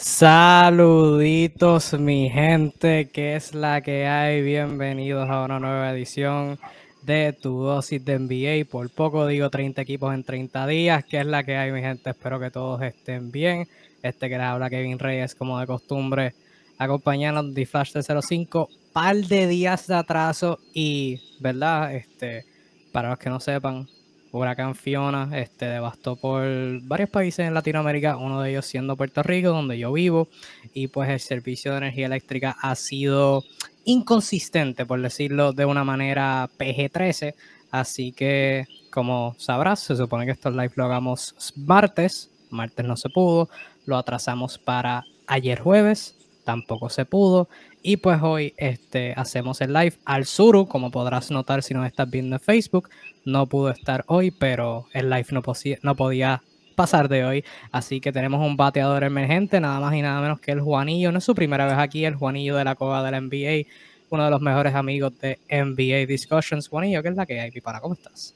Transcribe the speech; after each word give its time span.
Saluditos 0.00 1.92
mi 1.94 2.30
gente, 2.30 3.10
¿qué 3.12 3.34
es 3.34 3.52
la 3.52 3.80
que 3.80 4.06
hay? 4.06 4.42
Bienvenidos 4.42 5.28
a 5.28 5.42
una 5.42 5.58
nueva 5.58 5.90
edición 5.90 6.56
de 7.02 7.32
tu 7.32 7.64
dosis 7.64 8.04
de 8.04 8.16
NBA. 8.16 8.70
Por 8.70 8.90
poco 8.90 9.26
digo 9.26 9.50
30 9.50 9.82
equipos 9.82 10.14
en 10.14 10.22
30 10.22 10.68
días, 10.68 11.04
¿qué 11.04 11.18
es 11.18 11.26
la 11.26 11.42
que 11.42 11.56
hay 11.56 11.72
mi 11.72 11.80
gente? 11.80 12.10
Espero 12.10 12.38
que 12.38 12.52
todos 12.52 12.80
estén 12.82 13.32
bien. 13.32 13.66
Este 14.00 14.28
que 14.28 14.38
les 14.38 14.46
habla 14.46 14.70
Kevin 14.70 15.00
Reyes 15.00 15.34
como 15.34 15.58
de 15.58 15.66
costumbre, 15.66 16.32
acompañándonos 16.78 17.52
de 17.52 17.66
Flash 17.66 17.94
05, 18.00 18.68
par 18.92 19.16
de 19.16 19.48
días 19.48 19.88
de 19.88 19.96
atraso 19.96 20.60
y, 20.72 21.20
¿verdad? 21.40 21.92
Este, 21.92 22.44
para 22.92 23.10
los 23.10 23.18
que 23.18 23.30
no 23.30 23.40
sepan, 23.40 23.88
huracán 24.32 24.74
Fiona 24.74 25.30
este, 25.38 25.66
devastó 25.66 26.16
por 26.16 26.42
varios 26.82 27.10
países 27.10 27.46
en 27.46 27.54
Latinoamérica, 27.54 28.16
uno 28.16 28.42
de 28.42 28.50
ellos 28.50 28.66
siendo 28.66 28.96
Puerto 28.96 29.22
Rico, 29.22 29.50
donde 29.50 29.78
yo 29.78 29.92
vivo, 29.92 30.28
y 30.74 30.88
pues 30.88 31.08
el 31.10 31.20
servicio 31.20 31.72
de 31.72 31.78
energía 31.78 32.06
eléctrica 32.06 32.56
ha 32.60 32.74
sido 32.74 33.44
inconsistente, 33.84 34.84
por 34.84 35.00
decirlo 35.00 35.52
de 35.52 35.64
una 35.64 35.84
manera 35.84 36.48
PG-13, 36.58 37.34
así 37.70 38.12
que 38.12 38.66
como 38.90 39.34
sabrás, 39.38 39.80
se 39.80 39.96
supone 39.96 40.26
que 40.26 40.32
estos 40.32 40.52
live 40.52 40.72
lo 40.74 40.84
hagamos 40.84 41.54
martes, 41.56 42.30
martes 42.50 42.84
no 42.84 42.96
se 42.96 43.08
pudo, 43.08 43.48
lo 43.86 43.96
atrasamos 43.96 44.58
para 44.58 45.04
ayer 45.26 45.60
jueves, 45.60 46.17
tampoco 46.48 46.88
se 46.88 47.04
pudo. 47.04 47.46
Y 47.82 47.98
pues 47.98 48.22
hoy 48.22 48.54
este, 48.56 49.12
hacemos 49.14 49.60
el 49.60 49.74
live 49.74 49.98
al 50.06 50.24
Suru, 50.24 50.66
como 50.66 50.90
podrás 50.90 51.30
notar 51.30 51.62
si 51.62 51.74
nos 51.74 51.86
estás 51.86 52.08
viendo 52.08 52.36
en 52.36 52.40
Facebook. 52.40 52.88
No 53.26 53.46
pudo 53.46 53.68
estar 53.68 54.02
hoy, 54.06 54.30
pero 54.30 54.86
el 54.94 55.10
live 55.10 55.26
no, 55.32 55.42
no 55.82 55.94
podía 55.94 56.42
pasar 56.74 57.10
de 57.10 57.26
hoy. 57.26 57.44
Así 57.70 58.00
que 58.00 58.12
tenemos 58.12 58.40
un 58.40 58.56
bateador 58.56 59.04
emergente, 59.04 59.60
nada 59.60 59.78
más 59.78 59.94
y 59.94 60.00
nada 60.00 60.22
menos 60.22 60.40
que 60.40 60.52
el 60.52 60.62
Juanillo. 60.62 61.12
No 61.12 61.18
es 61.18 61.24
su 61.24 61.34
primera 61.34 61.66
vez 61.66 61.76
aquí, 61.76 62.06
el 62.06 62.14
Juanillo 62.14 62.56
de 62.56 62.64
la 62.64 62.76
Cova 62.76 63.04
de 63.04 63.10
la 63.10 63.20
NBA, 63.20 63.70
uno 64.08 64.24
de 64.24 64.30
los 64.30 64.40
mejores 64.40 64.74
amigos 64.74 65.12
de 65.18 65.38
NBA 65.50 66.06
Discussions. 66.06 66.66
Juanillo, 66.66 67.02
¿qué 67.02 67.10
es 67.10 67.16
la 67.16 67.26
que 67.26 67.38
hay, 67.38 67.50
Pipara? 67.50 67.82
¿Cómo 67.82 67.92
estás? 67.92 68.34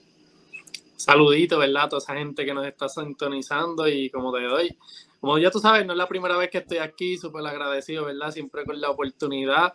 Saludito, 0.97 1.59
¿verdad? 1.59 1.85
A 1.85 1.89
toda 1.89 2.03
esa 2.03 2.15
gente 2.15 2.45
que 2.45 2.53
nos 2.53 2.67
está 2.67 2.91
sintonizando 2.91 3.89
y 3.89 4.11
como 4.11 4.35
te 4.35 4.43
doy 4.43 4.77
como 5.23 5.39
ya 5.39 5.53
tú 5.53 5.61
sabes, 5.61 5.87
no 5.87 5.93
es 5.93 5.99
la 5.99 6.09
primera 6.09 6.37
vez 6.37 6.51
que 6.51 6.59
estoy 6.59 6.79
aquí, 6.79 7.17
súper 7.17 7.47
agradecido, 7.47 8.07
¿verdad? 8.07 8.33
Siempre 8.33 8.65
con 8.65 8.81
la 8.81 8.91
oportunidad 8.91 9.73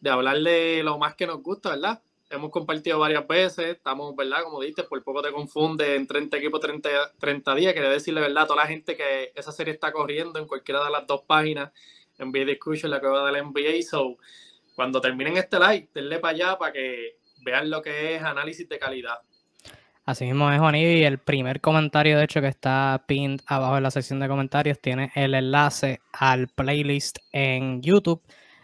de 0.00 0.08
hablar 0.08 0.38
de 0.38 0.80
lo 0.82 0.96
más 0.96 1.14
que 1.14 1.26
nos 1.26 1.42
gusta, 1.42 1.68
¿verdad? 1.68 2.00
Hemos 2.30 2.50
compartido 2.50 2.98
varias 2.98 3.28
veces, 3.28 3.76
estamos, 3.76 4.16
¿verdad? 4.16 4.42
Como 4.44 4.62
dices, 4.62 4.86
por 4.86 5.04
poco 5.04 5.20
te 5.20 5.32
confunde 5.32 5.96
en 5.96 6.06
30 6.06 6.38
equipos, 6.38 6.60
30, 6.60 7.12
30 7.18 7.54
días. 7.56 7.74
Quería 7.74 7.90
decirle, 7.90 8.22
¿verdad? 8.22 8.44
A 8.44 8.46
toda 8.46 8.62
la 8.62 8.68
gente 8.68 8.96
que 8.96 9.32
esa 9.34 9.52
serie 9.52 9.74
está 9.74 9.92
corriendo 9.92 10.38
en 10.38 10.46
cualquiera 10.46 10.82
de 10.82 10.90
las 10.90 11.06
dos 11.06 11.20
páginas, 11.26 11.72
NBA 12.18 12.46
Discussion, 12.46 12.90
la 12.90 12.98
que 12.98 13.06
va 13.06 13.30
del 13.30 13.44
NBA. 13.44 13.82
So, 13.82 14.16
cuando 14.74 15.02
terminen 15.02 15.36
este 15.36 15.58
live, 15.58 15.90
denle 15.92 16.20
para 16.20 16.34
allá 16.34 16.58
para 16.58 16.72
que 16.72 17.18
vean 17.42 17.68
lo 17.68 17.82
que 17.82 18.14
es 18.14 18.22
análisis 18.22 18.66
de 18.66 18.78
calidad. 18.78 19.18
Así 20.06 20.24
mismo 20.24 20.50
es, 20.52 20.60
Juan, 20.60 20.76
y 20.76 21.02
el 21.02 21.18
primer 21.18 21.60
comentario, 21.60 22.16
de 22.16 22.24
hecho, 22.24 22.40
que 22.40 22.46
está 22.46 23.04
pinned 23.08 23.40
abajo 23.46 23.76
en 23.76 23.82
la 23.82 23.90
sección 23.90 24.20
de 24.20 24.28
comentarios, 24.28 24.80
tiene 24.80 25.10
el 25.16 25.34
enlace 25.34 26.00
al 26.12 26.46
playlist 26.46 27.18
en 27.32 27.82
YouTube 27.82 28.22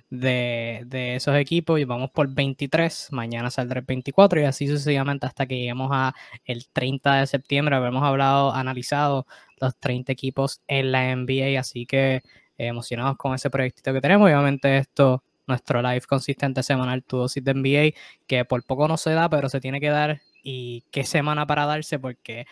de, 0.08 1.16
esos 1.16 1.34
equipos 1.36 1.80
y 1.80 1.84
vamos 1.84 2.10
por 2.12 2.28
23, 2.32 3.08
mañana 3.10 3.50
saldrá 3.50 3.80
el 3.80 3.86
24 3.86 4.40
y 4.40 4.44
así 4.44 4.68
sucesivamente 4.68 5.26
hasta 5.26 5.46
que 5.46 5.56
lleguemos 5.56 5.90
a 5.92 6.14
el 6.44 6.68
30 6.68 7.16
de 7.16 7.26
septiembre. 7.26 7.74
Habremos 7.74 8.04
hablado, 8.04 8.52
analizado 8.54 9.26
los 9.60 9.76
30 9.78 10.12
equipos 10.12 10.60
en 10.68 10.92
la 10.92 11.16
NBA, 11.16 11.58
así 11.58 11.86
que 11.86 12.16
eh, 12.16 12.22
emocionados 12.56 13.16
con 13.16 13.34
ese 13.34 13.50
proyectito 13.50 13.92
que 13.92 14.00
tenemos. 14.00 14.26
Obviamente 14.26 14.78
esto, 14.78 15.24
nuestro 15.48 15.82
live 15.82 16.02
consistente 16.02 16.62
semanal, 16.62 17.02
tu 17.02 17.16
dosis 17.16 17.42
de 17.42 17.54
NBA, 17.54 17.98
que 18.28 18.44
por 18.44 18.64
poco 18.64 18.86
no 18.86 18.96
se 18.96 19.10
da, 19.10 19.28
pero 19.28 19.48
se 19.48 19.60
tiene 19.60 19.80
que 19.80 19.88
dar 19.88 20.20
y 20.42 20.84
qué 20.90 21.04
semana 21.04 21.46
para 21.46 21.66
darse, 21.66 21.98
porque 21.98 22.46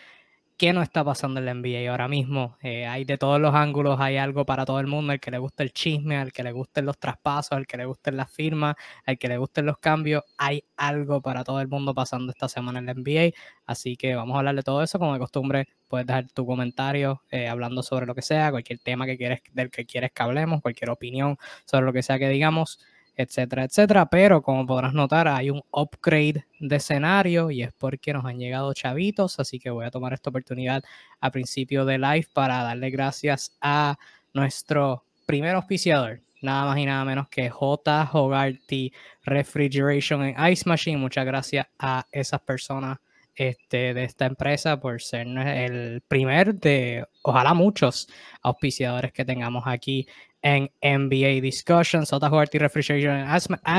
¿qué 0.57 0.73
no 0.73 0.83
está 0.83 1.03
pasando 1.03 1.39
en 1.39 1.45
la 1.47 1.53
NBA 1.55 1.89
ahora 1.89 2.07
mismo? 2.07 2.57
Eh, 2.61 2.85
hay 2.85 3.03
de 3.03 3.17
todos 3.17 3.41
los 3.41 3.55
ángulos, 3.55 3.99
hay 3.99 4.17
algo 4.17 4.45
para 4.45 4.63
todo 4.65 4.79
el 4.79 4.87
mundo, 4.87 5.11
al 5.11 5.19
que 5.19 5.31
le 5.31 5.39
gusta 5.39 5.63
el 5.63 5.73
chisme, 5.73 6.17
al 6.17 6.31
que 6.31 6.43
le 6.43 6.51
gusten 6.51 6.85
los 6.85 6.99
traspasos, 6.99 7.53
al 7.53 7.65
que 7.67 7.77
le 7.77 7.85
gusten 7.85 8.15
las 8.17 8.31
firmas, 8.31 8.75
al 9.05 9.17
que 9.17 9.27
le 9.27 9.37
gusten 9.37 9.65
los 9.65 9.79
cambios, 9.79 10.23
hay 10.37 10.63
algo 10.77 11.21
para 11.21 11.43
todo 11.43 11.61
el 11.61 11.67
mundo 11.67 11.95
pasando 11.95 12.31
esta 12.31 12.47
semana 12.47 12.79
en 12.79 12.85
la 12.85 12.93
NBA, 12.93 13.35
así 13.65 13.97
que 13.97 14.15
vamos 14.15 14.35
a 14.35 14.39
hablar 14.39 14.55
de 14.55 14.63
todo 14.63 14.83
eso, 14.83 14.99
como 14.99 15.13
de 15.13 15.19
costumbre 15.19 15.67
puedes 15.87 16.07
dejar 16.07 16.27
tu 16.31 16.45
comentario 16.45 17.21
eh, 17.31 17.47
hablando 17.49 17.83
sobre 17.83 18.05
lo 18.05 18.15
que 18.15 18.21
sea, 18.21 18.51
cualquier 18.51 18.79
tema 18.79 19.05
que 19.05 19.17
quieres, 19.17 19.41
del 19.53 19.69
que 19.71 19.85
quieres 19.85 20.11
que 20.13 20.23
hablemos, 20.23 20.61
cualquier 20.61 20.89
opinión 20.91 21.37
sobre 21.65 21.85
lo 21.85 21.91
que 21.93 22.03
sea 22.03 22.17
que 22.19 22.29
digamos 22.29 22.79
etcétera, 23.15 23.63
etcétera. 23.65 24.07
Pero 24.07 24.41
como 24.41 24.65
podrás 24.65 24.93
notar, 24.93 25.27
hay 25.27 25.49
un 25.49 25.61
upgrade 25.71 26.45
de 26.59 26.75
escenario 26.75 27.51
y 27.51 27.63
es 27.63 27.73
porque 27.73 28.13
nos 28.13 28.25
han 28.25 28.39
llegado 28.39 28.73
chavitos. 28.73 29.39
Así 29.39 29.59
que 29.59 29.69
voy 29.69 29.85
a 29.85 29.91
tomar 29.91 30.13
esta 30.13 30.29
oportunidad 30.29 30.83
a 31.19 31.31
principio 31.31 31.85
de 31.85 31.97
live 31.97 32.27
para 32.33 32.63
darle 32.63 32.89
gracias 32.89 33.57
a 33.61 33.97
nuestro 34.33 35.05
primer 35.25 35.55
auspiciador, 35.55 36.21
nada 36.41 36.65
más 36.65 36.77
y 36.77 36.85
nada 36.85 37.05
menos 37.05 37.27
que 37.29 37.49
J. 37.49 38.09
Hogarty 38.11 38.91
Refrigeration 39.23 40.21
and 40.21 40.51
Ice 40.51 40.67
Machine. 40.67 40.97
Muchas 40.97 41.25
gracias 41.25 41.67
a 41.79 42.05
esas 42.11 42.41
personas 42.41 42.97
este, 43.35 43.93
de 43.93 44.03
esta 44.03 44.25
empresa 44.25 44.79
por 44.79 45.01
ser 45.01 45.25
el 45.27 46.01
primer 46.01 46.55
de, 46.55 47.05
ojalá 47.23 47.53
muchos 47.53 48.09
auspiciadores 48.41 49.13
que 49.13 49.25
tengamos 49.25 49.63
aquí 49.65 50.07
en 50.41 50.71
NBA 50.81 51.41
Discussions, 51.41 52.09
JHT 52.09 52.55
Refrigeration 52.55 53.25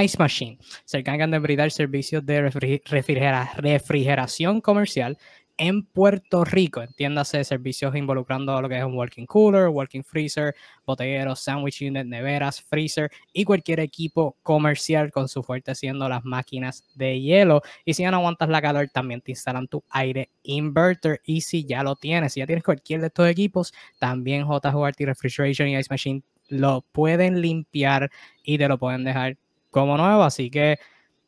Ice 0.02 0.18
Machine 0.18 0.58
se 0.84 0.98
encargan 0.98 1.30
de 1.30 1.38
brindar 1.38 1.70
servicios 1.70 2.24
de 2.24 2.50
refrigeración 2.50 4.60
comercial 4.60 5.18
en 5.58 5.84
Puerto 5.84 6.44
Rico. 6.44 6.82
Entiéndase 6.82 7.44
servicios 7.44 7.94
involucrando 7.94 8.60
lo 8.60 8.68
que 8.68 8.78
es 8.78 8.84
un 8.84 8.96
walking 8.96 9.26
cooler, 9.26 9.68
walking 9.68 10.02
freezer, 10.02 10.54
botelleros, 10.86 11.40
sandwich 11.40 11.82
unit, 11.82 12.06
neveras, 12.06 12.62
freezer 12.62 13.10
y 13.32 13.44
cualquier 13.44 13.80
equipo 13.80 14.36
comercial 14.42 15.12
con 15.12 15.28
su 15.28 15.42
fuerte 15.42 15.74
siendo 15.74 16.08
las 16.08 16.24
máquinas 16.24 16.88
de 16.94 17.20
hielo. 17.20 17.62
Y 17.84 17.94
si 17.94 18.02
ya 18.02 18.10
no 18.10 18.18
aguantas 18.18 18.48
la 18.48 18.62
calor, 18.62 18.88
también 18.88 19.20
te 19.20 19.32
instalan 19.32 19.68
tu 19.68 19.84
aire 19.90 20.30
inverter. 20.42 21.20
Y 21.24 21.42
si 21.42 21.64
ya 21.64 21.82
lo 21.82 21.96
tienes, 21.96 22.32
si 22.32 22.40
ya 22.40 22.46
tienes 22.46 22.64
cualquier 22.64 23.00
de 23.00 23.08
estos 23.08 23.28
equipos, 23.28 23.72
también 23.98 24.46
JHT 24.46 25.00
Refrigeration 25.00 25.68
y 25.68 25.76
Ice 25.76 25.88
Machine 25.90 26.22
lo 26.52 26.82
pueden 26.92 27.40
limpiar 27.40 28.12
y 28.44 28.58
te 28.58 28.68
lo 28.68 28.78
pueden 28.78 29.02
dejar 29.04 29.38
como 29.70 29.96
nuevo. 29.96 30.22
Así 30.22 30.50
que 30.50 30.78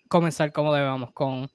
comenzar 0.07 0.51
como 0.51 0.73
debemos 0.73 1.11
con 1.11 1.49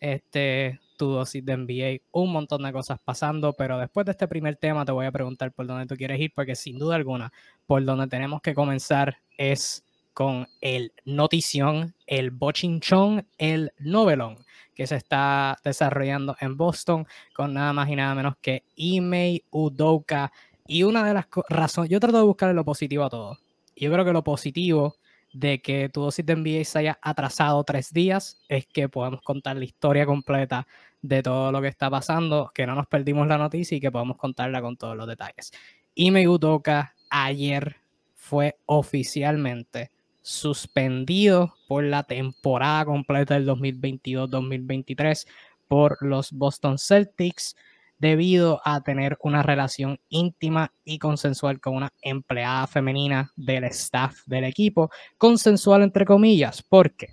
este 0.00 0.80
tu 0.96 1.06
dosis 1.10 1.44
de 1.44 1.56
NBA, 1.56 2.02
un 2.12 2.32
montón 2.32 2.62
de 2.62 2.72
cosas 2.72 2.98
pasando, 3.04 3.52
pero 3.52 3.78
después 3.78 4.06
de 4.06 4.12
este 4.12 4.28
primer 4.28 4.56
tema 4.56 4.84
te 4.84 4.92
voy 4.92 5.06
a 5.06 5.12
preguntar 5.12 5.52
por 5.52 5.66
dónde 5.66 5.86
tú 5.86 5.96
quieres 5.96 6.20
ir, 6.20 6.32
porque 6.34 6.56
sin 6.56 6.78
duda 6.78 6.96
alguna, 6.96 7.32
por 7.66 7.84
donde 7.84 8.06
tenemos 8.06 8.40
que 8.40 8.54
comenzar 8.54 9.18
es 9.38 9.84
con 10.14 10.48
el 10.62 10.92
notición, 11.04 11.94
el 12.06 12.30
bochinchón, 12.30 13.26
el 13.36 13.72
novelón 13.78 14.38
que 14.74 14.86
se 14.86 14.96
está 14.96 15.58
desarrollando 15.64 16.36
en 16.40 16.56
Boston 16.56 17.06
con 17.34 17.54
nada 17.54 17.72
más 17.72 17.88
y 17.88 17.96
nada 17.96 18.14
menos 18.14 18.34
que 18.40 18.62
Ime 18.76 19.42
Udoka. 19.50 20.32
Y 20.66 20.82
una 20.82 21.04
de 21.04 21.14
las 21.14 21.26
razones, 21.48 21.90
yo 21.90 22.00
trato 22.00 22.18
de 22.18 22.24
buscar 22.24 22.54
lo 22.54 22.64
positivo 22.64 23.04
a 23.04 23.10
todo. 23.10 23.38
Yo 23.74 23.92
creo 23.92 24.04
que 24.04 24.12
lo 24.12 24.24
positivo 24.24 24.96
de 25.38 25.60
que 25.60 25.90
tu 25.90 26.00
dosis 26.00 26.24
de 26.24 26.34
NBA 26.34 26.64
se 26.64 26.78
haya 26.78 26.98
atrasado 27.02 27.62
tres 27.62 27.92
días 27.92 28.40
es 28.48 28.66
que 28.66 28.88
podemos 28.88 29.20
contar 29.20 29.56
la 29.56 29.64
historia 29.64 30.06
completa 30.06 30.66
de 31.02 31.22
todo 31.22 31.52
lo 31.52 31.60
que 31.60 31.68
está 31.68 31.90
pasando, 31.90 32.50
que 32.54 32.66
no 32.66 32.74
nos 32.74 32.86
perdimos 32.86 33.26
la 33.28 33.36
noticia 33.36 33.76
y 33.76 33.80
que 33.80 33.92
podamos 33.92 34.16
contarla 34.16 34.62
con 34.62 34.76
todos 34.76 34.96
los 34.96 35.06
detalles. 35.06 35.52
Ime 35.94 36.26
Udoka 36.26 36.94
ayer 37.10 37.76
fue 38.14 38.56
oficialmente 38.64 39.90
suspendido 40.22 41.54
por 41.68 41.84
la 41.84 42.02
temporada 42.02 42.86
completa 42.86 43.34
del 43.34 43.46
2022-2023 43.46 45.26
por 45.68 45.98
los 46.00 46.32
Boston 46.32 46.78
Celtics 46.78 47.56
debido 47.98 48.60
a 48.64 48.82
tener 48.82 49.16
una 49.22 49.42
relación 49.42 49.98
íntima 50.08 50.72
y 50.84 50.98
consensual 50.98 51.60
con 51.60 51.76
una 51.76 51.92
empleada 52.02 52.66
femenina 52.66 53.30
del 53.36 53.64
staff 53.64 54.18
del 54.26 54.44
equipo, 54.44 54.90
consensual 55.18 55.82
entre 55.82 56.04
comillas, 56.04 56.62
porque, 56.62 57.08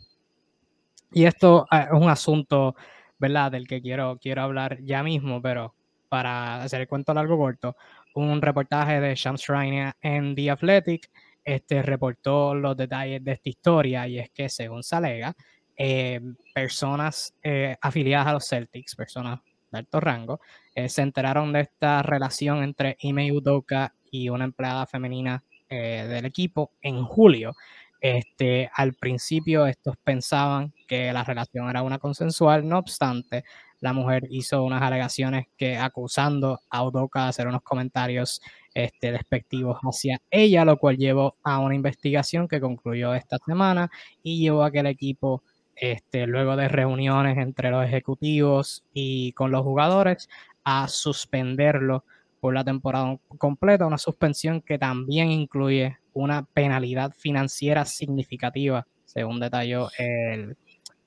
y 1.11 1.25
esto 1.25 1.65
eh, 1.71 1.85
es 1.91 1.99
un 1.99 2.09
asunto, 2.09 2.75
¿verdad?, 3.17 3.51
del 3.51 3.67
que 3.67 3.81
quiero, 3.81 4.17
quiero 4.21 4.41
hablar 4.41 4.79
ya 4.83 5.03
mismo, 5.03 5.41
pero 5.41 5.75
para 6.09 6.61
hacer 6.61 6.81
el 6.81 6.87
cuento 6.87 7.13
largo 7.13 7.37
corto, 7.37 7.75
un 8.15 8.41
reportaje 8.41 8.99
de 8.99 9.15
Shams 9.15 9.41
Schreiner 9.41 9.93
en 10.01 10.35
The 10.35 10.51
Athletic 10.51 11.09
este, 11.43 11.81
reportó 11.81 12.53
los 12.55 12.77
detalles 12.77 13.23
de 13.23 13.33
esta 13.33 13.49
historia 13.49 14.07
y 14.07 14.19
es 14.19 14.29
que 14.29 14.47
según 14.49 14.83
se 14.83 14.95
alega, 14.95 15.35
eh, 15.75 16.21
personas 16.53 17.33
eh, 17.41 17.75
afiliadas 17.81 18.27
a 18.27 18.33
los 18.33 18.47
Celtics, 18.47 18.95
personas 18.95 19.39
de 19.73 19.79
alto 19.79 19.99
rango, 19.99 20.39
eh, 20.75 20.87
se 20.87 21.01
enteraron 21.01 21.51
de 21.51 21.61
esta 21.61 22.01
relación 22.01 22.63
entre 22.63 22.95
Ime 23.01 23.31
Udoka 23.33 23.93
y 24.09 24.29
una 24.29 24.45
empleada 24.45 24.85
femenina 24.85 25.43
del 25.69 26.25
equipo 26.25 26.69
en 26.83 27.03
julio. 27.03 27.55
Este, 27.99 28.69
al 28.75 28.93
principio 28.93 29.65
estos 29.65 29.95
pensaban 30.03 30.71
que 30.87 31.11
la 31.11 31.23
relación 31.23 31.67
era 31.67 31.81
una 31.81 31.97
consensual, 31.97 32.67
no 32.67 32.77
obstante, 32.77 33.43
la 33.83 33.91
mujer 33.91 34.27
hizo 34.29 34.63
unas 34.63 34.81
alegaciones 34.81 35.47
que 35.57 35.77
acusando 35.77 36.61
a 36.69 36.85
Udoka 36.85 37.23
de 37.23 37.29
hacer 37.29 37.47
unos 37.47 37.63
comentarios 37.63 38.41
este, 38.73 39.11
despectivos 39.11 39.77
hacia 39.81 40.21
ella, 40.31 40.63
lo 40.63 40.77
cual 40.77 40.95
llevó 40.95 41.35
a 41.43 41.59
una 41.59 41.75
investigación 41.75 42.47
que 42.47 42.61
concluyó 42.61 43.13
esta 43.13 43.37
semana 43.45 43.91
y 44.23 44.39
llevó 44.39 44.63
a 44.63 44.71
que 44.71 44.79
el 44.79 44.87
equipo, 44.87 45.43
este, 45.75 46.27
luego 46.27 46.55
de 46.55 46.67
reuniones 46.67 47.37
entre 47.37 47.71
los 47.71 47.85
ejecutivos 47.85 48.83
y 48.93 49.31
con 49.33 49.51
los 49.51 49.63
jugadores, 49.63 50.29
a 50.63 50.87
suspenderlo 50.87 52.05
por 52.39 52.53
la 52.53 52.63
temporada 52.63 53.17
completa, 53.37 53.85
una 53.85 53.97
suspensión 53.97 54.61
que 54.61 54.77
también 54.77 55.31
incluye 55.31 55.97
una 56.13 56.43
penalidad 56.43 57.13
financiera 57.17 57.85
significativa, 57.85 58.85
según 59.05 59.39
detalló 59.39 59.89
el, 59.97 60.57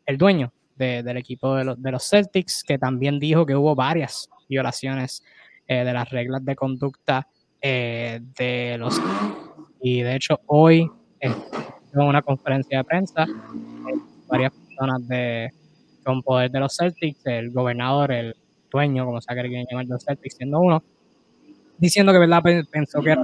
el 0.07 0.19
dueño 0.19 0.53
del 0.77 1.17
equipo 1.17 1.55
de 1.55 1.65
los, 1.65 1.83
de 1.83 1.91
los, 1.91 2.09
Celtics, 2.09 2.63
que 2.63 2.79
también 2.79 3.19
dijo 3.19 3.47
que 3.47 3.57
hubo 3.57 3.75
varias 3.75 4.29
violaciones 4.49 5.23
eh, 5.67 5.85
de 5.85 5.93
las 5.93 6.11
reglas 6.11 6.45
de 6.45 6.55
conducta 6.57 7.29
eh, 7.61 8.21
de 8.37 8.77
los... 8.79 9.01
Y 9.81 10.03
de 10.03 10.17
hecho 10.17 10.41
hoy 10.47 10.91
en 11.21 11.35
una 11.95 12.23
conferencia 12.23 12.79
de 12.79 12.85
prensa, 12.85 13.25
eh, 13.25 13.99
varias 14.27 14.53
personas 14.53 15.07
de, 15.09 15.51
con 16.05 16.23
poder 16.23 16.51
de 16.51 16.61
los 16.61 16.77
Celtics, 16.77 17.25
el 17.27 17.51
gobernador, 17.51 18.13
el 18.13 18.37
dueño, 18.71 19.05
como 19.05 19.21
sea 19.21 19.35
que 19.35 19.43
quieren 19.43 19.67
llamar 19.71 19.87
de 19.87 19.95
los 19.95 20.05
Celtics, 20.05 20.37
siendo 20.37 20.61
uno, 20.61 20.83
diciendo 21.79 22.13
que 22.13 22.65
pensó 22.71 23.03
que 23.03 23.11
era 23.11 23.23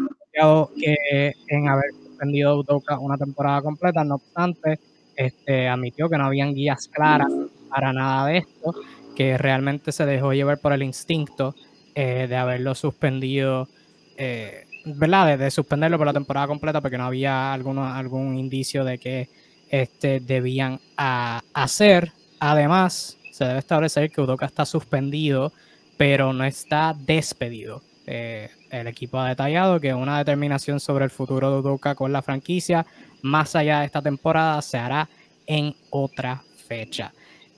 que 0.76 1.32
en 1.48 1.68
haber 1.68 1.92
suspendido 1.92 2.58
Udoka 2.58 2.98
una 2.98 3.18
temporada 3.18 3.62
completa, 3.62 4.04
no 4.04 4.16
obstante, 4.16 4.78
este, 5.16 5.68
admitió 5.68 6.08
que 6.08 6.16
no 6.16 6.24
habían 6.24 6.54
guías 6.54 6.88
claras 6.88 7.32
para 7.68 7.92
nada 7.92 8.26
de 8.26 8.38
esto, 8.38 8.74
que 9.14 9.36
realmente 9.38 9.92
se 9.92 10.06
dejó 10.06 10.32
llevar 10.32 10.58
por 10.58 10.72
el 10.72 10.82
instinto 10.82 11.54
eh, 11.94 12.26
de 12.28 12.36
haberlo 12.36 12.74
suspendido, 12.74 13.68
eh, 14.16 14.64
¿verdad? 14.86 15.38
De, 15.38 15.50
suspenderlo 15.50 15.98
por 15.98 16.06
la 16.06 16.12
temporada 16.12 16.46
completa 16.46 16.80
porque 16.80 16.98
no 16.98 17.04
había 17.04 17.52
alguno, 17.52 17.86
algún 17.86 18.38
indicio 18.38 18.84
de 18.84 18.98
que 18.98 19.28
este, 19.72 20.20
debían 20.20 20.78
hacer. 20.96 22.12
Además, 22.38 23.18
se 23.32 23.44
debe 23.44 23.58
establecer 23.58 24.10
que 24.10 24.20
Udoka 24.20 24.46
está 24.46 24.64
suspendido, 24.64 25.52
pero 25.96 26.32
no 26.32 26.44
está 26.44 26.94
despedido. 26.96 27.82
Eh, 28.06 28.50
el 28.70 28.86
equipo 28.86 29.18
ha 29.18 29.28
detallado 29.28 29.80
que 29.80 29.94
una 29.94 30.18
determinación 30.18 30.78
sobre 30.78 31.04
el 31.04 31.10
futuro 31.10 31.50
de 31.50 31.58
Udoka 31.58 31.94
con 31.94 32.12
la 32.12 32.22
franquicia 32.22 32.86
más 33.22 33.56
allá 33.56 33.80
de 33.80 33.86
esta 33.86 34.02
temporada 34.02 34.60
se 34.60 34.76
hará 34.76 35.08
en 35.46 35.74
otra 35.90 36.42
fecha. 36.68 37.12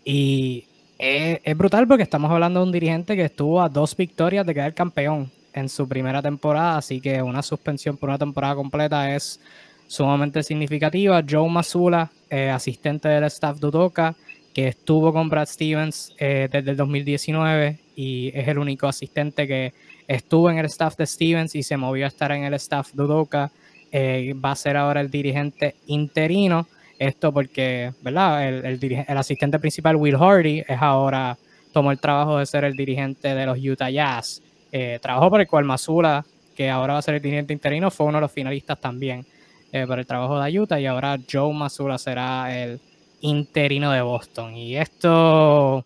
Y 0.05 0.67
es, 0.99 1.57
brutal 1.57 1.89
porque 1.89 2.03
estamos 2.05 2.31
hablando 2.31 2.61
de 2.61 2.67
un 2.67 2.73
dirigente 2.73 3.17
que 3.17 3.25
estuvo 3.25 3.61
a 3.61 3.69
dos 3.69 3.97
victorias 3.97 4.47
de 4.47 4.55
quedar 4.55 4.75
campeón 4.75 5.31
en 5.53 5.69
su 5.69 5.89
primera 5.89 6.21
temporada, 6.21 6.79
así 6.79 7.01
que 7.01 7.23
una 7.23 7.43
suspensión 7.43 7.97
por 7.97 8.09
una 8.09 8.19
temporada 8.19 8.55
completa 8.55 9.15
es 9.15 9.41
sumamente 9.87 10.43
significativa. 10.43 11.23
Joe 11.29 11.49
Masula, 11.49 12.11
eh, 12.31 12.51
asistente 12.51 13.09
del 13.09 13.25
staff 13.25 13.59
de 13.59 14.15
que 14.55 14.69
estuvo 14.69 15.13
con 15.13 15.29
Brad 15.29 15.47
Stevens 15.47 16.15
eh, 16.19 16.49
desde 16.51 16.71
el 16.71 16.77
2019 16.77 17.79
y 17.97 18.31
es 18.35 18.47
el 18.47 18.59
único 18.59 18.87
asistente 18.87 19.49
que 19.49 19.73
estuvo 20.07 20.49
en 20.49 20.59
el 20.59 20.67
staff 20.67 20.97
de 20.97 21.07
Stevens 21.07 21.55
y 21.57 21.63
se 21.63 21.77
movió 21.77 22.05
a 22.05 22.09
estar 22.09 22.31
en 22.31 22.45
el 22.45 22.55
staff 22.55 22.93
de 22.93 23.49
eh, 23.91 24.35
va 24.35 24.53
a 24.53 24.57
ser 24.57 24.77
ahora 24.77 25.01
el 25.01 25.11
dirigente 25.11 25.75
interino. 25.87 26.69
Esto 26.99 27.33
porque, 27.33 27.93
¿verdad? 28.03 28.49
El, 28.49 29.19
asistente 29.19 29.59
principal, 29.59 29.97
Will 29.97 30.17
Hardy, 30.17 30.61
es 30.67 30.81
ahora, 30.81 31.37
tomó 31.73 31.91
el 31.91 31.99
trabajo 31.99 32.39
de 32.39 32.47
ser 32.47 32.65
el 32.65 32.77
dirigente 32.77 33.35
de 33.35 33.47
los 33.47 33.59
Utah 33.59 33.91
Jazz. 33.91 34.41
Eh, 34.71 34.99
trabajó 35.03 35.31
por 35.31 35.41
el 35.41 35.49
cual 35.49 35.65
Masula, 35.65 36.25
que 36.57 36.71
ahora 36.71 36.93
va 36.93 37.01
a 37.01 37.03
ser 37.03 37.17
el 37.17 37.23
dirigente 37.23 37.53
interino, 37.53 37.91
fue 37.91 38.07
uno 38.07 38.19
de 38.19 38.23
los 38.23 38.33
finalistas 38.33 38.81
también 38.81 39.27
eh, 39.75 39.88
por 39.88 39.99
el 39.99 40.06
trabajo 40.06 40.41
de 40.41 40.61
Utah. 40.61 40.79
Y 40.79 40.87
ahora 40.87 41.19
Joe 41.29 41.53
Masula 41.53 41.99
será 41.99 42.56
el 42.56 42.81
interino 43.23 43.91
de 43.91 44.03
Boston. 44.03 44.56
Y 44.56 44.76
esto, 44.76 45.85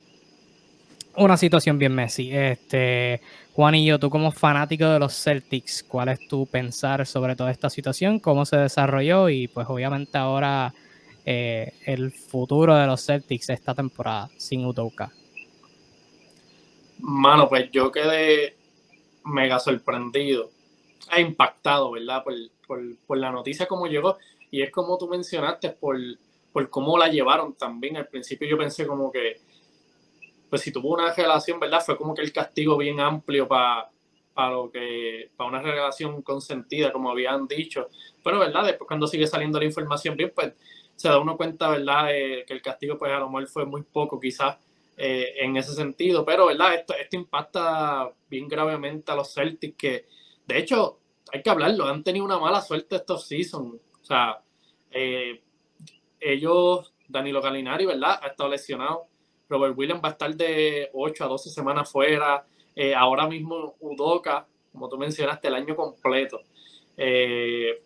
una 1.16 1.36
situación 1.38 1.78
bien 1.78 1.94
messy. 1.94 2.30
Este, 2.30 3.22
Juanillo, 3.54 3.98
tú 3.98 4.10
como 4.10 4.30
fanático 4.30 4.84
de 4.84 4.98
los 4.98 5.14
Celtics, 5.14 5.82
¿cuál 5.88 6.10
es 6.10 6.28
tu 6.28 6.44
pensar 6.44 7.06
sobre 7.06 7.34
toda 7.34 7.50
esta 7.50 7.70
situación? 7.70 8.18
¿Cómo 8.18 8.44
se 8.44 8.58
desarrolló? 8.58 9.30
Y 9.30 9.48
pues 9.48 9.66
obviamente 9.70 10.18
ahora 10.18 10.74
eh, 11.24 11.72
el 11.86 12.12
futuro 12.12 12.76
de 12.76 12.86
los 12.86 13.06
Celtics 13.06 13.48
esta 13.48 13.74
temporada 13.74 14.28
sin 14.36 14.66
Udoka. 14.66 15.10
Mano, 16.98 17.48
pues 17.48 17.70
yo 17.70 17.90
quedé 17.90 18.54
mega 19.24 19.58
sorprendido 19.58 20.50
e 21.10 21.22
impactado, 21.22 21.92
¿verdad? 21.92 22.22
Por, 22.22 22.34
la 23.08 23.30
noticia 23.30 23.66
como 23.66 23.86
llegó. 23.86 24.18
Y 24.50 24.62
es 24.62 24.70
como 24.70 24.96
tú 24.98 25.08
mencionaste, 25.08 25.70
por, 25.70 25.96
por 26.52 26.70
cómo 26.70 26.98
la 26.98 27.08
llevaron 27.08 27.54
también. 27.54 27.96
Al 27.96 28.08
principio 28.08 28.48
yo 28.48 28.58
pensé 28.58 28.86
como 28.86 29.10
que 29.12 29.40
pues 30.48 30.62
si 30.62 30.72
tuvo 30.72 30.94
una 30.94 31.12
relación, 31.12 31.60
¿verdad? 31.60 31.82
Fue 31.84 31.96
como 31.96 32.14
que 32.14 32.22
el 32.22 32.32
castigo 32.32 32.76
bien 32.76 33.00
amplio 33.00 33.46
para 33.46 33.90
lo 34.50 34.70
que 34.70 35.30
para 35.36 35.50
una 35.50 35.60
relación 35.60 36.22
consentida, 36.22 36.92
como 36.92 37.10
habían 37.10 37.46
dicho. 37.46 37.88
Pero, 38.22 38.38
¿verdad? 38.38 38.64
Después 38.64 38.86
cuando 38.86 39.06
sigue 39.06 39.26
saliendo 39.26 39.58
la 39.58 39.66
información 39.66 40.16
bien, 40.16 40.32
pues 40.34 40.54
se 40.96 41.08
da 41.08 41.18
uno 41.18 41.36
cuenta, 41.36 41.68
¿verdad? 41.70 42.14
Eh, 42.14 42.44
que 42.46 42.54
el 42.54 42.62
castigo, 42.62 42.98
pues 42.98 43.12
a 43.12 43.18
lo 43.18 43.28
mejor 43.28 43.46
fue 43.48 43.66
muy 43.66 43.82
poco 43.82 44.18
quizás 44.18 44.56
eh, 44.96 45.34
en 45.38 45.56
ese 45.56 45.74
sentido. 45.74 46.24
Pero, 46.24 46.46
¿verdad? 46.46 46.74
Esto, 46.74 46.94
esto 46.94 47.16
impacta 47.16 48.10
bien 48.28 48.48
gravemente 48.48 49.12
a 49.12 49.16
los 49.16 49.32
Celtics 49.32 49.76
que, 49.76 50.06
de 50.46 50.58
hecho, 50.58 50.98
hay 51.32 51.42
que 51.42 51.50
hablarlo, 51.50 51.86
han 51.86 52.04
tenido 52.04 52.24
una 52.24 52.38
mala 52.38 52.60
suerte 52.60 52.96
estos 52.96 53.26
seasons. 53.26 53.74
O 54.00 54.04
sea, 54.04 54.40
eh, 54.90 55.42
ellos, 56.20 56.92
Danilo 57.08 57.40
Galinari, 57.40 57.86
¿verdad? 57.86 58.20
Ha 58.22 58.28
estado 58.28 58.48
lesionado 58.48 59.08
Robert 59.48 59.76
Williams 59.76 60.02
va 60.02 60.08
a 60.08 60.12
estar 60.12 60.34
de 60.34 60.90
8 60.92 61.24
a 61.24 61.28
12 61.28 61.50
semanas 61.50 61.90
fuera. 61.90 62.44
Eh, 62.76 62.94
ahora 62.94 63.26
mismo 63.26 63.76
Udoka, 63.80 64.46
como 64.72 64.88
tú 64.88 64.98
mencionaste, 64.98 65.48
el 65.48 65.54
año 65.54 65.74
completo. 65.74 66.40
Eh, 66.96 67.82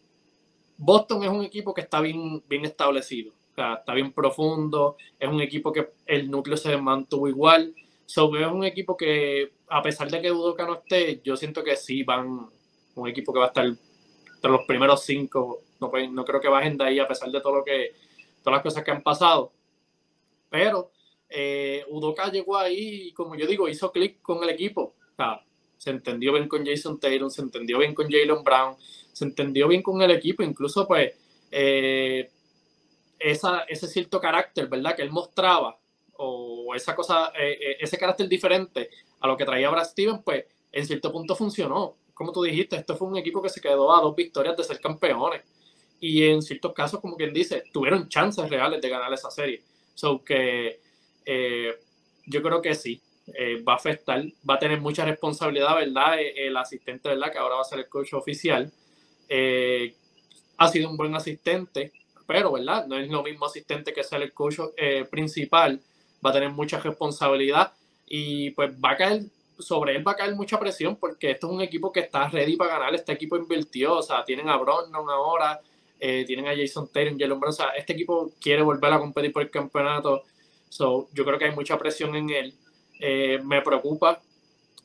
Boston 0.77 1.23
es 1.23 1.31
un 1.31 1.45
equipo 1.45 1.73
que 1.73 1.83
está 1.83 2.01
bien, 2.01 2.43
bien 2.49 2.65
establecido, 2.65 3.33
está 3.51 3.95
bien 3.95 4.13
profundo, 4.13 4.97
es 5.19 5.29
un 5.29 5.41
equipo 5.41 5.73
que 5.73 5.91
el 6.07 6.31
núcleo 6.31 6.57
se 6.57 6.77
mantuvo 6.77 7.29
igual. 7.29 7.75
So, 8.05 8.37
es 8.37 8.47
un 8.47 8.65
equipo 8.65 8.97
que, 8.97 9.53
a 9.69 9.81
pesar 9.81 10.11
de 10.11 10.21
que 10.21 10.33
Udoka 10.33 10.67
no 10.67 10.75
esté, 10.75 11.21
yo 11.25 11.37
siento 11.37 11.63
que 11.63 11.77
sí 11.77 12.03
van, 12.03 12.51
un 12.95 13.09
equipo 13.09 13.33
que 13.33 13.39
va 13.39 13.47
a 13.47 13.49
estar 13.49 13.65
entre 13.65 14.51
los 14.51 14.65
primeros 14.67 15.05
cinco. 15.05 15.63
No, 15.81 15.91
no 16.11 16.25
creo 16.25 16.41
que 16.41 16.49
bajen 16.49 16.77
de 16.77 16.85
ahí 16.85 16.99
a 16.99 17.09
pesar 17.09 17.31
de 17.31 17.41
todo 17.41 17.57
lo 17.57 17.65
que, 17.65 17.95
todas 18.43 18.59
las 18.59 18.63
cosas 18.63 18.85
que 18.85 18.91
han 18.91 19.03
pasado. 19.03 19.53
Pero 20.51 20.93
eh, 21.29 21.85
Udoka 21.89 22.31
llegó 22.31 22.57
ahí 22.57 23.13
como 23.13 23.35
yo 23.35 23.47
digo, 23.47 23.69
hizo 23.69 23.91
clic 23.91 24.21
con 24.21 24.43
el 24.43 24.51
equipo. 24.51 24.95
se 25.79 25.91
entendió 25.91 26.33
bien 26.33 26.49
con 26.49 26.65
Jason 26.65 27.01
Taylor, 27.01 27.31
se 27.31 27.43
entendió 27.43 27.79
bien 27.79 27.95
con 27.95 28.11
Jalen 28.11 28.45
Brown, 28.45 28.77
se 29.13 29.25
entendió 29.25 29.69
bien 29.69 29.83
con 29.83 30.01
el 30.03 30.11
equipo. 30.11 30.43
Incluso, 30.43 30.87
pues, 30.87 31.13
eh, 31.51 32.31
ese 33.19 33.89
cierto 33.89 34.21
carácter, 34.21 34.69
¿verdad? 34.69 34.97
Que 34.97 35.03
él 35.03 35.11
mostraba, 35.11 35.79
o 36.17 36.75
esa 36.75 36.95
cosa, 36.95 37.33
eh, 37.39 37.59
eh, 37.61 37.77
ese 37.81 37.99
carácter 37.99 38.29
diferente 38.29 38.91
a 39.21 39.27
lo 39.27 39.37
que 39.37 39.45
traía 39.45 39.71
Brad 39.71 39.85
Stevens, 39.85 40.21
pues, 40.25 40.45
en 40.71 40.87
cierto 40.87 41.13
punto 41.13 41.37
funcionó. 41.37 41.97
Como 42.23 42.31
tú 42.31 42.45
dijiste, 42.45 42.77
esto 42.77 42.97
fue 42.97 43.09
un 43.09 43.17
equipo 43.17 43.43
que 43.43 43.49
se 43.49 43.61
quedó 43.61 43.93
a 43.93 44.01
dos 44.01 44.15
victorias 44.15 44.57
de 44.57 44.63
ser 44.63 44.79
campeones. 44.79 45.43
y 45.99 46.23
en 46.25 46.41
ciertos 46.41 46.73
casos, 46.73 47.01
como 47.01 47.17
quien 47.17 47.33
dice, 47.33 47.65
tuvieron 47.73 48.09
chances 48.09 48.49
reales 48.49 48.81
de 48.81 48.89
ganar 48.89 49.13
esa 49.13 49.29
serie. 49.29 49.61
So 49.93 50.23
que 50.25 50.79
eh, 51.27 51.75
yo 52.27 52.41
creo 52.41 52.63
que 52.63 52.77
sí, 52.77 53.03
eh, 53.35 53.61
va 53.65 53.73
a 53.73 53.77
afectar, 53.77 54.25
va 54.49 54.55
a 54.55 54.59
tener 54.61 54.81
mucha 54.81 55.05
responsabilidad, 55.05 55.75
¿verdad? 55.75 56.21
Eh, 56.21 56.47
el 56.47 56.57
asistente, 56.57 57.09
¿verdad? 57.09 57.33
Que 57.33 57.39
ahora 57.39 57.57
va 57.57 57.63
a 57.63 57.65
ser 57.65 57.81
el 57.81 57.89
coach 57.89 58.15
oficial. 58.15 58.73
ha 60.59 60.69
sido 60.69 60.91
un 60.91 60.97
buen 60.97 61.17
asistente, 61.17 61.91
pero, 62.25 62.53
¿verdad? 62.53 62.87
No 62.87 62.97
es 62.99 63.09
lo 63.09 63.25
mismo 63.25 63.47
asistente 63.47 63.93
que 63.93 64.05
ser 64.05 64.23
el 64.23 64.33
coach 64.33 64.61
principal. 65.11 65.81
Va 66.25 66.31
a 66.31 66.35
tener 66.35 66.51
mucha 66.51 66.79
responsabilidad 66.79 67.73
y 68.07 68.51
pues 68.51 68.73
va 68.73 68.93
a 68.93 68.97
caer, 68.97 69.23
sobre 69.63 69.97
él 69.97 70.07
va 70.07 70.13
a 70.13 70.17
caer 70.17 70.35
mucha 70.35 70.59
presión 70.59 70.97
porque 70.97 71.31
esto 71.31 71.47
es 71.47 71.53
un 71.53 71.63
equipo 71.63 71.91
que 71.93 72.01
está 72.01 72.29
ready 72.29 72.57
para 72.57 72.75
ganar. 72.75 72.95
Este 72.95 73.13
equipo 73.13 73.37
invirtió, 73.37 73.97
o 73.97 74.03
sea, 74.03 74.25
tienen 74.25 74.49
a 74.49 74.57
Brogdon 74.57 75.09
ahora, 75.09 75.61
tienen 76.27 76.49
a 76.49 76.57
Jason 76.57 76.89
Taylor, 76.93 77.15
Jalen 77.19 77.39
Brown. 77.39 77.51
O 77.51 77.57
sea, 77.57 77.69
este 77.71 77.93
equipo 77.93 78.33
quiere 78.41 78.63
volver 78.63 78.93
a 78.93 78.99
competir 78.99 79.33
por 79.33 79.43
el 79.43 79.51
campeonato. 79.51 80.25
So, 80.69 81.09
yo 81.13 81.25
creo 81.25 81.39
que 81.39 81.45
hay 81.45 81.55
mucha 81.55 81.79
presión 81.79 82.17
en 82.17 82.31
él. 82.31 82.55
Eh, 82.99 83.41
me 83.45 83.63
preocupa 83.63 84.21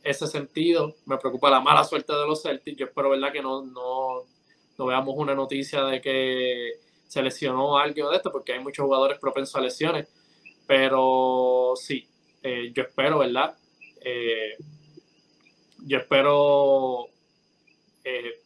ese 0.04 0.28
sentido, 0.28 0.96
me 1.06 1.18
preocupa 1.18 1.50
la 1.50 1.60
mala 1.60 1.84
suerte 1.84 2.14
de 2.14 2.28
los 2.28 2.44
Celtics. 2.44 2.78
Yo 2.78 2.86
espero 2.86 3.10
verdad 3.10 3.32
que 3.32 3.42
no, 3.42 3.64
no, 3.64 4.24
no 4.78 4.86
veamos 4.86 5.16
una 5.18 5.34
noticia 5.34 5.84
de 5.86 6.02
que 6.02 6.80
se 7.08 7.22
lesionó 7.22 7.78
alguien 7.78 8.10
de 8.10 8.16
esto, 8.16 8.32
porque 8.32 8.54
hay 8.54 8.60
muchos 8.60 8.86
jugadores 8.86 9.18
propensos 9.18 9.56
a 9.56 9.62
lesiones. 9.62 10.08
Pero 10.68 11.74
sí, 11.76 12.08
eh, 12.44 12.72
yo 12.74 12.84
espero, 12.84 13.20
¿verdad? 13.20 13.56
Eh, 14.10 14.56
yo 15.86 15.98
espero, 15.98 17.08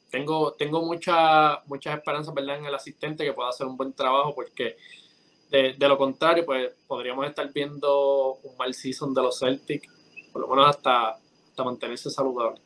tengo, 0.10 0.54
tengo 0.54 0.84
mucha, 0.84 1.62
muchas 1.68 1.98
esperanzas, 1.98 2.34
¿verdad? 2.34 2.58
En 2.58 2.66
el 2.66 2.74
asistente 2.74 3.24
que 3.24 3.34
pueda 3.34 3.50
hacer 3.50 3.68
un 3.68 3.78
buen 3.78 3.94
trabajo, 3.94 4.34
porque 4.34 4.76
de, 5.52 5.76
lo 5.80 5.98
contrario, 5.98 6.46
pues 6.46 6.72
podríamos 6.88 7.28
estar 7.28 7.52
viendo 7.54 8.40
un 8.44 8.58
mal 8.58 8.74
season 8.74 9.14
de 9.14 9.22
los 9.22 9.38
Celtics, 9.38 9.88
por 10.32 10.42
lo 10.42 10.48
menos 10.48 10.68
hasta, 10.68 11.10
hasta 11.50 11.64
mantenerse 11.64 12.10
saludable. 12.10 12.60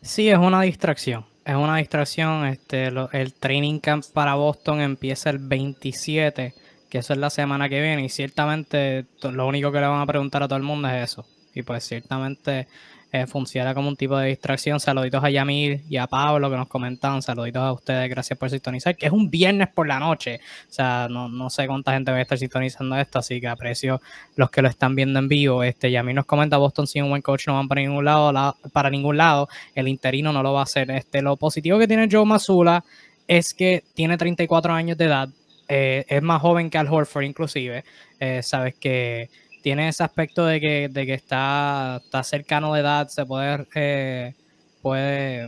Sí, 0.00 0.30
es 0.30 0.38
una 0.38 0.62
distracción. 0.62 1.26
Es 1.44 1.54
una 1.54 1.76
distracción. 1.76 2.46
Este, 2.46 2.86
el 3.12 3.34
training 3.34 3.80
camp 3.80 4.04
para 4.12 4.36
Boston 4.36 4.80
empieza 4.80 5.30
el 5.30 5.38
27, 5.38 6.54
que 6.88 6.98
eso 6.98 7.12
es 7.12 7.18
la 7.18 7.30
semana 7.30 7.68
que 7.68 7.80
viene. 7.80 8.04
Y 8.04 8.08
ciertamente 8.08 9.06
lo 9.22 9.46
único 9.46 9.70
que 9.72 9.80
le 9.80 9.86
van 9.86 10.00
a 10.00 10.06
preguntar 10.06 10.42
a 10.42 10.48
todo 10.48 10.56
el 10.56 10.62
mundo 10.62 10.88
es 10.88 11.10
eso. 11.10 11.26
Y 11.54 11.62
pues 11.62 11.84
ciertamente 11.84 12.66
eh, 13.12 13.26
funciona 13.26 13.74
como 13.74 13.88
un 13.88 13.96
tipo 13.96 14.16
de 14.16 14.28
distracción. 14.28 14.78
Saluditos 14.78 15.22
a 15.24 15.30
Yamil 15.30 15.82
y 15.88 15.96
a 15.96 16.06
Pablo 16.06 16.48
que 16.48 16.56
nos 16.56 16.68
comentan. 16.68 17.22
Saluditos 17.22 17.60
a 17.60 17.72
ustedes, 17.72 18.08
gracias 18.08 18.38
por 18.38 18.50
sintonizar. 18.50 18.96
Que 18.96 19.06
es 19.06 19.12
un 19.12 19.28
viernes 19.28 19.68
por 19.68 19.88
la 19.88 19.98
noche. 19.98 20.40
O 20.68 20.72
sea, 20.72 21.08
no, 21.10 21.50
sé 21.50 21.66
cuánta 21.66 21.92
gente 21.92 22.12
va 22.12 22.18
a 22.18 22.20
estar 22.20 22.38
sintonizando 22.38 22.96
esto, 22.96 23.18
así 23.18 23.40
que 23.40 23.48
aprecio 23.48 24.00
los 24.36 24.50
que 24.50 24.62
lo 24.62 24.68
están 24.68 24.94
viendo 24.94 25.18
en 25.18 25.26
vivo. 25.26 25.64
Este, 25.64 25.90
Yamil 25.90 26.14
nos 26.14 26.26
comenta: 26.26 26.56
Boston 26.56 26.86
sin 26.86 27.02
un 27.02 27.10
buen 27.10 27.22
coach 27.22 27.48
no 27.48 27.54
van 27.54 27.66
para 27.66 27.80
ningún 27.80 28.04
lado, 28.04 28.56
para 28.72 28.90
ningún 28.90 29.16
lado. 29.16 29.48
El 29.74 29.88
interino 29.88 30.32
no 30.32 30.44
lo 30.44 30.52
va 30.52 30.60
a 30.60 30.64
hacer. 30.64 30.90
Este, 30.92 31.20
lo 31.20 31.36
positivo 31.36 31.80
que 31.80 31.88
tiene 31.88 32.08
Joe 32.10 32.24
Mazula 32.24 32.84
es 33.26 33.54
que 33.54 33.82
tiene 33.94 34.16
34 34.18 34.72
años 34.72 34.96
de 34.96 35.04
edad. 35.06 35.28
Eh, 35.68 36.04
es 36.08 36.22
más 36.22 36.40
joven 36.42 36.70
que 36.70 36.78
Al 36.78 36.88
Horford, 36.88 37.24
inclusive. 37.24 37.84
Eh, 38.20 38.42
sabes 38.42 38.74
que 38.74 39.30
tiene 39.62 39.88
ese 39.88 40.02
aspecto 40.02 40.44
de 40.46 40.60
que, 40.60 40.88
de 40.88 41.06
que 41.06 41.14
está, 41.14 42.00
está 42.04 42.22
cercano 42.22 42.74
de 42.74 42.80
edad, 42.80 43.08
se 43.08 43.24
puede, 43.26 43.66
eh, 43.74 44.34
puede 44.82 45.46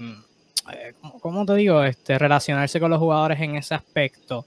eh, 0.70 0.94
¿cómo 1.20 1.44
te 1.44 1.54
digo? 1.54 1.82
Este, 1.84 2.18
relacionarse 2.18 2.78
con 2.80 2.90
los 2.90 2.98
jugadores 2.98 3.40
en 3.40 3.56
ese 3.56 3.74
aspecto. 3.74 4.46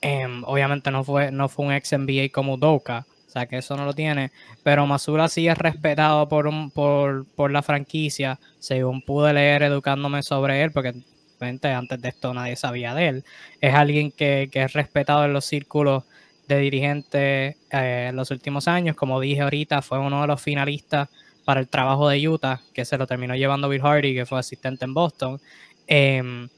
Em, 0.00 0.44
obviamente 0.44 0.90
no 0.90 1.04
fue, 1.04 1.30
no 1.30 1.48
fue 1.48 1.66
un 1.66 1.72
ex 1.72 1.92
NBA 1.92 2.28
como 2.32 2.56
Doka, 2.56 3.06
o 3.26 3.30
sea 3.30 3.46
que 3.46 3.58
eso 3.58 3.76
no 3.76 3.84
lo 3.86 3.94
tiene, 3.94 4.30
pero 4.62 4.86
Masura 4.86 5.28
sí 5.28 5.48
es 5.48 5.56
respetado 5.56 6.28
por, 6.28 6.46
un, 6.46 6.70
por, 6.70 7.26
por 7.34 7.50
la 7.50 7.62
franquicia, 7.62 8.38
según 8.58 9.02
pude 9.02 9.32
leer 9.32 9.62
educándome 9.62 10.22
sobre 10.22 10.62
él, 10.62 10.70
porque 10.72 10.94
antes 11.40 12.00
de 12.00 12.08
esto 12.08 12.34
nadie 12.34 12.56
sabía 12.56 12.94
de 12.94 13.08
él. 13.08 13.24
Es 13.60 13.74
alguien 13.74 14.10
que, 14.10 14.48
que 14.52 14.62
es 14.64 14.72
respetado 14.72 15.24
en 15.24 15.32
los 15.32 15.44
círculos 15.44 16.04
de 16.48 16.58
dirigente 16.58 17.56
eh, 17.70 18.06
en 18.10 18.16
los 18.16 18.30
últimos 18.30 18.68
años. 18.68 18.96
Como 18.96 19.20
dije 19.20 19.42
ahorita, 19.42 19.82
fue 19.82 19.98
uno 19.98 20.20
de 20.20 20.26
los 20.26 20.40
finalistas 20.40 21.08
para 21.44 21.60
el 21.60 21.68
trabajo 21.68 22.08
de 22.08 22.28
Utah, 22.28 22.60
que 22.74 22.84
se 22.84 22.98
lo 22.98 23.06
terminó 23.06 23.34
llevando 23.34 23.68
Bill 23.68 23.82
Hardy, 23.82 24.14
que 24.14 24.26
fue 24.26 24.38
asistente 24.38 24.84
en 24.84 24.94
Boston. 24.94 25.40
Em, 25.86 26.48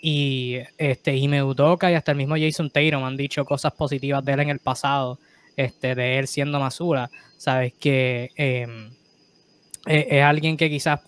y 0.00 0.58
este 0.78 1.16
Ime 1.16 1.42
Udoka 1.44 1.90
y 1.90 1.94
hasta 1.94 2.10
el 2.10 2.18
mismo 2.18 2.34
Jason 2.36 2.70
Tatum 2.70 3.04
han 3.04 3.16
dicho 3.16 3.44
cosas 3.44 3.72
positivas 3.72 4.24
de 4.24 4.32
él 4.32 4.40
en 4.40 4.50
el 4.50 4.58
pasado, 4.58 5.18
este, 5.56 5.94
de 5.94 6.18
él 6.18 6.26
siendo 6.26 6.58
Masura. 6.58 7.10
Sabes 7.36 7.72
que 7.74 8.30
em, 8.36 8.90
e, 9.86 10.08
es 10.10 10.22
alguien 10.24 10.56
que 10.56 10.68
quizás 10.68 11.00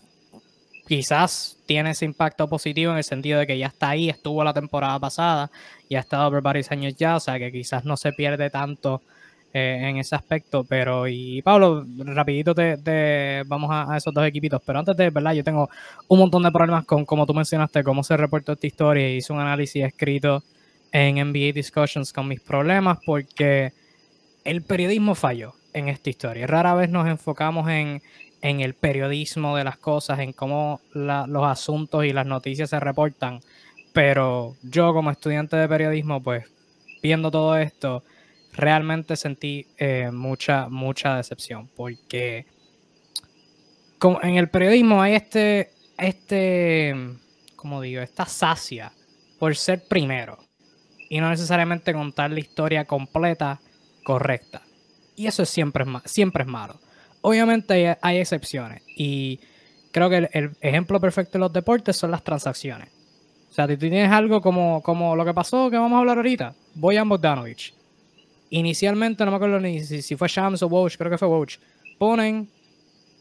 quizás 0.87 1.57
tiene 1.67 1.91
ese 1.91 2.05
impacto 2.05 2.49
positivo 2.49 2.93
en 2.93 2.99
el 2.99 3.05
sentido 3.05 3.39
de 3.41 3.47
que 3.47 3.59
ya 3.59 3.69
está 3.69 3.91
ahí, 3.91 4.09
estuvo 4.09 4.45
la 4.45 4.53
temporada 4.53 4.99
pasada 4.99 5.51
y 5.89 5.97
ha 5.97 6.01
estado 6.01 6.31
por 6.31 6.43
varios 6.43 6.71
años 6.71 6.95
ya, 6.97 7.17
o 7.17 7.21
sea 7.21 7.39
que 7.39 7.51
quizás 7.51 7.85
no 7.85 7.97
se 7.97 8.13
pierde 8.13 8.51
tanto 8.51 9.03
eh, 9.53 9.79
en 9.89 9.99
ese 9.99 10.17
aspecto, 10.17 10.65
pero 10.65 11.07
y 11.07 11.41
Pablo, 11.43 11.87
rapidito 11.99 12.55
te, 12.55 13.43
vamos 13.47 13.71
a, 13.73 13.97
esos 13.97 14.13
dos 14.13 14.27
equipitos, 14.27 14.61
pero 14.65 14.81
antes 14.81 14.97
de, 14.97 15.11
¿verdad? 15.11 15.33
Yo 15.33 15.45
tengo 15.45 15.71
un 16.09 16.19
montón 16.19 16.43
de 16.43 16.51
problemas 16.51 16.85
con, 16.85 17.05
como 17.05 17.25
tú 17.25 17.35
mencionaste, 17.35 17.85
cómo 17.85 18.03
se 18.03 18.17
reportó 18.17 18.53
esta 18.53 18.67
historia, 18.67 19.09
hice 19.09 19.33
un 19.33 19.41
análisis 19.41 19.85
escrito 19.85 20.43
en 20.93 21.17
NBA 21.17 21.53
Discussions 21.55 22.13
con 22.13 22.29
mis 22.29 22.41
problemas 22.41 22.99
porque 23.05 23.73
el 24.45 24.63
periodismo 24.63 25.15
falló 25.15 25.55
en 25.73 25.89
esta 25.89 26.11
historia. 26.11 26.47
Rara 26.47 26.75
vez 26.75 26.91
nos 26.91 27.07
enfocamos 27.07 27.69
en 27.69 28.03
en 28.45 28.61
el 28.61 28.75
periodismo 28.75 29.57
de 29.57 29.65
las 29.65 29.79
cosas, 29.79 30.19
en 30.19 30.35
cómo 30.35 30.83
los 30.93 31.45
asuntos 31.45 32.05
y 32.05 32.13
las 32.13 32.27
noticias 32.27 32.69
se 32.69 32.79
reportan. 32.79 33.41
Pero 33.95 34.55
yo 34.63 34.93
como 34.93 35.11
estudiante 35.11 35.57
de 35.57 35.67
periodismo, 35.67 36.23
pues 36.23 36.45
viendo 37.03 37.31
todo 37.31 37.57
esto, 37.57 38.05
realmente 38.53 39.17
sentí 39.17 39.67
eh, 39.79 40.11
mucha, 40.13 40.69
mucha 40.69 41.17
decepción, 41.17 41.71
porque 41.75 42.45
como 43.99 44.23
en 44.23 44.37
el 44.37 44.51
periodismo 44.51 45.01
hay 45.01 45.15
este, 45.15 45.71
este, 45.97 46.95
como 47.57 47.81
digo, 47.81 48.03
esta 48.03 48.27
sacia 48.27 48.93
por 49.39 49.57
ser 49.57 49.85
primero 49.89 50.37
y 51.09 51.19
no 51.19 51.31
necesariamente 51.31 51.95
contar 51.95 52.31
la 52.31 52.41
historia 52.41 52.85
completa, 52.85 53.59
correcta. 54.05 54.61
Y 55.17 55.29
eso 55.29 55.47
siempre 55.47 55.85
es, 55.85 56.13
siempre 56.13 56.43
es 56.43 56.49
malo 56.49 56.79
obviamente 57.25 57.97
hay, 58.01 58.19
excepciones 58.19 58.83
y 58.87 59.41
creo 59.93 60.11
que 60.11 60.29
el, 60.31 60.51
ejemplo 60.61 61.01
perfecto 61.01 61.33
de 61.33 61.39
los 61.39 61.53
deportes 61.53 61.97
son 61.97 62.11
las 62.11 62.23
transacciones. 62.23 62.91
O 63.51 63.55
sea, 63.55 63.67
si 63.67 63.75
tú 63.75 63.81
tienes 63.89 64.11
algo 64.11 64.43
como, 64.43 64.83
como 64.83 65.17
lo 65.17 65.25
que 65.25 65.33
pasó, 65.33 65.71
que 65.71 65.79
vamos 65.79 65.97
a 65.97 66.01
hablar 66.01 66.19
ahorita, 66.19 66.55
Boyan 66.75 67.09
Bogdanovich. 67.09 67.73
Inicialmente, 68.51 69.25
no 69.25 69.31
me 69.31 69.37
acuerdo 69.39 69.59
ni 69.59 69.81
si, 69.81 70.17
fue 70.17 70.29
Shams 70.29 70.63
o 70.63 70.69
Woj, 70.69 70.97
creo 70.99 71.11
que 71.11 71.19
fue 71.19 71.29
Woj. 71.29 71.49
Ponen 71.99 72.49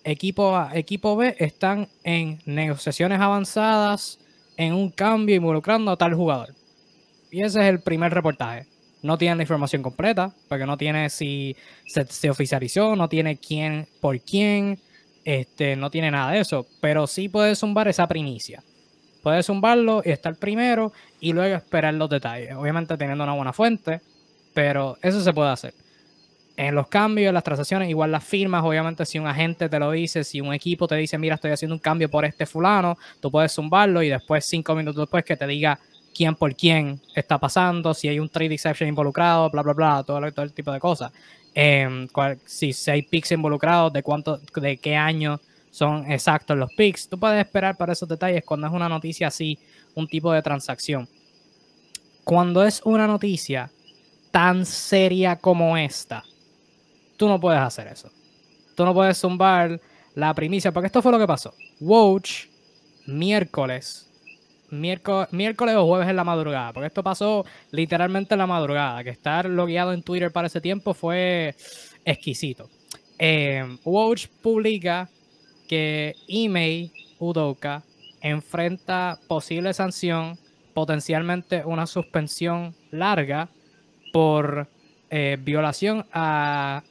equipo 0.04 0.54
A, 0.56 0.72
equipo 0.74 1.16
B, 1.16 1.36
están 1.40 1.88
en 2.04 2.40
negociaciones 2.46 3.22
avanzadas, 3.22 4.20
en 4.58 4.74
un 4.74 4.90
cambio 4.90 5.36
involucrando 5.36 5.92
a 5.92 5.98
tal 5.98 6.14
jugador. 6.14 6.54
Y 7.32 7.42
ese 7.42 7.62
es 7.62 7.68
el 7.68 7.80
primer 7.80 8.14
reportaje 8.14 8.73
no 9.04 9.18
tiene 9.18 9.36
la 9.36 9.44
información 9.44 9.84
completa, 9.84 10.34
porque 10.48 10.66
no 10.66 10.78
tiene 10.78 11.10
si 11.10 11.56
se, 11.86 12.30
oficializó, 12.30 12.96
no 12.96 13.10
tiene 13.10 13.38
quién 13.38 13.88
por 14.02 14.20
quién, 14.22 14.80
este, 15.26 15.76
no 15.76 15.92
tiene 15.92 16.10
nada 16.10 16.32
de 16.32 16.40
eso, 16.40 16.66
pero 16.82 17.06
sí 17.06 17.30
puede 17.30 17.56
zumbar 17.56 17.88
esa 17.90 18.08
primicia. 18.08 18.64
Puede 19.22 19.44
zumbarlo 19.44 20.02
y 20.04 20.12
estar 20.12 20.36
primero 20.36 20.92
y 21.20 21.34
luego 21.34 21.56
esperar 21.56 21.94
los 21.94 22.10
detalles. 22.10 22.56
Obviamente 22.56 22.98
teniendo 22.98 23.24
una 23.24 23.34
buena 23.34 23.54
fuente, 23.54 24.02
pero 24.54 24.98
eso 25.02 25.22
se 25.22 25.34
puede 25.34 25.50
hacer. 25.50 25.74
En 26.56 26.76
los 26.76 26.88
cambios, 26.88 27.30
en 27.30 27.34
las 27.34 27.44
transacciones, 27.44 27.90
igual 27.90 28.12
las 28.12 28.24
firmas, 28.24 28.64
obviamente 28.64 29.06
si 29.06 29.20
un 29.20 29.28
agente 29.28 29.70
te 29.70 29.80
lo 29.80 29.92
dice, 29.92 30.24
si 30.24 30.40
un 30.40 30.54
equipo 30.54 30.88
te 30.88 30.96
dice, 30.96 31.18
mira, 31.18 31.36
estoy 31.36 31.52
haciendo 31.52 31.76
un 31.76 31.80
cambio 31.80 32.10
por 32.10 32.26
este 32.26 32.46
fulano, 32.46 32.98
tú 33.20 33.32
puedes 33.32 33.54
zumbarlo 33.54 34.04
y 34.04 34.10
después, 34.10 34.46
cinco 34.46 34.76
minutos 34.76 35.02
después, 35.02 35.26
que 35.26 35.36
te 35.36 35.48
diga, 35.48 35.80
quién 36.14 36.36
por 36.36 36.56
quién 36.56 37.02
está 37.16 37.38
pasando, 37.38 37.94
si 37.94 38.08
hay 38.08 38.20
un 38.20 38.30
trade 38.30 38.54
exception 38.54 38.88
involucrado, 38.88 39.50
bla, 39.50 39.62
bla, 39.62 39.74
bla, 39.74 40.04
todo, 40.04 40.20
el 40.20 40.54
tipo 40.54 40.72
de 40.72 40.80
cosas. 40.80 41.12
Em, 41.54 42.08
si, 42.46 42.74
hay 42.90 43.04
picks 43.04 43.32
involucrados, 43.32 43.94
de 43.94 44.04
cuánto, 44.04 44.38
de 44.38 44.78
qué 44.78 44.96
año 44.96 45.40
son 45.72 46.10
exactos 46.12 46.58
los 46.58 46.74
picks. 46.74 47.10
Tú 47.10 47.20
puedes 47.20 47.44
esperar 47.44 47.76
para 47.78 47.94
esos 47.94 48.08
detalles 48.08 48.44
cuando 48.46 48.68
es 48.68 48.74
una 48.74 48.90
noticia 48.90 49.28
así, 49.28 49.58
un 49.96 50.08
tipo 50.08 50.32
de 50.32 50.42
transacción. 50.42 51.08
Cuando 52.24 52.64
es 52.64 52.82
una 52.86 53.08
noticia 53.08 53.72
tan 54.32 54.66
seria 54.66 55.36
como 55.36 55.78
esta, 55.78 56.24
tú 57.18 57.28
no 57.28 57.40
puedes 57.40 57.60
hacer 57.60 57.88
eso. 57.88 58.10
Tú 58.76 58.86
no 58.86 58.94
puedes 58.94 59.20
zumbar 59.20 59.80
la 60.16 60.34
primicia, 60.34 60.72
porque 60.72 60.88
esto 60.88 61.02
fue 61.02 61.12
lo 61.12 61.20
que 61.20 61.28
pasó. 61.28 61.54
Woj, 61.80 62.24
miércoles, 63.06 64.10
miércoles, 64.74 65.32
miércoles 65.32 65.76
o 65.76 65.86
jueves 65.86 66.10
en 66.10 66.16
la 66.16 66.24
madrugada, 66.24 66.74
porque 66.74 66.88
esto 66.88 67.04
pasó 67.04 67.46
literalmente 67.72 68.34
en 68.34 68.40
la 68.40 68.48
madrugada, 68.48 69.04
que 69.04 69.10
estar 69.10 69.50
logueado 69.50 69.94
en 69.94 70.04
Twitter 70.04 70.32
para 70.32 70.48
ese 70.48 70.62
tiempo 70.62 70.94
fue 70.94 71.56
exquisito. 72.06 72.70
Eh, 73.20 73.78
Watch 73.86 74.28
publica 74.42 75.10
que 75.68 76.16
Email 76.28 76.92
Udoka 77.20 77.84
enfrenta 78.22 79.20
posible 79.28 79.74
sanción, 79.74 80.38
potencialmente 80.74 81.64
una 81.66 81.86
suspensión 81.86 82.76
larga 82.92 83.50
por 84.12 84.68
eh, 85.10 85.38
violación 85.40 86.06
al, 86.12 86.84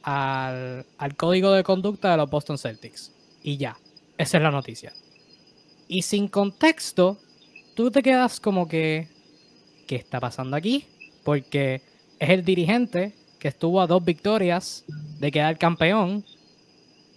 al 0.97 1.15
código 1.15 1.51
de 1.51 1.63
conducta 1.63 2.11
de 2.11 2.17
los 2.17 2.29
Boston 2.29 2.57
Celtics. 2.57 3.11
Y 3.41 3.57
ya, 3.57 3.77
esa 4.17 4.37
es 4.37 4.43
la 4.43 4.51
noticia. 4.51 4.93
Y 5.87 6.03
sin 6.03 6.29
contexto, 6.29 7.17
tú 7.75 7.91
te 7.91 8.03
quedas 8.03 8.39
como 8.39 8.67
que, 8.67 9.07
¿qué 9.87 9.95
está 9.95 10.19
pasando 10.19 10.55
aquí? 10.55 10.85
Porque 11.23 11.81
es 12.19 12.29
el 12.29 12.43
dirigente 12.45 13.13
que 13.39 13.47
estuvo 13.49 13.81
a 13.81 13.87
dos 13.87 14.03
victorias 14.03 14.85
de 15.19 15.31
quedar 15.31 15.57
campeón, 15.57 16.23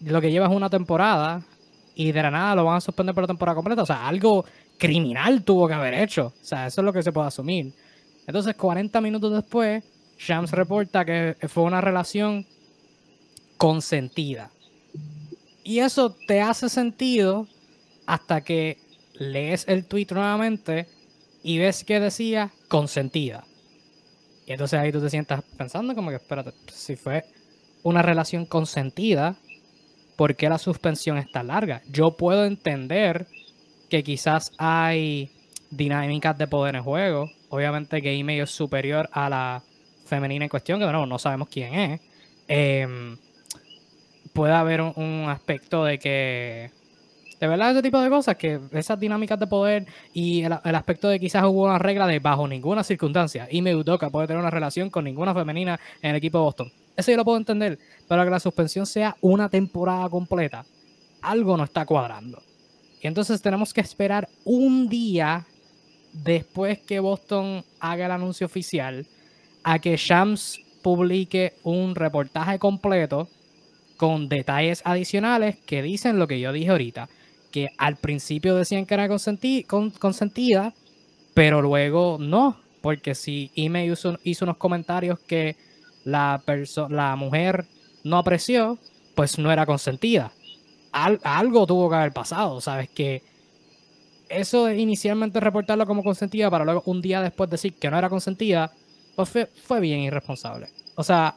lo 0.01 0.21
que 0.21 0.31
lleva 0.31 0.47
es 0.47 0.53
una 0.53 0.71
temporada 0.71 1.43
y 1.95 2.13
de 2.13 2.23
la 2.23 2.31
nada 2.31 2.55
lo 2.55 2.65
van 2.65 2.77
a 2.77 2.81
suspender 2.81 3.15
por 3.15 3.23
la 3.23 3.29
temporada 3.29 3.55
completa. 3.55 3.83
O 3.83 3.87
sea, 3.87 4.07
algo 4.07 4.45
criminal 4.79 5.43
tuvo 5.43 5.69
que 5.69 5.75
haber 5.75 5.95
hecho. 5.95 6.35
O 6.41 6.45
sea, 6.45 6.67
eso 6.67 6.81
es 6.81 6.85
lo 6.85 6.93
que 6.93 7.03
se 7.03 7.13
puede 7.13 7.29
asumir. 7.29 7.73
Entonces, 8.27 8.55
40 8.57 9.01
minutos 9.01 9.33
después, 9.33 9.85
Shams 10.19 10.51
reporta 10.51 11.05
que 11.05 11.37
fue 11.49 11.63
una 11.63 11.81
relación 11.81 12.47
consentida. 13.57 14.51
Y 15.63 15.79
eso 15.79 16.15
te 16.27 16.41
hace 16.41 16.69
sentido 16.69 17.47
hasta 18.07 18.43
que 18.43 18.79
lees 19.19 19.65
el 19.69 19.87
tweet 19.87 20.09
nuevamente 20.11 20.87
y 21.43 21.59
ves 21.59 21.85
que 21.85 22.01
decía 22.01 22.51
consentida. 22.69 23.45
Y 24.47 24.53
entonces 24.53 24.79
ahí 24.79 24.93
tú 24.93 25.01
te 25.01 25.11
sientas 25.11 25.43
pensando 25.57 25.95
como 25.95 26.11
que, 26.11 26.17
espérate, 26.17 26.53
si 26.73 26.97
fue 26.97 27.25
una 27.83 28.03
relación 28.03 28.47
consentida, 28.47 29.37
¿por 30.17 30.37
qué 30.37 30.49
la 30.49 30.59
suspensión 30.59 31.19
está 31.19 31.43
larga? 31.43 31.83
Yo 31.91 32.17
puedo 32.17 32.45
entender 32.45 33.27
que 33.89 34.03
quizás 34.03 34.53
hay 34.59 35.31
dinámicas 35.71 36.37
de 36.39 36.47
poder 36.47 36.77
en 36.77 36.83
juego. 36.83 37.31
Obviamente 37.49 38.03
que 38.03 38.19
email 38.19 38.43
es 38.43 38.51
superior 38.51 39.09
a 39.13 39.29
la 39.29 39.63
femenina 40.05 40.45
en 40.45 40.49
cuestión, 40.49 40.81
que 40.81 40.87
no, 40.87 41.07
no 41.07 41.19
sabemos 41.19 41.49
quién 41.49 41.75
es. 41.75 42.01
Em, 42.49 43.17
puede 44.33 44.55
haber 44.55 44.81
un, 44.81 45.27
aspecto 45.29 45.85
de 45.85 45.99
que 45.99 46.71
de 47.40 47.47
verdad 47.47 47.73
ese 47.73 47.83
tipo 47.83 48.00
de 48.00 48.09
cosas, 48.09 48.37
que 48.37 48.59
esas 48.73 48.99
dinámicas 48.99 49.38
de 49.38 49.47
poder 49.47 49.87
y 50.14 50.43
el, 50.43 50.52
aspecto 50.52 51.09
de 51.09 51.21
quizás 51.21 51.45
hubo 51.45 51.64
una 51.64 51.78
regla 51.78 52.07
de 52.07 52.19
bajo 52.19 52.49
ninguna 52.49 52.83
circunstancia 52.83 53.47
y 53.50 53.62
Udoka 53.75 54.09
puede 54.11 54.26
tener 54.26 54.40
una 54.40 54.50
relación 54.50 54.88
con 54.88 55.05
ninguna 55.05 55.35
femenina 55.35 55.78
en 56.00 56.11
el 56.11 56.16
equipo 56.16 56.38
de 56.38 56.45
Boston. 56.45 56.73
Eso 56.97 57.11
yo 57.11 57.16
lo 57.19 57.25
puedo 57.25 57.37
entender, 57.37 57.78
pero 58.09 58.25
que 58.25 58.31
la 58.31 58.40
suspensión 58.40 58.87
sea 58.87 59.16
una 59.21 59.50
temporada 59.50 60.09
completa, 60.09 60.64
algo 61.21 61.57
no 61.57 61.64
está 61.64 61.85
cuadrando. 61.85 62.43
Y 63.02 63.07
entonces 63.07 63.43
tenemos 63.43 63.75
que 63.75 63.83
esperar 63.83 64.28
un 64.45 64.88
día 64.88 65.47
después 66.12 66.78
que 66.78 67.00
Boston 67.00 67.62
haga 67.81 68.07
el 68.07 68.12
anuncio 68.12 68.47
oficial 68.47 69.07
a 69.62 69.78
que 69.78 69.97
Shams 69.97 70.61
publique 70.83 71.55
un 71.64 71.95
reportaje 71.95 72.59
completo 72.59 73.28
con 73.97 74.28
detalles 74.28 74.83
adicionales 74.85 75.57
que 75.66 75.83
dicen 75.83 76.19
lo 76.19 76.28
que 76.28 76.40
yo 76.40 76.52
dije 76.52 76.71
ahorita, 76.71 77.09
que 77.57 77.71
al 77.79 77.97
principio 77.97 78.55
decían 78.55 78.85
que 78.85 78.93
era 78.93 79.09
consentida, 79.09 80.75
pero 81.33 81.63
luego 81.63 82.19
no, 82.21 82.61
porque 82.83 83.15
si 83.15 83.51
Ime 83.55 83.87
hizo, 83.87 84.19
unos 84.43 84.59
comentarios 84.59 85.19
que 85.21 85.57
la, 86.05 86.43
la 86.91 87.17
mujer 87.17 87.65
no 88.04 88.19
apreció, 88.19 88.78
pues 89.15 89.39
no 89.39 89.50
era 89.50 89.65
consentida. 89.65 90.33
algo 90.93 91.67
tuvo 91.67 91.89
que 91.89 91.97
haber 91.97 92.13
pasado, 92.13 92.61
¿sabes? 92.61 92.91
Que 92.91 93.23
eso 94.28 94.67
de 94.67 94.76
inicialmente 94.76 95.41
reportarlo 95.41 95.87
como 95.87 96.04
consentida 96.04 96.50
para 96.50 96.67
luego 96.67 96.83
un 96.85 97.00
día 97.00 97.23
después 97.23 97.49
decir 97.49 97.73
que 97.73 97.91
no 97.91 97.97
era 97.97 98.11
consentida, 98.11 98.71
pues 99.15 99.30
fue, 99.65 99.80
bien 99.80 100.00
irresponsable. 100.00 100.69
O 100.95 101.02
sea, 101.02 101.37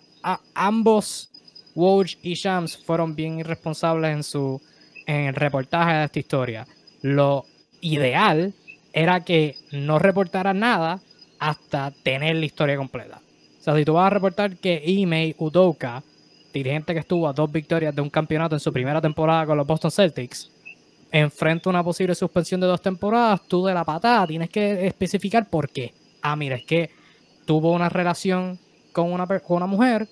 ambos 0.54 1.30
Woj 1.76 2.08
y 2.22 2.34
Shams 2.34 2.76
fueron 2.76 3.16
bien 3.16 3.40
irresponsables 3.40 4.12
en 4.12 4.24
su 4.24 4.62
en 5.10 5.26
el 5.26 5.34
reportaje 5.34 5.94
de 5.94 6.06
esta 6.06 6.20
historia. 6.20 6.68
Lo 7.02 7.46
ideal 7.82 8.54
era 8.94 9.24
que 9.24 9.56
no 9.72 9.98
reportaran 9.98 10.60
nada 10.60 11.00
hasta 11.40 11.92
tener 12.04 12.36
la 12.36 12.46
historia 12.46 12.78
completa. 12.78 13.20
O 13.60 13.64
sea, 13.64 13.76
si 13.76 13.86
tú 13.86 13.94
vas 13.94 14.06
a 14.06 14.12
reportar 14.12 14.58
que 14.58 14.84
Ime 14.86 15.36
Udoka, 15.40 16.04
dirigente 16.54 16.94
que 16.94 17.00
estuvo 17.00 17.28
a 17.28 17.34
dos 17.34 17.52
victorias 17.52 17.96
de 17.96 18.04
un 18.04 18.10
campeonato 18.12 18.56
en 18.56 18.60
su 18.60 18.72
primera 18.72 19.02
temporada 19.02 19.48
con 19.48 19.58
los 19.58 19.66
Boston 19.66 19.90
Celtics, 19.90 20.52
enfrenta 21.12 21.72
una 21.72 21.84
posible 21.84 22.14
suspensión 22.14 22.62
de 22.62 22.68
dos 22.68 22.82
temporadas, 22.82 23.42
tú 23.48 23.66
de 23.66 23.74
la 23.74 23.84
patada 23.84 24.28
tienes 24.28 24.52
que 24.52 24.86
especificar 24.86 25.50
por 25.50 25.70
qué. 25.70 25.92
Ah, 26.22 26.36
mira, 26.36 26.56
es 26.56 26.66
que 26.66 26.92
tuvo 27.46 27.72
una 27.72 27.90
relación 27.90 28.60
con 28.92 29.12
una, 29.12 29.26
con 29.26 29.58
una 29.58 29.66
mujer 29.66 30.08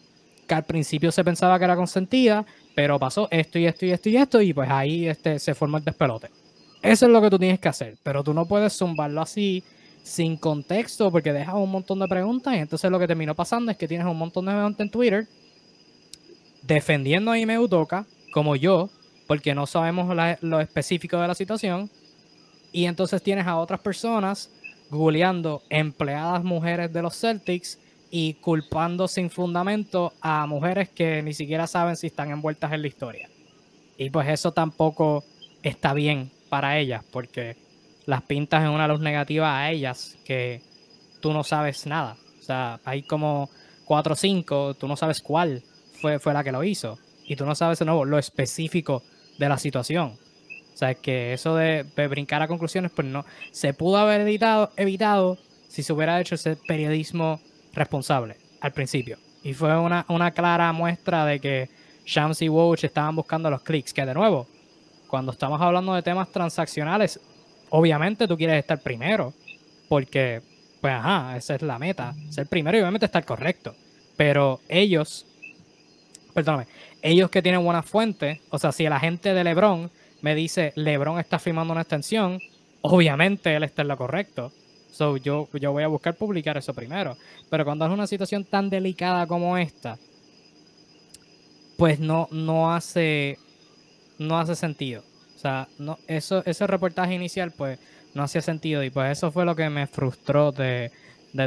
que 0.47 0.55
al 0.55 0.63
principio 0.63 1.11
se 1.11 1.23
pensaba 1.23 1.59
que 1.59 1.65
era 1.65 1.75
consentida, 1.75 2.47
pero 2.77 2.99
pasó 2.99 3.27
esto 3.31 3.57
y 3.57 3.65
esto 3.65 3.87
y 3.87 3.91
esto 3.91 4.07
y 4.07 4.17
esto, 4.17 4.39
y 4.39 4.53
pues 4.53 4.69
ahí 4.69 5.07
este, 5.07 5.39
se 5.39 5.55
forma 5.55 5.79
el 5.79 5.83
despelote. 5.83 6.29
Eso 6.83 7.07
es 7.07 7.11
lo 7.11 7.19
que 7.23 7.31
tú 7.31 7.39
tienes 7.39 7.59
que 7.59 7.69
hacer, 7.69 7.97
pero 8.03 8.23
tú 8.23 8.35
no 8.35 8.45
puedes 8.45 8.77
zumbarlo 8.77 9.19
así 9.19 9.63
sin 10.03 10.37
contexto 10.37 11.11
porque 11.11 11.33
dejas 11.33 11.55
un 11.55 11.71
montón 11.71 11.97
de 11.97 12.07
preguntas 12.07 12.53
y 12.53 12.59
entonces 12.59 12.91
lo 12.91 12.99
que 12.99 13.07
terminó 13.07 13.33
pasando 13.33 13.71
es 13.71 13.77
que 13.77 13.87
tienes 13.87 14.05
un 14.05 14.15
montón 14.15 14.45
de 14.45 14.51
gente 14.51 14.83
en 14.83 14.91
Twitter 14.91 15.27
defendiendo 16.61 17.31
a 17.31 17.39
Ime 17.39 17.57
Utoka, 17.57 18.05
como 18.31 18.55
yo, 18.55 18.91
porque 19.25 19.55
no 19.55 19.65
sabemos 19.65 20.15
lo 20.41 20.59
específico 20.59 21.17
de 21.17 21.27
la 21.29 21.33
situación, 21.33 21.89
y 22.71 22.85
entonces 22.85 23.23
tienes 23.23 23.47
a 23.47 23.57
otras 23.57 23.79
personas 23.79 24.51
googleando 24.91 25.63
empleadas 25.71 26.43
mujeres 26.43 26.93
de 26.93 27.01
los 27.01 27.19
Celtics 27.19 27.79
y 28.19 28.33
culpando 28.33 29.07
sin 29.07 29.29
fundamento 29.29 30.11
a 30.21 30.47
mujeres 30.47 30.89
que 30.89 31.21
ni 31.21 31.35
siquiera 31.35 31.67
saben 31.67 31.95
si 31.95 32.07
están 32.07 32.31
envueltas 32.31 32.73
en 32.73 32.81
la 32.81 32.87
historia. 32.87 33.29
Y 33.95 34.09
pues 34.09 34.27
eso 34.27 34.53
tampoco 34.53 35.23
está 35.61 35.93
bien 35.93 36.31
para 36.49 36.79
ellas, 36.79 37.05
porque 37.11 37.57
las 38.07 38.23
pintas 38.23 38.63
en 38.63 38.71
una 38.71 38.87
luz 38.87 39.01
negativa 39.01 39.59
a 39.59 39.69
ellas 39.69 40.17
que 40.25 40.63
tú 41.21 41.31
no 41.31 41.43
sabes 41.43 41.85
nada. 41.85 42.17
O 42.39 42.41
sea, 42.41 42.79
hay 42.85 43.03
como 43.03 43.51
cuatro 43.85 44.13
o 44.13 44.15
cinco, 44.15 44.73
tú 44.73 44.87
no 44.87 44.97
sabes 44.97 45.21
cuál 45.21 45.61
fue, 46.01 46.17
fue 46.17 46.33
la 46.33 46.43
que 46.43 46.51
lo 46.51 46.63
hizo. 46.63 46.97
Y 47.23 47.35
tú 47.35 47.45
no 47.45 47.53
sabes 47.53 47.77
de 47.77 47.85
nuevo 47.85 48.03
lo 48.03 48.17
específico 48.17 49.03
de 49.37 49.47
la 49.47 49.59
situación. 49.59 50.17
O 50.73 50.77
sea, 50.77 50.95
que 50.95 51.33
eso 51.33 51.55
de, 51.55 51.83
brincar 52.09 52.41
a 52.41 52.47
conclusiones, 52.47 52.89
pues 52.89 53.07
no, 53.07 53.25
se 53.51 53.75
pudo 53.75 53.97
haber 53.97 54.21
evitado, 54.21 54.71
evitado 54.75 55.37
si 55.67 55.83
se 55.83 55.93
hubiera 55.93 56.19
hecho 56.19 56.33
ese 56.33 56.55
periodismo 56.55 57.39
responsable 57.73 58.37
al 58.61 58.71
principio. 58.73 59.17
Y 59.43 59.53
fue 59.53 59.77
una, 59.77 60.05
una 60.09 60.31
clara 60.31 60.71
muestra 60.73 61.25
de 61.25 61.39
que 61.39 61.69
Shams 62.05 62.41
y 62.41 62.49
Woj 62.49 62.83
estaban 62.83 63.15
buscando 63.15 63.49
los 63.49 63.61
clics. 63.61 63.93
Que 63.93 64.05
de 64.05 64.13
nuevo, 64.13 64.47
cuando 65.07 65.31
estamos 65.31 65.61
hablando 65.61 65.93
de 65.93 66.01
temas 66.01 66.31
transaccionales, 66.31 67.19
obviamente 67.69 68.27
tú 68.27 68.37
quieres 68.37 68.59
estar 68.59 68.79
primero. 68.79 69.33
Porque, 69.87 70.41
pues 70.81 70.93
ajá, 70.93 71.37
esa 71.37 71.55
es 71.55 71.61
la 71.61 71.79
meta. 71.79 72.13
Ser 72.29 72.47
primero 72.47 72.77
y 72.77 72.81
obviamente 72.81 73.05
estar 73.05 73.25
correcto. 73.25 73.75
Pero 74.17 74.59
ellos, 74.67 75.25
perdóname, 76.33 76.67
ellos 77.01 77.29
que 77.29 77.41
tienen 77.41 77.63
buena 77.63 77.83
fuente, 77.83 78.41
o 78.49 78.57
sea, 78.57 78.71
si 78.71 78.85
el 78.85 78.93
agente 78.93 79.33
de 79.33 79.43
LeBron 79.43 79.91
me 80.21 80.35
dice 80.35 80.73
LeBron 80.75 81.19
está 81.19 81.39
firmando 81.39 81.71
una 81.71 81.81
extensión, 81.81 82.39
obviamente 82.81 83.55
él 83.55 83.63
está 83.63 83.83
en 83.83 83.89
lo 83.89 83.97
correcto. 83.97 84.51
So, 84.97 85.15
yo, 85.17 85.47
yo 85.53 85.71
voy 85.71 85.83
a 85.83 85.87
buscar 85.87 86.15
publicar 86.15 86.57
eso 86.57 86.73
primero. 86.73 87.15
Pero 87.51 87.63
cuando 87.63 87.85
es 87.85 87.91
una 87.91 88.07
situación 88.07 88.43
tan 88.43 88.67
delicada 88.67 89.27
como 89.27 89.55
esta, 89.55 89.99
pues 91.77 91.99
no, 91.99 92.27
no 92.31 92.73
hace 92.73 93.37
no 94.17 94.39
hace 94.39 94.55
sentido. 94.55 95.03
O 95.35 95.37
sea, 95.37 95.67
no, 95.77 95.99
eso, 96.07 96.41
ese 96.47 96.65
reportaje 96.65 97.13
inicial, 97.13 97.51
pues, 97.51 97.77
no 98.15 98.23
hacía 98.23 98.41
sentido. 98.41 98.83
Y 98.83 98.89
pues 98.89 99.15
eso 99.15 99.31
fue 99.31 99.45
lo 99.45 99.55
que 99.55 99.69
me 99.69 99.85
frustró 99.85 100.51
de, 100.51 100.91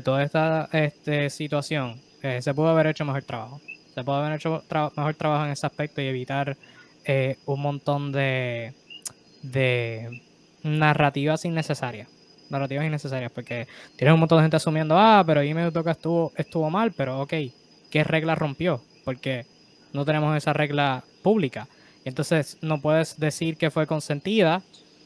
toda 0.04 0.22
esta 0.22 0.68
este, 0.72 1.28
situación. 1.28 2.00
Eh, 2.22 2.40
se 2.42 2.54
pudo 2.54 2.68
haber 2.68 2.86
hecho 2.86 3.04
mejor 3.04 3.24
trabajo. 3.24 3.60
Se 3.92 4.04
pudo 4.04 4.14
haber 4.14 4.34
hecho 4.34 4.62
mejor 4.96 5.14
trabajo 5.14 5.44
en 5.44 5.50
ese 5.50 5.66
aspecto 5.66 6.00
y 6.00 6.06
evitar 6.06 6.56
eh, 7.04 7.36
un 7.46 7.60
montón 7.62 8.12
de, 8.12 8.74
de 9.42 10.22
narrativas 10.62 11.44
innecesarias 11.44 12.19
narrativas 12.50 12.86
innecesarias, 12.86 13.32
porque 13.32 13.66
tienes 13.96 14.12
un 14.12 14.20
montón 14.20 14.38
de 14.38 14.44
gente 14.44 14.56
asumiendo, 14.56 14.98
ah, 14.98 15.22
pero 15.26 15.42
me 15.42 15.70
Toca 15.70 15.92
estuvo, 15.92 16.32
estuvo 16.36 16.68
mal, 16.70 16.92
pero 16.92 17.20
ok, 17.20 17.34
¿qué 17.90 18.04
regla 18.04 18.34
rompió? 18.34 18.82
Porque 19.04 19.46
no 19.92 20.04
tenemos 20.04 20.36
esa 20.36 20.52
regla 20.52 21.04
pública. 21.22 21.68
Entonces 22.04 22.58
no 22.62 22.80
puedes 22.80 23.18
decir 23.18 23.56
que 23.56 23.70
fue 23.70 23.86
consentida 23.86 24.62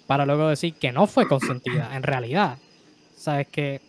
para 0.07 0.27
luego 0.27 0.49
decir 0.49 0.75
que 0.75 0.93
no 0.93 1.07
fue 1.07 1.27
consentida 1.27 1.97
en 1.97 2.03
realidad. 2.03 2.59
Sabes 3.17 3.49
que 3.49 3.81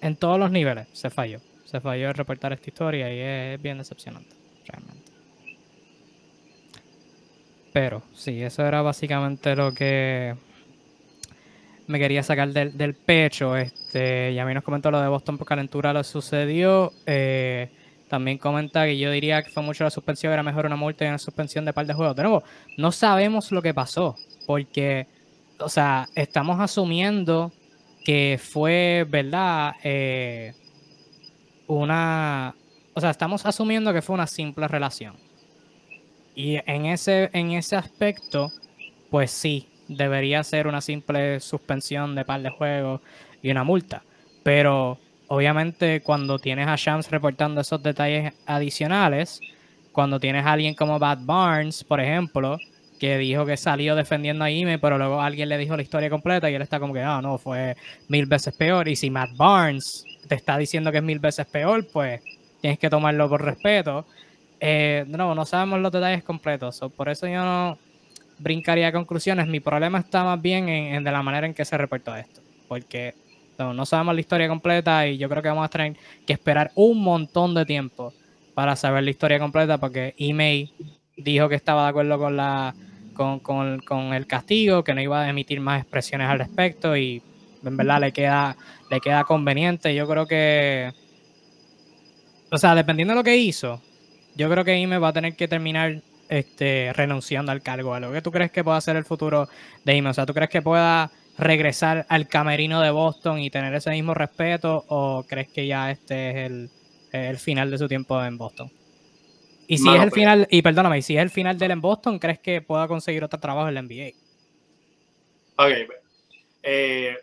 en 0.00 0.16
todos 0.16 0.38
los 0.38 0.50
niveles 0.50 0.88
se 0.92 1.10
falló. 1.10 1.40
Se 1.64 1.80
falló 1.80 2.08
en 2.08 2.14
reportar 2.14 2.52
esta 2.52 2.68
historia 2.68 3.12
y 3.12 3.54
es 3.54 3.62
bien 3.62 3.78
decepcionante, 3.78 4.34
realmente. 4.66 5.10
Pero 7.72 8.02
sí, 8.14 8.42
eso 8.42 8.66
era 8.66 8.82
básicamente 8.82 9.56
lo 9.56 9.72
que 9.72 10.34
me 11.92 11.98
quería 11.98 12.22
sacar 12.22 12.48
del, 12.52 12.94
pecho. 12.94 13.56
Este, 13.56 14.32
y 14.32 14.38
a 14.38 14.46
mí 14.46 14.54
nos 14.54 14.64
comentó 14.64 14.90
lo 14.90 15.00
de 15.00 15.08
Boston 15.08 15.36
por 15.36 15.46
calentura 15.46 15.92
lo 15.92 16.02
sucedió. 16.02 16.92
Eh, 17.06 17.70
también 18.08 18.38
comenta 18.38 18.86
que 18.86 18.98
yo 18.98 19.10
diría 19.10 19.42
que 19.42 19.50
fue 19.50 19.62
mucho 19.62 19.84
la 19.84 19.90
suspensión, 19.90 20.32
era 20.32 20.42
mejor 20.42 20.66
una 20.66 20.76
multa 20.76 21.04
y 21.04 21.08
una 21.08 21.18
suspensión 21.18 21.64
de 21.64 21.72
par 21.72 21.86
de 21.86 21.94
juegos. 21.94 22.16
De 22.16 22.22
nuevo, 22.22 22.42
no 22.78 22.92
sabemos 22.92 23.52
lo 23.52 23.62
que 23.62 23.74
pasó, 23.74 24.16
porque, 24.46 25.06
o 25.58 25.68
sea, 25.68 26.08
estamos 26.14 26.58
asumiendo 26.60 27.52
que 28.04 28.40
fue, 28.42 29.06
¿verdad? 29.08 29.74
Eh, 29.84 30.54
una, 31.66 32.54
o 32.94 33.00
sea, 33.00 33.10
estamos 33.10 33.46
asumiendo 33.46 33.92
que 33.92 34.02
fue 34.02 34.14
una 34.14 34.26
simple 34.26 34.66
relación. 34.66 35.14
Y 36.34 36.56
en 36.66 36.86
ese, 36.86 37.30
en 37.34 37.52
ese 37.52 37.76
aspecto, 37.76 38.50
pues 39.10 39.30
sí, 39.30 39.68
debería 39.96 40.42
ser 40.44 40.66
una 40.66 40.80
simple 40.80 41.40
suspensión 41.40 42.14
de 42.14 42.24
par 42.24 42.42
de 42.42 42.50
juegos 42.50 43.00
y 43.42 43.50
una 43.50 43.64
multa. 43.64 44.02
Pero 44.42 44.98
obviamente 45.28 46.00
cuando 46.02 46.38
tienes 46.38 46.68
a 46.68 46.76
Shams 46.76 47.10
reportando 47.10 47.60
esos 47.60 47.82
detalles 47.82 48.34
adicionales, 48.46 49.40
cuando 49.92 50.18
tienes 50.18 50.44
a 50.44 50.52
alguien 50.52 50.74
como 50.74 50.98
Bad 50.98 51.18
Barnes, 51.22 51.84
por 51.84 52.00
ejemplo, 52.00 52.58
que 52.98 53.18
dijo 53.18 53.44
que 53.44 53.56
salió 53.56 53.96
defendiendo 53.96 54.44
a 54.44 54.50
Ime, 54.50 54.78
pero 54.78 54.96
luego 54.96 55.20
alguien 55.20 55.48
le 55.48 55.58
dijo 55.58 55.76
la 55.76 55.82
historia 55.82 56.08
completa 56.08 56.50
y 56.50 56.54
él 56.54 56.62
está 56.62 56.78
como 56.78 56.94
que, 56.94 57.00
ah, 57.00 57.20
no, 57.20 57.36
fue 57.36 57.76
mil 58.08 58.26
veces 58.26 58.54
peor. 58.54 58.86
Y 58.88 58.94
si 58.94 59.10
Matt 59.10 59.36
Barnes 59.36 60.04
te 60.28 60.36
está 60.36 60.56
diciendo 60.56 60.92
que 60.92 60.98
es 60.98 61.02
mil 61.02 61.18
veces 61.18 61.46
peor, 61.46 61.86
pues 61.92 62.22
tienes 62.60 62.78
que 62.78 62.88
tomarlo 62.88 63.28
por 63.28 63.42
respeto. 63.42 64.06
Eh, 64.60 65.04
no, 65.08 65.34
no 65.34 65.44
sabemos 65.44 65.80
los 65.80 65.90
detalles 65.90 66.22
completos. 66.22 66.80
por 66.96 67.08
eso 67.08 67.26
yo 67.26 67.44
no 67.44 67.78
brincaría 68.42 68.88
a 68.88 68.92
conclusiones. 68.92 69.46
Mi 69.46 69.60
problema 69.60 69.98
está 69.98 70.24
más 70.24 70.42
bien 70.42 70.68
en, 70.68 71.04
de 71.04 71.12
la 71.12 71.22
manera 71.22 71.46
en 71.46 71.54
que 71.54 71.64
se 71.64 71.78
reportó 71.78 72.14
esto. 72.16 72.40
Porque 72.68 73.14
no, 73.58 73.86
sabemos 73.86 74.14
la 74.14 74.20
historia 74.20 74.48
completa 74.48 75.06
y 75.06 75.18
yo 75.18 75.28
creo 75.28 75.42
que 75.42 75.48
vamos 75.48 75.64
a 75.64 75.68
tener 75.68 75.96
que 76.26 76.32
esperar 76.32 76.72
un 76.74 77.02
montón 77.02 77.54
de 77.54 77.64
tiempo 77.64 78.12
para 78.54 78.76
saber 78.76 79.04
la 79.04 79.10
historia 79.10 79.38
completa 79.38 79.78
porque 79.78 80.14
Email 80.18 80.70
dijo 81.16 81.48
que 81.48 81.54
estaba 81.54 81.84
de 81.84 81.90
acuerdo 81.90 82.18
con 82.18 82.36
la 82.36 82.74
con, 83.14 83.38
con, 83.40 84.14
el 84.14 84.26
castigo, 84.26 84.82
que 84.82 84.94
no 84.94 85.00
iba 85.00 85.20
a 85.20 85.28
emitir 85.28 85.60
más 85.60 85.82
expresiones 85.82 86.28
al 86.28 86.38
respecto 86.38 86.96
y 86.96 87.22
en 87.62 87.76
verdad 87.76 88.00
le 88.00 88.10
queda, 88.10 88.56
le 88.90 89.00
queda 89.00 89.24
conveniente. 89.24 89.94
Yo 89.94 90.08
creo 90.08 90.26
que, 90.26 90.90
o 92.50 92.56
sea, 92.56 92.74
dependiendo 92.74 93.12
de 93.12 93.20
lo 93.20 93.24
que 93.24 93.36
hizo, 93.36 93.82
yo 94.34 94.48
creo 94.48 94.64
que 94.64 94.78
Ime 94.78 94.96
va 94.98 95.08
a 95.08 95.12
tener 95.12 95.36
que 95.36 95.46
terminar 95.46 96.00
este, 96.32 96.94
renunciando 96.94 97.52
al 97.52 97.62
cargo. 97.62 97.94
¿Algo 97.94 98.10
que 98.10 98.22
tú 98.22 98.32
crees 98.32 98.50
que 98.50 98.64
pueda 98.64 98.80
ser 98.80 98.96
el 98.96 99.04
futuro 99.04 99.48
de 99.84 99.96
Ime? 99.96 100.10
O 100.10 100.14
sea, 100.14 100.24
¿tú 100.24 100.32
crees 100.32 100.48
que 100.48 100.62
pueda 100.62 101.10
regresar 101.36 102.06
al 102.08 102.26
camerino 102.26 102.80
de 102.80 102.90
Boston 102.90 103.38
y 103.38 103.50
tener 103.50 103.74
ese 103.74 103.90
mismo 103.90 104.14
respeto 104.14 104.84
o 104.88 105.24
crees 105.28 105.48
que 105.48 105.66
ya 105.66 105.90
este 105.90 106.30
es 106.30 106.36
el, 106.50 106.70
el 107.12 107.38
final 107.38 107.70
de 107.70 107.76
su 107.76 107.86
tiempo 107.86 108.22
en 108.24 108.38
Boston? 108.38 108.72
Y 109.66 109.76
si 109.76 109.88
es 109.88 109.94
el 109.94 110.08
pues 110.08 110.14
final, 110.14 110.48
y 110.50 110.62
perdóname, 110.62 110.98
y 110.98 111.02
si 111.02 111.16
es 111.16 111.22
el 111.22 111.30
final 111.30 111.58
del 111.58 111.70
en 111.70 111.80
Boston, 111.82 112.18
¿crees 112.18 112.38
que 112.38 112.62
pueda 112.62 112.88
conseguir 112.88 113.22
otro 113.24 113.38
trabajo 113.38 113.68
en 113.68 113.74
la 113.74 113.82
NBA? 113.82 114.08
Ok, 115.56 115.86
pues, 115.86 115.98
eh, 116.62 117.14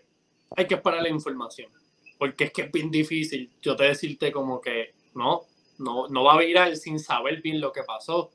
hay 0.55 0.67
que 0.67 0.75
esperar 0.75 1.01
la 1.01 1.09
información, 1.09 1.71
porque 2.19 2.45
es 2.45 2.53
que 2.53 2.61
es 2.63 2.71
bien 2.71 2.91
difícil 2.91 3.49
yo 3.59 3.75
te 3.75 3.85
decirte 3.85 4.31
como 4.31 4.61
que 4.61 4.93
no, 5.15 5.41
no, 5.79 6.07
no 6.07 6.23
va 6.23 6.35
a 6.35 6.39
virar 6.39 6.75
sin 6.75 6.99
saber 6.99 7.41
bien 7.41 7.59
lo 7.59 7.71
que 7.71 7.81
pasó. 7.83 8.31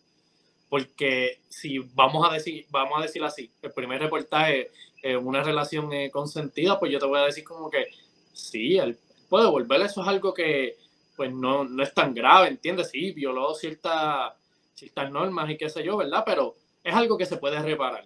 Porque 0.74 1.38
si 1.48 1.78
vamos 1.78 2.28
a 2.28 2.32
decir, 2.34 2.66
vamos 2.68 2.98
a 2.98 3.02
decir 3.02 3.22
así, 3.22 3.48
el 3.62 3.70
primer 3.70 4.00
reportaje 4.00 4.72
es 5.00 5.16
una 5.16 5.40
relación 5.40 5.92
eh, 5.92 6.10
consentida, 6.10 6.80
pues 6.80 6.90
yo 6.90 6.98
te 6.98 7.06
voy 7.06 7.20
a 7.20 7.26
decir 7.26 7.44
como 7.44 7.70
que 7.70 7.86
sí, 8.32 8.76
él 8.76 8.98
puede 9.28 9.46
volver, 9.48 9.82
eso 9.82 10.02
es 10.02 10.08
algo 10.08 10.34
que 10.34 10.76
pues 11.14 11.32
no, 11.32 11.62
no 11.62 11.80
es 11.80 11.94
tan 11.94 12.12
grave, 12.12 12.48
¿entiendes? 12.48 12.90
Sí, 12.90 13.12
violó 13.12 13.54
ciertas 13.54 14.32
ciertas 14.74 15.12
normas 15.12 15.48
y 15.48 15.56
qué 15.56 15.68
sé 15.68 15.84
yo, 15.84 15.96
¿verdad? 15.96 16.24
Pero 16.26 16.56
es 16.82 16.92
algo 16.92 17.16
que 17.16 17.26
se 17.26 17.36
puede 17.36 17.62
reparar, 17.62 18.04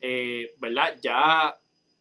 eh, 0.00 0.54
¿verdad? 0.56 0.96
Ya 1.02 1.58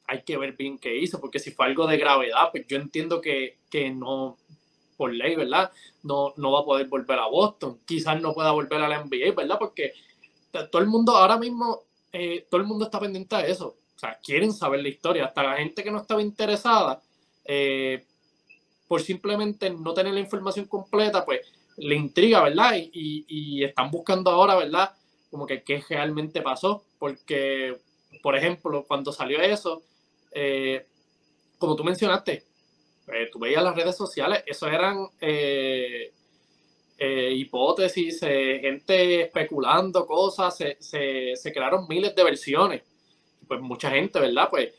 hay 0.07 0.21
que 0.21 0.37
ver 0.37 0.53
bien 0.53 0.79
qué 0.79 0.95
hizo, 0.95 1.19
porque 1.19 1.39
si 1.39 1.51
fue 1.51 1.65
algo 1.65 1.85
de 1.85 1.97
gravedad, 1.97 2.49
pues 2.49 2.65
yo 2.65 2.77
entiendo 2.77 3.19
que, 3.19 3.57
que 3.69 3.89
no, 3.89 4.37
por 4.97 5.13
ley, 5.13 5.35
¿verdad? 5.35 5.71
No, 6.03 6.33
no 6.37 6.51
va 6.51 6.61
a 6.61 6.65
poder 6.65 6.87
volver 6.87 7.19
a 7.19 7.27
Boston. 7.27 7.79
Quizás 7.85 8.19
no 8.21 8.33
pueda 8.33 8.51
volver 8.51 8.81
a 8.81 8.89
la 8.89 9.03
NBA, 9.03 9.33
¿verdad? 9.35 9.57
Porque 9.59 9.93
todo 10.51 10.81
el 10.81 10.87
mundo 10.87 11.15
ahora 11.15 11.37
mismo, 11.37 11.83
eh, 12.11 12.45
todo 12.49 12.59
el 12.59 12.67
mundo 12.67 12.85
está 12.85 12.99
pendiente 12.99 13.35
de 13.37 13.51
eso. 13.51 13.75
O 13.95 13.99
sea, 13.99 14.19
quieren 14.23 14.51
saber 14.51 14.81
la 14.81 14.89
historia. 14.89 15.25
Hasta 15.25 15.43
la 15.43 15.57
gente 15.57 15.83
que 15.83 15.91
no 15.91 15.99
estaba 16.01 16.21
interesada, 16.21 17.01
eh, 17.45 18.03
por 18.87 19.01
simplemente 19.01 19.69
no 19.69 19.93
tener 19.93 20.13
la 20.13 20.19
información 20.19 20.65
completa, 20.65 21.23
pues 21.25 21.41
le 21.77 21.95
intriga, 21.95 22.41
¿verdad? 22.41 22.75
Y, 22.75 23.25
y, 23.27 23.63
están 23.63 23.91
buscando 23.91 24.31
ahora, 24.31 24.55
¿verdad? 24.55 24.91
Como 25.29 25.45
que 25.45 25.61
qué 25.61 25.83
realmente 25.87 26.41
pasó. 26.41 26.83
Porque, 26.97 27.77
por 28.23 28.35
ejemplo, 28.35 28.83
cuando 28.87 29.11
salió 29.11 29.39
eso, 29.41 29.83
eh, 30.31 30.85
como 31.57 31.75
tú 31.75 31.83
mencionaste, 31.83 32.43
eh, 33.07 33.29
tú 33.31 33.39
veías 33.39 33.63
las 33.63 33.75
redes 33.75 33.95
sociales, 33.95 34.43
eso 34.45 34.67
eran 34.67 35.07
eh, 35.21 36.11
eh, 36.97 37.31
hipótesis, 37.33 38.19
gente 38.19 39.21
especulando 39.21 40.05
cosas, 40.05 40.57
se, 40.57 40.77
se, 41.35 41.53
crearon 41.53 41.87
miles 41.87 42.15
de 42.15 42.23
versiones. 42.23 42.81
Pues 43.47 43.61
mucha 43.61 43.89
gente, 43.91 44.19
¿verdad? 44.19 44.49
Pues 44.49 44.73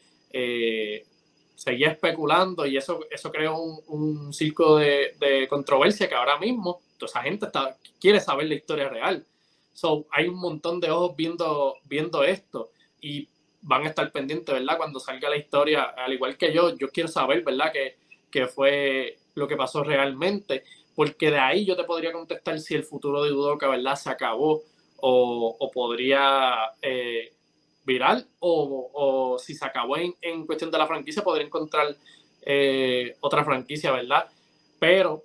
seguía 1.55 1.89
especulando 1.89 2.67
y 2.67 2.77
eso, 2.77 3.01
eso 3.11 3.33
creó 3.33 3.59
un, 3.59 3.81
un 3.89 4.33
circo 4.33 4.77
de, 4.77 5.17
de, 5.19 5.49
controversia 5.49 6.09
que 6.09 6.15
ahora 6.15 6.39
mismo 6.39 6.81
toda 6.99 7.11
esa 7.11 7.23
gente 7.23 7.47
está, 7.47 7.77
quiere 7.99 8.21
saber 8.21 8.47
la 8.47 8.55
historia 8.55 8.89
real. 8.89 9.27
So, 9.73 10.07
hay 10.11 10.29
un 10.29 10.39
montón 10.39 10.81
de 10.81 10.91
ojos 10.91 11.17
viendo, 11.17 11.77
viendo 11.85 12.23
esto 12.25 12.73
y 13.01 13.29
van 13.63 13.85
a 13.85 13.89
estar 13.89 14.11
pendientes, 14.13 14.53
¿verdad? 14.53 14.77
Cuando 14.77 15.01
salga 15.01 15.31
la 15.31 15.37
historia, 15.37 15.83
al 15.97 16.13
igual 16.13 16.37
que 16.37 16.53
yo, 16.53 16.77
yo 16.77 16.91
quiero 16.91 17.09
saber, 17.09 17.43
¿verdad? 17.43 17.73
Que 17.73 17.97
que 18.31 18.47
fue 18.47 19.19
lo 19.35 19.49
que 19.49 19.57
pasó 19.57 19.83
realmente, 19.83 20.65
porque 20.95 21.31
de 21.31 21.39
ahí 21.39 21.65
yo 21.65 21.77
te 21.77 21.85
podría 21.85 22.13
contestar 22.13 22.59
si 22.61 22.75
el 22.75 22.85
futuro 22.85 23.23
de 23.23 23.33
Udoka, 23.33 23.69
¿verdad? 23.69 23.97
Se 23.97 24.11
acabó 24.11 24.63
o, 25.01 25.71
podría 25.73 26.57
eh, 26.83 27.33
viral 27.85 28.27
o, 28.41 29.37
si 29.39 29.55
se 29.55 29.65
acabó 29.65 29.97
en, 29.97 30.15
en, 30.21 30.45
cuestión 30.45 30.71
de 30.71 30.79
la 30.79 30.87
franquicia, 30.87 31.23
podría 31.23 31.47
encontrar 31.47 31.97
eh, 32.43 33.17
otra 33.21 33.45
franquicia, 33.45 33.93
¿verdad? 33.93 34.27
Pero, 34.79 35.25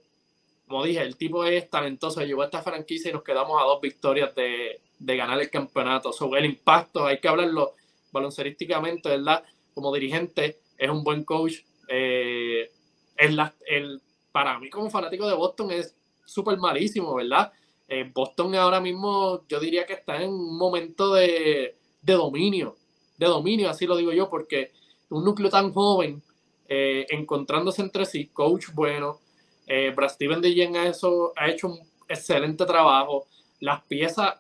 como 0.68 0.84
dije, 0.84 1.02
el 1.02 1.16
tipo 1.16 1.46
es 1.46 1.70
talentoso, 1.70 2.22
llevó 2.22 2.42
a 2.42 2.46
esta 2.46 2.62
franquicia 2.62 3.10
y 3.10 3.14
nos 3.14 3.24
quedamos 3.24 3.62
a 3.62 3.66
dos 3.66 3.82
victorias 3.82 4.34
de, 4.36 4.82
ganar 5.00 5.40
el 5.40 5.50
campeonato. 5.50 6.12
Sobre 6.12 6.42
el 6.42 6.46
impacto, 6.48 7.06
hay 7.06 7.20
que 7.20 7.28
hablarlo 7.28 7.76
baloncerísticamente, 8.12 9.10
¿verdad? 9.10 9.44
Como 9.74 9.94
dirigente, 9.94 10.60
es 10.78 10.90
un 10.90 11.04
buen 11.04 11.24
coach. 11.24 11.60
Eh, 11.88 12.72
el, 13.18 14.02
para 14.32 14.60
mí 14.60 14.70
como 14.70 14.90
fanático 14.90 15.28
de 15.28 15.36
Boston 15.36 15.72
es 15.72 15.96
súper 16.26 16.58
malísimo, 16.58 17.16
¿verdad? 17.16 17.52
Eh, 17.88 18.10
Boston 18.14 18.56
ahora 18.56 18.80
mismo 18.80 19.46
yo 19.48 19.60
diría 19.60 19.86
que 19.86 19.94
está 19.94 20.22
en 20.22 20.30
un 20.30 20.58
momento 20.58 21.14
de, 21.14 21.76
dominio, 22.02 22.76
de 23.18 23.26
dominio, 23.28 23.70
así 23.70 23.86
lo 23.86 23.98
digo 23.98 24.12
yo, 24.12 24.30
porque 24.30 24.72
un 25.10 25.24
núcleo 25.24 25.50
tan 25.50 25.72
joven, 25.72 26.22
eh, 26.68 27.06
encontrándose 27.10 27.82
entre 27.82 28.06
sí, 28.06 28.28
coach 28.28 28.68
bueno, 28.74 29.20
eh, 29.68 29.94
Brad 29.96 30.10
Steven 30.10 30.42
de 30.42 30.72
ha, 30.76 30.88
eso, 30.88 31.34
ha 31.36 31.50
hecho 31.50 31.68
un 31.68 31.80
excelente 32.08 32.66
trabajo, 32.66 33.28
las 33.60 33.84
piezas, 33.84 34.36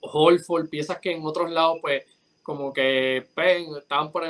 Holford, 0.00 0.68
piezas 0.68 0.98
que 0.98 1.12
en 1.12 1.24
otros 1.24 1.50
lados 1.50 1.78
pues 1.80 2.04
como 2.42 2.72
que 2.72 3.26
pues, 3.34 3.68
estaban 3.78 4.10
por, 4.10 4.24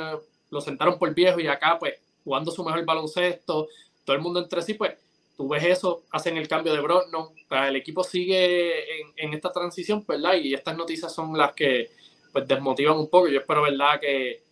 lo 0.49 0.61
sentaron 0.61 0.99
por 0.99 1.13
viejo 1.13 1.39
y 1.39 1.47
acá 1.47 1.77
pues 1.79 1.95
jugando 2.23 2.51
su 2.51 2.63
mejor 2.63 2.85
baloncesto, 2.85 3.67
todo 4.03 4.15
el 4.15 4.21
mundo 4.21 4.39
entre 4.39 4.61
sí, 4.61 4.73
pues 4.73 4.97
tú 5.35 5.47
ves 5.47 5.63
eso, 5.63 6.03
hacen 6.11 6.37
el 6.37 6.47
cambio 6.47 6.73
de 6.73 6.81
Brogdon, 6.81 7.29
el 7.49 7.75
equipo 7.75 8.03
sigue 8.03 9.01
en, 9.17 9.33
esta 9.33 9.51
transición, 9.51 10.03
¿verdad? 10.07 10.35
Y 10.35 10.53
estas 10.53 10.77
noticias 10.77 11.13
son 11.13 11.37
las 11.37 11.53
que 11.53 11.91
pues 12.31 12.47
desmotivan 12.47 12.97
un 12.97 13.09
poco. 13.09 13.27
Yo 13.27 13.39
espero, 13.39 13.63
¿verdad? 13.63 13.99
Que, 13.99 14.43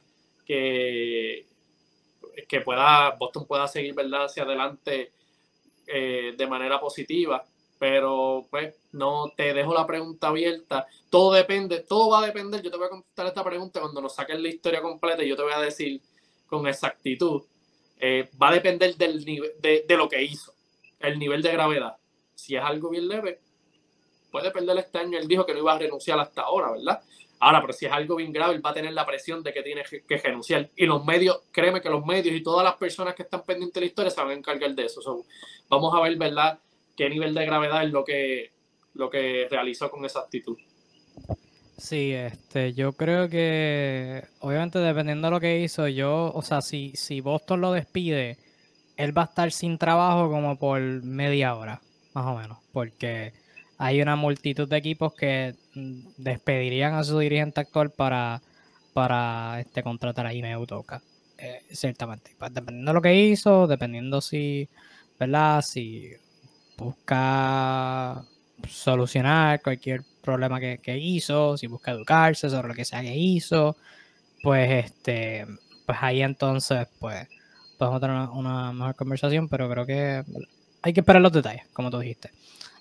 que, 0.46 1.46
pueda, 2.62 3.12
Boston 3.12 3.46
pueda 3.46 3.68
seguir, 3.68 3.94
¿verdad? 3.94 4.26
Hacia 4.26 4.44
adelante 4.44 5.12
eh, 5.88 6.34
de 6.38 6.48
manera 6.48 6.80
positiva. 6.80 7.44
pero 7.78 8.46
pues 8.50 8.76
no 8.92 9.32
te 9.38 9.54
dejo 9.54 9.74
la 9.74 9.86
pregunta 9.86 10.30
abierta. 10.30 10.88
Todo 11.10 11.34
depende, 11.34 11.82
todo 11.82 12.10
va 12.10 12.24
a 12.24 12.26
depender. 12.26 12.62
Yo 12.62 12.72
te 12.72 12.78
voy 12.78 12.88
a 12.88 12.90
contestar 12.90 13.28
esta 13.28 13.44
pregunta 13.44 13.80
cuando 13.80 14.02
nos 14.02 14.16
saquen 14.16 14.42
la 14.42 14.50
historia 14.50 14.82
completa 14.82 15.24
y 15.24 15.30
yo 15.30 15.36
te 15.36 15.44
voy 15.44 15.54
a 15.54 15.62
decir 15.62 16.02
con 16.48 16.68
exactitud. 16.68 17.44
Eh, 18.00 18.30
va 18.42 18.50
a 18.50 18.54
depender 18.54 18.96
del 18.96 19.26
nivel, 19.26 19.52
de, 19.62 19.86
de, 19.88 19.98
lo 19.98 20.08
que 20.08 20.24
hizo, 20.24 20.54
el 21.00 21.20
nivel 21.20 21.42
de 21.42 21.52
gravedad. 21.52 21.98
Si 22.34 22.56
es 22.56 22.64
algo 22.64 22.90
bien 22.90 23.08
leve, 23.08 23.40
puede 24.32 24.52
perder 24.52 24.78
este 24.78 25.00
año. 25.00 25.18
Él 25.18 25.28
dijo 25.28 25.46
que 25.46 25.54
no 25.54 25.60
iba 25.60 25.74
a 25.74 25.80
renunciar 25.80 26.20
hasta 26.20 26.44
ahora, 26.44 26.72
¿verdad? 26.72 27.02
Ahora, 27.42 27.62
pero 27.62 27.74
si 27.74 27.86
es 27.86 27.92
algo 27.92 28.16
bien 28.16 28.34
grave, 28.34 28.56
él 28.56 28.66
va 28.66 28.72
a 28.72 28.74
tener 28.74 28.94
la 28.94 29.06
presión 29.06 29.44
de 29.44 29.54
que 29.54 29.64
tiene 29.64 29.84
que 29.84 30.18
renunciar. 30.18 30.70
Y 30.76 30.86
los 30.86 31.06
medios, 31.06 31.42
créeme 31.52 31.82
que 31.82 31.90
los 31.90 32.06
medios 32.06 32.36
y 32.36 32.42
todas 32.42 32.64
las 32.64 32.76
personas 32.76 33.16
que 33.16 33.24
están 33.24 33.44
pendientes 33.44 33.76
de 33.76 33.82
la 33.82 33.86
historia 33.86 34.12
se 34.12 34.22
van 34.22 34.32
a 34.32 34.34
encargar 34.34 34.74
de 34.76 34.86
eso. 34.86 35.26
vamos 35.70 35.94
a 35.94 36.02
ver, 36.02 36.18
¿verdad? 36.18 36.60
qué 37.00 37.10
nivel 37.10 37.34
de 37.34 37.46
gravedad 37.46 37.86
es 37.86 37.92
lo 37.92 38.04
que, 38.04 38.52
lo 38.96 39.10
que 39.10 39.48
realizó 39.50 39.90
con 39.90 40.04
esa 40.04 40.20
actitud. 40.20 40.58
Sí, 41.80 42.12
este, 42.12 42.74
yo 42.74 42.92
creo 42.94 43.30
que 43.30 44.26
obviamente 44.39 44.80
dependiendo 44.80 45.28
de 45.28 45.32
lo 45.32 45.39
que 45.39 45.62
hizo, 45.62 45.88
yo, 45.88 46.32
o 46.34 46.42
sea, 46.42 46.62
si, 46.62 46.92
si 46.96 47.22
Boston 47.22 47.62
lo 47.62 47.72
despide, 47.72 48.38
él 48.98 49.18
va 49.18 49.24
a 49.24 49.26
estar 49.26 49.52
sin 49.52 49.78
trabajo 49.78 50.30
como 50.30 50.58
por 50.58 50.82
media 50.82 51.56
hora, 51.56 51.82
más 52.13 52.26
o 52.26 52.36
menos, 52.36 52.58
porque 52.74 53.34
hay 53.78 54.02
una 54.02 54.18
multitud 54.18 54.68
de 54.68 54.78
equipos 54.78 55.13
que 55.15 55.56
mm, 55.76 56.00
despedirían 56.18 56.96
a 56.96 57.04
su 57.06 57.18
dirigente 57.20 57.62
actual 57.62 57.92
para, 57.92 58.42
para 58.94 59.62
este, 59.62 59.82
contratar 59.84 60.26
a 60.28 60.34
Ime 60.34 60.58
Utoka, 60.58 61.02
eh, 61.38 61.63
ciertamente. 61.72 62.36
Pues 62.38 62.54
dependiendo 62.54 62.92
de 62.92 62.96
lo 62.96 63.02
que 63.02 63.15
hizo, 63.15 63.68
dependiendo 63.68 64.20
si, 64.22 64.68
¿verdad? 65.18 65.62
Si 65.62 66.12
busca 66.78 68.26
solucionar 68.68 69.62
cualquier 69.62 70.04
problema 70.22 70.60
que, 70.60 70.98
hizo, 70.98 71.58
si 71.58 71.68
busca 71.68 71.92
educarse 71.92 72.50
sobre 72.50 72.68
lo 72.70 72.74
que 72.74 72.86
sea 72.86 73.02
que 73.02 73.16
hizo, 73.16 73.76
pues 74.42 74.86
este, 74.86 75.46
pues 75.86 75.98
ahí 76.02 76.22
entonces 76.22 76.88
pues 77.00 77.28
podemos 77.78 78.02
tener 78.02 78.16
una, 78.30 78.72
mejor 78.74 78.96
conversación, 78.96 79.48
pero 79.48 79.70
creo 79.70 79.86
que 79.86 80.24
hay 80.82 80.94
que 80.94 81.00
esperar 81.00 81.22
los 81.22 81.32
detalles, 81.32 81.64
como 81.74 81.90
tú 81.90 82.00
dijiste. 82.00 82.32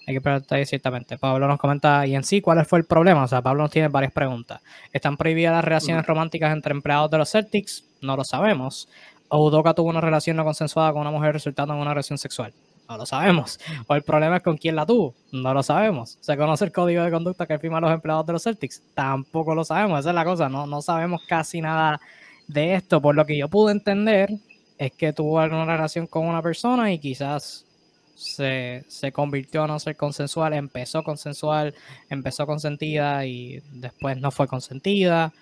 Hay 0.07 0.14
que 0.14 0.18
esperar 0.18 0.38
los 0.38 0.42
detalles 0.44 0.68
ciertamente. 0.68 1.18
Pablo 1.18 1.46
nos 1.46 1.59
comenta, 1.59 2.07
y 2.07 2.14
en 2.14 2.24
sí, 2.24 2.40
¿cuál 2.40 2.64
fue 2.64 2.81
el 2.81 2.85
problema? 2.85 3.24
O 3.24 3.29
sea, 3.29 3.42
Pablo 3.42 3.62
nos 3.62 3.70
tiene 3.70 3.88
varias 3.88 4.12
preguntas. 4.12 4.61
¿Están 4.92 5.16
prohibidas 5.16 5.53
las 5.53 5.64
relaciones 5.64 6.07
románticas 6.07 6.53
entre 6.53 6.72
empleados 6.72 7.11
de 7.11 7.18
los 7.18 7.31
Celtics? 7.31 7.85
No 8.01 8.16
lo 8.16 8.24
sabemos. 8.24 8.88
¿O 9.29 9.46
Udoka 9.46 9.74
tuvo 9.74 9.90
una 9.90 10.01
relación 10.01 10.37
no 10.37 10.44
consensuada 10.44 10.92
con 10.92 11.03
una 11.03 11.11
mujer 11.11 11.35
resultando 11.35 11.74
en 11.74 11.81
una 11.81 11.90
relación 11.90 12.18
sexual? 12.18 12.53
No 12.88 12.96
lo 12.96 13.05
sabemos. 13.05 13.61
O 13.87 13.94
el 13.94 14.03
problema 14.03 14.38
es 14.38 14.42
con 14.42 14.57
quién 14.57 14.74
la 14.74 14.87
tuvo. 14.87 15.14
No 15.31 15.53
lo 15.53 15.62
sabemos. 15.62 16.16
¿Se 16.20 16.37
conoce 16.38 16.64
el 16.64 16.72
código 16.72 17.03
de 17.05 17.11
conducta 17.11 17.46
que 17.46 17.59
firman 17.59 17.83
los 17.83 17.92
empleados 17.92 18.24
de 18.24 18.33
los 18.33 18.42
Celtics? 18.42 18.83
Tampoco 18.94 19.55
lo 19.55 19.62
sabemos. 19.62 20.01
Esa 20.01 20.09
es 20.09 20.14
la 20.14 20.24
cosa. 20.24 20.48
No, 20.48 20.66
no 20.66 20.81
sabemos 20.81 21.20
casi 21.29 21.61
nada 21.61 22.01
de 22.46 22.74
esto. 22.74 23.03
Por 23.03 23.14
lo 23.14 23.27
que 23.27 23.37
yo 23.37 23.48
pude 23.48 23.72
entender 23.72 24.31
es 24.79 24.92
que 24.92 25.12
tuvo 25.12 25.38
alguna 25.38 25.66
relación 25.66 26.07
con 26.07 26.27
una 26.27 26.40
persona 26.40 26.90
y 26.90 26.98
quizás 26.98 27.66
se, 28.14 28.85
se 28.88 29.12
convirtió 29.12 29.64
a 29.64 29.66
no 29.66 29.79
ser 29.79 29.94
consensual. 29.94 30.55
Empezó 30.55 31.03
consensual, 31.03 31.74
empezó 32.09 32.46
consentida 32.46 33.27
y 33.27 33.62
después 33.70 34.16
no 34.16 34.31
fue 34.31 34.48
consentida. 34.48 35.35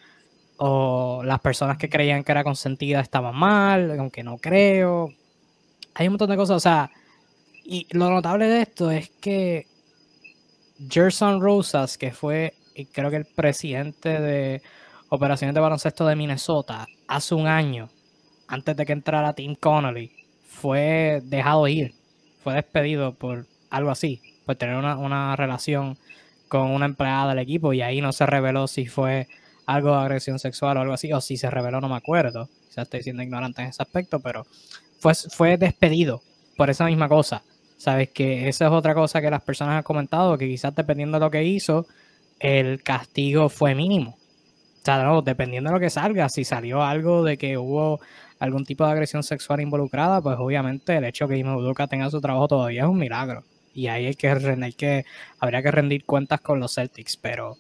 O 0.57 1.23
las 1.25 1.39
personas 1.39 1.79
que 1.79 1.89
creían 1.89 2.25
que 2.25 2.33
era 2.33 2.43
consentida 2.43 2.99
estaban 3.01 3.37
mal, 3.37 3.97
aunque 4.01 4.25
no 4.25 4.39
creo. 4.39 5.11
Hay 5.95 6.09
un 6.09 6.15
montón 6.15 6.31
de 6.31 6.37
cosas. 6.37 6.57
O 6.57 6.61
sea, 6.61 6.91
y 7.67 7.87
lo 7.91 8.11
notable 8.11 8.47
de 8.47 8.63
esto 8.63 8.91
es 8.91 9.11
que 9.21 9.67
Gerson 10.89 11.41
Rosas, 11.41 11.99
que 11.99 12.13
fue 12.13 12.55
creo 12.93 13.11
que 13.11 13.17
el 13.17 13.25
presidente 13.25 14.21
de 14.21 14.63
operaciones 15.09 15.55
de 15.55 15.61
baloncesto 15.61 16.07
de 16.07 16.17
Minnesota 16.17 16.87
hace 17.09 17.35
un 17.35 17.47
año, 17.47 17.89
antes 18.49 18.77
de 18.77 18.85
que 18.85 18.93
entrara 18.93 19.33
Tim 19.33 19.55
Connolly, 19.55 20.13
fue 20.47 21.23
dejado 21.25 21.67
ir, 21.69 21.95
fue 22.43 22.55
despedido 22.55 23.15
por 23.15 23.47
algo 23.71 23.91
así, 23.91 24.21
por 24.45 24.57
tener 24.57 24.77
una, 24.77 25.37
relación 25.37 25.99
con 26.49 26.71
una 26.71 26.87
empleada 26.87 27.31
del 27.31 27.41
equipo 27.41 27.73
y 27.73 27.83
ahí 27.83 28.01
no 28.01 28.13
se 28.13 28.27
reveló 28.27 28.69
si 28.69 28.87
fue 28.87 29.27
algo 29.67 29.91
de 29.91 29.97
agresión 29.97 30.39
sexual 30.39 30.77
o 30.77 30.81
algo 30.81 30.93
así, 30.93 31.13
o 31.13 31.21
si 31.21 31.37
se 31.37 31.51
reveló, 31.51 31.81
no 31.81 31.89
me 31.89 31.97
acuerdo. 31.97 32.49
Quizás 32.69 32.85
estoy 32.85 33.03
siendo 33.03 33.23
ignorante 33.23 33.63
en 33.63 33.69
ese 33.69 33.83
aspecto, 33.83 34.21
pero 34.21 34.47
fue, 35.01 35.15
fue 35.15 35.57
despedido 35.57 36.23
por 36.57 36.71
esa 36.71 36.87
misma 36.87 37.09
cosa. 37.09 37.43
Sabes 37.77 38.11
que 38.11 38.49
esa 38.49 38.67
es 38.67 38.73
otra 38.73 38.95
cosa 38.95 39.21
que 39.21 39.31
las 39.31 39.43
personas 39.43 39.77
han 39.77 39.83
comentado, 39.83 40.39
que 40.39 40.49
quizás 40.49 40.75
dependiendo 40.75 41.19
de 41.19 41.25
lo 41.25 41.31
que 41.31 41.45
hizo, 41.45 41.87
el 42.39 42.83
castigo 42.83 43.49
fue 43.49 43.75
mínimo. 43.75 44.17
O 44.81 44.85
sea, 44.85 45.03
no, 45.03 45.21
dependiendo 45.23 45.71
de 45.71 45.75
lo 45.75 45.81
que 45.81 45.91
salga, 45.91 46.29
si 46.29 46.45
salió 46.45 46.83
algo 46.83 47.25
de 47.25 47.37
que 47.37 47.59
hubo 47.59 48.01
algún 48.39 48.65
tipo 48.65 48.85
de 48.85 48.93
agresión 48.93 49.23
sexual 49.23 49.61
involucrada, 49.61 50.21
pues 50.21 50.37
obviamente 50.39 50.97
el 50.97 51.05
hecho 51.05 51.27
que 51.27 51.37
Ime 51.37 51.57
tenga 51.89 52.11
su 52.11 52.21
trabajo 52.21 52.49
todavía 52.49 52.83
es 52.83 52.89
un 52.89 52.99
milagro. 52.99 53.45
Y 53.75 53.89
ahí 53.89 54.07
hay 54.07 54.15
que, 54.15 54.29
hay 54.29 54.73
que, 54.73 55.05
habría 55.39 55.63
que 55.63 55.71
rendir 55.71 56.05
cuentas 56.05 56.41
con 56.41 56.61
los 56.61 56.75
Celtics, 56.75 57.17
pero 57.17 57.57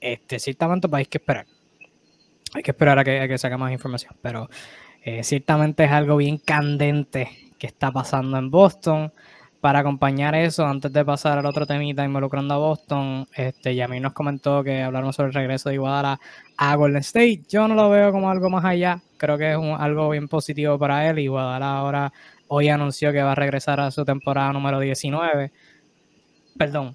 este, 0.00 0.38
ciertamente 0.38 0.88
pues 0.88 1.00
hay 1.00 1.06
que 1.06 1.18
esperar. 1.18 1.46
Hay 2.54 2.62
que 2.62 2.70
esperar 2.70 2.98
a 2.98 3.04
que, 3.04 3.20
a 3.20 3.28
que 3.28 3.56
más 3.56 3.72
información, 3.72 4.14
pero 4.20 4.48
eh, 5.02 5.24
ciertamente 5.24 5.84
es 5.84 5.90
algo 5.90 6.16
bien 6.16 6.38
candente 6.38 7.52
que 7.58 7.66
está 7.66 7.90
pasando 7.90 8.36
en 8.36 8.50
Boston 8.50 9.12
para 9.64 9.78
acompañar 9.78 10.34
eso, 10.34 10.66
antes 10.66 10.92
de 10.92 11.06
pasar 11.06 11.38
al 11.38 11.46
otro 11.46 11.64
temita 11.64 12.04
involucrando 12.04 12.52
a 12.52 12.58
Boston, 12.58 13.26
este, 13.34 13.74
Yamil 13.74 14.02
nos 14.02 14.12
comentó 14.12 14.62
que 14.62 14.82
hablamos 14.82 15.16
sobre 15.16 15.28
el 15.28 15.34
regreso 15.34 15.70
de 15.70 15.76
Iguadala 15.76 16.20
a 16.58 16.76
Golden 16.76 17.00
State. 17.00 17.44
Yo 17.48 17.66
no 17.66 17.74
lo 17.74 17.88
veo 17.88 18.12
como 18.12 18.28
algo 18.28 18.50
más 18.50 18.62
allá, 18.66 19.00
creo 19.16 19.38
que 19.38 19.52
es 19.52 19.56
algo 19.56 20.10
bien 20.10 20.28
positivo 20.28 20.78
para 20.78 21.08
él. 21.08 21.18
Iguadala 21.18 21.78
ahora 21.78 22.12
hoy 22.46 22.68
anunció 22.68 23.10
que 23.10 23.22
va 23.22 23.32
a 23.32 23.34
regresar 23.34 23.80
a 23.80 23.90
su 23.90 24.04
temporada 24.04 24.52
número 24.52 24.80
19, 24.80 25.50
perdón, 26.58 26.94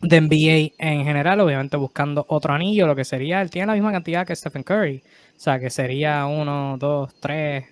de 0.00 0.20
NBA 0.20 0.74
en 0.84 1.04
general, 1.04 1.38
obviamente 1.38 1.76
buscando 1.76 2.26
otro 2.28 2.52
anillo, 2.52 2.88
lo 2.88 2.96
que 2.96 3.04
sería, 3.04 3.40
él 3.40 3.50
tiene 3.50 3.68
la 3.68 3.74
misma 3.74 3.92
cantidad 3.92 4.26
que 4.26 4.34
Stephen 4.34 4.64
Curry, 4.64 5.04
o 5.36 5.38
sea, 5.38 5.60
que 5.60 5.70
sería 5.70 6.26
uno, 6.26 6.78
dos, 6.80 7.14
tres, 7.20 7.66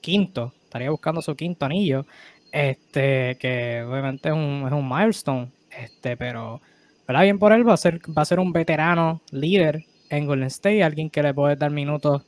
quinto, 0.00 0.52
estaría 0.62 0.90
buscando 0.90 1.22
su 1.22 1.34
quinto 1.34 1.64
anillo. 1.64 2.06
Este, 2.52 3.36
que 3.38 3.82
obviamente 3.82 4.28
es 4.30 4.34
un, 4.34 4.64
es 4.66 4.72
un 4.72 4.88
milestone. 4.88 5.50
Este, 5.70 6.16
pero, 6.16 6.60
¿verdad? 7.06 7.22
Bien 7.22 7.38
por 7.38 7.52
él, 7.52 7.68
va 7.68 7.74
a 7.74 7.76
ser, 7.76 8.00
va 8.16 8.22
a 8.22 8.24
ser 8.24 8.40
un 8.40 8.52
veterano 8.52 9.20
líder 9.30 9.84
en 10.10 10.26
Golden 10.26 10.46
State, 10.48 10.82
alguien 10.82 11.10
que 11.10 11.22
le 11.22 11.34
puedes 11.34 11.58
dar 11.58 11.70
minutos 11.70 12.22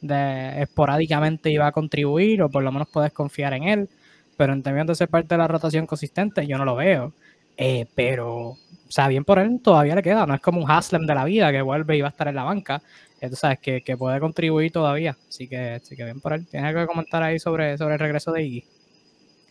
de 0.00 0.62
esporádicamente 0.62 1.50
y 1.50 1.56
va 1.56 1.68
a 1.68 1.72
contribuir, 1.72 2.42
o 2.42 2.50
por 2.50 2.62
lo 2.62 2.72
menos 2.72 2.88
puedes 2.92 3.12
confiar 3.12 3.54
en 3.54 3.64
él. 3.64 3.88
Pero 4.36 4.52
en 4.52 4.62
términos 4.62 4.88
de 4.88 4.94
ser 4.96 5.08
parte 5.08 5.34
de 5.34 5.38
la 5.38 5.48
rotación 5.48 5.86
consistente, 5.86 6.46
yo 6.46 6.58
no 6.58 6.64
lo 6.64 6.76
veo. 6.76 7.12
Eh, 7.56 7.86
pero, 7.94 8.48
o 8.50 8.58
sea, 8.88 9.08
bien 9.08 9.24
por 9.24 9.38
él 9.38 9.60
todavía 9.62 9.94
le 9.94 10.02
queda. 10.02 10.26
No 10.26 10.34
es 10.34 10.40
como 10.40 10.60
un 10.62 10.70
Haslem 10.70 11.06
de 11.06 11.14
la 11.14 11.24
vida 11.24 11.52
que 11.52 11.62
vuelve 11.62 11.96
y 11.96 12.00
va 12.00 12.08
a 12.08 12.10
estar 12.10 12.28
en 12.28 12.36
la 12.36 12.44
banca. 12.44 12.82
Tú 13.20 13.36
sabes 13.36 13.60
que, 13.60 13.82
que 13.82 13.96
puede 13.96 14.18
contribuir 14.20 14.72
todavía. 14.72 15.16
Así 15.28 15.48
que, 15.48 15.72
así 15.74 15.96
que 15.96 16.04
bien 16.04 16.20
por 16.20 16.32
él. 16.32 16.46
¿Tienes 16.48 16.68
algo 16.68 16.80
que 16.80 16.86
comentar 16.88 17.22
ahí 17.22 17.38
sobre, 17.38 17.78
sobre 17.78 17.94
el 17.94 18.00
regreso 18.00 18.32
de 18.32 18.42
Iggy? 18.42 18.64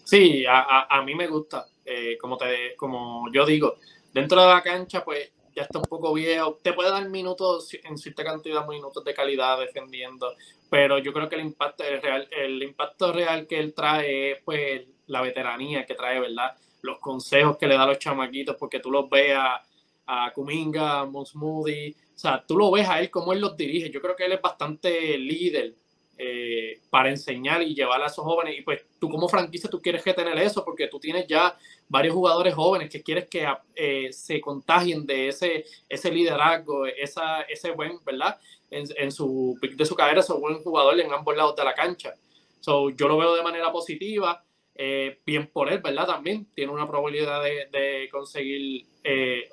Sí, 0.04 0.46
a, 0.46 0.88
a, 0.90 1.02
mí 1.04 1.16
me 1.16 1.28
gusta. 1.28 1.68
Eh, 1.86 2.18
como, 2.20 2.38
te, 2.38 2.76
como 2.76 3.32
yo 3.32 3.46
digo, 3.46 3.76
dentro 4.14 4.42
de 4.42 4.48
la 4.48 4.62
cancha, 4.62 5.04
pues 5.04 5.32
ya 5.56 5.64
está 5.64 5.80
un 5.80 5.86
poco 5.86 6.14
viejo. 6.14 6.60
Te 6.62 6.74
puede 6.74 6.92
dar 6.92 7.08
minutos, 7.10 7.74
en 7.84 7.98
cierta 7.98 8.24
cantidad, 8.24 8.68
minutos 8.68 9.04
de 9.04 9.14
calidad 9.14 9.60
defendiendo, 9.60 10.34
pero 10.70 11.00
yo 11.00 11.14
creo 11.14 11.30
que 11.30 11.36
el 11.36 11.42
impacto 11.42 11.84
real, 12.02 12.28
el 12.32 12.64
impacto 12.64 13.12
real 13.12 13.48
que 13.48 13.60
él 13.60 13.74
trae 13.74 14.32
es 14.32 14.38
pues 14.44 14.84
la 15.08 15.22
veteranía 15.22 15.86
que 15.86 15.96
trae, 15.96 16.20
¿verdad? 16.20 16.56
Los 16.82 17.00
consejos 17.00 17.58
que 17.58 17.68
le 17.68 17.76
da 17.76 17.84
a 17.84 17.88
los 17.88 18.00
chamaquitos, 18.00 18.56
porque 18.58 18.80
tú 18.80 18.90
los 18.92 19.10
ves 19.10 19.36
a, 19.36 19.62
a 20.06 20.32
Kuminga, 20.34 21.02
a 21.02 21.06
Moody, 21.06 21.96
o 22.16 22.18
sea, 22.18 22.44
tú 22.46 22.58
lo 22.58 22.72
ves 22.72 22.88
a 22.88 23.00
él 23.00 23.10
como 23.10 23.34
él 23.34 23.42
los 23.42 23.58
dirige. 23.58 23.90
Yo 23.90 24.02
creo 24.02 24.16
que 24.16 24.26
él 24.26 24.34
es 24.34 24.42
bastante 24.42 25.18
líder 25.18 25.76
eh, 26.18 26.80
para 26.92 27.10
enseñar 27.10 27.64
y 27.64 27.74
llevar 27.74 28.02
a 28.02 28.06
esos 28.06 28.24
jóvenes. 28.24 28.60
Y 28.60 28.62
pues 28.62 28.86
tú 29.00 29.10
como 29.10 29.28
franquicia, 29.28 29.70
tú 29.70 29.82
quieres 29.82 30.04
que 30.04 30.14
tener 30.14 30.38
eso 30.38 30.64
porque 30.64 30.88
tú 30.88 31.00
tienes 31.00 31.26
ya 31.26 31.58
varios 31.90 32.14
jugadores 32.14 32.54
jóvenes 32.54 32.90
que 32.90 33.02
quieres 33.02 33.28
que 33.28 33.48
eh, 33.76 34.14
se 34.14 34.40
contagien 34.40 35.06
de 35.06 35.30
ese, 35.30 35.66
ese 35.90 36.12
liderazgo, 36.12 36.86
esa, 36.86 37.42
ese 37.42 37.72
buen, 37.72 38.04
¿verdad? 38.06 38.38
En, 38.70 39.12
su 39.12 39.58
de 39.62 39.86
su 39.86 39.96
carrera, 39.96 40.22
ese 40.22 40.34
buen 40.34 40.62
jugador 40.62 41.00
en 41.00 41.12
ambos 41.12 41.36
lados 41.36 41.56
de 41.56 41.64
la 41.64 41.74
cancha. 41.74 42.14
So, 42.60 42.92
yo 42.92 43.08
lo 43.08 43.18
veo 43.18 43.36
de 43.36 43.44
manera 43.44 43.72
positiva. 43.72 44.44
Eh, 44.76 45.20
bien 45.26 45.48
por 45.48 45.72
él, 45.72 45.80
¿verdad? 45.80 46.08
También 46.08 46.48
tiene 46.54 46.72
una 46.72 46.88
probabilidad 46.88 47.44
de, 47.44 47.68
de 47.72 48.10
conseguir 48.10 48.86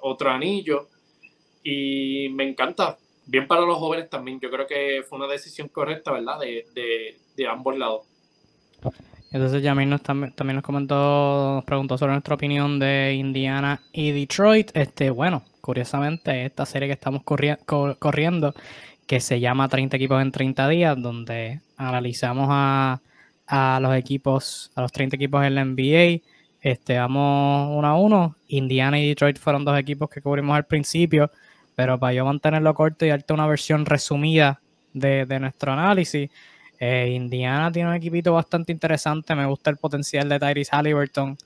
otro 0.02 0.30
anillo. 0.30 0.88
Y 1.62 2.28
me 2.30 2.48
encanta, 2.48 2.98
bien 3.28 3.46
para 3.46 3.60
los 3.60 3.78
jóvenes 3.78 4.08
también. 4.10 4.40
Yo 4.40 4.50
creo 4.50 4.66
que 4.66 5.04
fue 5.08 5.18
una 5.18 5.28
decisión 5.28 5.68
correcta, 5.68 6.10
¿verdad? 6.12 6.40
De, 6.40 7.16
de, 7.36 7.46
ambos 7.46 7.78
lados. 7.78 8.02
Entonces 9.30 9.62
Yamil 9.62 9.90
nos 9.90 10.02
también, 10.02 10.34
nos 10.36 10.64
comentó, 10.64 11.54
nos 11.56 11.64
preguntó 11.64 11.98
sobre 11.98 12.12
nuestra 12.12 12.34
opinión 12.34 12.78
de 12.78 13.14
Indiana 13.14 13.80
y 13.92 14.10
Detroit. 14.10 14.70
Este, 14.74 15.10
bueno, 15.10 15.44
curiosamente, 15.60 16.46
esta 16.46 16.64
serie 16.64 16.88
que 16.88 16.94
estamos 16.94 17.22
corriendo, 17.22 18.54
que 19.06 19.20
se 19.20 19.38
llama 19.38 19.68
30 19.68 19.96
equipos 19.96 20.22
en 20.22 20.32
30 20.32 20.68
días, 20.68 21.00
donde 21.00 21.60
analizamos 21.76 22.48
a, 22.50 23.00
los 23.80 23.94
equipos, 23.94 24.72
a 24.74 24.82
los 24.82 24.92
30 24.92 25.16
equipos 25.16 25.44
en 25.44 25.54
la 25.54 25.64
NBA. 25.64 26.22
Este, 26.62 26.98
vamos 26.98 27.76
uno 27.76 27.86
a 27.86 27.96
uno. 27.96 28.36
Indiana 28.48 28.98
y 28.98 29.08
Detroit 29.08 29.38
fueron 29.38 29.64
dos 29.64 29.78
equipos 29.78 30.08
que 30.08 30.22
cubrimos 30.22 30.56
al 30.56 30.64
principio, 30.64 31.30
pero 31.78 31.96
para 31.96 32.12
yo 32.12 32.24
mantenerlo 32.24 32.74
corto 32.74 33.06
y 33.06 33.10
darte 33.10 33.32
una 33.32 33.46
versión 33.46 33.86
resumida 33.86 34.60
de, 34.92 35.38
nuestro 35.38 35.70
análisis, 35.70 36.28
eh, 36.76 37.12
Indiana 37.14 37.70
tiene 37.70 37.90
un 37.90 37.94
equipito 37.94 38.32
bastante 38.32 38.72
interesante. 38.72 39.32
Me 39.36 39.46
gusta 39.46 39.70
el 39.70 39.76
potencial 39.76 40.28
de 40.28 40.40
Tyrese 40.40 40.74
Halliburton 40.74 41.38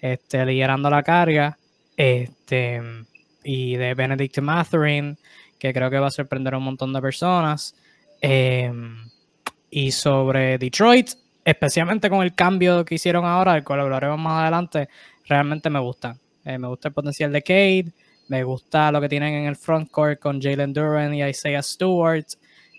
este, 0.00 0.46
liderando 0.46 0.88
la 0.90 1.02
carga. 1.02 1.58
Este, 1.96 2.80
y 3.42 3.74
de 3.74 3.94
Benedict 3.94 4.38
Matherin, 4.38 5.18
que 5.58 5.72
creo 5.72 5.90
que 5.90 5.98
va 5.98 6.06
a 6.06 6.12
sorprender 6.12 6.54
a 6.54 6.58
un 6.58 6.64
montón 6.66 6.92
de 6.92 7.00
personas. 7.00 7.74
Em, 8.20 8.94
y 9.70 9.90
sobre 9.90 10.56
Detroit, 10.56 11.10
especialmente 11.44 12.08
con 12.08 12.22
el 12.22 12.32
cambio 12.36 12.84
que 12.84 12.94
hicieron 12.94 13.24
ahora, 13.24 13.56
el 13.56 13.64
cual 13.64 13.80
hablaremos 13.80 14.20
más 14.20 14.42
adelante, 14.42 14.88
realmente 15.26 15.68
me 15.68 15.80
gusta. 15.80 16.16
Eh, 16.44 16.58
me 16.58 16.68
gusta 16.68 16.86
el 16.86 16.94
potencial 16.94 17.32
de 17.32 17.42
Cade, 17.42 17.92
me 18.30 18.44
gusta 18.44 18.92
lo 18.92 19.00
que 19.00 19.08
tienen 19.08 19.34
en 19.34 19.46
el 19.46 19.56
frontcourt 19.56 20.20
con 20.20 20.40
Jalen 20.40 20.72
Duran 20.72 21.12
y 21.12 21.24
Isaiah 21.24 21.62
Stewart, 21.62 22.26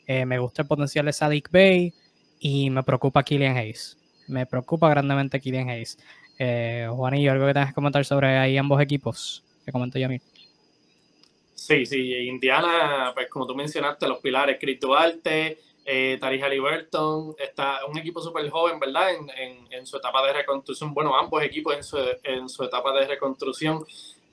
eh, 0.08 0.26
me 0.26 0.40
gusta 0.40 0.62
el 0.62 0.68
potencial 0.70 1.06
de 1.06 1.12
Sadiq 1.12 1.52
Bay, 1.52 1.94
y 2.40 2.70
me 2.70 2.84
preocupa 2.84 3.22
Killian 3.22 3.58
Hayes. 3.58 3.98
Me 4.28 4.46
preocupa 4.46 4.90
grandemente 4.90 5.42
Killian 5.42 5.70
Hayes. 5.70 6.00
Eh, 6.40 6.88
Juanillo, 6.90 7.34
¿algo 7.34 7.48
que 7.48 7.54
tengas 7.54 7.70
que 7.70 7.76
comentar 7.76 8.06
sobre 8.06 8.38
ahí 8.38 8.58
ambos 8.58 8.82
equipos? 8.82 9.44
Que 9.66 9.74
comentó 9.74 10.00
Yamil. 10.00 10.22
Sí, 11.54 11.86
sí, 11.86 12.14
Indiana, 12.14 13.12
pues 13.14 13.28
como 13.30 13.46
tú 13.46 13.54
mencionaste, 13.54 14.08
los 14.08 14.20
pilares, 14.20 14.58
Chris 14.60 14.80
Duarte, 14.80 15.60
eh, 15.86 16.18
Tari 16.20 16.42
Halliburton, 16.42 17.36
está 17.38 17.86
un 17.86 17.98
equipo 17.98 18.22
súper 18.22 18.50
joven, 18.50 18.80
¿verdad? 18.80 19.10
En, 19.70 19.86
su 19.86 19.98
etapa 19.98 20.26
de 20.26 20.34
reconstrucción, 20.34 20.94
bueno, 20.94 21.14
ambos 21.16 21.44
equipos 21.44 21.76
en 21.76 21.84
su, 21.84 21.98
en 22.24 22.48
su 22.48 22.64
etapa 22.64 22.94
de 22.94 23.06
reconstrucción. 23.06 23.84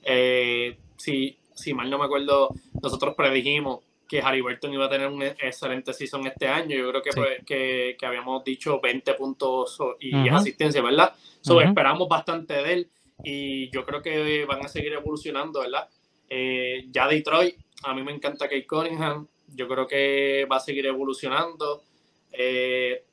Eh, 0.03 0.77
si, 0.99 1.39
si 1.55 1.73
mal 1.73 1.89
no 1.89 1.97
me 1.97 2.05
acuerdo, 2.05 2.53
nosotros 2.81 3.15
predijimos 3.15 3.79
que 4.07 4.21
Halliburton 4.21 4.73
iba 4.73 4.85
a 4.85 4.89
tener 4.89 5.07
un 5.07 5.21
excelente 5.21 5.93
season 5.93 6.25
este 6.27 6.47
año. 6.47 6.75
Yo 6.75 6.89
creo 6.89 7.01
que, 7.01 7.11
pues, 7.11 7.45
que, 7.45 7.95
que, 7.97 8.05
habíamos 8.05 8.43
dicho 8.43 8.79
20 8.81 9.13
puntos 9.13 9.77
y 9.99 10.27
asistencia, 10.29 10.81
¿verdad? 10.81 11.13
So, 11.41 11.61
Esperamos 11.61 12.09
bastante 12.09 12.55
de 12.55 12.73
él 12.73 12.89
y 13.23 13.69
yo 13.69 13.85
creo 13.85 14.01
que 14.01 14.45
van 14.45 14.65
a 14.65 14.67
seguir 14.67 14.93
evolucionando, 14.93 15.61
¿verdad? 15.61 15.87
Eh, 16.29 16.87
ya 16.91 17.07
Detroit, 17.07 17.55
a 17.83 17.93
mí 17.93 18.03
me 18.03 18.11
encanta 18.11 18.45
Kate 18.47 18.67
Cunningham, 18.67 19.27
yo 19.47 19.67
creo 19.67 19.87
que 19.87 20.47
va 20.51 20.57
a 20.57 20.59
seguir 20.59 20.85
evolucionando. 20.85 21.83
Eh, 22.31 23.03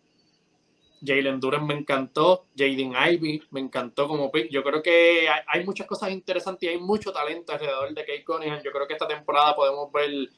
Jalen 1.05 1.41
Duran 1.41 1.67
me 1.67 1.75
encantó, 1.75 2.47
Jaden 2.57 2.93
Ivy 2.95 3.43
me 3.51 3.61
encantó 3.61 4.09
como 4.09 4.31
pick. 4.31 4.49
Yo 4.51 4.63
creo 4.63 4.83
que 4.83 5.29
hay, 5.29 5.41
hay, 5.47 5.65
muchas 5.65 5.87
cosas 5.87 6.11
interesantes 6.11 6.69
y 6.69 6.73
hay 6.73 6.79
mucho 6.79 7.13
talento 7.13 7.53
alrededor 7.53 7.95
de 7.95 8.01
Kate 8.03 8.25
Cunningham. 8.25 8.63
Yo 8.63 8.73
creo 8.73 8.87
que 8.87 8.95
esta 8.95 9.07
temporada 9.07 9.55
podemos 9.55 9.91
ver 9.93 10.31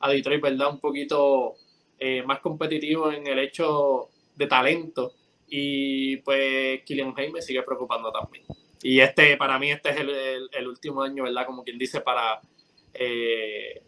a 0.00 0.10
Detroit, 0.10 0.42
¿verdad? 0.42 0.70
Un 0.70 0.80
poquito 0.80 1.54
eh, 1.98 2.22
más 2.22 2.40
competitivo 2.40 3.10
en 3.10 3.26
el 3.26 3.38
hecho 3.38 4.10
de 4.34 4.46
talento. 4.46 5.14
Y 5.48 6.18
pues 6.18 6.82
Killian 6.84 7.14
Hayes 7.16 7.32
me 7.32 7.42
sigue 7.42 7.62
preocupando 7.62 8.10
también. 8.10 8.44
Y 8.82 9.00
este, 9.00 9.36
para 9.36 9.58
mí, 9.58 9.70
este 9.70 9.90
es 9.90 9.96
el, 10.52 10.68
último 10.68 11.02
año, 11.02 11.22
¿verdad? 11.24 11.46
Como 11.46 11.64
quien 11.64 11.78
dice, 11.78 12.02
para 12.02 12.40
eh, 12.92 13.82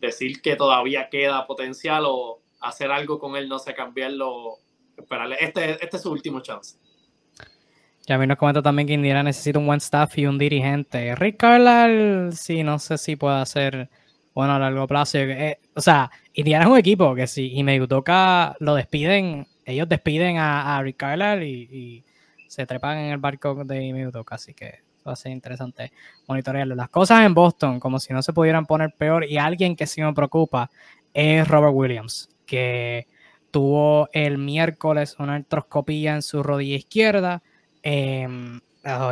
decir 0.00 0.42
que 0.42 0.56
todavía 0.56 1.08
queda 1.08 1.46
potencial 1.46 2.04
o 2.06 2.40
hacer 2.60 2.90
algo 2.90 3.18
con 3.18 3.36
él, 3.36 3.48
no 3.48 3.58
sé, 3.58 3.74
cambiarlo. 3.74 4.58
Esperarle. 4.96 5.36
Este, 5.40 5.72
este 5.84 5.96
es 5.96 6.02
su 6.02 6.10
último 6.10 6.40
chance. 6.40 6.76
Ya 8.06 8.18
mí 8.18 8.26
nos 8.26 8.36
comenta 8.36 8.60
también 8.60 8.86
que 8.86 8.92
Indiana 8.92 9.22
necesita 9.22 9.58
un 9.58 9.66
buen 9.66 9.78
staff 9.78 10.18
y 10.18 10.26
un 10.26 10.36
dirigente. 10.36 11.14
Rick 11.14 11.38
Carlisle, 11.38 12.32
sí, 12.32 12.62
no 12.62 12.78
sé 12.78 12.98
si 12.98 13.16
puede 13.16 13.36
hacer 13.36 13.88
bueno 14.34 14.54
a 14.54 14.58
largo 14.58 14.86
plazo. 14.86 15.18
Eh, 15.18 15.58
o 15.74 15.80
sea, 15.80 16.10
Indiana 16.34 16.64
es 16.64 16.70
un 16.70 16.76
equipo 16.76 17.14
que 17.14 17.26
si 17.26 17.54
y 17.54 17.62
me 17.62 17.86
toca 17.86 18.56
lo 18.60 18.74
despiden, 18.74 19.46
ellos 19.64 19.88
despiden 19.88 20.36
a, 20.36 20.76
a 20.76 20.82
Rick 20.82 21.02
y, 21.42 22.04
se 22.46 22.66
trepan 22.66 22.98
en 22.98 23.10
el 23.10 23.18
barco 23.18 23.64
de 23.64 23.92
Medutoka, 23.92 24.36
así 24.36 24.54
que 24.54 24.82
va 25.04 25.14
a 25.14 25.16
ser 25.16 25.32
interesante 25.32 25.92
monitorearlo. 26.28 26.76
Las 26.76 26.88
cosas 26.88 27.26
en 27.26 27.34
Boston, 27.34 27.80
como 27.80 27.98
si 27.98 28.12
no 28.12 28.22
se 28.22 28.32
pudieran 28.32 28.64
poner 28.66 28.94
peor, 28.96 29.24
y 29.24 29.38
alguien 29.38 29.74
que 29.74 29.86
sí 29.86 30.00
me 30.00 30.12
preocupa 30.12 30.70
es 31.12 31.48
Robert 31.48 31.74
Williams, 31.74 32.28
que 32.46 33.08
tuvo 33.54 34.08
el 34.12 34.36
miércoles 34.36 35.14
una 35.20 35.36
artroscopía 35.36 36.16
en 36.16 36.22
su 36.22 36.42
rodilla 36.42 36.74
izquierda. 36.74 37.40
Eh, 37.84 38.26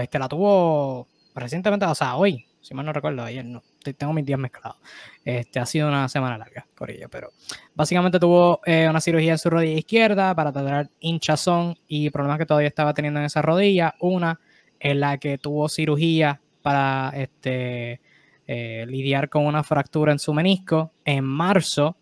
este 0.01 0.19
la 0.19 0.29
tuvo 0.29 1.07
recientemente, 1.33 1.87
o 1.87 1.95
sea, 1.95 2.17
hoy, 2.17 2.45
si 2.61 2.75
mal 2.75 2.85
no 2.85 2.93
recuerdo, 2.93 3.23
ayer 3.23 3.45
no, 3.45 3.63
tengo 3.97 4.13
mis 4.13 4.27
días 4.27 4.41
mezclados. 4.41 4.79
Este, 5.25 5.61
ha 5.61 5.67
sido 5.67 5.87
una 5.87 6.09
semana 6.09 6.37
larga, 6.37 6.67
Corillo, 6.75 7.09
pero 7.09 7.31
básicamente 7.77 8.19
tuvo 8.19 8.61
eh, 8.67 8.89
una 8.91 9.01
cirugía 9.01 9.31
en 9.31 9.39
su 9.39 9.49
rodilla 9.49 9.79
izquierda 9.79 10.35
para 10.35 10.51
tratar 10.53 10.91
hinchazón 10.99 11.79
y 11.87 12.11
problemas 12.11 12.39
que 12.39 12.47
todavía 12.47 12.67
estaba 12.67 12.95
teniendo 12.95 13.21
en 13.21 13.27
esa 13.27 13.43
rodilla. 13.43 13.95
Una 14.01 14.41
en 14.81 14.99
la 14.99 15.19
que 15.19 15.39
tuvo 15.39 15.69
cirugía 15.69 16.41
para 16.63 17.13
este, 17.15 18.01
eh, 18.49 18.87
lidiar 18.89 19.29
con 19.29 19.47
una 19.47 19.63
fractura 19.63 20.11
en 20.11 20.19
su 20.19 20.35
menisco. 20.35 20.91
En 21.05 21.25
marzo, 21.25 21.97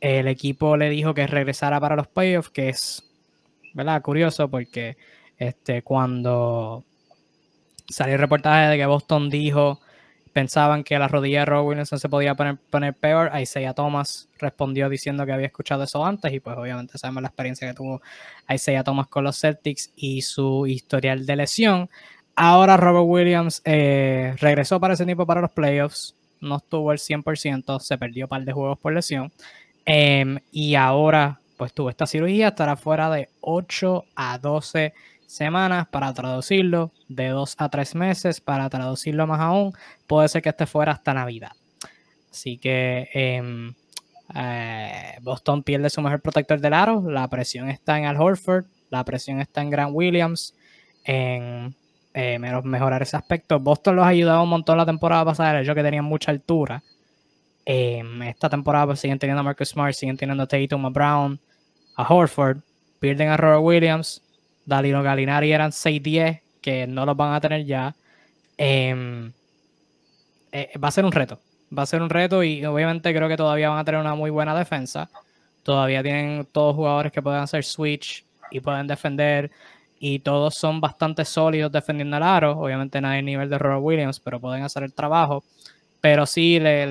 el 0.00 0.28
equipo 0.28 0.76
le 0.76 0.90
dijo 0.90 1.14
que 1.14 1.26
regresara 1.26 1.80
para 1.80 1.96
los 1.96 2.08
playoffs, 2.08 2.50
que 2.50 2.68
es, 2.68 3.04
¿verdad? 3.74 4.02
Curioso 4.02 4.48
porque 4.48 4.96
este, 5.38 5.82
cuando 5.82 6.84
salió 7.88 8.14
el 8.14 8.20
reportaje 8.20 8.68
de 8.68 8.76
que 8.76 8.86
Boston 8.86 9.30
dijo 9.30 9.80
pensaban 10.32 10.84
que 10.84 10.98
la 10.98 11.08
rodilla 11.08 11.40
de 11.40 11.46
Rob 11.46 11.66
Williamson 11.66 11.98
se 11.98 12.08
podía 12.08 12.34
poner, 12.36 12.58
poner 12.70 12.94
peor. 12.94 13.32
Isaiah 13.40 13.74
Thomas 13.74 14.28
respondió 14.38 14.88
diciendo 14.88 15.26
que 15.26 15.32
había 15.32 15.46
escuchado 15.46 15.82
eso 15.82 16.04
antes 16.04 16.32
y 16.32 16.38
pues 16.38 16.56
obviamente 16.56 16.96
sabemos 16.96 17.22
la 17.22 17.28
experiencia 17.28 17.66
que 17.66 17.74
tuvo 17.74 18.00
Isaiah 18.48 18.84
Thomas 18.84 19.08
con 19.08 19.24
los 19.24 19.40
Celtics 19.40 19.90
y 19.96 20.22
su 20.22 20.66
historial 20.68 21.26
de 21.26 21.34
lesión. 21.34 21.90
Ahora 22.36 22.76
Robert 22.76 23.06
Williams 23.08 23.62
eh, 23.64 24.36
regresó 24.38 24.78
para 24.78 24.94
ese 24.94 25.04
tiempo 25.04 25.26
para 25.26 25.40
los 25.40 25.50
playoffs, 25.50 26.14
no 26.40 26.58
estuvo 26.58 26.92
el 26.92 26.98
100%, 26.98 27.80
se 27.80 27.98
perdió 27.98 28.26
un 28.26 28.28
par 28.28 28.44
de 28.44 28.52
juegos 28.52 28.78
por 28.78 28.92
lesión 28.92 29.32
em, 29.88 30.38
y 30.52 30.74
ahora 30.74 31.40
pues 31.56 31.74
tuvo 31.74 31.90
esta 31.90 32.06
cirugía, 32.06 32.48
estará 32.48 32.76
fuera 32.76 33.10
de 33.10 33.28
8 33.40 34.04
a 34.14 34.38
12 34.38 34.92
semanas 35.26 35.86
para 35.88 36.12
traducirlo, 36.14 36.92
de 37.08 37.28
dos 37.28 37.54
a 37.58 37.68
tres 37.68 37.94
meses 37.94 38.40
para 38.40 38.68
traducirlo 38.70 39.26
más 39.26 39.40
aún, 39.40 39.72
puede 40.06 40.28
ser 40.28 40.42
que 40.42 40.48
esté 40.48 40.66
fuera 40.66 40.92
hasta 40.92 41.12
Navidad. 41.14 41.52
Así 42.30 42.58
que 42.58 43.08
em, 43.12 43.74
eh, 44.34 45.18
Boston 45.22 45.62
pierde 45.62 45.90
su 45.90 46.00
mejor 46.00 46.20
protector 46.20 46.60
del 46.60 46.74
aro, 46.74 47.02
la 47.10 47.28
presión 47.28 47.68
está 47.68 47.98
en 47.98 48.06
Al 48.06 48.20
Horford, 48.20 48.66
la 48.90 49.04
presión 49.04 49.40
está 49.40 49.60
en 49.60 49.70
Grant 49.70 49.92
Williams, 49.94 50.54
en 51.04 51.74
eh, 52.14 52.38
mejorar 52.38 53.02
ese 53.02 53.16
aspecto. 53.16 53.60
Boston 53.60 53.96
los 53.96 54.04
ha 54.04 54.08
ayudado 54.08 54.42
un 54.42 54.48
montón 54.48 54.78
la 54.78 54.86
temporada 54.86 55.24
pasada, 55.24 55.60
ellos 55.60 55.74
que 55.74 55.82
tenían 55.82 56.04
mucha 56.04 56.30
altura. 56.30 56.82
Em, 57.70 58.22
esta 58.22 58.48
temporada 58.48 58.86
pues, 58.86 59.00
siguen 59.00 59.18
teniendo 59.18 59.40
a 59.40 59.42
Marcus 59.42 59.68
Smart, 59.68 59.92
siguen 59.92 60.16
teniendo 60.16 60.42
a 60.42 60.46
Tatum, 60.46 60.86
a 60.86 60.88
Brown, 60.88 61.38
a 61.96 62.02
Horford, 62.02 62.60
pierden 62.98 63.28
a 63.28 63.36
Robert 63.36 63.62
Williams, 63.62 64.22
Dalino 64.64 65.02
Galinari 65.02 65.52
eran 65.52 65.70
6-10, 65.70 66.40
que 66.62 66.86
no 66.86 67.04
los 67.04 67.14
van 67.14 67.34
a 67.34 67.40
tener 67.42 67.66
ya. 67.66 67.94
Em, 68.56 69.30
eh, 70.50 70.70
va 70.82 70.88
a 70.88 70.90
ser 70.90 71.04
un 71.04 71.12
reto. 71.12 71.38
Va 71.76 71.82
a 71.82 71.86
ser 71.86 72.00
un 72.00 72.08
reto 72.08 72.42
y 72.42 72.64
obviamente 72.64 73.14
creo 73.14 73.28
que 73.28 73.36
todavía 73.36 73.68
van 73.68 73.80
a 73.80 73.84
tener 73.84 74.00
una 74.00 74.14
muy 74.14 74.30
buena 74.30 74.56
defensa. 74.58 75.10
Todavía 75.62 76.02
tienen 76.02 76.48
todos 76.50 76.74
jugadores 76.74 77.12
que 77.12 77.20
pueden 77.20 77.42
hacer 77.42 77.64
switch 77.64 78.24
y 78.50 78.60
pueden 78.60 78.86
defender. 78.86 79.50
Y 80.00 80.20
todos 80.20 80.54
son 80.54 80.80
bastante 80.80 81.22
sólidos 81.26 81.70
defendiendo 81.70 82.16
el 82.16 82.22
aro. 82.22 82.52
Obviamente 82.58 82.98
no 83.02 83.08
hay 83.08 83.22
nivel 83.22 83.50
de 83.50 83.58
Robert 83.58 83.82
Williams, 83.82 84.20
pero 84.20 84.40
pueden 84.40 84.62
hacer 84.62 84.84
el 84.84 84.94
trabajo. 84.94 85.44
Pero 86.00 86.26
sí 86.26 86.60
le, 86.60 86.86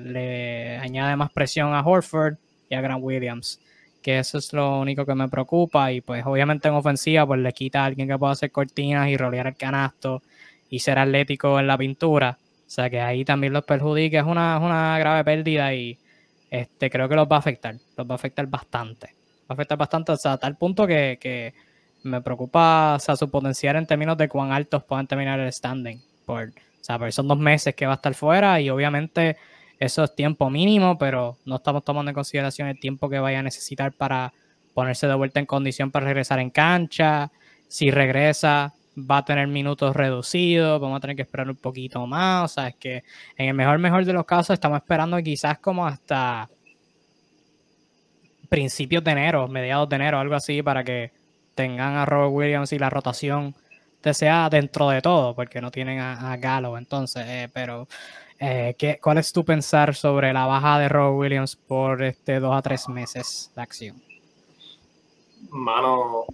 le 0.00 0.76
añade 0.78 1.16
más 1.16 1.30
presión 1.32 1.72
a 1.74 1.80
Horford 1.80 2.36
y 2.68 2.74
a 2.74 2.80
Grant 2.80 3.02
Williams 3.02 3.60
que 4.02 4.18
eso 4.18 4.38
es 4.38 4.52
lo 4.54 4.80
único 4.80 5.04
que 5.04 5.14
me 5.14 5.28
preocupa. 5.28 5.92
Y 5.92 6.00
pues 6.00 6.24
obviamente 6.24 6.68
en 6.68 6.74
ofensiva 6.74 7.26
pues 7.26 7.40
le 7.40 7.52
quita 7.52 7.82
a 7.82 7.86
alguien 7.86 8.08
que 8.08 8.18
pueda 8.18 8.32
hacer 8.32 8.50
cortinas 8.50 9.08
y 9.08 9.16
rolear 9.18 9.48
el 9.48 9.56
canasto 9.56 10.22
y 10.70 10.78
ser 10.78 10.98
atlético 10.98 11.58
en 11.58 11.66
la 11.66 11.76
pintura, 11.76 12.38
o 12.40 12.70
sea 12.70 12.88
que 12.88 13.00
ahí 13.00 13.24
también 13.24 13.52
los 13.52 13.64
perjudica, 13.64 14.20
es 14.20 14.24
una, 14.24 14.58
una 14.60 14.96
grave 14.98 15.24
pérdida 15.24 15.74
y 15.74 15.98
este 16.48 16.88
creo 16.88 17.08
que 17.08 17.16
los 17.16 17.26
va 17.26 17.36
a 17.36 17.38
afectar, 17.40 17.74
los 17.96 18.08
va 18.08 18.12
a 18.12 18.14
afectar 18.14 18.46
bastante, 18.46 19.08
va 19.42 19.46
a 19.48 19.52
afectar 19.54 19.76
bastante, 19.76 20.12
o 20.12 20.16
sea, 20.16 20.34
a 20.34 20.38
tal 20.38 20.56
punto 20.56 20.86
que, 20.86 21.52
me 22.02 22.22
preocupa 22.22 22.94
o 22.94 22.98
sea, 22.98 23.14
su 23.14 23.28
potencial 23.30 23.76
en 23.76 23.86
términos 23.86 24.16
de 24.16 24.26
cuán 24.26 24.52
altos 24.52 24.82
puedan 24.84 25.06
terminar 25.06 25.38
el 25.38 25.52
standing. 25.52 26.00
Por, 26.24 26.48
o 26.48 26.52
sea, 26.90 26.98
porque 26.98 27.12
son 27.12 27.28
dos 27.28 27.38
meses 27.38 27.74
que 27.74 27.86
va 27.86 27.92
a 27.92 27.96
estar 27.96 28.14
fuera 28.14 28.60
y 28.60 28.70
obviamente 28.70 29.36
eso 29.78 30.04
es 30.04 30.14
tiempo 30.14 30.50
mínimo, 30.50 30.98
pero 30.98 31.38
no 31.44 31.56
estamos 31.56 31.84
tomando 31.84 32.10
en 32.10 32.14
consideración 32.14 32.68
el 32.68 32.78
tiempo 32.78 33.08
que 33.08 33.18
vaya 33.18 33.38
a 33.38 33.42
necesitar 33.42 33.92
para 33.92 34.32
ponerse 34.74 35.06
de 35.06 35.14
vuelta 35.14 35.40
en 35.40 35.46
condición 35.46 35.90
para 35.90 36.06
regresar 36.06 36.38
en 36.38 36.50
cancha. 36.50 37.30
Si 37.68 37.90
regresa, 37.90 38.74
va 38.98 39.18
a 39.18 39.24
tener 39.24 39.46
minutos 39.46 39.96
reducidos, 39.96 40.80
vamos 40.80 40.98
a 40.98 41.00
tener 41.00 41.16
que 41.16 41.22
esperar 41.22 41.48
un 41.48 41.56
poquito 41.56 42.06
más. 42.06 42.50
O 42.50 42.54
sea, 42.54 42.68
es 42.68 42.76
que 42.76 43.04
en 43.36 43.48
el 43.48 43.54
mejor, 43.54 43.78
mejor 43.78 44.04
de 44.04 44.12
los 44.12 44.26
casos 44.26 44.54
estamos 44.54 44.78
esperando 44.78 45.16
quizás 45.22 45.58
como 45.58 45.86
hasta 45.86 46.48
principios 48.48 49.02
de 49.04 49.12
enero, 49.12 49.48
mediados 49.48 49.88
de 49.88 49.96
enero, 49.96 50.18
algo 50.18 50.34
así, 50.34 50.62
para 50.62 50.84
que 50.84 51.12
tengan 51.54 51.96
a 51.96 52.04
Robert 52.04 52.32
Williams 52.32 52.72
y 52.72 52.78
la 52.78 52.90
rotación 52.90 53.54
te 54.00 54.14
sea 54.14 54.48
dentro 54.48 54.88
de 54.90 55.02
todo, 55.02 55.34
porque 55.34 55.60
no 55.60 55.70
tienen 55.70 56.00
a, 56.00 56.36
Galo. 56.36 56.78
Entonces, 56.78 57.24
eh, 57.26 57.48
pero 57.52 57.88
eh, 58.38 58.74
¿qué, 58.78 58.98
¿cuál 59.02 59.18
es 59.18 59.32
tu 59.32 59.44
pensar 59.44 59.94
sobre 59.94 60.32
la 60.32 60.46
baja 60.46 60.78
de 60.78 60.88
Robert 60.88 61.18
Williams 61.18 61.56
por 61.56 62.02
este 62.02 62.40
dos 62.40 62.56
a 62.56 62.62
tres 62.62 62.88
meses 62.88 63.50
de 63.54 63.62
acción? 63.62 64.02
Mano, 65.50 66.26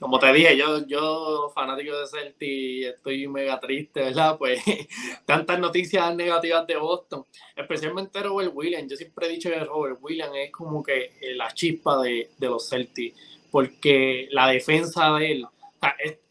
como 0.00 0.18
te 0.18 0.32
dije, 0.32 0.56
yo, 0.56 0.86
yo 0.86 1.52
fanático 1.54 1.94
de 1.94 2.06
Celtic, 2.06 2.94
estoy 2.94 3.28
mega 3.28 3.60
triste, 3.60 4.00
¿verdad? 4.00 4.38
Pues 4.38 4.58
tantas 5.26 5.60
noticias 5.60 6.16
negativas 6.16 6.66
de 6.66 6.76
Boston, 6.76 7.26
especialmente 7.54 8.22
Robert 8.22 8.50
Williams. 8.54 8.90
Yo 8.90 8.96
siempre 8.96 9.26
he 9.26 9.30
dicho 9.30 9.50
que 9.50 9.60
Robert 9.60 9.98
Williams 10.00 10.32
es 10.36 10.50
como 10.52 10.82
que 10.82 11.12
eh, 11.20 11.34
la 11.34 11.52
chispa 11.52 12.00
de, 12.00 12.30
los 12.38 12.66
Celtics, 12.70 13.14
porque 13.50 14.26
la 14.30 14.48
defensa 14.48 15.12
de 15.18 15.32
él, 15.32 15.46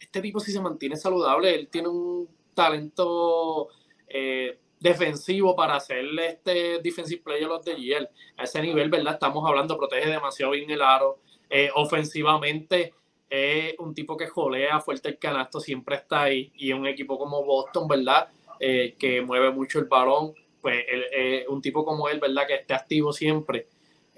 este 0.09 0.21
tipo 0.21 0.39
si 0.39 0.51
se 0.51 0.59
mantiene 0.59 0.95
saludable, 0.95 1.53
él 1.53 1.67
tiene 1.67 1.87
un 1.87 2.27
talento 2.55 3.69
eh, 4.07 4.57
defensivo 4.79 5.55
para 5.55 5.75
hacerle 5.75 6.29
este 6.29 6.79
defensive 6.81 7.21
player 7.21 7.47
of 7.47 7.63
the 7.63 7.75
year. 7.75 8.09
A 8.35 8.43
ese 8.43 8.59
nivel, 8.59 8.89
¿verdad? 8.89 9.13
Estamos 9.13 9.47
hablando, 9.47 9.77
protege 9.77 10.09
demasiado 10.09 10.53
bien 10.53 10.71
el 10.71 10.81
aro. 10.81 11.19
Eh, 11.47 11.69
ofensivamente 11.75 12.95
es 13.29 13.75
un 13.77 13.93
tipo 13.93 14.17
que 14.17 14.25
jolea 14.25 14.79
fuerte 14.79 15.09
el 15.09 15.19
canasto, 15.19 15.59
siempre 15.59 15.97
está 15.97 16.23
ahí. 16.23 16.51
Y 16.55 16.73
un 16.73 16.87
equipo 16.87 17.19
como 17.19 17.43
Boston, 17.43 17.87
¿verdad? 17.87 18.29
Eh, 18.59 18.95
que 18.97 19.21
mueve 19.21 19.51
mucho 19.51 19.77
el 19.77 19.85
balón. 19.85 20.33
Pues 20.59 20.85
un 21.47 21.61
tipo 21.61 21.85
como 21.85 22.09
él, 22.09 22.19
¿verdad? 22.19 22.47
Que 22.47 22.55
esté 22.55 22.73
activo 22.73 23.13
siempre. 23.13 23.67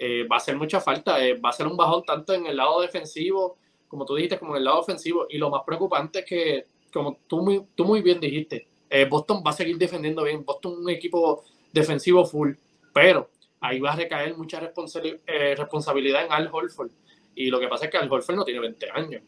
Va 0.00 0.36
a 0.36 0.38
hacer 0.38 0.56
mucha 0.56 0.80
falta. 0.80 1.18
Va 1.44 1.50
a 1.50 1.52
ser 1.52 1.66
un 1.66 1.76
bajón 1.76 2.02
tanto 2.02 2.32
en 2.32 2.46
el 2.46 2.56
lado 2.56 2.80
defensivo, 2.80 3.58
como 3.92 4.06
tú 4.06 4.14
dijiste, 4.14 4.38
como 4.38 4.54
en 4.54 4.60
el 4.60 4.64
lado 4.64 4.80
ofensivo. 4.80 5.26
Y 5.28 5.36
lo 5.36 5.50
más 5.50 5.64
preocupante 5.66 6.20
es 6.20 6.24
que, 6.24 6.66
como 6.90 7.18
tú 7.26 7.42
muy, 7.42 7.66
tú 7.74 7.84
muy 7.84 8.00
bien 8.00 8.18
dijiste, 8.18 8.66
Boston 9.10 9.42
va 9.46 9.50
a 9.50 9.52
seguir 9.52 9.76
defendiendo 9.76 10.24
bien. 10.24 10.46
Boston 10.46 10.72
es 10.72 10.78
un 10.78 10.88
equipo 10.88 11.44
defensivo 11.72 12.24
full. 12.24 12.52
Pero 12.94 13.28
ahí 13.60 13.78
va 13.80 13.92
a 13.92 13.96
recaer 13.96 14.34
mucha 14.34 14.60
responsabilidad 14.60 16.24
en 16.24 16.32
Al 16.32 16.48
Holford 16.50 16.90
y 17.34 17.50
lo 17.50 17.60
que 17.60 17.68
pasa 17.68 17.84
es 17.84 17.90
que 17.90 17.98
Al 17.98 18.10
Horford 18.10 18.36
no 18.36 18.44
tiene 18.44 18.60
20 18.60 18.90
años. 18.90 19.22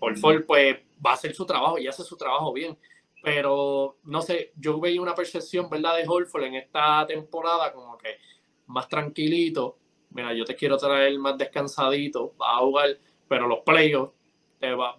Horford 0.00 0.46
pues 0.46 0.76
va 1.04 1.10
a 1.10 1.14
hacer 1.14 1.34
su 1.34 1.46
trabajo 1.46 1.78
y 1.78 1.86
hace 1.86 2.02
su 2.02 2.16
trabajo 2.16 2.52
bien. 2.52 2.76
Pero 3.22 3.98
no 4.04 4.20
sé, 4.22 4.52
yo 4.56 4.78
veía 4.80 5.00
una 5.00 5.14
percepción, 5.14 5.70
¿verdad? 5.70 5.96
De 5.96 6.04
Horford 6.06 6.44
en 6.44 6.56
esta 6.56 7.06
temporada 7.06 7.72
como 7.72 7.96
que 7.98 8.18
más 8.66 8.88
tranquilito. 8.88 9.78
Mira, 10.10 10.32
yo 10.32 10.44
te 10.44 10.54
quiero 10.54 10.76
traer 10.76 11.18
más 11.18 11.36
descansadito, 11.36 12.34
va 12.40 12.56
a 12.56 12.60
jugar, 12.60 12.98
pero 13.28 13.46
los 13.46 13.60
playoffs, 13.60 14.12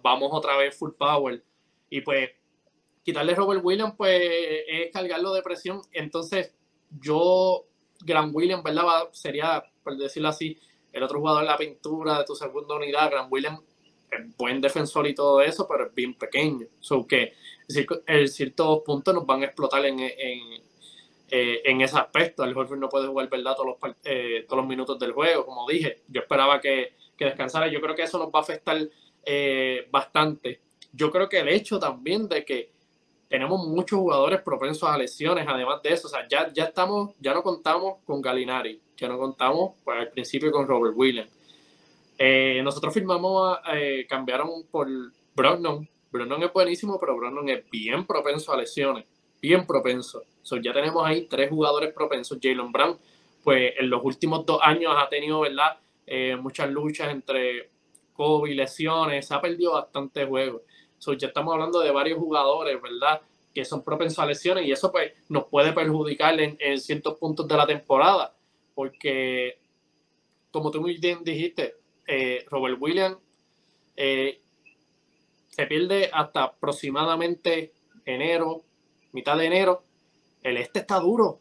vamos 0.02 0.30
otra 0.32 0.56
vez 0.56 0.76
full 0.76 0.92
power. 0.92 1.42
Y 1.88 2.00
pues 2.02 2.30
quitarle 3.02 3.34
Robert 3.34 3.60
Williams, 3.64 3.94
pues 3.96 4.20
es 4.68 4.92
cargarlo 4.92 5.32
de 5.32 5.42
presión. 5.42 5.80
Entonces, 5.92 6.54
yo, 7.00 7.66
Gran 8.00 8.30
Williams, 8.32 8.62
¿verdad? 8.62 9.08
sería, 9.12 9.62
por 9.82 9.96
decirlo 9.96 10.28
así, 10.28 10.58
el 10.92 11.02
otro 11.02 11.20
jugador 11.20 11.42
en 11.42 11.48
la 11.48 11.56
pintura 11.56 12.18
de 12.18 12.24
tu 12.24 12.34
segunda 12.34 12.74
unidad, 12.74 13.10
Grant 13.10 13.32
Williams, 13.32 13.60
es 14.10 14.36
buen 14.36 14.60
defensor 14.60 15.06
y 15.06 15.14
todo 15.14 15.40
eso, 15.40 15.66
pero 15.68 15.86
es 15.86 15.94
bien 15.94 16.14
pequeño. 16.14 16.66
So 16.80 17.06
que 17.06 17.34
en 18.06 18.28
ciertos 18.28 18.80
puntos 18.80 19.14
nos 19.14 19.24
van 19.24 19.42
a 19.42 19.46
explotar 19.46 19.84
en, 19.86 20.00
en, 20.00 20.62
eh, 21.30 21.62
en 21.64 21.80
ese 21.80 21.96
aspecto. 21.96 22.42
El 22.42 22.56
Horford 22.56 22.78
no 22.78 22.88
puede 22.88 23.06
jugar 23.06 23.28
verdad 23.28 23.54
todos 23.54 23.78
los, 23.80 23.96
eh, 24.04 24.44
todos 24.48 24.62
los 24.62 24.68
minutos 24.68 24.98
del 24.98 25.12
juego, 25.12 25.46
como 25.46 25.68
dije. 25.68 26.02
Yo 26.08 26.22
esperaba 26.22 26.60
que, 26.60 26.94
que 27.20 27.26
descansara. 27.26 27.68
Yo 27.68 27.82
creo 27.82 27.94
que 27.94 28.04
eso 28.04 28.18
nos 28.18 28.28
va 28.28 28.38
a 28.38 28.42
afectar 28.42 28.78
eh, 29.26 29.86
bastante. 29.90 30.62
Yo 30.90 31.10
creo 31.10 31.28
que 31.28 31.40
el 31.40 31.48
hecho 31.48 31.78
también 31.78 32.26
de 32.26 32.46
que 32.46 32.72
tenemos 33.28 33.64
muchos 33.68 33.98
jugadores 33.98 34.40
propensos 34.40 34.88
a 34.88 34.96
lesiones, 34.96 35.46
además 35.46 35.82
de 35.82 35.92
eso, 35.92 36.08
o 36.08 36.10
sea, 36.10 36.26
ya, 36.26 36.50
ya 36.50 36.64
estamos, 36.64 37.14
ya 37.20 37.34
no 37.34 37.42
contamos 37.42 37.98
con 38.06 38.22
Galinari, 38.22 38.80
ya 38.96 39.06
no 39.06 39.18
contamos 39.18 39.74
pues, 39.84 39.98
al 39.98 40.08
principio 40.08 40.50
con 40.50 40.66
Robert 40.66 40.94
Williams. 40.96 41.30
Eh, 42.16 42.62
nosotros 42.64 42.94
firmamos, 42.94 43.58
eh, 43.74 44.06
cambiaron 44.08 44.64
por 44.70 44.88
Brogdon. 45.36 45.86
Brogdon 46.10 46.42
es 46.42 46.52
buenísimo, 46.54 46.98
pero 46.98 47.16
Brogdon 47.16 47.50
es 47.50 47.70
bien 47.70 48.06
propenso 48.06 48.50
a 48.50 48.56
lesiones, 48.56 49.04
bien 49.42 49.66
propenso. 49.66 50.22
So, 50.40 50.56
ya 50.56 50.72
tenemos 50.72 51.06
ahí 51.06 51.26
tres 51.26 51.50
jugadores 51.50 51.92
propensos. 51.92 52.38
Jalen 52.42 52.72
Brown, 52.72 52.98
pues 53.44 53.74
en 53.78 53.90
los 53.90 54.02
últimos 54.02 54.46
dos 54.46 54.58
años 54.62 54.94
ha 54.96 55.08
tenido, 55.10 55.40
¿verdad? 55.40 55.78
Eh, 56.12 56.36
muchas 56.36 56.68
luchas 56.68 57.10
entre 57.10 57.70
COVID, 58.12 58.52
lesiones, 58.54 59.28
se 59.28 59.34
ha 59.34 59.40
perdido 59.40 59.72
bastante 59.72 60.26
juegos 60.26 60.62
ya 61.18 61.28
estamos 61.28 61.52
hablando 61.52 61.80
de 61.80 61.90
varios 61.90 62.18
jugadores, 62.18 62.80
¿verdad? 62.80 63.20
Que 63.54 63.64
son 63.64 63.82
propensos 63.82 64.18
a 64.18 64.26
lesiones 64.26 64.66
y 64.66 64.72
eso 64.72 64.92
pues 64.92 65.12
nos 65.28 65.44
puede 65.44 65.72
perjudicar 65.72 66.38
en, 66.40 66.78
ciertos 66.78 67.18
puntos 67.18 67.48
de 67.48 67.56
la 67.56 67.66
temporada. 67.66 68.34
Porque, 68.74 69.58
como 70.50 70.70
tú 70.70 70.80
muy 70.80 70.98
bien 70.98 71.24
dijiste, 71.24 71.76
eh, 72.06 72.44
Robert 72.48 72.76
Williams 72.80 73.18
eh, 73.96 74.40
se 75.48 75.66
pierde 75.66 76.10
hasta 76.12 76.44
aproximadamente 76.44 77.72
enero, 78.04 78.62
mitad 79.12 79.36
de 79.36 79.46
enero. 79.46 79.82
El 80.42 80.56
este 80.56 80.80
está 80.80 80.98
duro. 81.00 81.40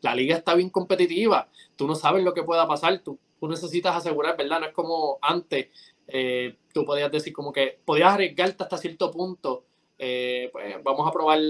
La 0.00 0.14
liga 0.14 0.36
está 0.36 0.54
bien 0.54 0.70
competitiva. 0.70 1.48
Tú 1.76 1.86
no 1.86 1.94
sabes 1.94 2.24
lo 2.24 2.34
que 2.34 2.42
pueda 2.42 2.66
pasar. 2.66 2.98
Tú, 3.00 3.18
tú 3.38 3.48
necesitas 3.48 3.96
asegurar, 3.96 4.36
¿verdad? 4.36 4.60
No 4.60 4.66
es 4.66 4.72
como 4.72 5.18
antes 5.22 5.68
eh, 6.08 6.56
tú 6.72 6.84
podías 6.84 7.10
decir 7.10 7.32
como 7.32 7.52
que 7.52 7.78
podías 7.84 8.14
arriesgarte 8.14 8.62
hasta 8.62 8.78
cierto 8.78 9.10
punto, 9.10 9.64
eh, 9.98 10.48
pues 10.52 10.82
vamos 10.82 11.08
a 11.08 11.12
probar 11.12 11.40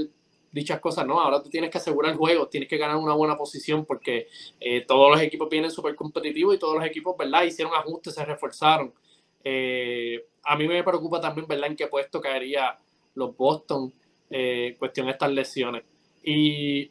dichas 0.50 0.80
cosas, 0.80 1.06
¿no? 1.06 1.20
Ahora 1.20 1.42
tú 1.42 1.50
tienes 1.50 1.70
que 1.70 1.78
asegurar 1.78 2.12
el 2.12 2.18
juego, 2.18 2.48
tienes 2.48 2.68
que 2.68 2.78
ganar 2.78 2.96
una 2.96 3.14
buena 3.14 3.36
posición 3.36 3.84
porque 3.84 4.28
eh, 4.60 4.82
todos 4.86 5.10
los 5.10 5.20
equipos 5.20 5.50
vienen 5.50 5.70
súper 5.70 5.94
competitivos 5.94 6.54
y 6.54 6.58
todos 6.58 6.76
los 6.76 6.84
equipos, 6.84 7.16
¿verdad? 7.16 7.42
Hicieron 7.44 7.74
ajustes, 7.74 8.14
se 8.14 8.24
reforzaron. 8.24 8.94
a 10.44 10.56
mí 10.56 10.68
me 10.68 10.82
preocupa 10.82 11.20
también, 11.20 11.46
¿verdad? 11.46 11.70
En 11.70 11.76
qué 11.76 11.86
puesto 11.88 12.20
caería 12.20 12.78
los 13.14 13.36
Boston, 13.36 13.92
cuestión 14.78 15.06
de 15.06 15.12
estas 15.12 15.30
lesiones. 15.30 15.84
Y 16.22 16.90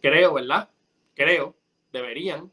creo, 0.00 0.34
¿verdad? 0.34 0.70
Creo, 1.14 1.54
deberían 1.92 2.50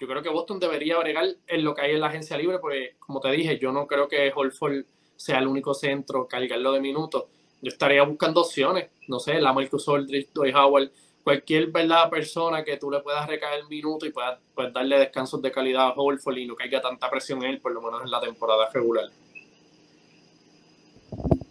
yo 0.00 0.08
creo 0.08 0.22
que 0.22 0.30
Boston 0.30 0.58
debería 0.58 0.98
bregar 0.98 1.26
en 1.46 1.62
lo 1.62 1.74
que 1.74 1.82
hay 1.82 1.92
en 1.92 2.00
la 2.00 2.06
agencia 2.06 2.38
libre, 2.38 2.58
porque 2.58 2.96
como 2.98 3.20
te 3.20 3.30
dije, 3.30 3.58
yo 3.58 3.70
no 3.70 3.86
creo 3.86 4.08
que 4.08 4.32
Holford 4.34 4.86
sea 5.14 5.38
el 5.38 5.46
único 5.46 5.74
centro, 5.74 6.26
cargarlo 6.26 6.72
de 6.72 6.80
minutos. 6.80 7.24
Yo 7.60 7.68
estaría 7.68 8.02
buscando 8.02 8.40
opciones, 8.40 8.88
no 9.08 9.20
sé, 9.20 9.38
la 9.38 9.52
Marcus 9.52 9.86
Aldridge, 9.90 10.32
Dwight 10.32 10.56
Howard, 10.56 10.90
cualquier 11.22 11.66
verdad 11.66 12.08
persona 12.08 12.64
que 12.64 12.78
tú 12.78 12.90
le 12.90 13.00
puedas 13.00 13.28
recaer 13.28 13.60
el 13.60 13.68
minuto 13.68 14.06
y 14.06 14.10
puedas, 14.10 14.38
pues, 14.54 14.72
darle 14.72 14.98
descansos 14.98 15.42
de 15.42 15.52
calidad 15.52 15.88
a 15.88 15.92
Holford 15.92 16.38
y 16.38 16.46
no 16.46 16.56
caiga 16.56 16.80
tanta 16.80 17.10
presión 17.10 17.42
en 17.44 17.50
él, 17.50 17.60
por 17.60 17.72
lo 17.72 17.82
menos 17.82 18.02
en 18.02 18.10
la 18.10 18.20
temporada 18.22 18.70
regular. 18.72 19.04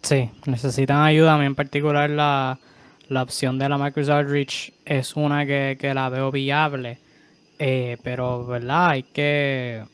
Sí, 0.02 0.28
necesitan 0.46 1.02
ayuda. 1.02 1.34
A 1.34 1.38
mí 1.38 1.46
en 1.46 1.54
particular 1.54 2.10
la, 2.10 2.58
opción 3.22 3.60
de 3.60 3.68
la 3.68 3.78
Marcus 3.78 4.08
Aldridge 4.08 4.72
es 4.84 5.14
una 5.14 5.46
que, 5.46 5.78
que 5.80 5.94
la 5.94 6.08
veo 6.08 6.32
viable 6.32 6.98
eh, 7.62 7.98
pero, 8.02 8.46
¿verdad? 8.46 8.88
Hay 8.88 9.02
que. 9.02 9.84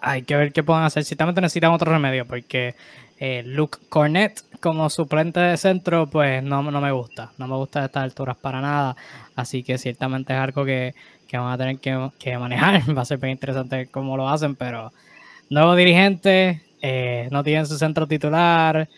Hay 0.00 0.22
que 0.22 0.36
ver 0.36 0.52
qué 0.52 0.64
pueden 0.64 0.82
hacer. 0.82 1.04
Ciertamente 1.04 1.40
necesitan 1.40 1.70
otro 1.70 1.92
remedio, 1.92 2.26
porque 2.26 2.74
eh, 3.18 3.44
Luke 3.46 3.78
Cornett 3.88 4.42
como 4.60 4.90
suplente 4.90 5.38
de 5.38 5.56
centro, 5.56 6.08
pues 6.08 6.42
no, 6.42 6.62
no 6.64 6.80
me 6.80 6.90
gusta. 6.90 7.30
No 7.38 7.46
me 7.46 7.54
gusta 7.54 7.80
de 7.80 7.86
estas 7.86 8.02
alturas 8.02 8.36
para 8.36 8.60
nada. 8.60 8.96
Así 9.36 9.62
que 9.62 9.78
ciertamente 9.78 10.32
es 10.32 10.40
algo 10.40 10.64
que, 10.64 10.96
que 11.28 11.38
van 11.38 11.52
a 11.52 11.58
tener 11.58 11.78
que, 11.78 12.38
manejar. 12.38 12.82
Va 12.96 13.02
a 13.02 13.04
ser 13.04 13.18
bien 13.18 13.32
interesante 13.32 13.86
cómo 13.86 14.16
lo 14.16 14.28
hacen, 14.28 14.56
pero 14.56 14.92
nuevo 15.48 15.76
dirigente, 15.76 16.62
eh, 16.82 17.28
no 17.30 17.44
tienen 17.44 17.66
su 17.66 17.78
centro 17.78 18.08
titular. 18.08 18.88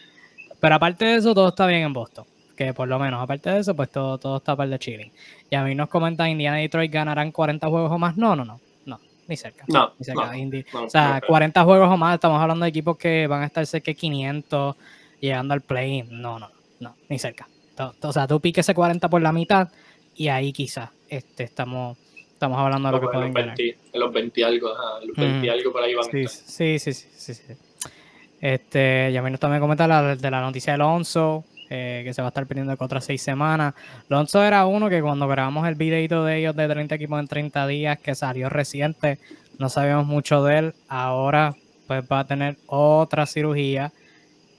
Pero 0.60 0.74
aparte 0.74 1.04
de 1.04 1.16
eso, 1.16 1.34
todo 1.34 1.48
está 1.50 1.66
bien 1.66 1.82
en 1.82 1.92
Boston 1.92 2.24
que 2.58 2.74
por 2.74 2.88
lo 2.88 2.98
menos, 2.98 3.22
aparte 3.22 3.50
de 3.50 3.60
eso, 3.60 3.76
pues 3.76 3.88
todo, 3.88 4.18
todo 4.18 4.38
está 4.38 4.56
para 4.56 4.68
de 4.68 4.80
chilling. 4.80 5.12
Y 5.48 5.54
a 5.54 5.62
mí 5.62 5.76
nos 5.76 5.88
comentan, 5.88 6.28
Indiana 6.28 6.58
y 6.58 6.62
Detroit 6.62 6.92
ganarán 6.92 7.30
40 7.30 7.68
juegos 7.68 7.92
o 7.92 7.98
más. 7.98 8.16
No, 8.16 8.34
no, 8.34 8.44
no, 8.44 8.60
no. 8.84 8.98
ni 9.28 9.36
cerca. 9.36 9.64
No, 9.68 9.92
ni 9.96 10.04
cerca. 10.04 10.32
no, 10.72 10.84
o 10.84 10.90
sea, 10.90 11.20
no, 11.20 11.26
40 11.28 11.62
juegos 11.62 11.88
o 11.88 11.96
más, 11.96 12.14
estamos 12.14 12.42
hablando 12.42 12.64
de 12.64 12.70
equipos 12.70 12.98
que 12.98 13.28
van 13.28 13.42
a 13.42 13.46
estar 13.46 13.64
cerca 13.64 13.92
de 13.92 13.94
500, 13.94 14.74
llegando 15.20 15.54
al 15.54 15.60
play. 15.60 16.02
No, 16.10 16.40
no, 16.40 16.50
no, 16.80 16.96
ni 17.08 17.16
cerca. 17.20 17.46
O 18.02 18.12
sea, 18.12 18.26
tú 18.26 18.40
piques 18.40 18.66
ese 18.66 18.74
40 18.74 19.08
por 19.08 19.22
la 19.22 19.30
mitad 19.30 19.68
y 20.16 20.26
ahí 20.26 20.52
quizás 20.52 20.90
este, 21.08 21.44
estamos, 21.44 21.96
estamos 22.32 22.58
hablando 22.58 22.88
de 22.88 22.92
lo 22.92 23.00
que 23.00 23.06
en 23.06 23.12
pueden 23.12 23.32
ganar. 23.32 23.56
20, 23.56 23.78
en 23.92 24.00
los 24.00 24.12
20 24.12 24.44
algo, 24.44 24.68
los 25.06 25.16
20 25.16 25.46
Mm. 25.46 25.50
algo 25.52 25.72
por 25.72 25.82
ahí 25.84 25.94
van 25.94 26.08
a 26.08 26.10
Sí, 26.10 26.26
sí, 26.26 26.78
sí, 26.80 26.92
sí, 26.92 27.34
sí. 27.34 27.52
Este, 28.40 29.12
Yamil 29.12 29.38
también 29.38 29.60
comenta 29.60 29.86
la, 29.86 30.16
de 30.16 30.30
la 30.30 30.40
noticia 30.40 30.72
de 30.72 30.74
Alonso, 30.74 31.44
eh, 31.70 32.02
que 32.04 32.14
se 32.14 32.22
va 32.22 32.28
a 32.28 32.30
estar 32.30 32.46
perdiendo 32.46 32.74
otras 32.78 33.04
seis 33.04 33.22
semanas. 33.22 33.74
Alonso 34.10 34.42
era 34.42 34.66
uno 34.66 34.88
que 34.88 35.02
cuando 35.02 35.28
grabamos 35.28 35.66
el 35.68 35.74
videito 35.74 36.24
de 36.24 36.38
ellos 36.38 36.56
de 36.56 36.68
30 36.68 36.94
equipos 36.94 37.20
en 37.20 37.28
30 37.28 37.66
días, 37.66 37.98
que 37.98 38.14
salió 38.14 38.48
reciente, 38.48 39.18
no 39.58 39.68
sabíamos 39.68 40.06
mucho 40.06 40.42
de 40.44 40.58
él. 40.58 40.74
Ahora, 40.88 41.54
pues 41.86 42.04
va 42.10 42.20
a 42.20 42.26
tener 42.26 42.56
otra 42.66 43.26
cirugía. 43.26 43.92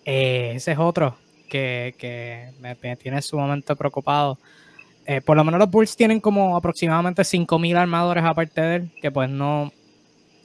Eh, 0.06 0.54
ese 0.56 0.74
es 0.74 0.80
otro 0.80 1.18
que, 1.50 1.96
que 1.98 2.52
me, 2.60 2.76
me 2.82 2.96
tiene 2.96 3.22
sumamente 3.22 3.76
preocupado. 3.76 4.38
Eh, 5.06 5.22
por 5.22 5.36
lo 5.36 5.44
menos 5.44 5.60
los 5.60 5.72
Bulls 5.72 5.96
tienen 5.96 6.20
como 6.20 6.56
aproximadamente 6.56 7.24
5.000 7.24 7.76
armadores 7.78 8.24
aparte 8.24 8.62
de 8.62 8.76
él, 8.76 8.92
que 9.02 9.10
pues 9.10 9.28
no, 9.28 9.72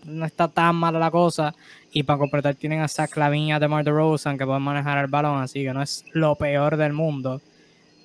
no 0.05 0.27
está 0.27 0.49
tan 0.49 0.77
mala 0.77 0.99
la 0.99 1.11
cosa. 1.11 1.55
Y 1.93 2.03
para 2.03 2.19
completar 2.19 2.55
tienen 2.55 2.81
a 2.81 2.89
Zach 2.89 3.17
Lavin 3.17 3.45
y 3.45 3.53
a 3.53 3.59
DeMar 3.59 3.85
que 3.85 3.91
pueden 3.93 4.63
manejar 4.63 4.99
el 5.05 5.11
balón, 5.11 5.43
así 5.43 5.63
que 5.63 5.73
no 5.73 5.83
es 5.83 6.05
lo 6.13 6.35
peor 6.37 6.77
del 6.77 6.93
mundo. 6.93 7.41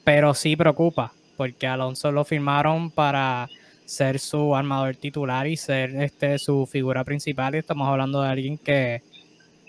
Pero 0.04 0.34
sí 0.34 0.56
preocupa, 0.56 1.14
porque 1.38 1.68
Alonso 1.68 2.12
lo 2.12 2.26
firmaron 2.26 2.92
para 2.92 3.48
ser 3.86 4.20
su 4.20 4.56
armador 4.56 4.96
titular 4.96 5.48
y 5.48 5.58
ser 5.58 5.96
este 5.96 6.38
su 6.38 6.66
figura 6.66 7.04
principal. 7.04 7.56
Y 7.56 7.60
estamos 7.60 7.88
hablando 7.88 8.22
de 8.22 8.30
alguien 8.30 8.58
que 8.58 9.02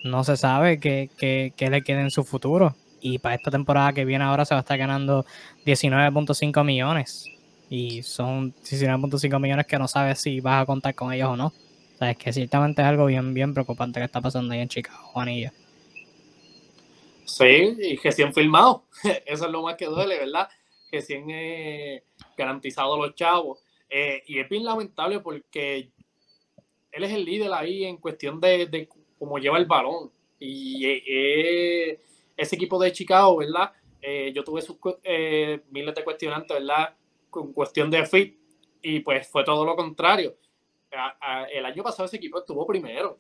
no 0.05 0.25
se 0.25 0.37
sabe 0.37 0.79
qué 0.79 1.11
que, 1.19 1.53
que 1.57 1.71
le 1.71 1.83
quede 1.83 2.03
en 2.03 2.11
su 2.11 2.25
futuro. 2.25 2.75
Y 3.01 3.19
para 3.19 3.35
esta 3.35 3.51
temporada 3.51 3.93
que 3.93 4.05
viene 4.05 4.25
ahora 4.25 4.45
se 4.45 4.55
va 4.55 4.59
a 4.59 4.63
estar 4.63 4.79
ganando 4.79 5.25
19.5 5.65 6.65
millones. 6.65 7.27
Y 7.71 8.03
son 8.03 8.53
19.5 8.53 9.41
millones 9.41 9.67
que 9.67 9.79
no 9.79 9.89
sabes 9.89 10.21
si 10.21 10.41
vas 10.41 10.63
a 10.63 10.67
contar 10.67 10.95
con 10.95 11.13
ellos 11.13 11.31
o 11.31 11.37
no. 11.37 11.53
O 12.01 12.05
es 12.05 12.17
que 12.17 12.33
ciertamente 12.33 12.83
es 12.83 12.89
algo 12.89 13.07
bien, 13.07 13.35
bien 13.35 13.53
preocupante 13.53 14.01
que 14.01 14.07
está 14.07 14.21
pasando 14.21 14.55
ahí 14.55 14.61
en 14.61 14.69
Chicago, 14.69 14.99
Juanilla. 15.13 15.53
Sí, 17.25 17.77
y 17.79 17.97
recién 17.97 18.33
filmado. 18.33 18.85
Eso 19.27 19.47
es 19.47 19.51
lo 19.51 19.63
más 19.63 19.77
que 19.77 19.87
duele, 19.87 20.19
¿verdad? 20.19 20.49
Recién 20.91 21.27
eh, 21.29 22.03
garantizado 22.37 22.97
los 22.97 23.15
chavos. 23.15 23.61
Eh, 23.89 24.23
y 24.27 24.39
es 24.39 24.49
bien 24.49 24.65
lamentable 24.65 25.21
porque 25.21 25.91
él 26.93 27.05
es 27.05 27.13
el 27.13 27.25
líder 27.25 27.53
ahí 27.53 27.85
en 27.85 27.99
cuestión 27.99 28.41
de, 28.41 28.67
de 28.67 28.89
cómo 29.19 29.39
lleva 29.39 29.59
el 29.59 29.67
balón. 29.67 30.11
Y 30.39 30.87
eh, 30.87 32.01
ese 32.37 32.57
equipo 32.57 32.83
de 32.83 32.93
Chicago, 32.93 33.37
¿verdad? 33.37 33.73
Eh, 34.01 34.33
yo 34.35 34.43
tuve 34.43 34.63
sus 34.63 34.77
eh, 35.03 35.61
miles 35.71 35.95
de 35.95 36.03
cuestionantes, 36.05 36.59
¿verdad? 36.59 36.95
Con 37.29 37.53
cuestión 37.53 37.91
de 37.91 38.07
fit. 38.07 38.37
Y 38.83 39.01
pues 39.01 39.29
fue 39.29 39.45
todo 39.45 39.65
lo 39.65 39.77
contrario. 39.77 40.37
A, 40.93 41.17
a, 41.21 41.45
el 41.45 41.65
año 41.65 41.83
pasado 41.83 42.07
ese 42.07 42.17
equipo 42.17 42.39
estuvo 42.39 42.67
primero. 42.67 43.19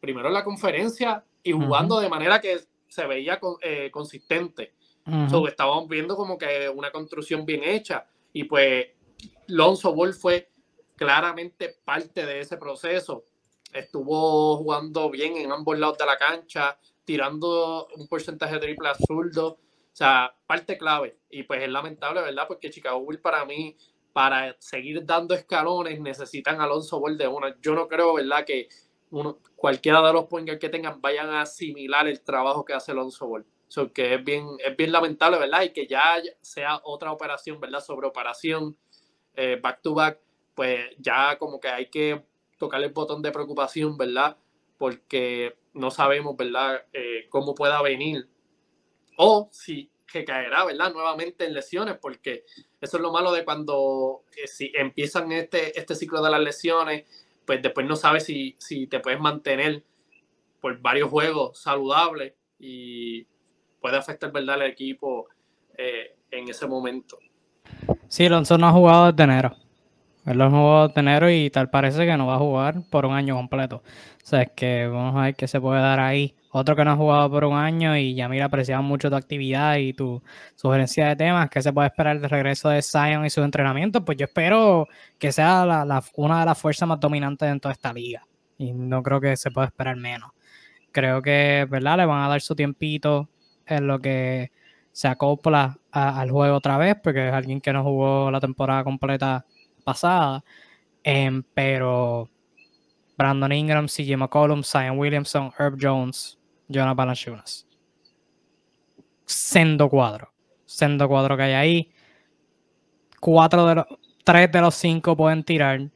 Primero 0.00 0.28
en 0.28 0.34
la 0.34 0.44
conferencia 0.44 1.24
y 1.42 1.52
jugando 1.52 1.94
uh 1.94 1.98
-huh. 1.98 2.02
de 2.02 2.08
manera 2.08 2.40
que 2.40 2.60
se 2.88 3.06
veía 3.06 3.38
con, 3.38 3.56
eh, 3.62 3.90
consistente. 3.90 4.72
Uh 5.06 5.10
-huh. 5.10 5.30
so, 5.30 5.48
estábamos 5.48 5.88
viendo 5.88 6.16
como 6.16 6.36
que 6.36 6.68
una 6.68 6.90
construcción 6.90 7.44
bien 7.46 7.62
hecha. 7.64 8.06
Y 8.32 8.44
pues 8.44 8.88
Lonzo 9.46 9.94
Ball 9.94 10.14
fue 10.14 10.48
claramente 10.96 11.76
parte 11.84 12.26
de 12.26 12.40
ese 12.40 12.56
proceso. 12.56 13.24
Estuvo 13.72 14.56
jugando 14.58 15.10
bien 15.10 15.36
en 15.36 15.52
ambos 15.52 15.78
lados 15.78 15.98
de 15.98 16.06
la 16.06 16.18
cancha, 16.18 16.78
tirando 17.04 17.88
un 17.96 18.06
porcentaje 18.08 18.54
de 18.54 18.60
triple 18.60 18.88
absurdo. 18.88 19.58
O 19.92 19.94
sea, 19.94 20.34
parte 20.46 20.78
clave. 20.78 21.18
Y 21.30 21.42
pues 21.42 21.62
es 21.62 21.68
lamentable, 21.68 22.22
¿verdad? 22.22 22.46
Porque 22.48 22.70
Chicago 22.70 23.00
Bulls 23.00 23.20
para 23.20 23.44
mí, 23.44 23.76
para 24.12 24.56
seguir 24.58 25.04
dando 25.04 25.34
escalones, 25.34 26.00
necesitan 26.00 26.60
Alonso 26.60 27.00
Ball 27.00 27.16
de 27.16 27.28
una. 27.28 27.56
Yo 27.60 27.74
no 27.74 27.88
creo, 27.88 28.14
¿verdad? 28.14 28.44
Que 28.44 28.68
uno, 29.10 29.38
cualquiera 29.56 30.00
de 30.02 30.12
los 30.12 30.26
pointers 30.26 30.58
que 30.58 30.68
tengan 30.68 31.00
vayan 31.00 31.30
a 31.30 31.42
asimilar 31.42 32.08
el 32.08 32.20
trabajo 32.22 32.64
que 32.64 32.74
hace 32.74 32.92
Alonso 32.92 33.26
Ball. 33.26 33.46
So, 33.68 33.92
que 33.92 34.14
es 34.14 34.24
bien, 34.24 34.46
es 34.64 34.76
bien 34.76 34.92
lamentable, 34.92 35.38
¿verdad? 35.38 35.62
Y 35.62 35.70
que 35.70 35.86
ya 35.86 36.20
sea 36.42 36.80
otra 36.84 37.10
operación, 37.10 37.58
¿verdad? 37.58 37.80
Sobre 37.80 38.06
operación, 38.06 38.76
eh, 39.34 39.58
back 39.62 39.80
to 39.80 39.94
back, 39.94 40.20
pues 40.54 40.90
ya 40.98 41.38
como 41.38 41.58
que 41.58 41.68
hay 41.68 41.88
que 41.88 42.22
tocar 42.58 42.82
el 42.82 42.92
botón 42.92 43.22
de 43.22 43.32
preocupación, 43.32 43.96
¿verdad? 43.96 44.36
Porque 44.76 45.56
no 45.72 45.90
sabemos, 45.90 46.36
¿verdad? 46.36 46.84
Eh, 46.92 47.26
cómo 47.30 47.54
pueda 47.54 47.80
venir. 47.80 48.28
O 49.16 49.48
si 49.50 49.90
que 50.12 50.24
caerá, 50.24 50.64
¿verdad? 50.64 50.92
Nuevamente 50.92 51.44
en 51.44 51.54
lesiones, 51.54 51.96
porque 52.00 52.44
eso 52.80 52.96
es 52.96 53.02
lo 53.02 53.10
malo 53.10 53.32
de 53.32 53.44
cuando 53.44 54.22
eh, 54.36 54.46
si 54.46 54.70
empiezan 54.74 55.32
este, 55.32 55.78
este 55.78 55.94
ciclo 55.94 56.22
de 56.22 56.30
las 56.30 56.40
lesiones, 56.40 57.04
pues 57.44 57.60
después 57.62 57.86
no 57.86 57.96
sabes 57.96 58.24
si, 58.24 58.54
si 58.58 58.86
te 58.86 59.00
puedes 59.00 59.18
mantener 59.18 59.82
por 60.60 60.78
varios 60.80 61.10
juegos 61.10 61.58
saludables 61.58 62.34
y 62.60 63.26
puede 63.80 63.96
afectar, 63.96 64.30
¿verdad? 64.30 64.56
al 64.56 64.62
equipo 64.62 65.28
eh, 65.76 66.14
en 66.30 66.48
ese 66.48 66.66
momento. 66.66 67.18
Sí, 68.08 68.26
Alonso 68.26 68.56
no 68.58 68.68
ha 68.68 68.72
jugado 68.72 69.10
desde 69.10 69.24
enero. 69.24 69.56
Él 70.24 70.40
ha 70.40 70.48
jugado 70.48 70.88
desde 70.88 71.00
enero 71.00 71.30
y 71.30 71.50
tal 71.50 71.68
parece 71.68 72.06
que 72.06 72.16
no 72.16 72.26
va 72.26 72.36
a 72.36 72.38
jugar 72.38 72.82
por 72.90 73.06
un 73.06 73.14
año 73.14 73.34
completo. 73.34 73.82
O 74.22 74.26
sea, 74.26 74.42
es 74.42 74.50
que 74.54 74.86
vamos 74.86 75.16
a 75.16 75.24
ver 75.24 75.34
qué 75.34 75.48
se 75.48 75.60
puede 75.60 75.80
dar 75.80 75.98
ahí. 75.98 76.36
Otro 76.52 76.76
que 76.76 76.84
no 76.84 76.92
ha 76.92 76.96
jugado 76.96 77.30
por 77.30 77.44
un 77.44 77.56
año 77.56 77.96
y 77.96 78.14
ya 78.14 78.28
mira, 78.28 78.44
apreciamos 78.44 78.86
mucho 78.86 79.10
tu 79.10 79.16
actividad 79.16 79.76
y 79.76 79.94
tu 79.94 80.22
sugerencia 80.54 81.08
de 81.08 81.16
temas. 81.16 81.50
¿Qué 81.50 81.60
se 81.60 81.72
puede 81.72 81.88
esperar 81.88 82.20
del 82.20 82.30
regreso 82.30 82.68
de 82.68 82.82
Zion 82.82 83.24
y 83.26 83.30
sus 83.30 83.44
entrenamientos? 83.44 84.02
Pues 84.04 84.16
yo 84.18 84.26
espero 84.26 84.86
que 85.18 85.32
sea 85.32 85.64
una 86.16 86.40
de 86.40 86.46
las 86.46 86.58
fuerzas 86.58 86.88
más 86.88 87.00
dominantes 87.00 87.48
dentro 87.48 87.68
de 87.70 87.72
esta 87.72 87.92
liga. 87.92 88.24
Y 88.58 88.72
no 88.72 89.02
creo 89.02 89.20
que 89.20 89.36
se 89.36 89.50
pueda 89.50 89.66
esperar 89.66 89.96
menos. 89.96 90.30
Creo 90.92 91.20
que, 91.22 91.66
¿verdad? 91.68 91.96
Le 91.96 92.06
van 92.06 92.22
a 92.22 92.28
dar 92.28 92.40
su 92.42 92.54
tiempito 92.54 93.28
en 93.66 93.86
lo 93.86 93.98
que 93.98 94.52
se 94.92 95.08
acopla 95.08 95.78
al 95.90 96.30
juego 96.30 96.56
otra 96.56 96.76
vez, 96.76 96.96
porque 97.02 97.28
es 97.28 97.34
alguien 97.34 97.60
que 97.60 97.72
no 97.72 97.82
jugó 97.82 98.30
la 98.30 98.40
temporada 98.40 98.84
completa 98.84 99.46
pasada. 99.82 100.44
Eh, 101.04 101.42
pero 101.54 102.28
Brandon 103.16 103.52
Ingram, 103.52 103.86
CJ 103.86 104.16
McCollum, 104.16 104.62
Zion 104.62 104.98
Williamson, 104.98 105.52
Herb 105.58 105.78
Jones, 105.80 106.38
Jonah 106.68 106.94
Balanchunas. 106.94 107.66
Sendo 109.24 109.88
cuadro. 109.88 110.32
Sendo 110.64 111.08
cuadro 111.08 111.36
que 111.36 111.42
hay 111.44 111.52
ahí. 111.52 111.92
Cuatro 113.20 113.66
de 113.66 113.74
los, 113.76 113.86
tres 114.24 114.50
de 114.50 114.60
los 114.60 114.74
cinco 114.74 115.16
pueden 115.16 115.44
tirar. 115.44 115.90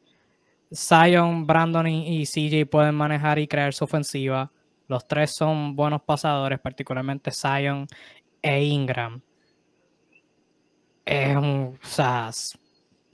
Zion, 0.73 1.47
Brandon 1.47 1.87
y, 1.87 2.21
y 2.21 2.27
CJ 2.27 2.69
pueden 2.71 2.95
manejar 2.95 3.39
y 3.39 3.49
crear 3.49 3.73
su 3.73 3.85
ofensiva. 3.85 4.51
Los 4.89 5.07
tres 5.09 5.33
son 5.33 5.75
buenos 5.75 6.03
pasadores, 6.03 6.61
particularmente 6.61 7.31
Zion 7.33 7.87
e 8.43 8.65
Ingram. 8.65 9.21
Es 11.05 11.37
un, 11.37 11.79
o 11.83 11.87
sea, 11.87 12.31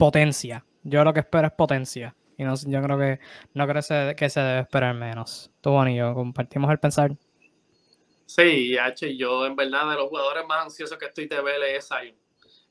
potencia. 0.03 0.65
Yo 0.83 1.01
lo 1.05 1.13
que 1.13 1.21
espero 1.21 1.47
es 1.47 1.53
potencia. 1.53 2.13
Y 2.37 2.43
no, 2.43 2.55
yo 2.67 2.81
creo 2.81 2.97
que 2.97 3.19
no 3.53 3.63
creo 3.65 3.75
que 3.75 3.81
se, 3.83 4.15
que 4.17 4.29
se 4.29 4.41
debe 4.41 4.59
esperar 4.59 4.93
menos. 4.93 5.49
Tú, 5.61 5.69
Juan 5.69 5.91
y 5.91 5.95
yo 5.95 6.13
compartimos 6.13 6.69
el 6.71 6.77
pensar. 6.77 7.15
Sí, 8.25 8.77
H, 8.77 9.15
yo 9.15 9.45
en 9.45 9.55
verdad 9.55 9.91
de 9.91 9.95
los 9.95 10.09
jugadores 10.09 10.45
más 10.45 10.65
ansiosos 10.65 10.97
que 10.97 11.05
estoy 11.05 11.27
de 11.27 11.41
ver 11.41 11.63
es 11.63 11.87
Zion. 11.87 12.17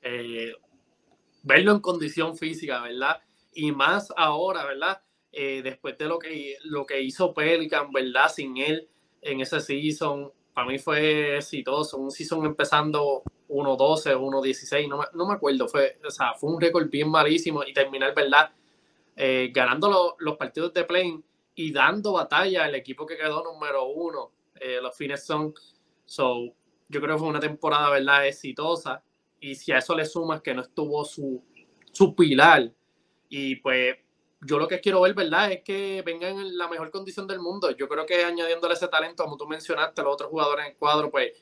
Eh, 0.02 0.52
verlo 1.42 1.72
en 1.72 1.80
condición 1.80 2.36
física, 2.36 2.82
¿verdad? 2.82 3.22
Y 3.54 3.72
más 3.72 4.12
ahora, 4.14 4.66
¿verdad? 4.66 5.00
Eh, 5.32 5.62
después 5.64 5.96
de 5.96 6.04
lo 6.08 6.18
que, 6.18 6.58
lo 6.64 6.84
que 6.84 7.00
hizo 7.00 7.32
Pelican, 7.32 7.90
¿verdad? 7.92 8.28
Sin 8.28 8.58
él 8.58 8.90
en 9.22 9.40
ese 9.40 9.58
season, 9.62 10.30
para 10.54 10.66
mí 10.66 10.78
fue 10.78 11.36
exitoso. 11.36 11.98
Un 11.98 12.10
season 12.10 12.44
empezando 12.46 13.22
1-12, 13.48 14.16
1-16, 14.16 14.88
no 14.88 14.98
me, 14.98 15.04
no 15.14 15.26
me 15.26 15.34
acuerdo. 15.34 15.68
Fue, 15.68 15.98
o 16.06 16.10
sea, 16.10 16.34
fue 16.34 16.50
un 16.50 16.60
récord 16.60 16.88
bien 16.88 17.08
malísimo 17.08 17.62
y 17.64 17.72
terminar, 17.72 18.14
¿verdad? 18.14 18.50
Eh, 19.16 19.50
ganando 19.52 19.90
lo, 19.90 20.16
los 20.18 20.36
partidos 20.36 20.72
de 20.72 20.84
play 20.84 21.18
y 21.54 21.72
dando 21.72 22.12
batalla 22.12 22.64
al 22.64 22.74
equipo 22.74 23.06
que 23.06 23.16
quedó 23.16 23.42
número 23.42 23.86
uno. 23.86 24.32
Eh, 24.60 24.78
los 24.80 24.96
fines 24.96 25.24
son. 25.24 25.54
So, 26.04 26.54
yo 26.88 27.00
creo 27.00 27.16
que 27.16 27.20
fue 27.20 27.28
una 27.28 27.40
temporada, 27.40 27.90
¿verdad? 27.90 28.26
Exitosa. 28.26 29.02
Y 29.40 29.54
si 29.54 29.72
a 29.72 29.78
eso 29.78 29.96
le 29.96 30.06
sumas 30.06 30.40
que 30.40 30.54
no 30.54 30.62
estuvo 30.62 31.04
su, 31.04 31.42
su 31.90 32.14
pilar, 32.14 32.72
y 33.28 33.56
pues 33.56 33.96
yo 34.44 34.58
lo 34.58 34.68
que 34.68 34.80
quiero 34.80 35.00
ver, 35.00 35.14
¿verdad? 35.14 35.52
Es 35.52 35.62
que 35.62 36.02
vengan 36.04 36.38
en 36.38 36.58
la 36.58 36.68
mejor 36.68 36.90
condición 36.90 37.26
del 37.26 37.40
mundo. 37.40 37.70
Yo 37.70 37.88
creo 37.88 38.04
que 38.04 38.24
añadiéndole 38.24 38.74
ese 38.74 38.88
talento, 38.88 39.24
como 39.24 39.36
tú 39.36 39.46
mencionaste, 39.46 40.02
los 40.02 40.14
otros 40.14 40.30
jugadores 40.30 40.66
en 40.66 40.72
el 40.72 40.78
cuadro, 40.78 41.10
pues 41.10 41.32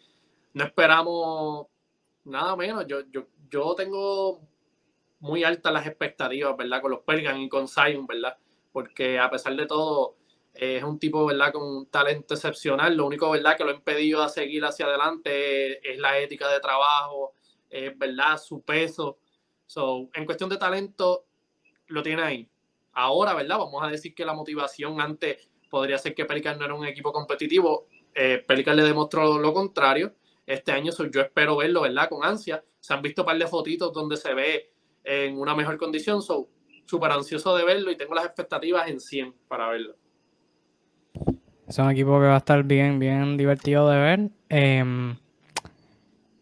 no 0.53 0.65
esperamos 0.65 1.67
nada 2.25 2.55
menos. 2.57 2.87
Yo, 2.87 3.01
yo, 3.11 3.27
yo 3.51 3.75
tengo 3.75 4.41
muy 5.21 5.45
altas 5.45 5.73
las 5.73 5.87
expectativas, 5.87 6.57
¿verdad? 6.57 6.83
Con 6.83 6.91
los 6.91 7.01
Pelicans 7.01 7.41
y 7.41 7.49
con 7.49 7.69
Zion, 7.69 8.07
¿verdad? 8.07 8.37
porque 8.73 9.19
a 9.19 9.31
pesar 9.31 9.55
de 9.57 9.67
todo 9.67 10.17
eh, 10.55 10.77
es 10.77 10.85
un 10.85 10.99
tipo, 10.99 11.27
¿verdad?, 11.27 11.53
con 11.53 11.63
un 11.63 11.87
talento 11.87 12.35
excepcional. 12.35 12.97
Lo 12.97 13.07
único, 13.07 13.31
¿verdad?, 13.31 13.57
que 13.57 13.65
lo 13.65 13.71
ha 13.71 13.75
impedido 13.75 14.23
a 14.23 14.29
seguir 14.29 14.65
hacia 14.65 14.87
adelante 14.87 15.91
es, 15.91 15.99
la 15.99 16.19
ética 16.19 16.49
de 16.49 16.61
trabajo, 16.61 17.33
¿verdad?, 17.97 18.39
su 18.39 18.63
peso. 18.63 19.19
So, 19.67 20.09
en 20.15 20.25
cuestión 20.25 20.51
de 20.51 20.57
talento, 20.57 21.25
lo 21.87 22.03
tiene 22.03 22.23
ahí. 22.23 22.49
Ahora, 23.01 23.33
¿verdad? 23.33 23.57
Vamos 23.57 23.83
a 23.83 23.87
decir 23.87 24.15
que 24.15 24.27
la 24.27 24.35
motivación 24.35 25.01
antes 25.01 25.49
podría 25.71 25.97
ser 25.97 26.15
que 26.15 26.27
Pelican 26.27 26.59
no 26.59 26.67
era 26.67 26.75
un 26.75 26.85
equipo 26.85 27.13
competitivo. 27.13 27.87
Eh, 28.15 28.45
Pelican 28.47 28.77
le 28.77 28.83
demostró 28.83 29.39
lo 29.39 29.55
contrario. 29.55 30.13
Este 30.45 30.71
año 30.73 30.93
yo 31.11 31.23
espero 31.23 31.57
verlo, 31.57 31.81
¿verdad? 31.81 32.11
Con 32.11 32.23
ansia. 32.27 32.63
Se 32.79 32.93
han 32.93 33.01
visto 33.01 33.23
un 33.23 33.27
par 33.27 33.39
de 33.39 33.47
fotitos 33.47 33.91
donde 33.95 34.19
se 34.19 34.35
ve 34.35 34.75
en 35.03 35.39
una 35.39 35.55
mejor 35.55 35.79
condición. 35.79 36.21
So, 36.21 36.51
súper 36.85 37.13
ansioso 37.13 37.57
de 37.57 37.65
verlo 37.65 37.91
y 37.91 37.97
tengo 37.97 38.15
las 38.15 38.27
expectativas 38.27 38.87
en 38.91 39.01
100 39.01 39.35
para 39.49 39.71
verlo. 39.71 39.95
Es 41.67 41.79
un 41.79 41.91
equipo 41.91 42.21
que 42.21 42.27
va 42.27 42.35
a 42.35 42.39
estar 42.39 42.63
bien, 42.65 42.99
bien 42.99 43.39
divertido 43.39 43.89
de 43.89 43.99
ver. 43.99 44.31
Em, 44.51 45.17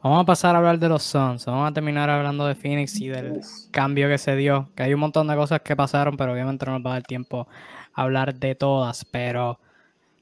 vamos 0.02 0.22
a 0.22 0.24
pasar 0.24 0.54
a 0.54 0.58
hablar 0.58 0.78
de 0.78 0.88
los 0.88 1.02
Suns. 1.02 1.46
Vamos 1.46 1.70
a 1.70 1.72
terminar 1.72 2.08
hablando 2.10 2.46
de 2.46 2.54
Phoenix 2.54 3.00
y 3.00 3.08
del 3.08 3.40
cambio 3.70 4.08
que 4.08 4.18
se 4.18 4.36
dio. 4.36 4.70
Que 4.74 4.84
hay 4.84 4.94
un 4.94 5.00
montón 5.00 5.26
de 5.26 5.36
cosas 5.36 5.60
que 5.60 5.76
pasaron, 5.76 6.16
pero 6.16 6.32
obviamente 6.32 6.66
no 6.66 6.72
nos 6.72 6.86
va 6.86 6.90
a 6.90 6.94
dar 6.94 7.02
tiempo 7.02 7.48
a 7.94 8.02
hablar 8.02 8.34
de 8.34 8.54
todas. 8.54 9.04
Pero 9.04 9.58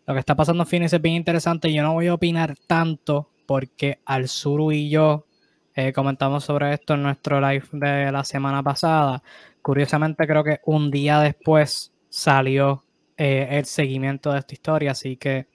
lo 0.07 0.15
que 0.15 0.21
está 0.21 0.35
pasando 0.35 0.63
en 0.63 0.69
Phoenix 0.69 0.93
es 0.93 1.03
bien 1.03 1.17
interesante. 1.17 1.73
Yo 1.73 1.83
no 1.83 1.93
voy 1.93 2.07
a 2.07 2.15
opinar 2.15 2.55
tanto 2.67 3.29
porque 3.47 4.01
al 4.05 4.29
sur 4.29 4.73
y 4.73 4.89
yo 4.89 5.27
eh, 5.75 5.93
comentamos 5.93 6.45
sobre 6.45 6.73
esto 6.73 6.95
en 6.95 7.03
nuestro 7.03 7.41
live 7.41 7.67
de 7.73 8.11
la 8.11 8.25
semana 8.25 8.63
pasada. 8.63 9.23
Curiosamente, 9.63 10.27
creo 10.27 10.43
que 10.43 10.61
un 10.65 10.91
día 10.91 11.21
después 11.21 11.93
salió 12.09 12.85
eh, 13.17 13.49
el 13.51 13.67
seguimiento 13.67 14.33
de 14.33 14.39
esta 14.39 14.55
historia, 14.55 14.93
así 14.93 15.17
que 15.17 15.49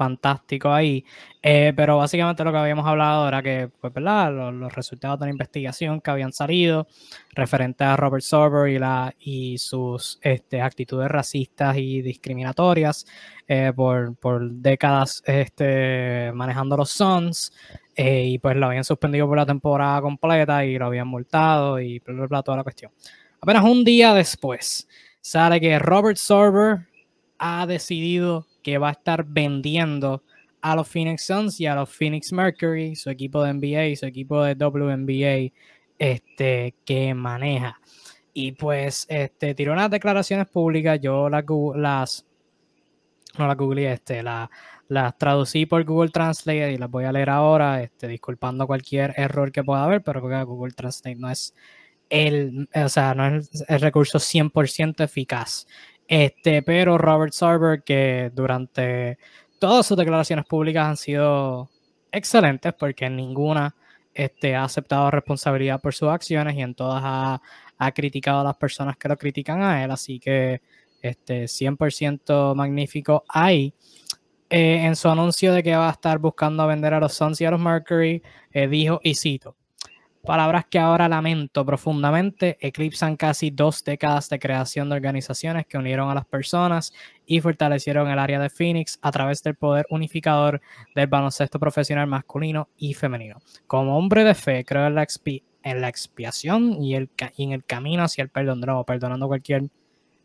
fantástico 0.00 0.72
ahí. 0.72 1.04
Eh, 1.42 1.74
pero 1.76 1.98
básicamente 1.98 2.42
lo 2.42 2.52
que 2.52 2.58
habíamos 2.58 2.86
hablado 2.86 3.28
era 3.28 3.42
que, 3.42 3.68
pues, 3.80 3.92
¿verdad? 3.92 4.32
Los, 4.52 4.72
resultados 4.72 5.20
de 5.20 5.26
la 5.26 5.32
investigación 5.32 6.00
que 6.00 6.10
habían 6.10 6.32
salido 6.32 6.86
referente 7.34 7.84
a 7.84 7.96
Robert 7.96 8.22
Sorber 8.22 8.70
y, 8.72 8.78
la, 8.78 9.14
y 9.20 9.58
sus 9.58 10.18
este, 10.22 10.62
actitudes 10.62 11.08
racistas 11.10 11.76
y 11.76 12.00
discriminatorias 12.00 13.04
por, 13.74 14.14
por, 14.16 14.48
décadas 14.48 15.22
este, 15.26 16.30
manejando 16.32 16.76
los 16.76 16.90
Suns. 16.90 17.52
Eh, 18.02 18.24
y 18.28 18.38
pues 18.38 18.56
lo 18.56 18.64
habían 18.64 18.84
suspendido 18.84 19.26
por 19.26 19.36
la 19.36 19.44
temporada 19.44 20.00
completa 20.00 20.64
y 20.64 20.78
lo 20.78 20.86
habían 20.86 21.06
multado 21.06 21.78
y 21.78 21.98
bla, 21.98 22.26
bla, 22.26 22.42
toda 22.42 22.56
la 22.56 22.62
cuestión. 22.62 22.92
Apenas 23.42 23.62
un 23.64 23.84
día 23.84 24.14
después 24.14 24.88
sale 25.20 25.60
que 25.60 25.78
Robert 25.78 26.16
Sorber 26.16 26.88
ha 27.40 27.66
decidido 27.66 28.46
que 28.62 28.78
va 28.78 28.90
a 28.90 28.92
estar 28.92 29.24
vendiendo 29.24 30.22
a 30.60 30.76
los 30.76 30.86
Phoenix 30.86 31.24
Suns 31.24 31.58
y 31.60 31.66
a 31.66 31.74
los 31.74 31.88
Phoenix 31.88 32.32
Mercury, 32.32 32.94
su 32.94 33.10
equipo 33.10 33.42
de 33.42 33.54
NBA 33.54 33.96
su 33.96 34.06
equipo 34.06 34.44
de 34.44 34.54
WNBA 34.54 35.52
este, 35.98 36.74
que 36.84 37.14
maneja. 37.14 37.80
Y 38.32 38.52
pues 38.52 39.06
este, 39.08 39.54
tiró 39.54 39.72
unas 39.72 39.90
declaraciones 39.90 40.46
públicas, 40.48 41.00
yo 41.00 41.28
las, 41.28 41.44
las 41.74 42.26
no 43.38 43.46
las 43.46 43.56
googleé, 43.56 43.92
este, 43.92 44.22
la, 44.22 44.50
las 44.88 45.16
traducí 45.16 45.66
por 45.66 45.82
Google 45.84 46.10
Translate 46.10 46.72
y 46.72 46.76
las 46.76 46.90
voy 46.90 47.04
a 47.04 47.12
leer 47.12 47.30
ahora, 47.30 47.82
este, 47.82 48.06
disculpando 48.08 48.66
cualquier 48.66 49.14
error 49.16 49.50
que 49.50 49.64
pueda 49.64 49.84
haber, 49.84 50.02
pero 50.02 50.20
que 50.20 50.44
Google 50.44 50.72
Translate 50.72 51.16
no 51.16 51.30
es 51.30 51.54
el, 52.10 52.68
o 52.74 52.88
sea, 52.88 53.14
no 53.14 53.26
es 53.26 53.64
el 53.68 53.80
recurso 53.80 54.18
100% 54.18 55.02
eficaz. 55.04 55.66
Este, 56.10 56.62
pero 56.62 56.98
Robert 56.98 57.32
Sarber, 57.32 57.84
que 57.84 58.32
durante 58.34 59.16
todas 59.60 59.86
sus 59.86 59.96
declaraciones 59.96 60.44
públicas 60.44 60.84
han 60.84 60.96
sido 60.96 61.70
excelentes, 62.10 62.74
porque 62.74 63.04
en 63.04 63.14
ninguna 63.14 63.76
este, 64.12 64.56
ha 64.56 64.64
aceptado 64.64 65.08
responsabilidad 65.12 65.80
por 65.80 65.94
sus 65.94 66.08
acciones 66.08 66.56
y 66.56 66.62
en 66.62 66.74
todas 66.74 67.00
ha, 67.04 67.40
ha 67.78 67.92
criticado 67.92 68.40
a 68.40 68.44
las 68.44 68.56
personas 68.56 68.96
que 68.96 69.08
lo 69.08 69.16
critican 69.16 69.62
a 69.62 69.84
él, 69.84 69.92
así 69.92 70.18
que 70.18 70.60
este, 71.00 71.44
100% 71.44 72.56
magnífico 72.56 73.22
ahí. 73.28 73.72
Eh, 74.50 74.84
en 74.84 74.96
su 74.96 75.08
anuncio 75.08 75.52
de 75.52 75.62
que 75.62 75.76
va 75.76 75.88
a 75.90 75.92
estar 75.92 76.18
buscando 76.18 76.66
vender 76.66 76.92
a 76.92 76.98
los 76.98 77.12
Suns 77.12 77.40
y 77.40 77.44
a 77.44 77.52
los 77.52 77.60
Mercury, 77.60 78.20
eh, 78.50 78.66
dijo, 78.66 79.00
y 79.04 79.14
cito, 79.14 79.54
palabras 80.22 80.66
que 80.68 80.78
ahora 80.78 81.08
lamento 81.08 81.64
profundamente, 81.64 82.58
eclipsan 82.60 83.16
casi 83.16 83.50
dos 83.50 83.82
décadas 83.84 84.28
de 84.28 84.38
creación 84.38 84.88
de 84.88 84.96
organizaciones 84.96 85.66
que 85.66 85.78
unieron 85.78 86.10
a 86.10 86.14
las 86.14 86.26
personas 86.26 86.92
y 87.26 87.40
fortalecieron 87.40 88.08
el 88.10 88.18
área 88.18 88.40
de 88.40 88.50
Phoenix 88.50 88.98
a 89.02 89.10
través 89.10 89.42
del 89.42 89.54
poder 89.54 89.86
unificador 89.90 90.60
del 90.94 91.06
baloncesto 91.06 91.58
profesional 91.58 92.06
masculino 92.06 92.68
y 92.76 92.94
femenino. 92.94 93.40
Como 93.66 93.96
hombre 93.96 94.24
de 94.24 94.34
fe, 94.34 94.64
creo 94.64 94.86
en 94.86 94.94
la, 94.94 95.88
expiación 95.88 96.82
y, 96.82 96.94
el, 96.94 97.10
y 97.36 97.44
en 97.44 97.52
el 97.52 97.64
camino 97.64 98.02
hacia 98.02 98.22
el 98.22 98.28
perdón, 98.28 98.60
nuevo, 98.60 98.84
perdonando 98.84 99.26
cualquier 99.26 99.64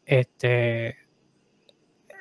este, 0.06 0.98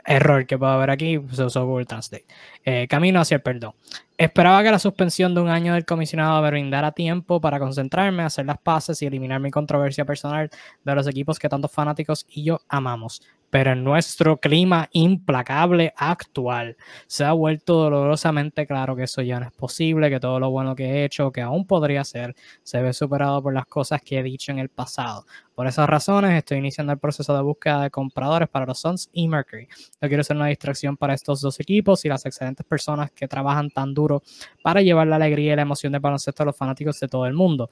error 0.05 0.47
que 0.47 0.59
puedo 0.59 0.73
haber 0.73 0.91
aquí, 0.91 1.21
se 1.33 1.45
usó 1.45 1.67
Google 1.67 1.87
Translate. 1.87 2.27
Eh, 2.65 2.87
camino 2.89 3.21
hacia 3.21 3.37
el 3.37 3.43
perdón. 3.43 3.75
Esperaba 4.17 4.63
que 4.63 4.71
la 4.71 4.79
suspensión 4.79 5.35
de 5.35 5.41
un 5.41 5.49
año 5.49 5.75
del 5.75 5.85
comisionado 5.85 6.41
me 6.43 6.51
brindara 6.51 6.93
tiempo 6.93 7.41
para 7.41 7.59
concentrarme, 7.59 8.23
hacer 8.23 8.47
las 8.47 8.59
paces 8.59 9.01
y 9.03 9.07
eliminar 9.07 9.41
mi 9.41 9.51
controversia 9.51 10.05
personal 10.05 10.51
de 10.85 10.95
los 10.95 11.07
equipos 11.09 11.39
que 11.39 11.49
tantos 11.49 11.73
fanáticos 11.73 12.27
y 12.29 12.45
yo 12.45 12.61
amamos 12.69 13.23
pero 13.55 13.71
en 13.71 13.85
nuestro 13.85 14.39
clima 14.39 14.89
implacable 14.91 15.95
actual 15.97 16.77
se 17.07 17.23
ha 17.23 17.31
vuelto 17.31 17.75
dolorosamente 17.75 18.67
claro 18.67 18.97
que 18.97 19.05
eso 19.05 19.23
ya 19.23 19.39
no 19.39 19.47
es 19.47 19.53
posible, 19.53 20.11
que 20.11 20.19
todo 20.19 20.41
lo 20.41 20.51
bueno 20.51 20.75
que 20.75 20.85
he 20.85 21.05
hecho, 21.05 21.31
que 21.31 21.41
aún 21.41 21.65
podría 21.65 22.03
ser, 22.03 22.35
se 22.65 22.83
ve 22.83 22.93
superado 22.93 23.41
por 23.41 23.55
las 23.55 23.67
cosas 23.67 24.03
que 24.03 24.19
he 24.19 24.25
dicho 24.25 24.51
en 24.51 24.59
el 24.59 24.71
pasado. 24.71 25.25
Por 25.55 25.69
esas 25.69 25.89
razones 25.89 26.37
estoy 26.37 26.59
iniciando 26.59 26.93
el 26.93 26.99
proceso 26.99 27.33
de 27.33 27.43
búsqueda 27.43 27.83
de 27.83 27.91
compradores 27.91 28.49
para 28.49 28.67
los 28.67 28.81
Suns 28.81 29.09
y 29.13 29.29
Mercury. 29.29 29.69
No 30.01 30.09
quiero 30.09 30.25
ser 30.25 30.35
una 30.37 30.47
distracción 30.47 30.97
para 30.97 31.15
estos 31.15 31.41
dos 31.41 31.61
equipos 31.61 32.05
y 32.05 32.09
las 32.09 32.27
excelentes 32.27 32.67
personas 32.67 33.13
que 33.13 33.29
trabajan 33.29 33.71
tan 33.71 33.95
duro 33.95 34.25
para 34.65 34.83
llevar 34.83 35.07
la 35.07 35.15
alegría 35.15 35.53
y 35.53 35.57
la 35.57 35.63
emoción 35.63 35.93
del 35.93 36.01
baloncesto 36.01 36.43
a 36.43 36.47
los 36.47 36.57
fanáticos 36.57 36.99
de 36.99 37.07
todo 37.07 37.25
el 37.27 37.35
mundo. 37.35 37.71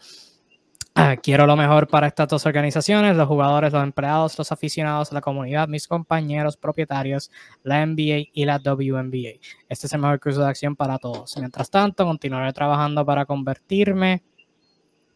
Ah, 0.94 1.16
quiero 1.16 1.46
lo 1.46 1.56
mejor 1.56 1.88
para 1.88 2.06
estas 2.06 2.28
dos 2.28 2.44
organizaciones, 2.44 3.16
los 3.16 3.26
jugadores, 3.26 3.72
los 3.72 3.82
empleados, 3.82 4.36
los 4.36 4.52
aficionados, 4.52 5.10
la 5.10 5.22
comunidad, 5.22 5.66
mis 5.66 5.88
compañeros, 5.88 6.58
propietarios, 6.58 7.30
la 7.62 7.84
NBA 7.86 8.28
y 8.34 8.44
la 8.44 8.58
WNBA. 8.58 9.40
Este 9.70 9.86
es 9.86 9.92
el 9.94 10.00
mejor 10.00 10.20
curso 10.20 10.42
de 10.42 10.48
acción 10.48 10.76
para 10.76 10.98
todos. 10.98 11.34
Mientras 11.38 11.70
tanto, 11.70 12.04
continuaré 12.04 12.52
trabajando 12.52 13.06
para 13.06 13.24
convertirme 13.24 14.22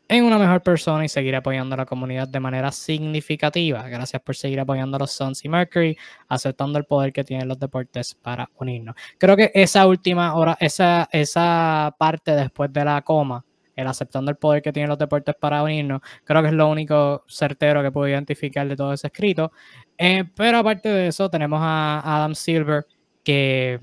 en 0.09 0.24
una 0.24 0.39
mejor 0.39 0.62
persona 0.62 1.05
y 1.05 1.09
seguir 1.09 1.37
apoyando 1.37 1.74
a 1.74 1.79
la 1.79 1.87
comunidad 1.87 2.29
de 2.29 2.41
manera 2.41 2.72
significativa. 2.72 3.87
Gracias 3.89 4.22
por 4.22 4.37
seguir 4.37 4.61
apoyando 4.61 4.97
a 4.97 5.01
los 5.01 5.12
Suns 5.12 5.45
y 5.45 5.49
Mercury, 5.49 5.99
aceptando 6.29 6.79
el 6.79 6.85
poder 6.85 7.12
que 7.12 7.24
tienen 7.24 7.49
los 7.49 7.59
deportes 7.59 8.14
para 8.14 8.49
unirnos. 8.57 8.95
Creo 9.18 9.37
que 9.37 9.51
esa 9.55 9.87
última 9.87 10.35
hora, 10.37 10.57
esa, 10.61 11.09
esa 11.12 11.95
parte 11.99 12.33
después 12.33 12.72
de 12.72 12.85
la 12.85 13.03
coma, 13.03 13.45
el 13.77 13.87
aceptando 13.87 14.31
el 14.31 14.37
poder 14.37 14.62
que 14.62 14.72
tienen 14.72 14.89
los 14.89 14.99
deportes 14.99 15.35
para 15.39 15.62
unirnos, 15.62 16.01
creo 16.24 16.43
que 16.43 16.49
es 16.49 16.55
lo 16.55 16.68
único 16.68 17.24
certero 17.29 17.83
que 17.83 17.93
puedo 17.93 18.09
identificar 18.09 18.66
de 18.66 18.74
todo 18.74 18.93
ese 18.93 19.09
escrito. 19.09 19.53
Eh, 19.99 20.24
pero 20.35 20.59
aparte 20.59 20.89
de 20.89 21.09
eso, 21.09 21.31
tenemos 21.31 21.61
a 21.62 22.03
Adam 22.05 22.35
Silver, 22.35 22.87
que 23.22 23.79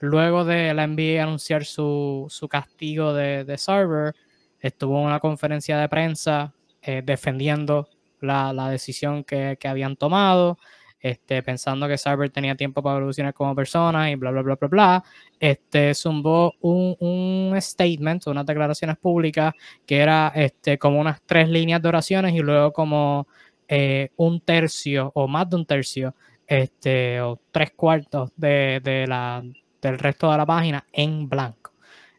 luego 0.00 0.44
de 0.44 0.74
la 0.74 0.86
NBA 0.86 1.22
anunciar 1.22 1.64
su, 1.64 2.28
castigo 2.50 3.14
de, 3.14 3.44
de 3.44 3.56
server, 3.56 4.14
estuvo 4.58 4.98
en 5.00 5.06
una 5.06 5.20
conferencia 5.20 5.78
de 5.78 5.88
prensa 5.88 6.52
eh, 6.82 7.02
defendiendo 7.04 7.88
la, 8.20 8.70
decisión 8.70 9.24
que, 9.24 9.56
que 9.60 9.68
habían 9.68 9.96
tomado 9.96 10.58
este, 11.00 11.42
pensando 11.42 11.88
que 11.88 11.96
Cyber 11.98 12.30
tenía 12.30 12.54
tiempo 12.54 12.82
para 12.82 12.98
evolucionar 12.98 13.32
como 13.34 13.54
persona 13.54 14.10
y 14.10 14.16
bla, 14.16 14.30
bla, 14.30 14.42
bla, 14.42 14.56
bla, 14.56 14.68
bla, 14.68 15.04
este, 15.38 15.94
zumbó 15.94 16.54
un, 16.60 16.96
un 17.00 17.60
statement, 17.60 18.26
unas 18.26 18.46
declaraciones 18.46 18.96
públicas 18.98 19.54
que 19.86 19.98
era 19.98 20.32
este, 20.34 20.78
como 20.78 21.00
unas 21.00 21.22
tres 21.22 21.48
líneas 21.48 21.80
de 21.80 21.88
oraciones 21.88 22.34
y 22.34 22.40
luego 22.40 22.72
como 22.72 23.26
eh, 23.68 24.10
un 24.16 24.40
tercio 24.40 25.10
o 25.14 25.26
más 25.26 25.48
de 25.48 25.56
un 25.56 25.66
tercio, 25.66 26.14
este, 26.46 27.20
o 27.20 27.40
tres 27.50 27.70
cuartos 27.72 28.30
de, 28.36 28.80
de 28.82 29.06
la, 29.06 29.42
del 29.80 29.98
resto 29.98 30.30
de 30.30 30.36
la 30.36 30.46
página 30.46 30.84
en 30.92 31.28
blanco. 31.28 31.72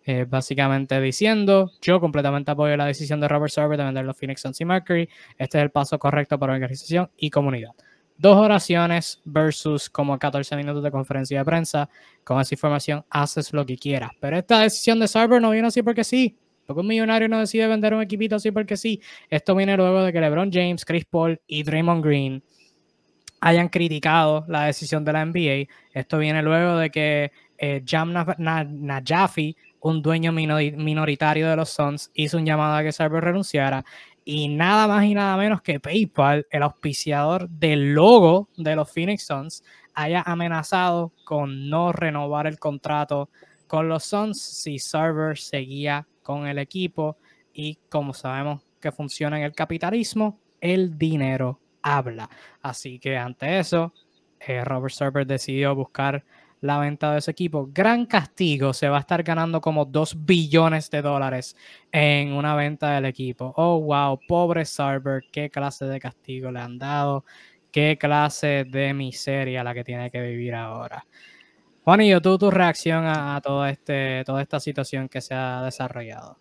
Eh, 0.03 0.25
básicamente 0.27 0.99
diciendo, 0.99 1.71
yo 1.79 1.99
completamente 1.99 2.49
apoyo 2.49 2.75
la 2.75 2.85
decisión 2.87 3.19
de 3.19 3.27
Robert 3.27 3.53
Server 3.53 3.77
de 3.77 3.83
vender 3.83 4.03
los 4.03 4.17
Phoenix 4.17 4.41
Suns 4.41 4.59
y 4.59 4.65
Mercury. 4.65 5.07
Este 5.37 5.59
es 5.59 5.63
el 5.63 5.69
paso 5.69 5.99
correcto 5.99 6.39
para 6.39 6.53
organización 6.53 7.11
y 7.17 7.29
comunidad 7.29 7.73
dos 8.21 8.37
oraciones 8.37 9.19
versus 9.25 9.89
como 9.89 10.17
14 10.17 10.55
minutos 10.55 10.83
de 10.83 10.91
conferencia 10.91 11.39
de 11.39 11.45
prensa. 11.45 11.89
Con 12.23 12.39
esa 12.39 12.53
información 12.53 13.03
haces 13.09 13.51
lo 13.51 13.65
que 13.65 13.77
quieras. 13.77 14.11
Pero 14.19 14.37
esta 14.37 14.59
decisión 14.59 14.99
de 14.99 15.07
Cyber 15.07 15.41
no 15.41 15.49
viene 15.49 15.67
así 15.67 15.81
porque 15.81 16.03
sí. 16.03 16.37
Porque 16.67 16.81
un 16.81 16.87
millonario 16.87 17.27
no 17.27 17.39
decide 17.39 17.67
vender 17.67 17.95
un 17.95 18.01
equipito 18.01 18.35
así 18.35 18.51
porque 18.51 18.77
sí. 18.77 19.01
Esto 19.29 19.55
viene 19.55 19.75
luego 19.75 20.03
de 20.03 20.13
que 20.13 20.21
LeBron 20.21 20.51
James, 20.51 20.85
Chris 20.85 21.05
Paul 21.05 21.41
y 21.47 21.63
Draymond 21.63 22.05
Green 22.05 22.43
hayan 23.41 23.69
criticado 23.69 24.45
la 24.47 24.65
decisión 24.65 25.03
de 25.03 25.13
la 25.13 25.25
NBA. 25.25 25.67
Esto 25.91 26.19
viene 26.19 26.43
luego 26.43 26.77
de 26.77 26.91
que 26.91 27.31
eh, 27.57 27.83
Jam 27.85 28.13
Najafi, 28.37 29.57
un 29.81 30.01
dueño 30.03 30.31
minoritario 30.31 31.49
de 31.49 31.55
los 31.55 31.69
Suns, 31.69 32.11
hizo 32.13 32.37
un 32.37 32.45
llamado 32.45 32.75
a 32.75 32.83
que 32.83 32.91
Sarver 32.91 33.23
renunciara. 33.23 33.83
Y 34.33 34.47
nada 34.47 34.87
más 34.87 35.03
y 35.03 35.13
nada 35.13 35.35
menos 35.35 35.61
que 35.61 35.81
PayPal, 35.81 36.47
el 36.49 36.63
auspiciador 36.63 37.49
del 37.49 37.93
logo 37.93 38.47
de 38.55 38.77
los 38.77 38.89
Phoenix 38.89 39.23
Suns, 39.23 39.61
haya 39.93 40.21
amenazado 40.21 41.11
con 41.25 41.69
no 41.69 41.91
renovar 41.91 42.47
el 42.47 42.57
contrato 42.57 43.29
con 43.67 43.89
los 43.89 44.05
Suns 44.05 44.41
si 44.41 44.79
Server 44.79 45.37
seguía 45.37 46.07
con 46.23 46.47
el 46.47 46.59
equipo. 46.59 47.17
Y 47.53 47.77
como 47.89 48.13
sabemos 48.13 48.61
que 48.79 48.93
funciona 48.93 49.37
en 49.37 49.43
el 49.43 49.51
capitalismo, 49.51 50.39
el 50.61 50.97
dinero 50.97 51.59
habla. 51.81 52.29
Así 52.61 52.99
que 52.99 53.17
ante 53.17 53.59
eso, 53.59 53.93
eh, 54.39 54.63
Robert 54.63 54.93
Server 54.93 55.27
decidió 55.27 55.75
buscar 55.75 56.23
la 56.61 56.77
venta 56.79 57.11
de 57.11 57.19
ese 57.19 57.31
equipo. 57.31 57.67
Gran 57.71 58.05
castigo, 58.05 58.73
se 58.73 58.87
va 58.87 58.97
a 58.97 58.99
estar 59.01 59.23
ganando 59.23 59.59
como 59.59 59.85
2 59.85 60.25
billones 60.25 60.89
de 60.89 61.01
dólares 61.01 61.55
en 61.91 62.33
una 62.33 62.55
venta 62.55 62.91
del 62.91 63.05
equipo. 63.05 63.53
Oh, 63.57 63.81
wow, 63.81 64.19
pobre 64.27 64.63
Server, 64.63 65.23
qué 65.31 65.49
clase 65.49 65.85
de 65.85 65.99
castigo 65.99 66.51
le 66.51 66.59
han 66.59 66.77
dado, 66.77 67.25
qué 67.71 67.97
clase 67.99 68.65
de 68.67 68.93
miseria 68.93 69.63
la 69.63 69.73
que 69.73 69.83
tiene 69.83 70.11
que 70.11 70.21
vivir 70.21 70.53
ahora. 70.53 71.05
Juanillo, 71.83 72.21
tú 72.21 72.37
tu 72.37 72.51
reacción 72.51 73.05
a, 73.05 73.41
todo 73.41 73.65
este, 73.65 74.23
toda 74.23 74.41
esta 74.43 74.59
situación 74.59 75.09
que 75.09 75.19
se 75.19 75.33
ha 75.33 75.63
desarrollado. 75.63 76.37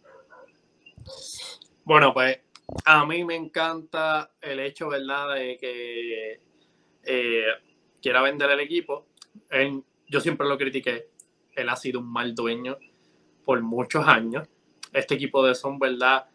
Bueno, 1.84 2.12
pues 2.12 2.40
a 2.84 3.06
mí 3.06 3.24
me 3.24 3.36
encanta 3.36 4.32
el 4.42 4.60
hecho, 4.60 4.90
¿verdad?, 4.90 5.34
de 5.34 5.56
que 5.56 6.40
eh, 7.04 7.44
quiera 8.02 8.20
vender 8.20 8.50
el 8.50 8.60
equipo. 8.60 9.06
Yo 10.10 10.20
siempre 10.20 10.46
lo 10.46 10.58
critiqué. 10.58 11.08
Él 11.54 11.68
ha 11.68 11.76
sido 11.76 12.00
un 12.00 12.12
mal 12.12 12.34
dueño 12.34 12.76
por 13.44 13.62
muchos 13.62 14.06
años. 14.06 14.46
Este 14.92 15.14
equipo 15.14 15.46
de 15.46 15.54
Son, 15.54 15.78
¿verdad?, 15.78 16.26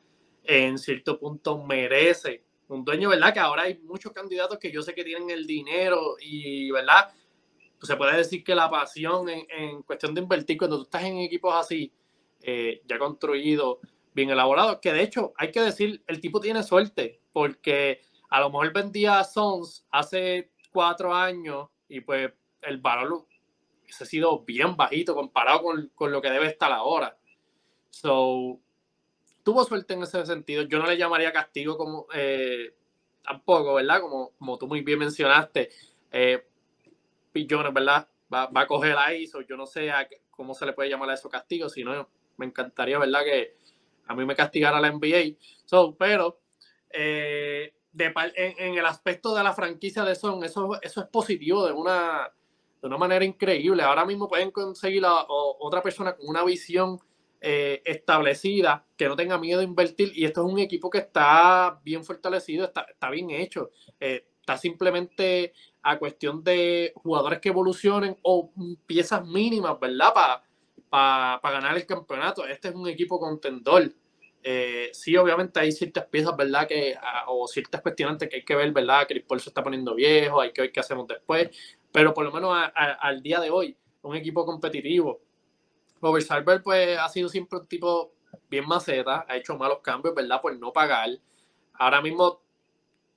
en 0.43 0.77
cierto 0.77 1.19
punto 1.19 1.63
merece 1.63 2.43
un 2.67 2.85
dueño, 2.85 3.09
¿verdad? 3.09 3.33
Que 3.33 3.39
ahora 3.39 3.63
hay 3.63 3.79
muchos 3.79 4.11
candidatos 4.11 4.57
que 4.59 4.71
yo 4.71 4.81
sé 4.81 4.93
que 4.93 5.03
tienen 5.03 5.29
el 5.29 5.45
dinero 5.45 6.15
y, 6.21 6.71
¿verdad? 6.71 7.11
Pues 7.77 7.87
se 7.87 7.97
puede 7.97 8.17
decir 8.17 8.43
que 8.43 8.55
la 8.55 8.69
pasión 8.69 9.27
en, 9.29 9.83
cuestión 9.83 10.13
de 10.15 10.21
invertir 10.21 10.57
cuando 10.57 10.77
tú 10.77 10.83
estás 10.83 11.03
en 11.03 11.17
equipos 11.17 11.53
así, 11.53 11.91
eh, 12.41 12.81
ya 12.85 12.97
construidos, 12.97 13.79
bien 14.13 14.29
elaborado, 14.29 14.79
que 14.79 14.93
de 14.93 15.03
hecho 15.03 15.33
hay 15.35 15.51
que 15.51 15.61
decir, 15.61 16.01
el 16.07 16.21
tipo 16.21 16.39
tiene 16.39 16.63
suerte, 16.63 17.21
porque 17.33 18.01
a 18.29 18.39
lo 18.39 18.49
mejor 18.49 18.71
vendía 18.71 19.23
Sons 19.23 19.85
hace 19.91 20.51
cuatro 20.71 21.13
años 21.13 21.67
y 21.89 21.99
pues 21.99 22.31
el 22.61 22.77
valor 22.77 23.27
ha 24.03 24.07
sido 24.07 24.39
bien 24.43 24.75
bajito 24.75 25.15
comparado 25.15 25.63
con, 25.63 26.11
lo 26.11 26.21
que 26.21 26.29
debe 26.29 26.47
estar 26.47 26.71
ahora. 26.71 27.17
So, 27.89 28.59
tuvo 29.43 29.63
suerte 29.63 29.93
en 29.93 30.03
ese 30.03 30.25
sentido. 30.25 30.63
Yo 30.63 30.79
no 30.79 30.87
le 30.87 30.97
llamaría 30.97 31.31
castigo 31.31 31.77
como 31.77 32.07
eh, 32.13 32.75
tampoco, 33.23 33.75
¿verdad? 33.75 34.01
Como, 34.01 34.31
como 34.37 34.57
tú 34.57 34.67
muy 34.67 34.81
bien 34.81 34.99
mencionaste, 34.99 35.69
eh, 36.11 36.45
Pillones, 37.31 37.73
¿verdad? 37.73 38.07
Va, 38.33 38.47
va, 38.47 38.61
a 38.61 38.67
coger 38.67 38.97
ahí, 38.97 39.27
so, 39.27 39.41
yo 39.41 39.55
no 39.55 39.65
sé 39.65 39.91
cómo 40.31 40.53
se 40.53 40.65
le 40.65 40.73
puede 40.73 40.89
llamar 40.89 41.09
a 41.09 41.13
eso 41.13 41.29
castigo, 41.29 41.69
sino 41.69 42.09
me 42.37 42.45
encantaría, 42.45 42.97
¿verdad? 42.97 43.23
Que, 43.23 43.57
a 44.07 44.15
mí 44.15 44.25
me 44.25 44.35
castigara 44.35 44.79
la 44.79 44.91
NBA. 44.91 45.37
So, 45.65 45.95
pero 45.95 46.39
eh, 46.89 47.73
en, 47.97 48.77
el 48.77 48.85
aspecto 48.85 49.35
de 49.35 49.43
la 49.43 49.53
franquicia 49.53 50.03
de 50.03 50.15
Son, 50.15 50.43
eso, 50.43 50.79
eso 50.81 51.01
es 51.01 51.07
positivo 51.07 51.65
de 51.65 51.73
una, 51.73 52.31
de 52.81 52.87
una 52.87 52.97
manera 52.97 53.25
increíble. 53.25 53.83
Ahora 53.83 54.05
mismo 54.05 54.27
pueden 54.27 54.51
conseguir 54.51 55.05
a, 55.05 55.25
otra 55.27 55.81
persona 55.81 56.15
con 56.15 56.27
una 56.27 56.43
visión 56.43 56.99
eh, 57.41 57.81
establecida, 57.85 58.85
que 58.97 59.07
no 59.07 59.15
tenga 59.15 59.37
miedo 59.37 59.59
de 59.59 59.65
invertir. 59.65 60.11
Y 60.15 60.25
esto 60.25 60.45
es 60.45 60.53
un 60.53 60.59
equipo 60.59 60.89
que 60.89 60.99
está 60.99 61.79
bien 61.83 62.03
fortalecido, 62.03 62.65
está, 62.65 62.81
está 62.81 63.09
bien 63.09 63.31
hecho. 63.31 63.71
Eh, 63.99 64.27
está 64.39 64.57
simplemente 64.57 65.53
a 65.81 65.97
cuestión 65.97 66.43
de 66.43 66.93
jugadores 66.95 67.39
que 67.39 67.49
evolucionen 67.49 68.17
o 68.21 68.51
piezas 68.85 69.25
mínimas, 69.25 69.79
¿verdad? 69.79 70.13
Para 70.13 70.43
para 70.89 71.39
ganar 71.41 71.75
el 71.75 71.85
campeonato. 71.85 72.45
Este 72.45 72.69
es 72.69 72.75
un 72.75 72.87
equipo 72.87 73.19
contendor. 73.19 73.91
Eh, 74.43 74.89
sí, 74.93 75.17
obviamente 75.17 75.59
hay 75.59 75.71
ciertas 75.71 76.05
piezas, 76.05 76.35
¿verdad? 76.37 76.67
Que, 76.67 76.95
ah, 77.01 77.25
o 77.27 77.47
ciertas 77.47 77.81
cuestionantes 77.81 78.29
que 78.29 78.37
hay 78.37 78.45
que 78.45 78.55
ver, 78.55 78.71
¿verdad? 78.71 79.07
Que 79.07 79.19
Paul 79.21 79.39
se 79.39 79.49
está 79.49 79.63
poniendo 79.63 79.95
viejo, 79.95 80.39
hay 80.39 80.53
que 80.53 80.61
ver 80.61 80.71
qué 80.71 80.79
hacemos 80.79 81.07
después. 81.07 81.49
Pero 81.95 82.13
por 82.13 82.25
lo 82.25 82.31
menos 82.33 82.53
al 82.75 83.23
día 83.23 83.39
de 83.39 83.49
hoy, 83.49 83.77
un 84.01 84.17
equipo 84.17 84.45
competitivo. 84.45 85.21
Robert 86.01 86.25
Sarver, 86.25 86.61
pues, 86.61 86.99
ha 86.99 87.07
sido 87.07 87.29
siempre 87.29 87.57
un 87.57 87.67
tipo 87.67 88.11
bien 88.49 88.67
maceta, 88.67 89.25
ha 89.25 89.37
hecho 89.37 89.57
malos 89.57 89.79
cambios, 89.79 90.13
¿verdad? 90.13 90.41
Por 90.41 90.59
no 90.59 90.73
pagar. 90.73 91.09
Ahora 91.73 92.01
mismo 92.01 92.41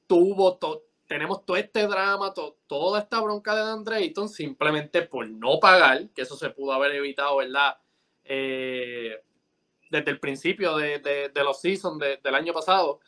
tuvo, 0.06 0.56
todo 0.58 0.84
tenemos 1.08 1.44
todo 1.44 1.56
este 1.56 1.88
drama, 1.88 2.32
toda 2.68 3.00
esta 3.00 3.20
bronca 3.20 3.56
de 3.56 3.62
Andre 3.62 3.96
Ayton 3.96 4.28
simplemente 4.28 5.02
por 5.02 5.28
no 5.28 5.58
pagar, 5.58 6.10
que 6.10 6.22
eso 6.22 6.36
se 6.36 6.50
pudo 6.50 6.72
haber 6.72 6.94
evitado, 6.94 7.38
¿verdad? 7.38 7.78
Eh, 8.24 9.20
desde 9.90 10.10
el 10.12 10.20
principio 10.20 10.76
de, 10.76 11.32
los 11.34 11.60
seasons 11.60 11.98
del 12.22 12.34
año 12.34 12.52
pasado. 12.52 13.00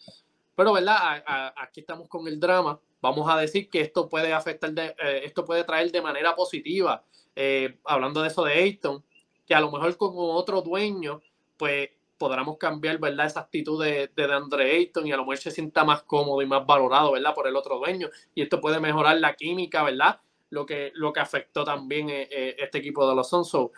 Pero, 0.57 0.73
¿verdad? 0.73 1.23
aquí 1.57 1.81
estamos 1.81 2.09
con 2.09 2.27
el 2.27 2.41
drama. 2.41 2.81
Vamos 3.01 3.31
a 3.31 3.37
decir 3.37 3.71
que 3.71 3.81
esto 3.81 4.09
puede 4.09 4.33
afectar, 4.33 4.73
de, 4.73 4.95
eh, 4.99 5.23
esto 5.25 5.45
puede 5.45 5.65
traer 5.65 5.91
de 5.91 6.03
manera 6.03 6.35
positiva, 6.35 7.05
eh, 7.35 7.79
hablando 7.85 8.21
de 8.21 8.29
eso 8.29 8.45
de 8.45 8.53
Ayton, 8.53 9.03
que 9.47 9.55
a 9.55 9.61
lo 9.61 9.71
mejor 9.71 9.97
con 9.97 10.13
otro 10.15 10.63
dueño, 10.63 11.23
pues 11.57 11.91
podamos 12.19 12.59
cambiar, 12.59 12.99
¿verdad? 12.99 13.27
Esa 13.27 13.41
actitud 13.41 13.83
de, 13.83 14.11
de 14.15 14.25
Andre 14.25 14.77
Ayton 14.77 15.07
y 15.07 15.13
a 15.13 15.17
lo 15.17 15.23
mejor 15.23 15.39
se 15.39 15.51
sienta 15.51 15.85
más 15.85 16.03
cómodo 16.03 16.43
y 16.43 16.47
más 16.47 16.67
valorado, 16.67 17.13
¿verdad? 17.13 17.35
Por 17.35 17.47
el 17.47 17.57
otro 17.57 17.79
dueño. 17.79 18.11
Y 18.35 18.43
esto 18.43 18.61
puede 18.61 18.79
mejorar 18.79 19.19
la 19.19 19.35
química, 19.35 19.83
¿verdad? 19.83 20.21
Lo 20.51 20.67
que, 20.67 20.93
lo 20.95 21.15
que 21.15 21.21
afectó 21.21 21.65
también 21.65 22.11
eh, 22.11 22.57
este 22.59 22.79
equipo 22.79 23.09
de 23.09 23.17
los 23.17 23.31
Sonso. 23.31 23.73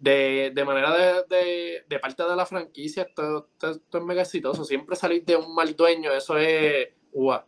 De, 0.00 0.50
de, 0.52 0.64
manera 0.64 0.92
de, 0.92 1.84
de, 1.88 1.98
parte 2.00 2.24
de 2.24 2.36
la 2.36 2.44
franquicia, 2.44 3.04
esto, 3.04 3.48
esto, 3.54 3.98
es 3.98 4.04
mega 4.04 4.22
exitoso. 4.22 4.64
Siempre 4.64 4.96
salir 4.96 5.24
de 5.24 5.36
un 5.36 5.54
mal 5.54 5.74
dueño, 5.76 6.12
eso 6.12 6.36
es, 6.36 6.88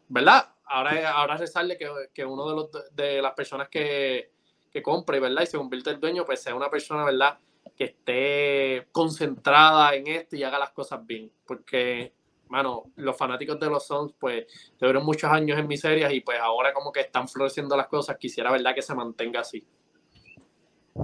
¿verdad? 0.08 0.55
Ahora, 0.66 1.12
ahora 1.12 1.46
sale 1.46 1.78
que, 1.78 1.88
que 2.12 2.24
uno 2.24 2.48
de, 2.48 2.54
los, 2.54 2.94
de 2.94 3.22
las 3.22 3.32
personas 3.34 3.68
que, 3.68 4.32
que 4.70 4.82
compre, 4.82 5.20
¿verdad? 5.20 5.42
Y 5.42 5.46
se 5.46 5.56
convierte 5.56 5.90
en 5.90 6.00
dueño, 6.00 6.24
pues 6.24 6.42
sea 6.42 6.54
una 6.54 6.68
persona, 6.68 7.04
¿verdad? 7.04 7.38
que 7.76 7.84
esté 7.84 8.88
concentrada 8.90 9.94
en 9.94 10.06
esto 10.06 10.36
y 10.36 10.42
haga 10.42 10.58
las 10.58 10.70
cosas 10.70 11.04
bien. 11.06 11.30
Porque, 11.46 12.12
mano, 12.48 12.84
los 12.96 13.16
fanáticos 13.16 13.60
de 13.60 13.66
los 13.66 13.86
Suns, 13.86 14.14
pues, 14.18 14.46
tuvieron 14.78 15.04
muchos 15.04 15.30
años 15.30 15.58
en 15.58 15.68
miserias 15.68 16.12
y 16.12 16.20
pues 16.20 16.38
ahora 16.40 16.72
como 16.72 16.90
que 16.90 17.00
están 17.00 17.28
floreciendo 17.28 17.76
las 17.76 17.86
cosas. 17.86 18.16
Quisiera, 18.16 18.50
¿verdad?, 18.50 18.74
que 18.74 18.82
se 18.82 18.94
mantenga 18.94 19.40
así. 19.40 19.64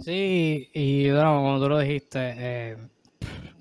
Sí, 0.01 0.71
y 0.73 1.11
bueno, 1.11 1.37
como 1.37 1.61
tú 1.61 1.69
lo 1.69 1.79
dijiste, 1.79 2.35
eh, 2.39 2.77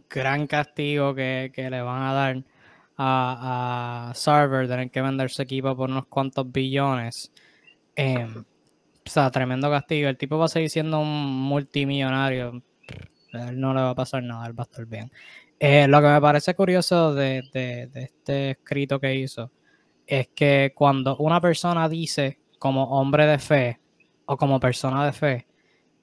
gran 0.09 0.47
castigo 0.47 1.13
que, 1.13 1.51
le 1.55 1.81
van 1.81 2.03
a 2.03 2.13
dar 2.13 2.43
a, 2.97 4.09
a 4.09 4.13
Server, 4.13 4.67
tener 4.67 4.91
que 4.91 5.01
vender 5.01 5.29
su 5.29 5.41
equipo 5.41 5.75
por 5.75 5.89
unos 5.89 6.07
cuantos 6.07 6.51
billones. 6.51 7.31
Eh, 7.95 8.27
o 8.35 9.09
sea, 9.09 9.31
tremendo 9.31 9.69
castigo. 9.69 10.09
El 10.09 10.17
tipo 10.17 10.37
va 10.37 10.45
a 10.45 10.49
seguir 10.49 10.69
siendo 10.69 10.99
un 10.99 11.41
multimillonario 11.41 12.61
él 13.33 13.59
no 13.59 13.73
le 13.73 13.81
va 13.81 13.91
a 13.91 13.95
pasar 13.95 14.23
nada, 14.23 14.47
él 14.47 14.57
va 14.57 14.63
a 14.63 14.69
estar 14.69 14.85
bien. 14.85 15.11
Eh, 15.59 15.87
lo 15.87 16.01
que 16.01 16.07
me 16.07 16.21
parece 16.21 16.55
curioso 16.55 17.13
de, 17.13 17.39
este 17.93 18.51
escrito 18.51 18.99
que 18.99 19.15
hizo 19.15 19.51
es 20.07 20.29
que 20.29 20.73
cuando 20.75 21.15
una 21.17 21.39
persona 21.39 21.87
dice 21.87 22.39
como 22.59 22.83
hombre 22.99 23.25
de 23.25 23.39
fe 23.39 23.79
o 24.25 24.37
como 24.37 24.59
persona 24.59 25.05
de 25.05 25.13
fe 25.13 25.47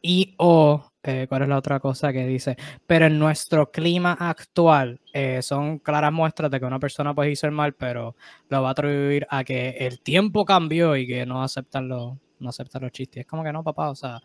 y 0.01 0.35
o 0.39 0.88
eh, 1.03 1.27
cuál 1.29 1.43
es 1.43 1.49
la 1.49 1.57
otra 1.57 1.81
cosa 1.81 2.13
que 2.13 2.27
dice 2.27 2.57
pero 2.87 3.07
en 3.07 3.19
nuestro 3.19 3.71
clima 3.71 4.13
actual 4.19 5.01
eh, 5.13 5.43
son 5.43 5.79
claras 5.79 6.13
muestras 6.13 6.51
de 6.51 6.59
que 6.59 6.67
una 6.67 6.81
persona 6.81 7.15
puede 7.15 7.31
hizo 7.31 7.47
el 7.47 7.53
mal 7.53 7.75
pero 7.75 8.17
lo 8.49 8.63
va 8.63 8.69
a 8.69 8.73
atribuir 8.73 9.27
a 9.31 9.45
que 9.45 9.71
el 9.79 10.01
tiempo 10.01 10.45
cambió 10.45 10.97
y 10.97 11.07
que 11.07 11.25
no 11.25 11.43
aceptan 11.43 11.89
los 11.89 12.15
no 12.41 12.49
aceptan 12.49 12.83
los 12.83 12.93
chistes 12.93 13.21
es 13.23 13.27
como 13.27 13.45
que 13.45 13.53
no 13.53 13.63
papá 13.63 13.91
o 13.91 13.95
sea 13.95 14.21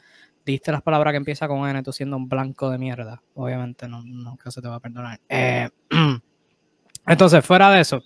diste 0.45 0.71
las 0.71 0.81
palabras 0.81 1.13
que 1.13 1.17
empieza 1.17 1.47
con 1.47 1.67
N, 1.67 1.83
tú 1.83 1.91
siendo 1.91 2.17
un 2.17 2.27
blanco 2.27 2.69
de 2.69 2.77
mierda. 2.77 3.21
Obviamente 3.35 3.87
no, 3.87 4.03
nunca 4.03 4.51
se 4.51 4.61
te 4.61 4.67
va 4.67 4.75
a 4.75 4.79
perdonar. 4.79 5.19
Eh, 5.29 5.69
entonces, 7.07 7.45
fuera 7.45 7.71
de 7.71 7.81
eso, 7.81 8.01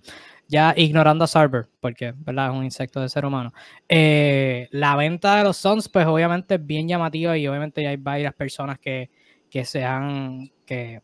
ya 0.48 0.74
ignorando 0.76 1.26
a 1.26 1.28
Sarver, 1.28 1.68
porque 1.80 2.14
¿verdad? 2.18 2.52
es 2.52 2.56
un 2.56 2.64
insecto 2.64 3.02
de 3.02 3.10
ser 3.10 3.26
humano, 3.26 3.52
eh, 3.90 4.68
la 4.72 4.96
venta 4.96 5.38
de 5.38 5.44
los 5.44 5.58
Sons, 5.58 5.90
pues 5.90 6.06
obviamente 6.06 6.56
es 6.56 6.66
bien 6.66 6.88
llamativa 6.88 7.38
y 7.38 7.48
obviamente 7.48 7.84
ya 7.84 7.90
hay 7.90 7.98
varias 7.98 8.34
personas 8.34 8.80
que, 8.80 9.10
que 9.50 9.66
se 9.66 9.84
han, 9.84 10.52
que, 10.66 11.02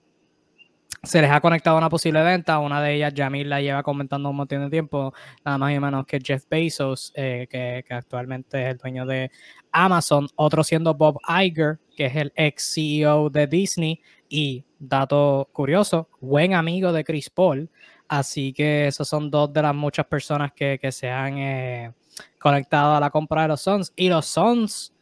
se 1.04 1.22
les 1.22 1.30
ha 1.30 1.42
conectado 1.42 1.78
una 1.78 1.90
posible 1.90 2.24
venta. 2.24 2.60
Una 2.60 2.82
de 2.82 2.96
ellas, 2.96 3.14
Jamil, 3.16 3.50
la 3.50 3.62
lleva 3.62 3.84
comentando 3.84 4.30
un 4.30 4.38
montón 4.38 4.62
de 4.62 4.70
tiempo, 4.70 5.14
nada 5.44 5.58
más 5.58 5.74
y 5.74 5.80
menos 5.80 6.06
que 6.06 6.20
Jeff 6.20 6.46
Bezos, 6.50 7.12
eh, 7.16 7.48
que, 7.50 7.84
actualmente 7.90 8.64
es 8.64 8.70
el 8.70 8.78
dueño 8.78 9.06
de 9.06 9.30
Amazon. 9.72 10.28
Otro 10.36 10.64
siendo 10.64 10.94
Bob 10.94 11.20
Iger, 11.28 11.80
que 11.96 12.06
es 12.06 12.16
el 12.16 12.32
ex 12.36 12.74
CEO 12.74 13.30
de 13.30 13.48
Disney. 13.48 14.02
Y, 14.30 14.64
dato 14.80 15.50
curioso, 15.52 16.10
buen 16.20 16.54
amigo 16.54 16.92
de 16.94 17.04
Chris 17.04 17.30
Paul. 17.30 17.70
Así 18.08 18.54
que 18.54 18.88
esos 18.88 19.08
son 19.08 19.32
dos 19.32 19.52
de 19.52 19.62
las 19.62 19.74
muchas 19.74 20.06
personas 20.06 20.52
que, 20.54 20.80
se 20.92 21.10
han 21.10 21.38
eh, 21.38 21.94
conectado 22.40 22.96
a 22.96 23.00
la 23.00 23.10
compra 23.10 23.44
de 23.44 23.48
los 23.50 23.62
Suns. 23.62 23.92
Y 23.96 24.10
los 24.10 24.26
Suns, 24.26 24.94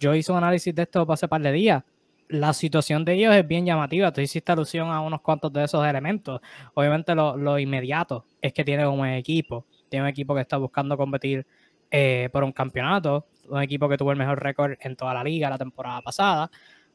yo 0.00 0.14
hice 0.14 0.32
un 0.32 0.38
análisis 0.38 0.74
de 0.74 0.82
esto 0.82 1.06
hace 1.10 1.28
par 1.28 1.40
de 1.42 1.52
días 1.52 1.82
la 2.28 2.52
situación 2.52 3.04
de 3.04 3.14
ellos 3.14 3.34
es 3.34 3.46
bien 3.46 3.64
llamativa. 3.64 4.12
Tú 4.12 4.20
hiciste 4.20 4.52
alusión 4.52 4.90
a 4.90 5.00
unos 5.00 5.20
cuantos 5.20 5.52
de 5.52 5.64
esos 5.64 5.86
elementos. 5.86 6.40
Obviamente 6.74 7.14
lo, 7.14 7.58
inmediato 7.58 8.24
es 8.40 8.52
que 8.52 8.64
tiene 8.64 8.86
un 8.86 9.06
equipo. 9.06 9.66
Tiene 9.88 10.04
un 10.04 10.08
equipo 10.08 10.34
que 10.34 10.40
está 10.40 10.56
buscando 10.56 10.96
competir 10.96 11.46
eh, 11.90 12.28
por 12.32 12.44
un 12.44 12.52
campeonato. 12.52 13.26
Un 13.48 13.62
equipo 13.62 13.88
que 13.88 13.96
tuvo 13.96 14.12
el 14.12 14.18
mejor 14.18 14.42
récord 14.42 14.72
en 14.80 14.96
toda 14.96 15.14
la 15.14 15.22
liga 15.22 15.50
la 15.50 15.58
temporada 15.58 16.02
pasada. 16.02 16.50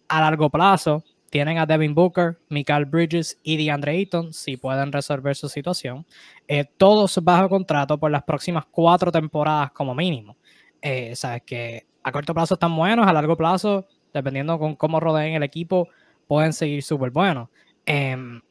A 0.07 0.21
largo 0.21 0.49
plazo 0.49 1.03
tienen 1.31 1.57
a 1.57 1.65
Devin 1.65 1.95
Booker, 1.95 2.37
Michael 2.49 2.85
Bridges 2.85 3.39
y 3.41 3.57
DeAndre 3.57 3.93
Ayton 3.93 4.33
si 4.33 4.57
pueden 4.57 4.91
resolver 4.91 5.35
su 5.35 5.49
situación. 5.49 6.05
Eh, 6.47 6.65
todos 6.77 7.19
bajo 7.23 7.49
contrato 7.49 7.97
por 7.97 8.11
las 8.11 8.21
próximas 8.21 8.65
cuatro 8.69 9.11
temporadas 9.11 9.71
como 9.71 9.95
mínimo. 9.95 10.37
Eh, 10.79 11.15
sabes 11.15 11.41
que 11.43 11.87
a 12.03 12.11
corto 12.11 12.35
plazo 12.35 12.53
están 12.53 12.75
buenos, 12.75 13.07
a 13.07 13.13
largo 13.13 13.35
plazo 13.35 13.87
dependiendo 14.13 14.59
con 14.59 14.75
cómo 14.75 14.99
rodeen 14.99 15.33
el 15.33 15.43
equipo, 15.43 15.87
pueden 16.27 16.53
seguir 16.53 16.83
súper 16.83 17.11
buenos. 17.11 17.49
Em, 17.85 18.41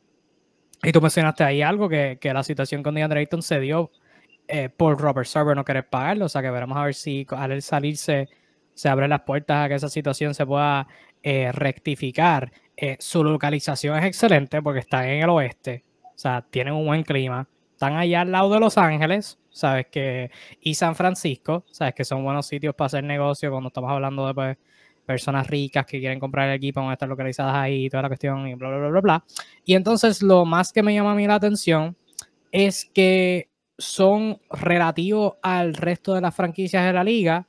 y 0.82 0.90
tú 0.90 1.00
mencionaste 1.00 1.44
ahí 1.44 1.62
algo 1.62 1.88
que, 1.88 2.18
que 2.20 2.32
la 2.32 2.42
situación 2.42 2.82
con 2.82 2.94
DeAndre 2.94 3.20
Ayton 3.20 3.42
se 3.42 3.60
dio 3.60 3.90
eh, 4.48 4.68
por 4.68 5.00
Robert 5.00 5.28
Server 5.28 5.54
no 5.54 5.64
querer 5.64 5.88
pagarlo, 5.88 6.24
o 6.24 6.28
sea 6.28 6.42
que 6.42 6.50
veremos 6.50 6.76
a 6.76 6.84
ver 6.84 6.94
si 6.94 7.24
al 7.30 7.62
salirse 7.62 8.28
se 8.74 8.88
abren 8.88 9.10
las 9.10 9.20
puertas 9.20 9.64
a 9.64 9.68
que 9.68 9.74
esa 9.74 9.88
situación 9.88 10.34
se 10.34 10.44
pueda 10.44 10.88
eh, 11.22 11.52
rectificar. 11.52 12.50
Eh, 12.82 12.96
su 12.98 13.22
localización 13.22 13.98
es 13.98 14.06
excelente 14.06 14.62
porque 14.62 14.80
está 14.80 15.06
en 15.06 15.22
el 15.22 15.28
oeste, 15.28 15.84
o 16.02 16.16
sea, 16.16 16.40
tienen 16.40 16.72
un 16.72 16.86
buen 16.86 17.02
clima, 17.02 17.46
están 17.72 17.96
allá 17.96 18.22
al 18.22 18.32
lado 18.32 18.50
de 18.54 18.58
Los 18.58 18.78
Ángeles, 18.78 19.38
sabes 19.50 19.88
que, 19.88 20.30
y 20.62 20.72
San 20.72 20.94
Francisco, 20.94 21.66
sabes 21.70 21.92
que 21.92 22.06
son 22.06 22.24
buenos 22.24 22.46
sitios 22.46 22.74
para 22.74 22.86
hacer 22.86 23.04
negocio 23.04 23.50
cuando 23.50 23.68
estamos 23.68 23.90
hablando 23.90 24.26
de 24.26 24.32
pues, 24.32 24.56
personas 25.04 25.46
ricas 25.46 25.84
que 25.84 26.00
quieren 26.00 26.18
comprar 26.18 26.48
el 26.48 26.54
equipo 26.54 26.80
van 26.80 26.88
a 26.88 26.92
estar 26.94 27.06
localizadas 27.06 27.54
ahí, 27.54 27.90
toda 27.90 28.04
la 28.04 28.08
cuestión 28.08 28.48
y 28.48 28.54
bla, 28.54 28.70
bla, 28.70 28.78
bla, 28.78 28.88
bla, 28.88 29.00
bla. 29.02 29.24
Y 29.62 29.74
entonces 29.74 30.22
lo 30.22 30.46
más 30.46 30.72
que 30.72 30.82
me 30.82 30.94
llama 30.94 31.12
a 31.12 31.14
mí 31.14 31.26
la 31.26 31.34
atención 31.34 31.98
es 32.50 32.90
que 32.94 33.50
son 33.76 34.40
relativos 34.50 35.34
al 35.42 35.74
resto 35.74 36.14
de 36.14 36.22
las 36.22 36.34
franquicias 36.34 36.82
de 36.86 36.94
la 36.94 37.04
liga, 37.04 37.46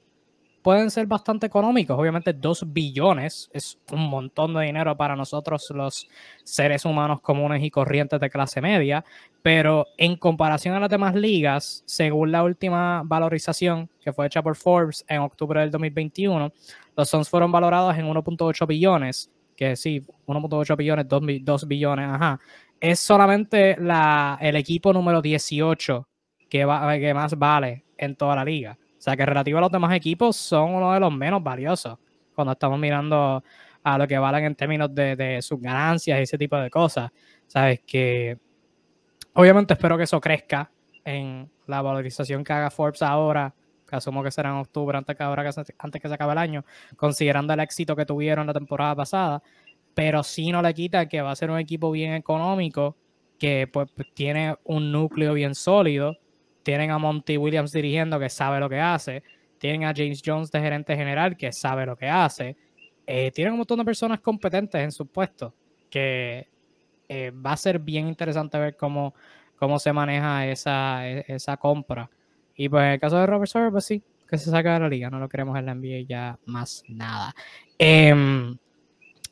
pueden 0.62 0.92
ser 0.92 1.08
bastante 1.08 1.48
económicos. 1.48 1.98
Obviamente, 1.98 2.34
2 2.34 2.72
billones 2.72 3.50
es 3.54 3.80
un 3.92 4.10
montón 4.10 4.54
de 4.54 4.66
dinero 4.66 4.96
para 4.96 5.16
nosotros, 5.16 5.70
los 5.72 6.08
seres 6.44 6.86
humanos 6.86 7.22
comunes 7.22 7.64
y 7.64 7.72
corrientes 7.72 8.20
de 8.20 8.30
clase 8.30 8.62
media, 8.62 9.04
pero 9.42 9.88
en 9.98 10.16
comparación 10.16 10.76
a 10.76 10.80
las 10.80 10.90
demás 10.90 11.16
ligas, 11.16 11.84
según 11.86 12.32
la 12.32 12.44
última 12.44 13.02
valorización 13.04 13.90
que 14.00 14.14
fue 14.14 14.28
hecha 14.28 14.42
por 14.42 14.56
Forbes 14.56 15.04
en 15.08 15.22
octubre 15.22 15.60
del 15.60 15.72
2021, 15.72 16.52
los 16.96 17.10
Suns 17.10 17.30
fueron 17.30 17.52
valorados 17.52 17.98
en 17.98 18.06
1.8 18.06 18.68
billones, 18.68 19.32
que 19.56 19.76
sí, 19.76 20.06
1.8 20.28 20.78
billones, 20.78 21.08
2, 21.08 21.68
billones, 21.68 22.10
ajá. 22.10 22.40
Es 22.80 23.00
solamente 23.00 23.76
la, 23.80 24.38
el 24.42 24.56
equipo 24.56 24.92
número 24.92 25.22
18 25.22 26.08
que, 26.50 26.66
va, 26.66 26.98
que 26.98 27.14
más 27.14 27.38
vale 27.38 27.86
en 27.98 28.16
toda 28.16 28.36
la 28.36 28.44
liga. 28.44 28.78
O 29.02 29.04
sea 29.04 29.18
que 29.18 29.26
relativo 29.26 29.58
a 29.58 29.62
los 29.62 29.72
demás 29.72 29.96
equipos 29.96 30.36
son 30.36 30.76
uno 30.76 30.94
de 30.94 31.00
los 31.00 31.12
menos 31.12 31.42
valiosos 31.42 31.98
cuando 32.36 32.52
estamos 32.52 32.78
mirando 32.78 33.44
a 33.82 33.98
lo 33.98 34.08
que 34.08 34.16
valen 34.20 34.46
en 34.46 34.54
términos 34.54 34.94
de, 34.94 35.40
sus 35.42 35.60
ganancias 35.60 36.20
y 36.20 36.22
ese 36.22 36.38
tipo 36.38 36.56
de 36.56 36.70
cosas. 36.70 37.10
Sabes 37.48 37.80
que 37.80 38.38
obviamente 39.34 39.74
espero 39.74 39.98
que 39.98 40.04
eso 40.04 40.22
crezca 40.22 40.70
en 41.04 41.50
la 41.66 41.82
valorización 41.82 42.44
que 42.44 42.54
haga 42.54 42.70
Forbes 42.70 43.02
ahora, 43.02 43.56
que 43.90 43.96
asumo 43.96 44.22
que 44.22 44.30
será 44.30 44.52
en 44.52 44.58
octubre 44.58 44.96
antes 44.96 45.16
que, 45.18 45.24
ahora 45.24 45.50
antes 45.80 46.00
que 46.00 46.08
se 46.08 46.14
acabe 46.14 46.34
el 46.34 46.38
año, 46.38 46.64
considerando 46.96 47.54
el 47.54 47.60
éxito 47.60 47.96
que 47.96 48.06
tuvieron 48.06 48.46
la 48.46 48.54
temporada 48.54 48.96
pasada, 48.96 49.42
pero 49.96 50.22
sí 50.22 50.52
no 50.52 50.62
le 50.62 50.76
quita 50.76 51.10
que 51.10 51.24
va 51.24 51.32
a 51.32 51.36
ser 51.36 51.50
un 51.50 51.58
equipo 51.58 51.90
bien 51.90 52.14
económico, 52.14 52.96
que 53.40 53.66
pues 53.66 53.90
tiene 54.14 54.58
un 54.64 54.92
núcleo 54.92 55.34
bien 55.34 55.56
sólido 55.56 56.20
tienen 56.64 56.92
a 56.92 56.98
Monty 56.98 57.38
Williams 57.38 57.72
dirigiendo 57.72 58.20
que 58.20 58.30
sabe 58.30 58.60
lo 58.60 58.70
que 58.70 58.80
hace. 58.80 59.24
Tienen 59.58 59.84
a 59.84 59.94
James 59.96 60.22
Jones 60.26 60.52
de 60.52 60.60
gerente 60.60 60.96
general 60.96 61.38
que 61.38 61.52
sabe 61.52 61.86
lo 61.86 61.96
que 61.96 62.08
hace. 62.08 62.56
Eh, 63.06 63.32
tienen 63.32 63.54
un 63.54 63.60
montón 63.60 63.80
de 63.80 63.86
personas 63.86 64.20
competentes 64.20 64.82
en 64.82 64.92
su 64.92 65.08
puesto 65.08 65.54
que 65.90 66.48
eh, 67.10 67.32
va 67.32 67.54
a 67.54 67.58
ser 67.58 67.80
bien 67.80 68.08
interesante 68.08 68.58
ver 68.58 68.78
cómo, 68.78 69.14
cómo 69.58 69.80
se 69.80 69.92
maneja 69.92 70.48
esa, 70.48 71.08
e, 71.08 71.26
esa 71.28 71.58
compra. 71.58 72.10
Y 72.56 72.70
pues 72.70 72.84
en 72.84 72.92
el 72.92 73.00
caso 73.00 73.18
de 73.18 73.26
Robert 73.26 73.52
Server, 73.52 73.72
pues 73.72 73.86
sí, 73.86 74.02
que 74.28 74.38
se 74.38 74.50
saca 74.50 74.76
de 74.76 74.80
la 74.80 74.90
liga, 74.90 75.10
no 75.10 75.20
lo 75.20 75.28
queremos 75.28 75.58
en 75.60 75.66
la 75.66 75.76
NBA 75.76 76.06
ya 76.08 76.40
más 76.46 76.84
nada. 76.88 77.36
Em, 77.78 78.56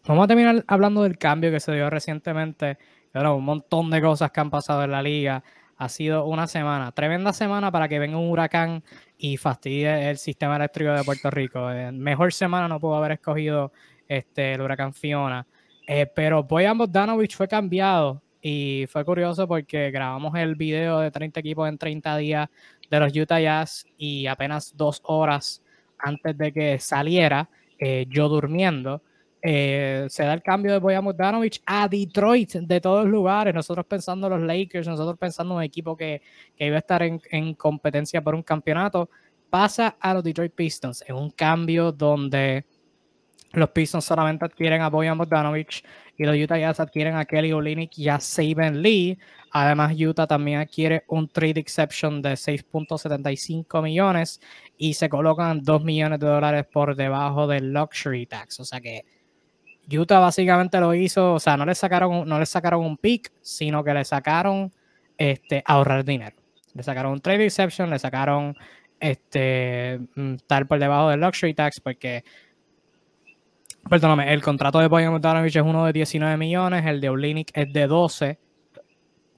vamos 0.05 0.25
a 0.25 0.27
terminar 0.27 0.63
hablando 0.67 1.03
del 1.03 1.17
cambio 1.17 1.51
que 1.51 1.61
se 1.61 1.73
dio 1.73 1.89
recientemente. 1.89 2.77
Bueno, 3.13 3.38
un 3.38 3.45
montón 3.45 3.89
de 3.89 4.01
cosas 4.01 4.30
que 4.32 4.41
han 4.41 4.49
pasado 4.49 4.84
en 4.84 4.91
la 4.91 5.01
liga 5.01 5.41
ha 5.80 5.88
sido 5.88 6.25
una 6.25 6.45
semana, 6.45 6.91
tremenda 6.91 7.32
semana 7.32 7.71
para 7.71 7.88
que 7.88 7.99
venga 7.99 8.17
un 8.17 8.30
huracán 8.30 8.84
y 9.17 9.38
fastidie 9.38 10.09
el 10.09 10.17
sistema 10.17 10.57
eléctrico 10.57 10.91
de 10.91 11.05
Puerto 11.05 11.32
Rico. 11.32 11.71
Eh, 11.71 11.93
mejor 11.93 12.34
semana 12.34 12.67
no 12.67 12.82
pudo 12.82 12.95
haber 12.95 13.13
escogido 13.13 13.71
este, 14.05 14.55
el 14.55 14.61
huracán 14.61 14.93
Fiona. 14.93 15.47
Eh, 15.88 16.05
pero 16.13 16.43
Boyan 16.43 16.77
Bogdanovich 16.77 17.34
fue 17.34 17.47
cambiado 17.47 18.21
y 18.41 18.88
fue 18.89 19.05
curioso 19.05 19.47
porque 19.47 19.89
grabamos 19.89 20.36
el 20.36 20.55
video 20.55 20.99
de 20.99 21.11
30 21.11 21.39
equipos 21.39 21.69
en 21.69 21.77
30 21.77 22.17
días 22.17 22.49
de 22.91 22.99
los 22.99 23.15
Utah 23.15 23.39
Jazz 23.39 23.86
y 23.97 24.27
apenas 24.27 24.75
dos 24.75 25.01
horas 25.05 25.63
antes 25.97 26.38
de 26.38 26.51
que 26.51 26.77
saliera, 26.80 27.49
eh, 27.80 28.05
yo 28.09 28.27
durmiendo, 28.27 29.01
eh, 29.42 30.06
se 30.10 30.24
da 30.24 30.34
el 30.34 30.42
cambio 30.42 30.74
de 30.74 30.80
Boyan 30.80 31.06
Bogdanovic 31.06 31.62
a 31.66 31.88
Detroit 31.88 32.54
de 32.56 32.82
todos 32.82 33.08
lugares. 33.08 33.54
Nosotros 33.54 33.86
pensando 33.86 34.28
en 34.28 34.34
los 34.34 34.42
Lakers, 34.42 34.88
nosotros 34.88 35.18
pensando 35.18 35.54
en 35.54 35.58
un 35.60 35.64
equipo 35.64 35.96
que, 35.96 36.22
que 36.56 36.68
iba 36.68 36.76
a 36.76 36.80
estar 36.80 37.02
en, 37.04 37.22
en, 37.32 37.54
competencia 37.54 38.22
por 38.22 38.36
un 38.36 38.44
campeonato, 38.44 39.10
pasa 39.50 39.98
a 40.00 40.14
los 40.14 40.24
Detroit 40.24 40.54
Pistons 40.54 41.04
en 41.08 41.16
un 41.16 41.32
cambio 41.32 41.92
donde 41.92 42.66
los 43.54 43.70
Pistons 43.70 44.06
solamente 44.06 44.46
adquieren 44.46 44.82
a 44.82 44.90
Boyan 44.90 45.18
Bogdanovic 45.18 45.84
y 46.18 46.24
los 46.26 46.36
Utah 46.36 46.58
Jazz 46.58 46.80
adquieren 46.80 47.16
a 47.16 47.26
Kelly 47.26 47.52
Olynyk 47.52 47.98
y 47.98 48.10
a 48.10 48.20
Saban 48.20 48.82
Lee. 48.82 49.18
Además, 49.52 49.96
Utah 49.98 50.28
también 50.28 50.60
adquiere 50.60 51.04
un 51.08 51.28
trade 51.30 51.60
exception 51.60 52.22
de 52.22 52.34
6.75 52.34 53.82
millones 53.82 54.40
y 54.78 54.94
se 54.94 55.10
colocan 55.10 55.64
2 55.64 55.84
millones 55.84 56.20
de 56.20 56.28
dólares 56.28 56.66
por 56.72 56.96
debajo 56.96 57.48
del 57.48 57.74
luxury 57.74 58.28
tax. 58.28 58.60
O 58.60 58.66
sea 58.66 58.82
que 58.82 59.06
Utah 59.98 60.20
básicamente 60.20 60.80
lo 60.80 60.94
hizo, 60.94 61.34
o 61.34 61.40
sea, 61.40 61.58
no 61.58 61.66
le 61.66 61.76
sacaron, 61.76 62.28
no 62.28 62.40
le 62.40 62.46
sacaron 62.46 62.86
un 62.86 62.98
pick, 62.98 63.32
sino 63.42 63.84
que 63.84 63.94
le 63.94 64.06
sacaron 64.06 64.72
este, 65.18 65.64
ahorrar 65.66 66.04
dinero. 66.06 66.36
Le 66.74 66.84
sacaron 66.84 67.14
un 67.14 67.22
trade 67.22 67.46
exception, 67.46 67.90
le 67.90 68.00
sacaron 68.00 68.56
este, 69.00 70.00
mm, 70.16 70.34
estar 70.36 70.68
por 70.68 70.80
debajo 70.80 71.10
del 71.10 71.22
luxury 71.22 71.54
tax, 71.54 71.80
porque, 71.80 72.24
perdóname, 73.90 74.34
el 74.34 74.42
contrato 74.42 74.80
de 74.80 74.88
Boyan 74.88 75.16
es 75.46 75.56
uno 75.56 75.86
de 75.86 75.94
19 75.94 76.38
millones, 76.38 76.86
el 76.86 77.02
de 77.02 77.10
Olinik 77.10 77.52
es 77.54 77.72
de 77.74 77.88
12 77.88 78.40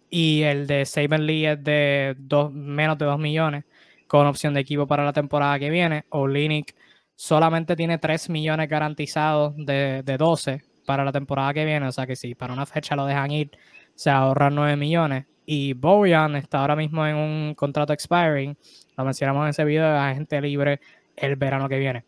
y 0.09 0.41
el 0.43 0.67
de 0.67 0.85
Saban 0.85 1.25
Lee 1.25 1.45
es 1.45 1.63
de 1.63 2.15
dos, 2.17 2.51
menos 2.51 2.97
de 2.97 3.05
2 3.05 3.17
millones, 3.17 3.63
con 4.07 4.27
opción 4.27 4.53
de 4.53 4.59
equipo 4.59 4.85
para 4.85 5.05
la 5.05 5.13
temporada 5.13 5.57
que 5.57 5.69
viene. 5.69 6.05
Olinik 6.09 6.75
solamente 7.15 7.75
tiene 7.75 7.97
3 7.97 8.29
millones 8.29 8.67
garantizados 8.67 9.53
de, 9.55 10.03
12 10.03 10.63
para 10.85 11.05
la 11.05 11.11
temporada 11.11 11.53
que 11.53 11.65
viene. 11.65 11.87
O 11.87 11.91
sea 11.91 12.07
que 12.07 12.15
si 12.15 12.35
para 12.35 12.53
una 12.53 12.65
fecha 12.65 12.95
lo 12.95 13.05
dejan 13.05 13.31
ir, 13.31 13.51
se 13.95 14.09
ahorran 14.09 14.55
9 14.55 14.75
millones. 14.75 15.25
Y 15.45 15.73
Bojan 15.73 16.35
está 16.35 16.61
ahora 16.61 16.75
mismo 16.75 17.05
en 17.05 17.15
un 17.15 17.55
contrato 17.55 17.93
expiring. 17.93 18.57
Lo 18.97 19.05
mencionamos 19.05 19.43
en 19.43 19.49
ese 19.49 19.65
video 19.65 19.91
de 19.91 19.97
agente 19.97 20.41
libre 20.41 20.79
el 21.15 21.35
verano 21.35 21.67
que 21.67 21.77
viene. 21.77 22.05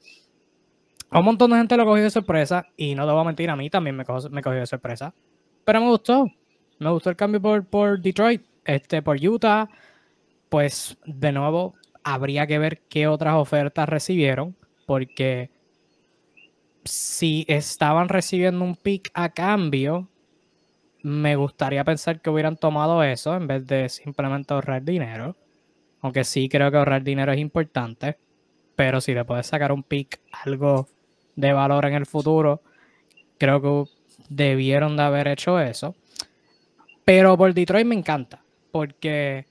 un 1.12 1.26
montón 1.26 1.51
de 1.51 1.58
gente 1.58 1.78
lo 1.78 1.86
cogió 1.86 2.04
de 2.04 2.10
sorpresa. 2.10 2.66
Y 2.76 2.95
no 2.95 3.06
debo 3.06 3.24
mentir, 3.24 3.49
a 3.49 3.56
mí 3.56 3.70
también 3.70 3.95
me, 3.95 4.06
cogió, 4.06 4.30
me 4.30 4.41
cogió 4.41 4.60
de 4.60 4.68
sorpresa. 4.68 5.14
Pero 5.64 5.82
me 5.82 5.88
gustó. 5.88 6.26
Me 6.80 6.89
gustó 6.89 7.10
el 7.10 7.16
cambio 7.16 7.41
por, 7.41 7.66
por 7.66 7.99
Detroit. 7.99 8.43
Este, 8.66 9.01
por 9.01 9.18
Utah. 9.18 9.70
Pues 10.49 10.97
de 11.06 11.32
nuevo, 11.32 11.76
habría 12.04 12.47
que 12.47 12.60
ver 12.60 12.82
qué 12.89 13.08
otras 13.08 13.36
ofertas 13.36 13.89
recibieron 13.89 14.56
porque 14.86 15.49
si 16.84 17.45
estaban 17.47 18.09
recibiendo 18.09 18.63
un 18.63 18.75
pick 18.75 19.09
a 19.13 19.29
cambio, 19.29 20.09
me 21.01 21.36
gustaría 21.36 21.84
pensar 21.84 22.21
que 22.21 22.29
hubieran 22.29 22.57
tomado 22.57 23.03
eso 23.03 23.36
en 23.36 23.47
vez 23.47 23.65
de 23.67 23.89
simplemente 23.89 24.53
ahorrar 24.53 24.84
dinero. 24.84 25.36
Aunque 26.01 26.23
sí 26.23 26.49
creo 26.49 26.71
que 26.71 26.77
ahorrar 26.77 27.03
dinero 27.03 27.31
es 27.31 27.39
importante. 27.39 28.17
Pero 28.75 29.01
si 29.01 29.13
le 29.13 29.25
puedes 29.25 29.47
sacar 29.47 29.71
un 29.71 29.84
pick, 29.84 30.19
algo 30.31 30.88
de 31.36 31.53
valor 31.53 31.86
en 31.86 31.93
el 31.93 32.05
futuro, 32.05 32.61
creo 33.38 33.61
que 33.61 33.91
debieron 34.29 34.97
de 34.97 35.03
haber 35.03 35.27
hecho 35.27 35.59
eso. 35.59 35.95
Pero 37.05 37.38
por 37.38 37.53
Detroit 37.53 37.86
me 37.86 37.95
encanta. 37.95 38.41
Porque, 38.71 39.45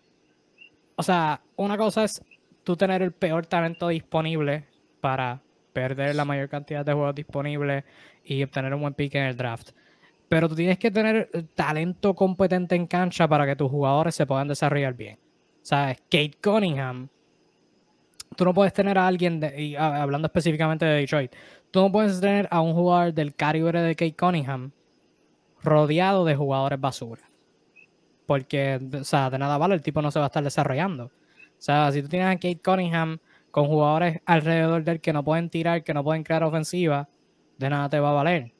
o 0.96 1.02
sea, 1.02 1.40
una 1.56 1.76
cosa 1.76 2.04
es 2.04 2.22
tú 2.64 2.76
tener 2.76 3.02
el 3.02 3.12
peor 3.12 3.46
talento 3.46 3.88
disponible 3.88 4.71
para 5.02 5.42
perder 5.72 6.14
la 6.14 6.24
mayor 6.24 6.48
cantidad 6.48 6.86
de 6.86 6.92
juegos 6.92 7.14
disponibles 7.16 7.82
y 8.24 8.42
obtener 8.42 8.72
un 8.72 8.82
buen 8.82 8.94
pick 8.94 9.16
en 9.16 9.24
el 9.24 9.36
draft. 9.36 9.70
Pero 10.28 10.48
tú 10.48 10.54
tienes 10.54 10.78
que 10.78 10.90
tener 10.90 11.28
talento 11.54 12.14
competente 12.14 12.76
en 12.76 12.86
cancha 12.86 13.26
para 13.26 13.44
que 13.44 13.56
tus 13.56 13.68
jugadores 13.68 14.14
se 14.14 14.24
puedan 14.24 14.46
desarrollar 14.46 14.94
bien. 14.94 15.18
Sea, 15.60 15.94
Kate 16.08 16.38
Cunningham, 16.42 17.08
tú 18.36 18.44
no 18.44 18.54
puedes 18.54 18.72
tener 18.72 18.96
a 18.96 19.08
alguien, 19.08 19.42
y 19.56 19.74
hablando 19.74 20.26
específicamente 20.26 20.84
de 20.84 21.00
Detroit, 21.00 21.34
tú 21.72 21.80
no 21.80 21.92
puedes 21.92 22.20
tener 22.20 22.48
a 22.50 22.60
un 22.60 22.74
jugador 22.74 23.12
del 23.12 23.34
calibre 23.34 23.82
de 23.82 23.96
Kate 23.96 24.16
Cunningham 24.16 24.70
rodeado 25.62 26.24
de 26.24 26.36
jugadores 26.36 26.80
basura. 26.80 27.22
Porque, 28.24 28.80
o 29.00 29.04
sea, 29.04 29.30
de 29.30 29.38
nada 29.38 29.58
vale, 29.58 29.74
el 29.74 29.82
tipo 29.82 30.00
no 30.00 30.12
se 30.12 30.20
va 30.20 30.26
a 30.26 30.28
estar 30.28 30.44
desarrollando. 30.44 31.06
O 31.06 31.10
sea, 31.58 31.90
si 31.90 32.02
tú 32.02 32.08
tienes 32.08 32.28
a 32.28 32.36
Kate 32.36 32.60
Cunningham 32.64 33.18
con 33.52 33.66
jugadores 33.66 34.20
alrededor 34.24 34.82
del 34.82 35.00
que 35.00 35.12
no 35.12 35.22
pueden 35.22 35.50
tirar, 35.50 35.84
que 35.84 35.94
no 35.94 36.02
pueden 36.02 36.24
crear 36.24 36.42
ofensiva, 36.42 37.08
de 37.58 37.70
nada 37.70 37.88
te 37.88 38.00
va 38.00 38.10
a 38.10 38.14
valer. 38.14 38.52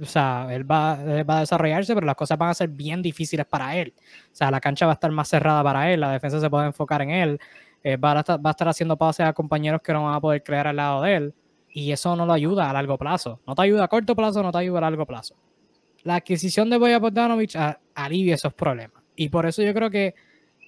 o 0.00 0.04
sea, 0.04 0.46
él 0.50 0.70
va, 0.70 0.96
va, 1.24 1.38
a 1.38 1.40
desarrollarse, 1.40 1.94
pero 1.94 2.06
las 2.06 2.14
cosas 2.14 2.36
van 2.38 2.50
a 2.50 2.54
ser 2.54 2.68
bien 2.68 3.00
difíciles 3.00 3.46
para 3.46 3.74
él. 3.74 3.94
O 4.30 4.36
sea, 4.36 4.50
la 4.50 4.60
cancha 4.60 4.86
va 4.86 4.92
a 4.92 4.94
estar 4.94 5.10
más 5.10 5.28
cerrada 5.28 5.64
para 5.64 5.90
él, 5.90 6.00
la 6.00 6.12
defensa 6.12 6.38
se 6.38 6.50
puede 6.50 6.66
enfocar 6.66 7.00
en 7.02 7.10
él, 7.10 7.40
eh, 7.82 7.96
va, 7.96 8.12
a 8.12 8.20
estar, 8.20 8.44
va, 8.44 8.50
a 8.50 8.52
estar, 8.52 8.68
haciendo 8.68 8.98
pases 8.98 9.26
a 9.26 9.32
compañeros 9.32 9.80
que 9.82 9.94
no 9.94 10.04
van 10.04 10.14
a 10.14 10.20
poder 10.20 10.42
crear 10.42 10.66
al 10.66 10.76
lado 10.76 11.02
de 11.02 11.14
él, 11.16 11.34
y 11.70 11.90
eso 11.90 12.14
no 12.16 12.26
lo 12.26 12.34
ayuda 12.34 12.68
a 12.68 12.72
largo 12.74 12.98
plazo. 12.98 13.40
No 13.46 13.54
te 13.54 13.62
ayuda 13.62 13.84
a 13.84 13.88
corto 13.88 14.14
plazo, 14.14 14.42
no 14.42 14.52
te 14.52 14.58
ayuda 14.58 14.78
a 14.78 14.82
largo 14.82 15.06
plazo. 15.06 15.36
La 16.02 16.16
adquisición 16.16 16.68
de 16.68 16.76
Boya 16.76 16.98
Bogdanovich 16.98 17.56
alivia 17.94 18.34
esos 18.34 18.52
problemas. 18.52 19.02
Y 19.16 19.30
por 19.30 19.46
eso 19.46 19.62
yo 19.62 19.72
creo 19.72 19.90
que 19.90 20.14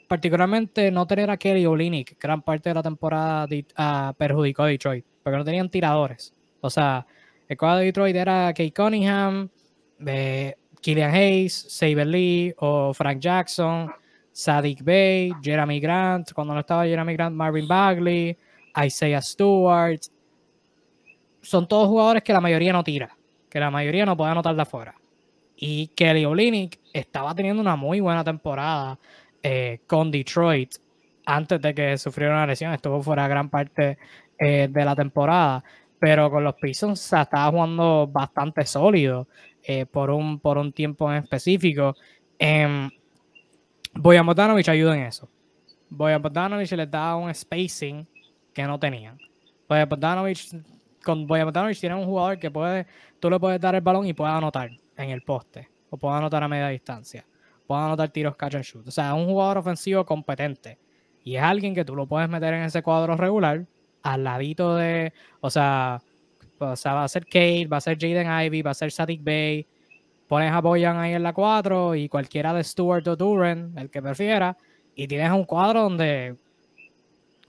particularmente 0.09 0.91
no 0.91 1.07
tener 1.07 1.31
a 1.31 1.37
Kelly 1.37 1.67
Olynyk 1.67 2.19
gran 2.19 2.41
parte 2.43 2.71
de 2.71 2.75
la 2.75 2.83
temporada 2.83 3.45
uh, 3.45 4.15
perjudicó 4.15 4.63
a 4.63 4.69
Detroit, 4.69 5.05
porque 5.23 5.37
no 5.37 5.45
tenían 5.45 5.69
tiradores. 5.69 6.35
O 6.61 6.71
sea, 6.71 7.07
el 7.47 7.57
cuadro 7.57 7.81
de 7.81 7.85
Detroit 7.87 8.17
era 8.17 8.49
Kate 8.49 8.73
Cunningham, 8.73 9.49
eh, 10.07 10.55
Killian 10.81 11.15
Hayes, 11.15 11.67
Saber 11.69 12.07
Lee 12.07 12.55
o 12.59 12.95
Frank 12.95 13.21
Jackson, 13.21 13.91
Sadik 14.33 14.83
Bay, 14.83 15.33
Jeremy 15.43 15.79
Grant, 15.79 16.33
cuando 16.33 16.55
no 16.55 16.61
estaba 16.61 16.87
Jeremy 16.87 17.13
Grant, 17.13 17.37
Marvin 17.37 17.69
Bagley, 17.69 18.37
Isaiah 18.85 19.21
Stewart. 19.21 20.01
Son 21.43 21.69
todos 21.69 21.89
jugadores 21.89 22.23
que 22.23 22.33
la 22.33 22.41
mayoría 22.41 22.73
no 22.73 22.83
tira, 22.83 23.17
que 23.51 23.61
la 23.61 23.71
mayoría 23.71 24.07
no 24.07 24.17
puede 24.17 24.31
anotar 24.31 24.57
de 24.57 24.63
afuera. 24.63 24.95
Y 25.57 25.89
Kelly 25.89 26.25
Olynyk 26.25 26.79
estaba 26.93 27.35
teniendo 27.35 27.61
una 27.61 27.77
muy 27.77 28.01
buena 28.01 28.23
temporada 28.23 28.99
eh, 29.43 29.81
con 29.87 30.11
Detroit 30.11 30.75
antes 31.25 31.61
de 31.61 31.75
que 31.75 31.99
sufriera 31.99 32.35
una 32.35 32.47
lesión. 32.47 32.73
Estuvo 32.73 33.03
fuera 33.03 33.29
gran 33.29 33.49
parte 33.49 33.99
eh, 34.39 34.69
de 34.71 34.85
la 34.85 34.97
temporada, 34.97 35.63
pero 35.99 36.31
con 36.31 36.43
los 36.43 36.55
Pistons 36.55 37.01
se 37.01 37.21
estaba 37.21 37.51
jugando 37.51 38.07
bastante 38.07 38.65
sólido 38.67 39.29
eh, 39.63 39.87
por, 39.87 40.11
un, 40.11 40.41
por 40.41 40.59
un 40.59 40.73
tiempo 40.73 41.11
en 41.13 41.23
específico. 41.23 41.95
Boyan 43.95 44.27
Bogdanovic 44.27 44.69
ayuda 44.69 44.97
en 44.97 45.03
eso. 45.05 45.29
Boyan 45.91 46.23
Bogdanovic 46.23 46.71
les 46.73 46.91
da 46.91 47.17
un 47.17 47.35
spacing 47.35 48.07
que 48.53 48.63
no 48.65 48.79
tenían. 48.79 49.19
Boyan 49.69 49.89
Bogdanovic, 49.89 50.39
con 51.05 51.27
Boyan 51.27 51.47
Bogdanovic 51.47 51.79
tiene 51.79 51.95
un 51.95 52.05
jugador 52.05 52.39
que 52.39 52.51
puede, 52.51 52.87
tú 53.21 53.31
le 53.31 53.39
puedes 53.39 53.61
dar 53.61 53.75
el 53.75 53.81
balón 53.81 54.07
y 54.07 54.13
puede 54.15 54.33
anotar 54.33 54.71
en 54.97 55.11
el 55.11 55.23
poste 55.23 55.69
o 55.91 55.97
puede 55.97 56.17
anotar 56.17 56.43
a 56.43 56.49
media 56.49 56.69
distancia 56.69 57.25
pueda 57.69 57.85
anotar 57.85 58.09
tiros 58.09 58.35
catch 58.35 58.55
and 58.55 58.65
shoot. 58.65 58.89
O 58.89 58.91
sea, 58.91 59.13
un 59.15 59.27
jugador 59.27 59.59
ofensivo 59.59 60.05
competente. 60.07 60.79
Y 61.23 61.37
es 61.37 61.43
alguien 61.43 61.75
que 61.75 61.85
tú 61.85 61.95
lo 61.95 62.07
puedes 62.07 62.29
meter 62.29 62.55
en 62.55 62.63
ese 62.63 62.83
cuadro 62.83 63.15
regular, 63.17 63.67
al 64.03 64.25
ladito 64.25 64.75
de. 64.75 65.13
O 65.41 65.51
sea, 65.51 66.01
o 66.59 66.77
sea 66.77 66.95
va 66.95 67.05
a 67.05 67.09
ser 67.09 67.27
Kate, 67.27 67.67
va 67.67 67.77
a 67.77 67.81
ser 67.83 67.99
Jaden 67.99 68.27
Ivy, 68.47 68.63
va 68.63 68.71
a 68.71 68.75
ser 68.75 68.91
Sadik 68.91 69.23
Bay. 69.23 69.67
Pones 70.27 70.51
a 70.51 70.61
Boyan 70.63 70.97
ahí 70.97 71.13
en 71.13 71.23
la 71.23 71.35
4 71.35 71.95
y 71.95 72.09
cualquiera 72.09 72.55
de 72.55 72.65
Stewart 72.65 73.07
o 73.07 73.17
Duran, 73.17 73.75
el 73.77 73.91
que 73.91 74.01
prefiera. 74.01 74.57
Y 74.95 75.07
tienes 75.07 75.31
un 75.31 75.45
cuadro 75.45 75.83
donde 75.83 76.37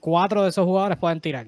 cuatro 0.00 0.42
de 0.42 0.50
esos 0.50 0.66
jugadores 0.66 0.98
pueden 0.98 1.20
tirar. 1.20 1.46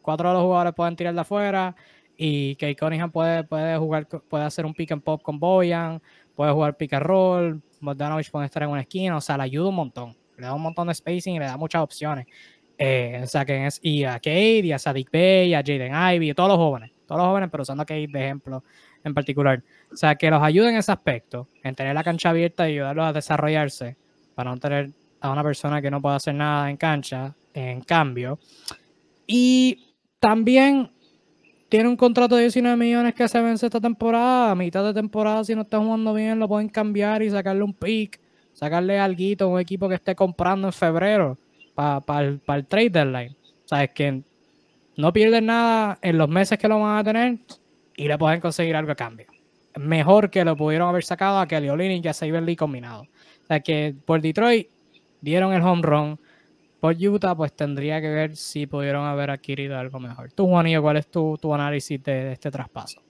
Cuatro 0.00 0.28
de 0.28 0.34
los 0.34 0.42
jugadores 0.42 0.74
pueden 0.74 0.96
tirar 0.96 1.14
de 1.14 1.20
afuera. 1.20 1.76
Y 2.16 2.56
Kate 2.56 2.76
Cunningham 2.76 3.10
puede, 3.10 3.44
puede 3.44 3.76
jugar, 3.76 4.06
puede 4.06 4.44
hacer 4.44 4.64
un 4.64 4.74
pick 4.74 4.92
and 4.92 5.02
pop 5.02 5.22
con 5.22 5.38
Boyan, 5.38 6.00
puede 6.34 6.52
jugar 6.52 6.76
pick 6.76 6.94
and 6.94 7.04
roll, 7.04 7.62
Bogdanovich 7.82 8.30
puede 8.30 8.46
estar 8.46 8.62
en 8.62 8.70
una 8.70 8.80
esquina, 8.80 9.16
o 9.16 9.20
sea, 9.20 9.36
le 9.36 9.44
ayuda 9.44 9.68
un 9.68 9.74
montón. 9.74 10.16
Le 10.36 10.46
da 10.46 10.54
un 10.54 10.62
montón 10.62 10.88
de 10.88 10.94
spacing 10.94 11.36
y 11.36 11.38
le 11.38 11.44
da 11.44 11.56
muchas 11.56 11.82
opciones. 11.82 12.26
Eh, 12.78 13.20
o 13.22 13.26
sea, 13.26 13.44
que 13.44 13.66
es, 13.66 13.78
y 13.82 14.04
a 14.04 14.18
Cade, 14.18 14.62
y 14.64 14.72
a 14.72 14.78
Sadik 14.78 15.10
Bey, 15.10 15.54
a 15.54 15.58
Jaden 15.58 15.92
Ivy, 16.14 16.30
a 16.30 16.34
todos 16.34 16.48
los 16.48 16.58
jóvenes, 16.58 16.90
todos 17.06 17.20
los 17.20 17.28
jóvenes, 17.28 17.48
pero 17.50 17.62
usando 17.62 17.82
a 17.82 17.86
Cade 17.86 18.08
de 18.08 18.24
ejemplo 18.24 18.64
en 19.04 19.14
particular. 19.14 19.62
O 19.92 19.96
sea, 19.96 20.14
que 20.14 20.30
los 20.30 20.42
ayude 20.42 20.70
en 20.70 20.76
ese 20.76 20.92
aspecto, 20.92 21.48
en 21.62 21.74
tener 21.74 21.94
la 21.94 22.02
cancha 22.02 22.30
abierta 22.30 22.68
y 22.68 22.72
ayudarlos 22.72 23.06
a 23.06 23.12
desarrollarse, 23.12 23.96
para 24.34 24.50
no 24.50 24.58
tener 24.58 24.90
a 25.20 25.30
una 25.30 25.42
persona 25.42 25.82
que 25.82 25.90
no 25.90 26.00
pueda 26.00 26.16
hacer 26.16 26.34
nada 26.34 26.70
en 26.70 26.76
cancha, 26.76 27.34
en 27.54 27.82
cambio. 27.82 28.38
Y 29.26 29.96
también 30.18 30.90
tiene 31.72 31.88
un 31.88 31.96
contrato 31.96 32.36
de 32.36 32.42
19 32.42 32.76
millones 32.76 33.14
que 33.14 33.26
se 33.26 33.40
vence 33.40 33.64
esta 33.64 33.80
temporada. 33.80 34.50
A 34.50 34.54
mitad 34.54 34.84
de 34.84 34.92
temporada, 34.92 35.42
si 35.42 35.54
no 35.54 35.62
está 35.62 35.78
jugando 35.78 36.12
bien, 36.12 36.38
lo 36.38 36.46
pueden 36.46 36.68
cambiar 36.68 37.22
y 37.22 37.30
sacarle 37.30 37.62
un 37.62 37.72
pick, 37.72 38.20
sacarle 38.52 38.98
algo 38.98 39.22
a 39.40 39.46
un 39.46 39.58
equipo 39.58 39.88
que 39.88 39.94
esté 39.94 40.14
comprando 40.14 40.68
en 40.68 40.74
febrero 40.74 41.38
para 41.74 42.20
el, 42.20 42.66
trade 42.68 42.90
deadline. 42.90 43.34
O 43.64 43.68
sea, 43.68 43.84
es 43.84 43.90
que 43.92 44.20
no 44.98 45.14
pierden 45.14 45.46
nada 45.46 45.98
en 46.02 46.18
los 46.18 46.28
meses 46.28 46.58
que 46.58 46.68
lo 46.68 46.78
van 46.78 46.98
a 46.98 47.04
tener 47.04 47.38
y 47.96 48.06
le 48.06 48.18
pueden 48.18 48.42
conseguir 48.42 48.76
algo 48.76 48.92
a 48.92 48.94
cambio. 48.94 49.28
Mejor 49.76 50.28
que 50.28 50.44
lo 50.44 50.54
pudieron 50.54 50.90
haber 50.90 51.04
sacado 51.04 51.38
a 51.38 51.48
Kelly 51.48 51.70
Olin 51.70 52.04
y 52.04 52.06
a 52.06 52.12
Saber 52.12 52.42
Lee 52.42 52.54
combinado. 52.54 53.04
O 53.04 53.46
sea, 53.46 53.60
que 53.60 53.94
por 54.04 54.20
Detroit 54.20 54.68
dieron 55.22 55.54
el 55.54 55.62
home 55.62 55.80
run 55.80 56.20
por 56.82 56.96
Utah, 56.96 57.36
pues 57.36 57.52
tendría 57.52 58.00
que 58.00 58.08
ver 58.08 58.36
si 58.36 58.66
pudieron 58.66 59.04
haber 59.04 59.30
adquirido 59.30 59.78
algo 59.78 60.00
mejor. 60.00 60.32
Tú, 60.32 60.48
Juanillo, 60.48 60.82
¿cuál 60.82 60.96
es 60.96 61.08
tu, 61.08 61.38
análisis 61.54 62.02
de, 62.02 62.32
este 62.32 62.50
traspaso? 62.50 63.00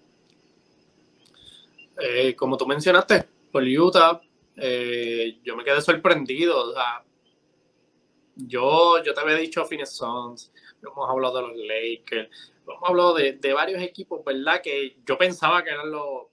Eh, 1.99 2.37
como 2.37 2.59
tú 2.59 2.67
mencionaste, 2.67 3.25
por 3.51 3.63
Utah, 3.63 4.21
eh, 4.57 5.39
yo 5.43 5.57
me 5.57 5.65
quedé 5.65 5.81
sorprendido. 5.81 6.69
O 6.69 6.75
sea, 6.75 7.03
yo, 8.37 9.03
yo 9.03 9.15
te 9.15 9.21
había 9.23 9.37
dicho 9.37 9.65
Phoenix 9.65 9.97
Suns, 9.97 10.53
hemos 10.83 11.09
hablado 11.09 11.37
de 11.37 11.49
los 11.49 11.57
Lakers, 11.57 12.29
hemos 12.69 12.91
hablado 12.91 13.15
de, 13.15 13.33
de 13.33 13.53
varios 13.55 13.81
equipos, 13.81 14.23
¿verdad? 14.23 14.61
Que 14.61 14.99
yo 15.07 15.17
pensaba 15.17 15.65
que 15.65 15.71
eran 15.71 15.91
los, 15.91 16.27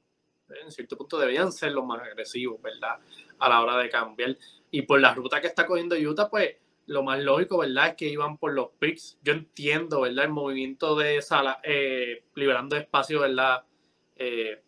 en 0.61 0.69
cierto 0.73 0.97
punto 0.97 1.17
debían 1.17 1.53
ser 1.53 1.71
los 1.71 1.85
más 1.85 2.01
agresivos, 2.01 2.61
¿verdad? 2.61 2.97
A 3.39 3.47
la 3.47 3.61
hora 3.61 3.77
de 3.77 3.87
cambiar. 3.87 4.37
Y 4.71 4.81
por 4.81 4.99
la 4.99 5.13
ruta 5.13 5.39
que 5.39 5.47
está 5.47 5.65
cogiendo 5.65 5.95
Utah, 5.95 6.29
pues 6.29 6.57
lo 6.89 7.03
más 7.03 7.19
lógico, 7.19 7.59
¿verdad? 7.59 7.89
Es 7.89 7.95
que 7.95 8.07
iban 8.07 8.37
por 8.37 8.53
los 8.53 8.69
picks. 8.79 9.19
Yo 9.21 9.33
entiendo, 9.33 10.01
¿verdad? 10.01 10.25
El 10.25 10.31
movimiento 10.31 10.95
de 10.95 11.21
Sala, 11.21 11.59
eh, 11.63 12.23
liberando 12.33 12.75
espacio, 12.75 13.19
¿verdad? 13.19 13.63
Eh, 14.15 14.63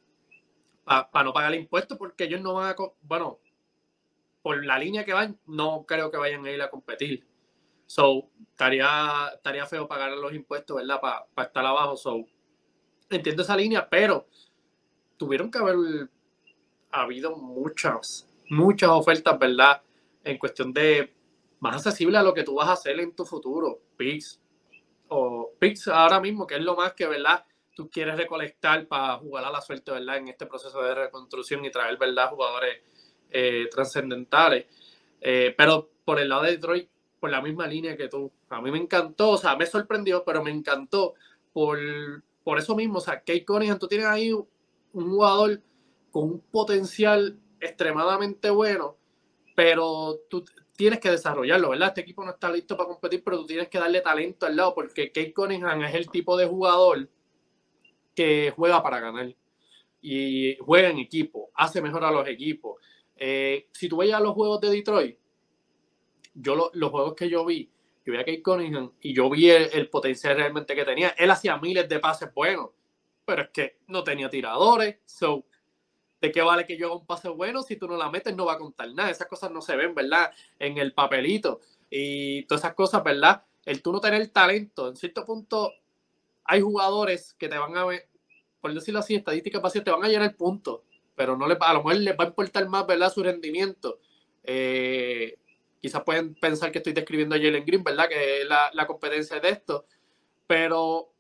para 0.85 1.23
no 1.23 1.33
pagar 1.33 1.51
el 1.53 1.61
impuesto, 1.61 1.97
porque 1.97 2.25
ellos 2.25 2.39
no 2.41 2.53
van 2.53 2.69
a, 2.69 2.75
bueno, 3.01 3.39
por 4.43 4.63
la 4.63 4.77
línea 4.77 5.03
que 5.03 5.13
van, 5.13 5.39
no 5.47 5.83
creo 5.87 6.11
que 6.11 6.17
vayan 6.17 6.45
a 6.45 6.51
ir 6.51 6.61
a 6.61 6.69
competir. 6.69 7.25
So, 7.87 8.29
estaría, 8.51 9.31
estaría 9.33 9.65
feo 9.65 9.87
pagar 9.87 10.11
los 10.11 10.33
impuestos, 10.33 10.77
¿verdad? 10.77 11.01
Para 11.01 11.47
estar 11.47 11.65
abajo. 11.65 11.97
So, 11.97 12.23
entiendo 13.09 13.41
esa 13.41 13.57
línea, 13.57 13.89
pero 13.89 14.27
tuvieron 15.17 15.49
que 15.49 15.57
haber 15.57 16.07
habido 16.91 17.35
muchas, 17.35 18.29
muchas 18.47 18.91
ofertas, 18.91 19.39
¿verdad? 19.39 19.81
En 20.23 20.37
cuestión 20.37 20.71
de 20.71 21.11
más 21.61 21.75
accesible 21.75 22.17
a 22.17 22.23
lo 22.23 22.33
que 22.33 22.43
tú 22.43 22.55
vas 22.55 22.67
a 22.67 22.73
hacer 22.73 22.99
en 22.99 23.15
tu 23.15 23.23
futuro. 23.23 23.79
Pix. 23.95 24.41
O 25.07 25.51
Pix 25.59 25.87
ahora 25.87 26.19
mismo, 26.19 26.45
que 26.45 26.55
es 26.55 26.61
lo 26.61 26.75
más 26.75 26.93
que, 26.93 27.07
¿verdad? 27.07 27.45
Tú 27.75 27.89
quieres 27.89 28.17
recolectar 28.17 28.87
para 28.87 29.17
jugar 29.17 29.45
a 29.45 29.51
la 29.51 29.61
suerte, 29.61 29.91
¿verdad? 29.91 30.17
En 30.17 30.27
este 30.27 30.47
proceso 30.47 30.81
de 30.81 30.95
reconstrucción 30.95 31.63
y 31.63 31.71
traer, 31.71 31.97
¿verdad? 31.97 32.31
Jugadores 32.31 32.81
eh, 33.29 33.69
trascendentales. 33.71 34.65
Eh, 35.21 35.53
pero 35.55 35.89
por 36.03 36.19
el 36.19 36.29
lado 36.29 36.43
de 36.43 36.51
Detroit, 36.51 36.89
por 37.19 37.29
la 37.29 37.41
misma 37.41 37.67
línea 37.67 37.95
que 37.95 38.07
tú. 38.07 38.31
A 38.49 38.59
mí 38.59 38.71
me 38.71 38.79
encantó, 38.79 39.29
o 39.29 39.37
sea, 39.37 39.55
me 39.55 39.67
sorprendió, 39.67 40.23
pero 40.25 40.43
me 40.43 40.49
encantó 40.49 41.13
por, 41.53 41.77
por 42.43 42.57
eso 42.57 42.75
mismo. 42.75 42.97
O 42.97 43.01
sea, 43.01 43.19
Kate 43.19 43.45
Cunningham, 43.45 43.77
tú 43.77 43.87
tienes 43.87 44.07
ahí 44.07 44.31
un 44.31 44.47
jugador 44.93 45.61
con 46.09 46.23
un 46.23 46.39
potencial 46.39 47.37
extremadamente 47.59 48.49
bueno, 48.49 48.97
pero 49.55 50.19
tú 50.27 50.43
tienes 50.75 50.99
que 50.99 51.11
desarrollarlo, 51.11 51.69
¿verdad? 51.69 51.89
Este 51.89 52.01
equipo 52.01 52.23
no 52.23 52.31
está 52.31 52.51
listo 52.51 52.75
para 52.75 52.89
competir, 52.89 53.23
pero 53.23 53.37
tú 53.37 53.45
tienes 53.45 53.69
que 53.69 53.79
darle 53.79 54.01
talento 54.01 54.45
al 54.45 54.55
lado, 54.55 54.73
porque 54.73 55.11
Kate 55.11 55.33
Cunningham 55.33 55.83
es 55.83 55.95
el 55.95 56.09
tipo 56.09 56.37
de 56.37 56.47
jugador 56.47 57.09
que 58.15 58.51
juega 58.55 58.81
para 58.83 58.99
ganar 58.99 59.33
y 60.01 60.57
juega 60.57 60.89
en 60.89 60.97
equipo, 60.97 61.51
hace 61.55 61.81
mejor 61.81 62.03
a 62.03 62.11
los 62.11 62.27
equipos. 62.27 62.81
Eh, 63.15 63.67
si 63.71 63.87
tú 63.87 63.97
veías 63.97 64.21
los 64.21 64.33
juegos 64.33 64.59
de 64.61 64.69
Detroit, 64.71 65.17
yo 66.33 66.71
los 66.73 66.91
juegos 66.91 67.13
que 67.13 67.29
yo 67.29 67.45
vi, 67.45 67.69
yo 68.05 68.13
vi 68.13 68.17
a 68.17 68.25
Kate 68.25 68.41
Cunningham 68.41 68.91
y 69.01 69.13
yo 69.13 69.29
vi 69.29 69.49
el, 69.49 69.89
potencial 69.89 70.35
realmente 70.37 70.75
que 70.75 70.85
tenía. 70.85 71.09
Él 71.09 71.29
hacía 71.29 71.57
miles 71.57 71.87
de 71.87 71.99
pases 71.99 72.33
buenos, 72.33 72.71
pero 73.25 73.43
es 73.43 73.49
que 73.49 73.77
no 73.87 74.03
tenía 74.03 74.29
tiradores. 74.29 74.97
So, 75.05 75.45
¿de 76.21 76.31
qué 76.31 76.41
vale 76.41 76.65
que 76.65 76.77
yo 76.77 76.87
haga 76.87 76.95
un 76.95 77.05
pase 77.05 77.29
bueno 77.29 77.63
si 77.63 77.75
tú 77.75 77.87
no 77.87 77.97
la 77.97 78.09
metes? 78.09 78.35
No 78.35 78.45
va 78.45 78.53
a 78.53 78.57
contar 78.57 78.93
nada. 78.93 79.09
Esas 79.09 79.27
cosas 79.27 79.51
no 79.51 79.61
se 79.61 79.75
ven, 79.75 79.95
¿verdad? 79.95 80.31
En 80.59 80.77
el 80.77 80.93
papelito. 80.93 81.59
Y 81.89 82.43
todas 82.43 82.63
esas 82.63 82.75
cosas, 82.75 83.03
¿verdad? 83.03 83.43
El 83.65 83.81
tú 83.81 83.91
no 83.91 83.99
tener 83.99 84.27
talento, 84.29 84.87
en 84.87 84.95
cierto 84.95 85.25
punto, 85.25 85.73
hay 86.45 86.61
jugadores 86.61 87.33
que 87.33 87.49
te 87.49 87.57
van 87.57 87.75
a 87.77 87.85
ver, 87.85 88.07
por 88.59 88.73
decirlo 88.73 88.99
así, 88.99 89.15
estadísticas 89.15 89.61
básicas, 89.61 89.85
te 89.85 89.91
van 89.91 90.03
a 90.03 90.07
llenar 90.07 90.35
puntos, 90.35 90.81
pero 91.15 91.35
no 91.35 91.47
le, 91.47 91.57
a 91.59 91.73
lo 91.73 91.79
mejor 91.79 91.95
les 91.97 92.17
va 92.17 92.23
a 92.23 92.27
importar 92.27 92.67
más, 92.67 92.87
¿verdad? 92.87 93.11
Su 93.11 93.21
rendimiento. 93.21 93.99
Eh, 94.43 95.37
Quizás 95.81 96.03
pueden 96.03 96.35
pensar 96.35 96.71
que 96.71 96.77
estoy 96.77 96.93
describiendo 96.93 97.33
a 97.35 97.39
Jalen 97.39 97.65
Green, 97.65 97.83
¿verdad? 97.83 98.07
Que 98.07 98.41
es 98.41 98.47
la, 98.47 98.85
competencia 98.85 99.39
de 99.39 99.49
esto. 99.49 99.85
Pero 100.45 101.10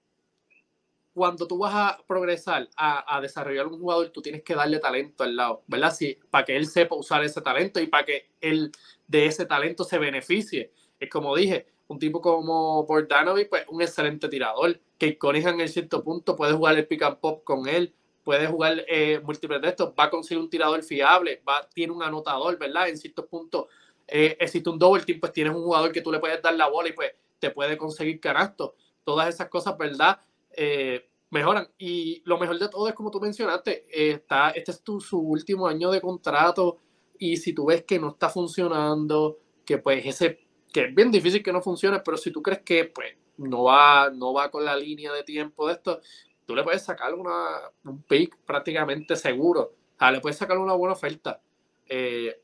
cuando 1.13 1.47
tú 1.47 1.57
vas 1.57 1.73
a 1.73 2.03
progresar, 2.07 2.69
a, 2.77 3.19
desarrollar 3.21 3.67
un 3.67 3.79
jugador, 3.79 4.09
tú 4.09 4.21
tienes 4.21 4.43
que 4.43 4.55
darle 4.55 4.79
talento 4.79 5.23
al 5.23 5.35
lado, 5.35 5.63
¿verdad? 5.67 5.93
Sí, 5.93 6.17
para 6.29 6.45
que 6.45 6.55
él 6.55 6.67
sepa 6.67 6.95
usar 6.95 7.23
ese 7.23 7.41
talento 7.41 7.79
y 7.79 7.87
para 7.87 8.05
que 8.05 8.29
él 8.39 8.71
de 9.07 9.25
ese 9.25 9.45
talento 9.45 9.83
se 9.83 9.97
beneficie. 9.97 10.71
Es 10.99 11.09
como 11.09 11.35
dije, 11.35 11.67
un 11.87 11.99
tipo 11.99 12.21
como 12.21 12.85
Bordanovic, 12.85 13.49
pues 13.49 13.65
un 13.67 13.81
excelente 13.81 14.29
tirador. 14.29 14.79
Que 14.97 15.17
Cunningham 15.17 15.59
en 15.59 15.67
cierto 15.67 16.03
punto 16.03 16.35
puede 16.35 16.53
jugar 16.53 16.77
el 16.77 16.87
pick 16.87 17.01
and 17.03 17.17
pop 17.17 17.43
con 17.43 17.67
él, 17.67 17.93
puede 18.23 18.47
jugar 18.47 18.85
eh, 18.87 19.19
múltiples 19.23 19.61
de 19.61 19.69
estos, 19.69 19.93
va 19.99 20.05
a 20.05 20.09
conseguir 20.09 20.41
un 20.41 20.49
tirador 20.49 20.83
fiable, 20.83 21.41
va, 21.47 21.67
tiene 21.73 21.91
un 21.91 22.03
anotador, 22.03 22.57
¿verdad? 22.57 22.87
En 22.87 22.97
ciertos 22.97 23.25
puntos 23.25 23.65
eh, 24.07 24.37
existe 24.39 24.69
un 24.69 24.77
double 24.77 25.03
team, 25.03 25.19
pues 25.19 25.33
tienes 25.33 25.53
un 25.53 25.63
jugador 25.63 25.91
que 25.91 26.01
tú 26.01 26.11
le 26.11 26.19
puedes 26.19 26.41
dar 26.41 26.53
la 26.53 26.67
bola 26.67 26.89
y 26.89 26.93
pues 26.93 27.11
te 27.39 27.49
puede 27.49 27.77
conseguir 27.77 28.19
canasto. 28.19 28.75
Todas 29.03 29.27
esas 29.33 29.49
cosas, 29.49 29.77
¿verdad? 29.77 30.19
Eh, 30.55 31.09
mejoran. 31.31 31.67
Y 31.77 32.21
lo 32.25 32.37
mejor 32.37 32.59
de 32.59 32.69
todo 32.69 32.87
es, 32.87 32.93
como 32.93 33.09
tú 33.09 33.19
mencionaste, 33.19 33.85
eh, 33.89 34.11
está, 34.11 34.51
este 34.51 34.71
es 34.71 34.83
tu, 34.83 34.99
su 34.99 35.19
último 35.19 35.67
año 35.67 35.89
de 35.89 36.01
contrato 36.01 36.79
y 37.17 37.37
si 37.37 37.53
tú 37.53 37.65
ves 37.65 37.83
que 37.83 37.99
no 37.99 38.09
está 38.09 38.29
funcionando, 38.29 39.39
que 39.65 39.77
pues 39.77 40.05
ese, 40.05 40.39
que 40.71 40.85
es 40.85 40.95
bien 40.95 41.11
difícil 41.11 41.41
que 41.41 41.53
no 41.53 41.61
funcione, 41.61 41.99
pero 41.99 42.17
si 42.17 42.31
tú 42.31 42.41
crees 42.41 42.61
que 42.61 42.85
pues 42.85 43.15
no 43.37 43.63
va, 43.63 44.09
no 44.13 44.33
va 44.33 44.51
con 44.51 44.65
la 44.65 44.75
línea 44.75 45.13
de 45.13 45.23
tiempo 45.23 45.67
de 45.67 45.73
esto, 45.73 46.01
tú 46.45 46.55
le 46.55 46.63
puedes 46.63 46.83
sacar 46.83 47.13
una, 47.13 47.59
un 47.85 48.03
pick 48.03 48.37
prácticamente 48.45 49.15
seguro. 49.15 49.61
O 49.95 49.99
sea, 49.99 50.11
le 50.11 50.19
puedes 50.19 50.37
sacar 50.37 50.57
una 50.57 50.73
buena 50.73 50.93
oferta. 50.93 51.41
Eh, 51.87 52.41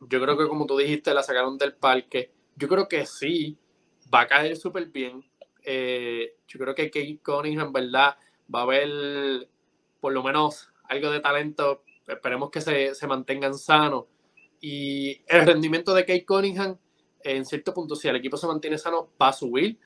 yo 0.00 0.20
creo 0.20 0.36
que 0.36 0.48
como 0.48 0.66
tú 0.66 0.76
dijiste, 0.76 1.12
la 1.14 1.22
sacaron 1.22 1.58
del 1.58 1.74
parque. 1.74 2.32
Yo 2.56 2.68
creo 2.68 2.88
que 2.88 3.06
sí, 3.06 3.58
va 4.12 4.22
a 4.22 4.26
caer 4.26 4.56
súper 4.56 4.86
bien. 4.86 5.27
Eh, 5.70 6.36
yo 6.46 6.58
creo 6.58 6.74
que 6.74 6.90
Kate 6.90 7.20
Cunningham, 7.22 7.66
en 7.66 7.72
verdad, 7.74 8.16
va 8.52 8.60
a 8.60 8.62
haber 8.62 9.46
por 10.00 10.14
lo 10.14 10.22
menos 10.22 10.72
algo 10.84 11.10
de 11.10 11.20
talento. 11.20 11.84
Esperemos 12.06 12.50
que 12.50 12.62
se, 12.62 12.94
se 12.94 13.06
mantengan 13.06 13.52
sanos. 13.52 14.06
Y 14.62 15.20
el 15.26 15.44
rendimiento 15.44 15.92
de 15.92 16.06
Kate 16.06 16.24
Cunningham, 16.24 16.78
en 17.22 17.44
cierto 17.44 17.74
punto, 17.74 17.96
si 17.96 18.08
el 18.08 18.16
equipo 18.16 18.38
se 18.38 18.46
mantiene 18.46 18.78
sano, 18.78 19.10
va 19.20 19.28
a 19.28 19.32
subir, 19.34 19.78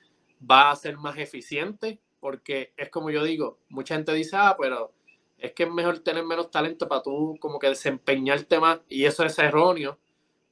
va 0.49 0.70
a 0.70 0.76
ser 0.76 0.97
más 0.99 1.18
eficiente, 1.18 1.99
porque 2.20 2.72
es 2.76 2.89
como 2.89 3.11
yo 3.11 3.24
digo, 3.24 3.59
mucha 3.68 3.97
gente 3.97 4.12
dice, 4.12 4.37
ah, 4.37 4.57
pero 4.57 4.93
es 5.37 5.53
que 5.53 5.64
es 5.64 5.70
mejor 5.70 5.99
tener 5.99 6.24
menos 6.24 6.53
talento 6.53 6.87
para 6.87 7.03
tú 7.03 7.37
como 7.41 7.59
que 7.59 7.70
desempeñarte 7.70 8.61
más, 8.61 8.80
y 8.89 9.05
eso 9.05 9.24
es 9.24 9.37
erróneo, 9.37 9.99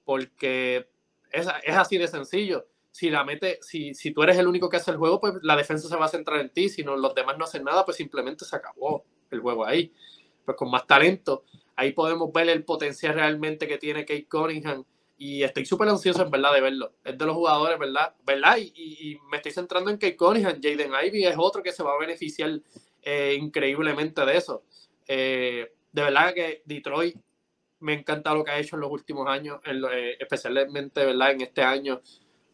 porque 0.04 0.88
es, 1.30 1.46
es 1.62 1.76
así 1.76 1.98
de 1.98 2.08
sencillo. 2.08 2.66
Si 2.90 3.08
la 3.08 3.24
mete, 3.24 3.58
si, 3.62 3.94
si 3.94 4.10
tú 4.12 4.22
eres 4.22 4.38
el 4.38 4.48
único 4.48 4.68
que 4.68 4.78
hace 4.78 4.90
el 4.90 4.96
juego, 4.96 5.20
pues 5.20 5.34
la 5.42 5.56
defensa 5.56 5.88
se 5.88 5.96
va 5.96 6.06
a 6.06 6.08
centrar 6.08 6.40
en 6.40 6.50
ti. 6.50 6.68
Si 6.68 6.82
no, 6.82 6.96
los 6.96 7.14
demás 7.14 7.38
no 7.38 7.44
hacen 7.44 7.64
nada, 7.64 7.84
pues 7.84 7.96
simplemente 7.96 8.44
se 8.44 8.56
acabó 8.56 9.04
el 9.30 9.40
juego 9.40 9.64
ahí. 9.64 9.92
Pues 10.44 10.56
con 10.56 10.70
más 10.70 10.86
talento, 10.86 11.44
ahí 11.76 11.92
podemos 11.92 12.32
ver 12.32 12.48
el 12.48 12.64
potencial 12.64 13.14
realmente 13.14 13.68
que 13.68 13.78
tiene 13.78 14.04
Kate 14.04 14.26
Cunningham. 14.28 14.84
Y 15.16 15.42
estoy 15.42 15.66
súper 15.66 15.88
ansioso 15.88 16.22
en 16.22 16.30
verdad 16.30 16.54
de 16.54 16.60
verlo. 16.62 16.94
Es 17.04 17.16
de 17.16 17.26
los 17.26 17.36
jugadores, 17.36 17.78
¿verdad? 17.78 18.14
¿Verdad? 18.24 18.56
Y, 18.58 19.18
me 19.30 19.36
estoy 19.36 19.52
centrando 19.52 19.90
en 19.90 19.98
Kate 19.98 20.16
Cunningham. 20.16 20.60
Jaden 20.62 20.92
Ivy 21.04 21.26
es 21.26 21.36
otro 21.38 21.62
que 21.62 21.72
se 21.72 21.82
va 21.82 21.92
a 21.92 21.98
beneficiar 21.98 22.58
eh, 23.02 23.36
increíblemente 23.38 24.24
de 24.24 24.36
eso. 24.36 24.64
Eh, 25.06 25.72
de 25.92 26.02
verdad 26.02 26.34
que 26.34 26.62
Detroit 26.64 27.16
me 27.80 27.94
encanta 27.94 28.34
lo 28.34 28.44
que 28.44 28.50
ha 28.50 28.58
hecho 28.58 28.76
en 28.76 28.82
los 28.82 28.90
últimos 28.90 29.26
años, 29.28 29.60
eh, 29.64 30.16
especialmente 30.18 31.04
¿verdad? 31.04 31.32
en 31.32 31.40
este 31.40 31.62
año. 31.62 32.00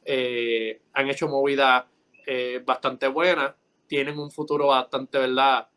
Eh, 0.06 0.82
han 0.92 1.08
hecho 1.10 1.28
movidas 1.28 1.84
eh, 2.26 2.62
bastante 2.64 3.08
buenas, 3.08 3.54
tienen 3.86 4.18
un 4.18 4.30
futuro 4.30 4.68
bastante 4.68 5.18
¿verdad? 5.18 5.68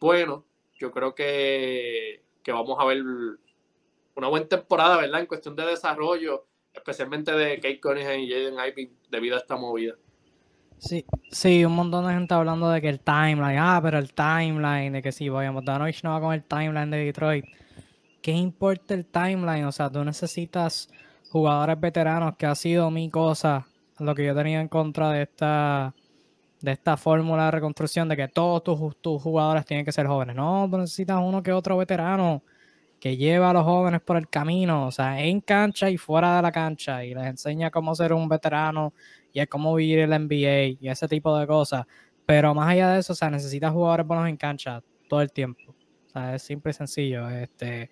bueno. 0.00 0.44
Yo 0.78 0.90
creo 0.90 1.14
que, 1.14 2.22
que, 2.42 2.50
vamos 2.50 2.76
a 2.80 2.84
ver 2.84 3.04
una 4.16 4.28
buena 4.28 4.48
temporada 4.48 4.96
¿verdad? 4.96 5.20
en 5.20 5.26
cuestión 5.26 5.54
de 5.54 5.64
desarrollo, 5.64 6.46
especialmente 6.74 7.30
de 7.30 7.56
Kate 7.56 7.80
Cunningham 7.80 8.18
y 8.18 8.28
Jaden 8.28 8.54
Ivey 8.54 8.90
debido 9.08 9.36
a 9.36 9.38
esta 9.38 9.56
movida. 9.56 9.94
Sí, 10.78 11.04
sí, 11.30 11.64
un 11.64 11.76
montón 11.76 12.04
de 12.08 12.14
gente 12.14 12.34
hablando 12.34 12.68
de 12.68 12.80
que 12.80 12.88
el 12.88 12.98
timeline, 12.98 13.58
ah, 13.58 13.78
pero 13.80 13.98
el 13.98 14.12
timeline, 14.12 14.92
de 14.92 15.02
que 15.02 15.12
si 15.12 15.28
voy 15.28 15.46
a 15.46 15.52
no 15.52 15.62
va 15.62 16.20
con 16.20 16.34
el 16.34 16.42
timeline 16.42 16.90
de 16.90 17.04
Detroit. 17.04 17.44
¿qué 18.22 18.32
importa 18.32 18.94
el 18.94 19.04
timeline? 19.04 19.64
O 19.64 19.72
sea, 19.72 19.90
tú 19.90 20.02
necesitas 20.04 20.88
jugadores 21.32 21.80
veteranos, 21.80 22.36
que 22.36 22.46
ha 22.46 22.54
sido 22.54 22.90
mi 22.90 23.10
cosa, 23.10 23.66
lo 23.98 24.14
que 24.14 24.26
yo 24.26 24.34
tenía 24.34 24.60
en 24.60 24.68
contra 24.68 25.10
de 25.10 25.22
esta 25.22 25.94
de 26.60 26.72
esta 26.72 26.96
fórmula 26.96 27.46
de 27.46 27.50
reconstrucción 27.50 28.08
de 28.08 28.16
que 28.16 28.28
todos 28.28 28.62
tus, 28.62 28.96
tus, 29.00 29.20
jugadores 29.20 29.66
tienen 29.66 29.84
que 29.84 29.90
ser 29.90 30.06
jóvenes. 30.06 30.36
No, 30.36 30.68
necesitas 30.68 31.18
uno 31.20 31.42
que 31.42 31.52
otro 31.52 31.76
veterano 31.76 32.44
que 33.00 33.16
lleva 33.16 33.50
a 33.50 33.52
los 33.52 33.64
jóvenes 33.64 34.00
por 34.00 34.16
el 34.16 34.28
camino, 34.28 34.86
o 34.86 34.92
sea, 34.92 35.20
en 35.20 35.40
cancha 35.40 35.90
y 35.90 35.96
fuera 35.98 36.36
de 36.36 36.42
la 36.42 36.52
cancha, 36.52 37.04
y 37.04 37.14
les 37.14 37.26
enseña 37.26 37.70
cómo 37.72 37.96
ser 37.96 38.12
un 38.12 38.28
veterano 38.28 38.94
y 39.32 39.44
cómo 39.46 39.74
vivir 39.74 40.00
el 40.00 40.10
NBA 40.10 40.78
y 40.80 40.88
ese 40.88 41.08
tipo 41.08 41.36
de 41.36 41.46
cosas. 41.48 41.84
Pero 42.26 42.54
más 42.54 42.68
allá 42.68 42.92
de 42.92 43.00
eso, 43.00 43.12
o 43.14 43.16
sea, 43.16 43.28
necesitas 43.30 43.72
jugadores 43.72 44.06
buenos 44.06 44.28
en 44.28 44.36
cancha 44.36 44.82
todo 45.08 45.20
el 45.20 45.32
tiempo. 45.32 45.74
O 46.06 46.10
sea, 46.10 46.36
es 46.36 46.42
simple 46.42 46.70
y 46.70 46.74
sencillo. 46.74 47.28
Este, 47.28 47.90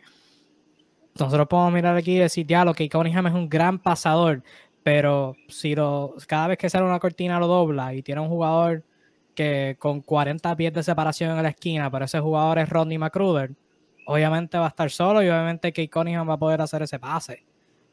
nosotros 1.19 1.47
podemos 1.49 1.73
mirar 1.73 1.97
aquí 1.97 2.17
y 2.17 2.19
decir, 2.19 2.47
ya, 2.47 2.65
lo 2.65 2.75
que 2.75 2.89
Cunningham 2.89 3.27
es 3.27 3.35
un 3.35 3.49
gran 3.49 3.79
pasador, 3.79 4.43
pero 4.83 5.37
si 5.49 5.75
lo, 5.75 6.15
cada 6.27 6.49
vez 6.49 6.59
que 6.59 6.71
sale 6.71 6.85
una 6.85 7.01
cortina 7.01 7.39
lo 7.39 7.47
dobla 7.47 7.95
y 7.95 8.03
tiene 8.03 8.21
un 8.21 8.29
jugador 8.29 8.85
que 9.35 9.77
con 9.79 10.01
40 10.01 10.57
pies 10.57 10.73
de 10.73 10.83
separación 10.83 11.37
en 11.37 11.43
la 11.43 11.51
esquina, 11.51 11.91
pero 11.91 12.05
ese 12.05 12.21
jugador 12.21 12.59
es 12.59 12.69
Rodney 12.69 12.99
McCruder, 12.99 13.55
obviamente 14.07 14.59
va 14.59 14.67
a 14.67 14.69
estar 14.69 14.91
solo 14.91 15.23
y 15.23 15.29
obviamente 15.29 15.73
que 15.73 15.89
Cunningham 15.89 16.29
va 16.29 16.35
a 16.35 16.39
poder 16.39 16.61
hacer 16.61 16.83
ese 16.83 16.99
pase. 16.99 17.45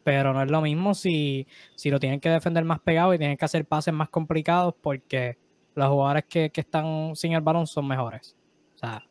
Pero 0.03 0.33
no 0.33 0.41
es 0.41 0.49
lo 0.49 0.61
mismo 0.61 0.93
si, 0.93 1.45
si 1.75 1.89
lo 1.89 1.99
tienen 1.99 2.19
que 2.19 2.29
defender 2.29 2.63
más 2.63 2.79
pegado 2.79 3.13
y 3.13 3.17
tienen 3.17 3.35
que 3.35 3.45
hacer 3.45 3.65
pases 3.65 3.93
más 3.93 4.09
complicados 4.09 4.73
porque 4.81 5.37
los 5.75 5.89
jugadores 5.89 6.25
que, 6.25 6.51
están 6.55 7.15
sin 7.15 7.33
el 7.33 7.41
balón 7.41 7.67
son 7.67 7.87
mejores. 7.87 8.35
O 8.75 8.77
sea, 8.77 9.03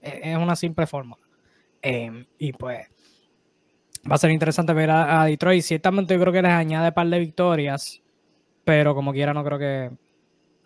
e, 0.00 0.32
es 0.32 0.36
una 0.36 0.56
simple 0.56 0.86
forma. 0.86 1.18
Em, 1.82 2.26
y 2.38 2.52
pues 2.52 2.88
va 4.10 4.16
a 4.16 4.18
ser 4.18 4.30
interesante 4.30 4.72
ver 4.72 4.90
a, 4.90 5.24
Detroit. 5.24 5.62
Ciertamente 5.62 6.14
yo 6.14 6.20
creo 6.20 6.32
que 6.32 6.42
les 6.42 6.52
añade 6.52 6.88
un 6.88 6.94
par 6.94 7.06
de 7.06 7.18
victorias, 7.18 8.02
pero 8.64 8.94
como 8.94 9.12
quiera 9.12 9.32
no 9.32 9.44
creo 9.44 9.58
que 9.58 9.90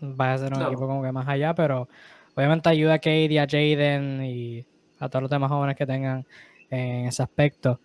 vaya 0.00 0.34
a 0.34 0.38
ser 0.38 0.54
un 0.54 0.62
equipo 0.62 0.86
como 0.86 1.02
que 1.02 1.12
más 1.12 1.28
allá, 1.28 1.54
pero 1.54 1.88
obviamente 2.34 2.68
ayuda 2.68 2.94
a 2.94 2.98
Katie, 2.98 3.40
a 3.40 3.46
Jaden 3.46 4.24
y 4.24 4.64
a 4.98 5.08
todos 5.08 5.22
los 5.22 5.30
demás 5.30 5.50
jóvenes 5.50 5.76
que 5.76 5.86
tengan 5.86 6.26
en 6.70 7.06
ese 7.06 7.22
aspecto. 7.22 7.80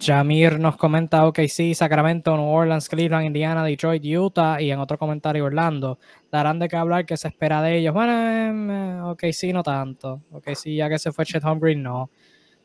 Jamir 0.00 0.60
nos 0.60 0.76
comenta 0.76 1.26
ok, 1.26 1.40
sí, 1.48 1.74
Sacramento, 1.74 2.36
New 2.36 2.46
Orleans, 2.46 2.88
Cleveland, 2.88 3.26
Indiana, 3.26 3.64
Detroit, 3.64 4.04
Utah 4.04 4.60
y 4.60 4.70
en 4.70 4.78
otro 4.78 4.96
comentario 4.96 5.44
Orlando. 5.44 5.98
Darán 6.30 6.60
de 6.60 6.68
qué 6.68 6.76
hablar, 6.76 7.04
que 7.04 7.16
se 7.16 7.26
espera 7.26 7.60
de 7.62 7.78
ellos. 7.78 7.92
Bueno, 7.92 8.12
em, 8.12 9.02
ok, 9.02 9.24
sí, 9.32 9.52
no 9.52 9.64
tanto. 9.64 10.22
Ok, 10.30 10.50
sí, 10.54 10.76
ya 10.76 10.88
que 10.88 11.00
se 11.00 11.10
fue 11.10 11.24
Chet 11.26 11.44
Humphrey, 11.44 11.74
no. 11.74 12.10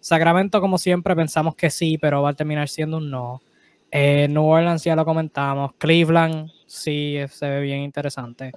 Sacramento, 0.04 0.60
como 0.60 0.78
siempre, 0.78 1.16
pensamos 1.16 1.56
que 1.56 1.70
sí, 1.70 1.98
pero 1.98 2.22
va 2.22 2.32
a 2.32 2.34
terminar 2.34 2.68
siendo 2.68 2.98
un 2.98 3.10
no. 3.10 3.42
Eh, 3.90 4.28
New 4.30 4.44
Orleans 4.44 4.84
ya 4.84 4.98
lo 4.98 5.06
comentamos. 5.06 5.72
Cleveland, 5.78 6.52
sí, 6.66 7.18
se 7.30 7.50
ve 7.50 7.62
bien 7.62 7.80
interesante. 7.80 8.52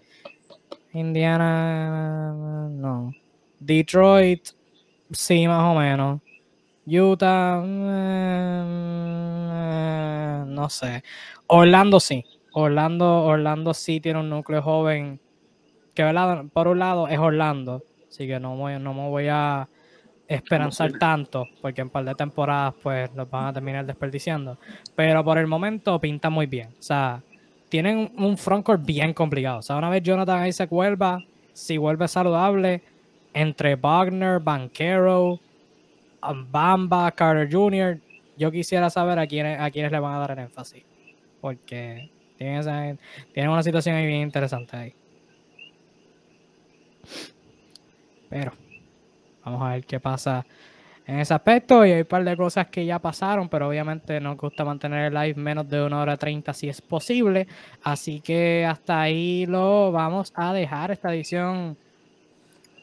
Indiana, 0.93 2.33
no. 2.69 3.13
Detroit, 3.61 4.49
Sí, 5.13 5.47
más 5.47 5.63
o 5.63 5.79
menos. 5.79 6.21
Utah, 6.85 7.63
eh, 7.65 8.65
no 10.49 10.69
sé. 10.69 11.05
Orlando 11.47 12.01
sí. 12.01 12.25
Orlando, 12.55 13.23
Orlando 13.25 13.73
sí 13.73 14.01
tiene 14.01 14.19
un 14.19 14.31
núcleo 14.31 14.63
joven 14.63 15.21
que 15.95 16.03
por 16.53 16.67
un 16.69 16.79
lado 16.81 17.07
es 17.07 17.19
Orlando, 17.19 17.85
así 18.09 18.27
que 18.27 18.41
no, 18.41 18.57
voy, 18.57 18.79
no 18.81 18.95
me 18.95 19.09
voy 19.09 19.29
a 19.31 19.69
esperanzar 20.29 20.93
tanto, 20.99 21.47
porque 21.61 21.81
en 21.81 21.91
par 21.91 22.05
de 22.05 22.15
temporadas 22.15 22.75
pues 22.83 23.11
los 23.15 23.31
van 23.31 23.47
a 23.47 23.53
terminar 23.53 23.87
desperdiciando. 23.87 24.59
Pero 24.95 25.25
por 25.25 25.39
el 25.39 25.47
momento 25.47 26.01
pinta 26.01 26.31
muy 26.31 26.47
bien. 26.47 26.69
O 26.79 26.83
sea, 26.83 27.23
tienen 27.69 28.13
un 28.17 28.37
frontcourt 28.37 28.85
bien 28.85 29.13
complicado. 29.13 29.59
O 29.59 29.63
sea, 29.63 29.77
una 29.77 29.91
vez 29.91 30.03
Jonathan 30.03 30.47
Isaac 30.47 30.71
vuelva, 30.71 31.23
si 31.53 31.79
vuelve 31.79 32.09
saludable, 32.09 32.83
entre 33.33 33.77
Wagner, 33.77 34.41
Banquero, 34.41 35.41
Bamba, 36.51 37.11
Carter 37.13 37.49
Jr., 37.51 38.01
yo 38.37 38.51
quisiera 38.51 38.91
saber 38.91 39.19
a 39.19 39.27
quiénes, 39.27 39.59
a 39.61 39.71
quiénes 39.71 39.93
le 39.93 40.01
van 40.01 40.15
a 40.15 40.19
dar 40.19 40.33
el 40.33 40.39
énfasis. 40.41 40.83
Porque 41.41 42.11
tienen, 42.37 42.99
tienen 43.33 43.51
una 43.51 43.63
situación 43.63 43.97
ahí 43.97 44.07
bien 44.07 44.23
interesante 44.23 44.77
ahí. 44.77 44.95
Pero 48.29 48.53
vamos 49.47 49.63
a 49.63 49.75
ver 49.75 49.87
qué 49.87 50.01
pasa 50.01 50.45
en 51.07 51.21
ese 51.21 51.33
aspecto. 51.33 51.87
Y 51.87 51.93
hay 51.93 52.01
un 52.01 52.07
par 52.07 52.25
de 52.25 52.37
cosas 52.37 52.67
que 52.67 52.85
ya 52.85 52.99
pasaron, 52.99 53.49
pero 53.49 53.69
obviamente 53.69 54.21
nos 54.21 54.37
gusta 54.37 54.65
mantener 54.65 55.07
el 55.07 55.15
live 55.15 55.41
menos 55.41 55.69
de 55.69 55.83
una 55.83 56.01
hora 56.01 56.17
treinta 56.17 56.53
si 56.53 56.69
es 56.69 56.83
posible. 56.83 57.47
Así 57.83 58.21
que 58.21 58.67
hasta 58.69 59.01
ahí 59.01 59.47
lo 59.47 59.93
vamos 59.93 60.33
a 60.35 60.53
dejar 60.53 60.91
esta 60.91 61.15
edición 61.15 61.77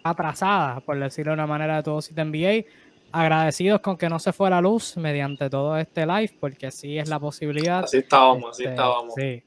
atrasada, 0.04 0.80
por 0.80 0.98
decirlo 1.00 1.32
de 1.32 1.36
una 1.36 1.48
manera, 1.48 1.78
de 1.78 1.84
todo 1.84 2.02
Sitio 2.02 2.26
NBA. 2.26 2.66
Agradecidos 3.12 3.80
con 3.82 3.96
que 3.96 4.10
no 4.10 4.18
se 4.18 4.34
fue 4.34 4.50
la 4.50 4.60
luz 4.60 4.98
mediante 4.98 5.50
todo 5.50 5.78
este 5.78 6.06
live, 6.06 6.32
porque 6.40 6.72
sí 6.72 6.98
es 6.98 7.10
la 7.10 7.20
posibilidad. 7.20 7.84
Así 7.84 7.98
estábamos, 7.98 8.52
así 8.52 8.64
este, 8.64 8.74
estábamos. 8.74 9.14
Sí, 9.14 9.44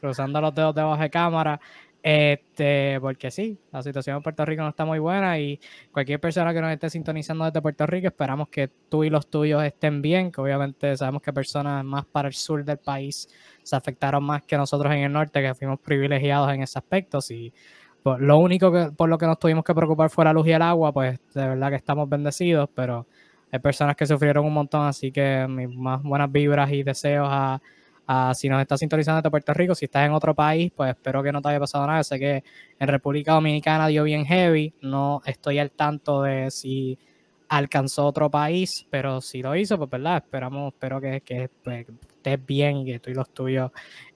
cruzando 0.00 0.40
los 0.40 0.54
dedos 0.54 0.74
debajo 0.74 1.02
de 1.02 1.10
cámara. 1.10 1.60
Este, 2.02 2.98
porque 3.00 3.30
sí, 3.30 3.58
la 3.70 3.82
situación 3.82 4.16
en 4.16 4.22
Puerto 4.22 4.44
Rico 4.46 4.62
no 4.62 4.70
está 4.70 4.86
muy 4.86 4.98
buena 4.98 5.38
y 5.38 5.60
cualquier 5.92 6.18
persona 6.18 6.54
que 6.54 6.60
nos 6.62 6.72
esté 6.72 6.88
sintonizando 6.88 7.44
desde 7.44 7.60
Puerto 7.60 7.86
Rico, 7.86 8.06
esperamos 8.06 8.48
que 8.48 8.68
tú 8.88 9.04
y 9.04 9.10
los 9.10 9.28
tuyos 9.28 9.62
estén 9.62 10.00
bien, 10.00 10.32
que 10.32 10.40
obviamente 10.40 10.96
sabemos 10.96 11.20
que 11.20 11.30
personas 11.32 11.84
más 11.84 12.06
para 12.06 12.28
el 12.28 12.34
sur 12.34 12.64
del 12.64 12.78
país 12.78 13.28
se 13.62 13.76
afectaron 13.76 14.24
más 14.24 14.42
que 14.44 14.56
nosotros 14.56 14.90
en 14.94 15.00
el 15.00 15.12
norte, 15.12 15.42
que 15.42 15.54
fuimos 15.54 15.78
privilegiados 15.80 16.50
en 16.54 16.62
ese 16.62 16.78
aspecto. 16.78 17.18
Y 17.28 17.52
pues, 18.02 18.18
lo 18.20 18.38
único 18.38 18.72
que, 18.72 18.90
por 18.96 19.10
lo 19.10 19.18
que 19.18 19.26
nos 19.26 19.38
tuvimos 19.38 19.62
que 19.62 19.74
preocupar 19.74 20.08
fue 20.08 20.24
la 20.24 20.32
luz 20.32 20.46
y 20.46 20.52
el 20.52 20.62
agua, 20.62 20.92
pues 20.92 21.20
de 21.34 21.48
verdad 21.48 21.68
que 21.68 21.76
estamos 21.76 22.08
bendecidos, 22.08 22.70
pero 22.74 23.06
hay 23.52 23.58
personas 23.58 23.94
que 23.94 24.06
sufrieron 24.06 24.46
un 24.46 24.54
montón, 24.54 24.86
así 24.86 25.12
que 25.12 25.46
mis 25.48 25.68
más 25.68 26.02
buenas 26.02 26.32
vibras 26.32 26.70
y 26.72 26.82
deseos 26.82 27.28
a 27.30 27.60
si 28.34 28.48
nos 28.48 28.60
estás 28.60 28.80
sintonizando 28.80 29.18
desde 29.18 29.30
Puerto 29.30 29.54
Rico, 29.54 29.74
si 29.74 29.84
estás 29.84 30.06
en 30.06 30.12
otro 30.12 30.34
país, 30.34 30.72
pues 30.74 30.90
espero 30.90 31.22
que 31.22 31.32
no 31.32 31.40
te 31.40 31.48
haya 31.48 31.60
pasado 31.60 31.86
nada. 31.86 32.02
Sé 32.02 32.18
que 32.18 32.42
en 32.78 32.88
República 32.88 33.34
Dominicana 33.34 33.86
dio 33.86 34.04
bien 34.04 34.24
heavy, 34.24 34.74
no 34.82 35.22
estoy 35.24 35.58
al 35.58 35.70
tanto 35.70 36.22
de 36.22 36.50
si 36.50 36.98
alcanzó 37.48 38.06
otro 38.06 38.30
país, 38.30 38.86
pero 38.90 39.20
si 39.20 39.42
lo 39.42 39.54
hizo, 39.56 39.76
pues 39.76 39.90
verdad, 39.90 40.18
esperamos, 40.24 40.72
espero 40.72 41.00
que, 41.00 41.20
que 41.20 41.50
pues, 41.62 41.86
estés 42.16 42.46
bien 42.46 42.78
y 42.78 42.84
que 42.86 42.98
tú 43.00 43.10
y 43.10 43.14
los 43.14 43.30
tuyos 43.30 43.70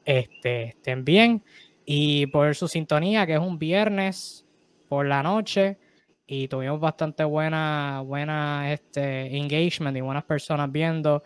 este, 0.05 0.69
estén 0.69 1.05
bien. 1.05 1.43
Y 1.85 2.27
por 2.29 2.55
su 2.55 2.69
sintonía, 2.69 3.27
que 3.27 3.35
es 3.35 3.41
un 3.41 3.59
viernes 3.59 4.47
por 4.89 5.07
la 5.07 5.23
noche, 5.23 5.79
y 6.27 6.49
tuvimos 6.49 6.81
bastante 6.81 7.25
buena, 7.25 8.03
buena 8.05 8.73
este, 8.73 9.37
engagement 9.37 9.97
y 9.97 10.01
buenas 10.01 10.25
personas 10.25 10.71
viendo. 10.73 11.23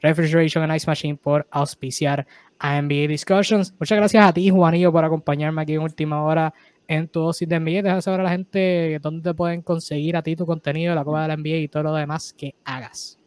Refrigeration 0.01 0.63
and 0.63 0.77
Ice 0.77 0.87
Machine 0.87 1.17
por 1.17 1.49
auspiciar 1.51 2.27
a 2.59 2.81
NBA 2.81 3.09
Discussions. 3.09 3.75
Muchas 3.81 3.99
gracias 3.99 4.25
a 4.25 4.33
ti, 4.33 4.49
Juanillo, 4.51 4.93
por 4.93 5.05
acompañarme 5.05 5.63
aquí 5.63 5.75
en 5.75 5.81
última 5.81 6.23
hora 6.23 6.55
en 6.89 7.09
tu 7.09 7.21
dosis 7.21 7.49
de 7.49 7.59
NBA. 7.59 7.83
Deja 7.83 8.01
saber 8.03 8.21
a 8.21 8.25
la 8.25 8.31
gente 8.31 8.99
dónde 9.01 9.31
te 9.31 9.35
pueden 9.35 9.63
conseguir 9.63 10.17
a 10.17 10.23
ti 10.23 10.37
tu 10.37 10.47
contenido, 10.47 10.95
la 10.95 11.05
Copa 11.05 11.23
de 11.23 11.29
la 11.29 11.37
NBA 11.37 11.57
y 11.57 11.69
todo 11.69 11.85
lo 11.85 11.95
demás 11.95 12.33
que 12.33 12.55
hagas. 12.65 13.19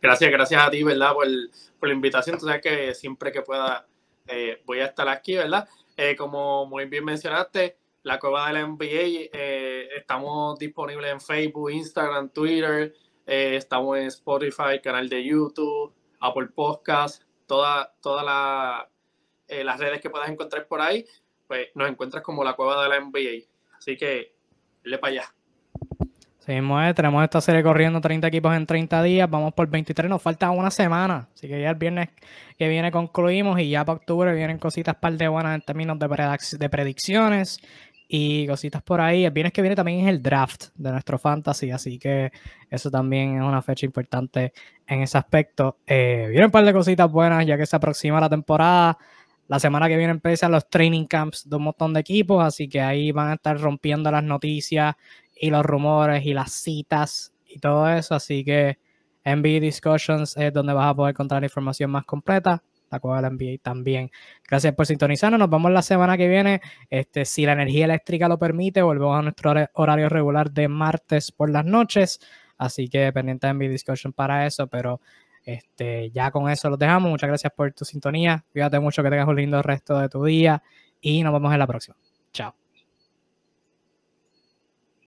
Gracias, 0.00 0.32
gracias 0.32 0.60
a 0.60 0.70
ti, 0.70 0.82
¿verdad? 0.82 1.12
Por, 1.12 1.26
la 1.26 1.94
invitación. 1.94 2.38
Tú 2.38 2.46
sabes 2.46 2.62
que 2.62 2.94
siempre 2.94 3.30
que 3.30 3.42
pueda 3.42 3.86
eh, 4.26 4.60
voy 4.66 4.80
a 4.80 4.86
estar 4.86 5.08
aquí, 5.08 5.36
¿verdad? 5.36 5.68
Eh, 5.96 6.16
como 6.16 6.66
muy 6.66 6.86
bien 6.86 7.04
mencionaste, 7.04 7.76
la 8.02 8.18
cueva 8.18 8.48
de 8.48 8.54
la 8.54 8.66
NBA, 8.66 9.30
eh, 9.32 9.88
estamos 9.96 10.58
disponibles 10.58 11.12
en 11.12 11.20
Facebook, 11.20 11.70
Instagram, 11.70 12.30
Twitter, 12.30 12.94
estamos 13.26 13.98
en 13.98 14.06
Spotify, 14.06 14.80
canal 14.82 15.08
de 15.08 15.24
YouTube, 15.24 15.92
Apple 16.20 16.48
Podcast, 16.54 17.22
todas 17.46 17.88
toda 18.00 18.88
las 19.48 19.78
redes 19.78 20.00
que 20.00 20.10
puedas 20.10 20.28
encontrar 20.28 20.66
por 20.66 20.80
ahí, 20.80 21.04
pues 21.52 21.68
nos 21.74 21.90
encuentras 21.90 22.22
como 22.22 22.42
la 22.42 22.54
cueva 22.54 22.82
de 22.82 22.88
la 22.88 22.98
NBA. 22.98 23.44
Así 23.76 23.94
que, 23.94 24.32
le 24.84 24.96
para 24.96 25.12
allá. 25.12 25.24
Seguimos, 26.38 26.94
tenemos 26.94 27.22
esta 27.22 27.42
serie 27.42 27.62
corriendo 27.62 28.00
30 28.00 28.26
equipos 28.26 28.56
en 28.56 28.64
30 28.64 29.02
días, 29.02 29.28
vamos 29.28 29.52
por 29.52 29.68
23, 29.68 30.08
nos 30.08 30.22
falta 30.22 30.50
una 30.50 30.70
semana, 30.70 31.28
así 31.34 31.46
que 31.46 31.60
ya 31.60 31.68
el 31.68 31.76
viernes 31.76 32.08
que 32.58 32.68
viene 32.68 32.90
concluimos 32.90 33.60
y 33.60 33.68
ya 33.68 33.84
para 33.84 33.98
octubre 33.98 34.34
vienen 34.34 34.58
cositas 34.58 34.96
par 34.96 35.12
de 35.12 35.28
buenas 35.28 35.54
en 35.54 35.60
términos 35.60 35.98
de, 35.98 36.08
de 36.58 36.68
predicciones 36.70 37.60
y 38.08 38.46
cositas 38.46 38.82
por 38.82 39.02
ahí. 39.02 39.26
El 39.26 39.30
viernes 39.30 39.52
que 39.52 39.60
viene 39.60 39.76
también 39.76 40.00
es 40.00 40.08
el 40.08 40.22
draft 40.22 40.68
de 40.74 40.90
nuestro 40.90 41.18
fantasy, 41.18 41.70
así 41.70 41.98
que 41.98 42.32
eso 42.70 42.90
también 42.90 43.36
es 43.36 43.42
una 43.42 43.60
fecha 43.60 43.84
importante 43.84 44.54
en 44.86 45.02
ese 45.02 45.18
aspecto. 45.18 45.76
Eh, 45.86 46.28
vienen 46.30 46.46
un 46.46 46.50
par 46.50 46.64
de 46.64 46.72
cositas 46.72 47.12
buenas 47.12 47.44
ya 47.44 47.58
que 47.58 47.66
se 47.66 47.76
aproxima 47.76 48.20
la 48.20 48.30
temporada. 48.30 48.96
La 49.52 49.60
semana 49.60 49.86
que 49.86 49.98
viene 49.98 50.12
empiezan 50.12 50.50
los 50.50 50.66
training 50.70 51.04
camps 51.04 51.46
de 51.46 51.56
un 51.56 51.64
montón 51.64 51.92
de 51.92 52.00
equipos, 52.00 52.42
así 52.42 52.70
que 52.70 52.80
ahí 52.80 53.12
van 53.12 53.28
a 53.28 53.34
estar 53.34 53.60
rompiendo 53.60 54.10
las 54.10 54.24
noticias 54.24 54.94
y 55.36 55.50
los 55.50 55.62
rumores 55.62 56.24
y 56.24 56.32
las 56.32 56.52
citas 56.52 57.34
y 57.46 57.58
todo 57.58 57.86
eso. 57.90 58.14
Así 58.14 58.44
que 58.44 58.78
NBA 59.26 59.60
Discussions 59.60 60.38
es 60.38 60.54
donde 60.54 60.72
vas 60.72 60.86
a 60.86 60.94
poder 60.94 61.10
encontrar 61.10 61.42
la 61.42 61.48
información 61.48 61.90
más 61.90 62.06
completa. 62.06 62.62
la 62.90 62.98
de 62.98 63.20
la 63.20 63.28
NBA 63.28 63.58
también. 63.60 64.10
Gracias 64.48 64.74
por 64.74 64.86
sintonizarnos. 64.86 65.38
Nos 65.38 65.50
vemos 65.50 65.70
la 65.70 65.82
semana 65.82 66.16
que 66.16 66.28
viene. 66.28 66.62
Este, 66.88 67.26
si 67.26 67.44
la 67.44 67.52
energía 67.52 67.84
eléctrica 67.84 68.28
lo 68.28 68.38
permite, 68.38 68.80
volvemos 68.80 69.18
a 69.18 69.20
nuestro 69.20 69.52
horario 69.74 70.08
regular 70.08 70.50
de 70.50 70.68
martes 70.68 71.30
por 71.30 71.50
las 71.50 71.66
noches. 71.66 72.20
Así 72.56 72.88
que 72.88 73.12
pendiente 73.12 73.48
de 73.48 73.52
mi 73.52 73.68
discussion 73.68 74.14
para 74.14 74.46
eso, 74.46 74.66
pero 74.68 75.02
este, 75.44 76.10
ya 76.10 76.30
con 76.30 76.48
eso 76.50 76.70
los 76.70 76.78
dejamos. 76.78 77.10
Muchas 77.10 77.28
gracias 77.28 77.52
por 77.54 77.72
tu 77.72 77.84
sintonía. 77.84 78.44
Cuídate 78.52 78.78
mucho, 78.80 79.02
que 79.02 79.10
tengas 79.10 79.28
un 79.28 79.36
lindo 79.36 79.62
resto 79.62 79.98
de 79.98 80.08
tu 80.08 80.24
día 80.24 80.62
y 81.00 81.22
nos 81.22 81.32
vemos 81.32 81.52
en 81.52 81.58
la 81.58 81.66
próxima. 81.66 81.96
Chao. 82.32 82.61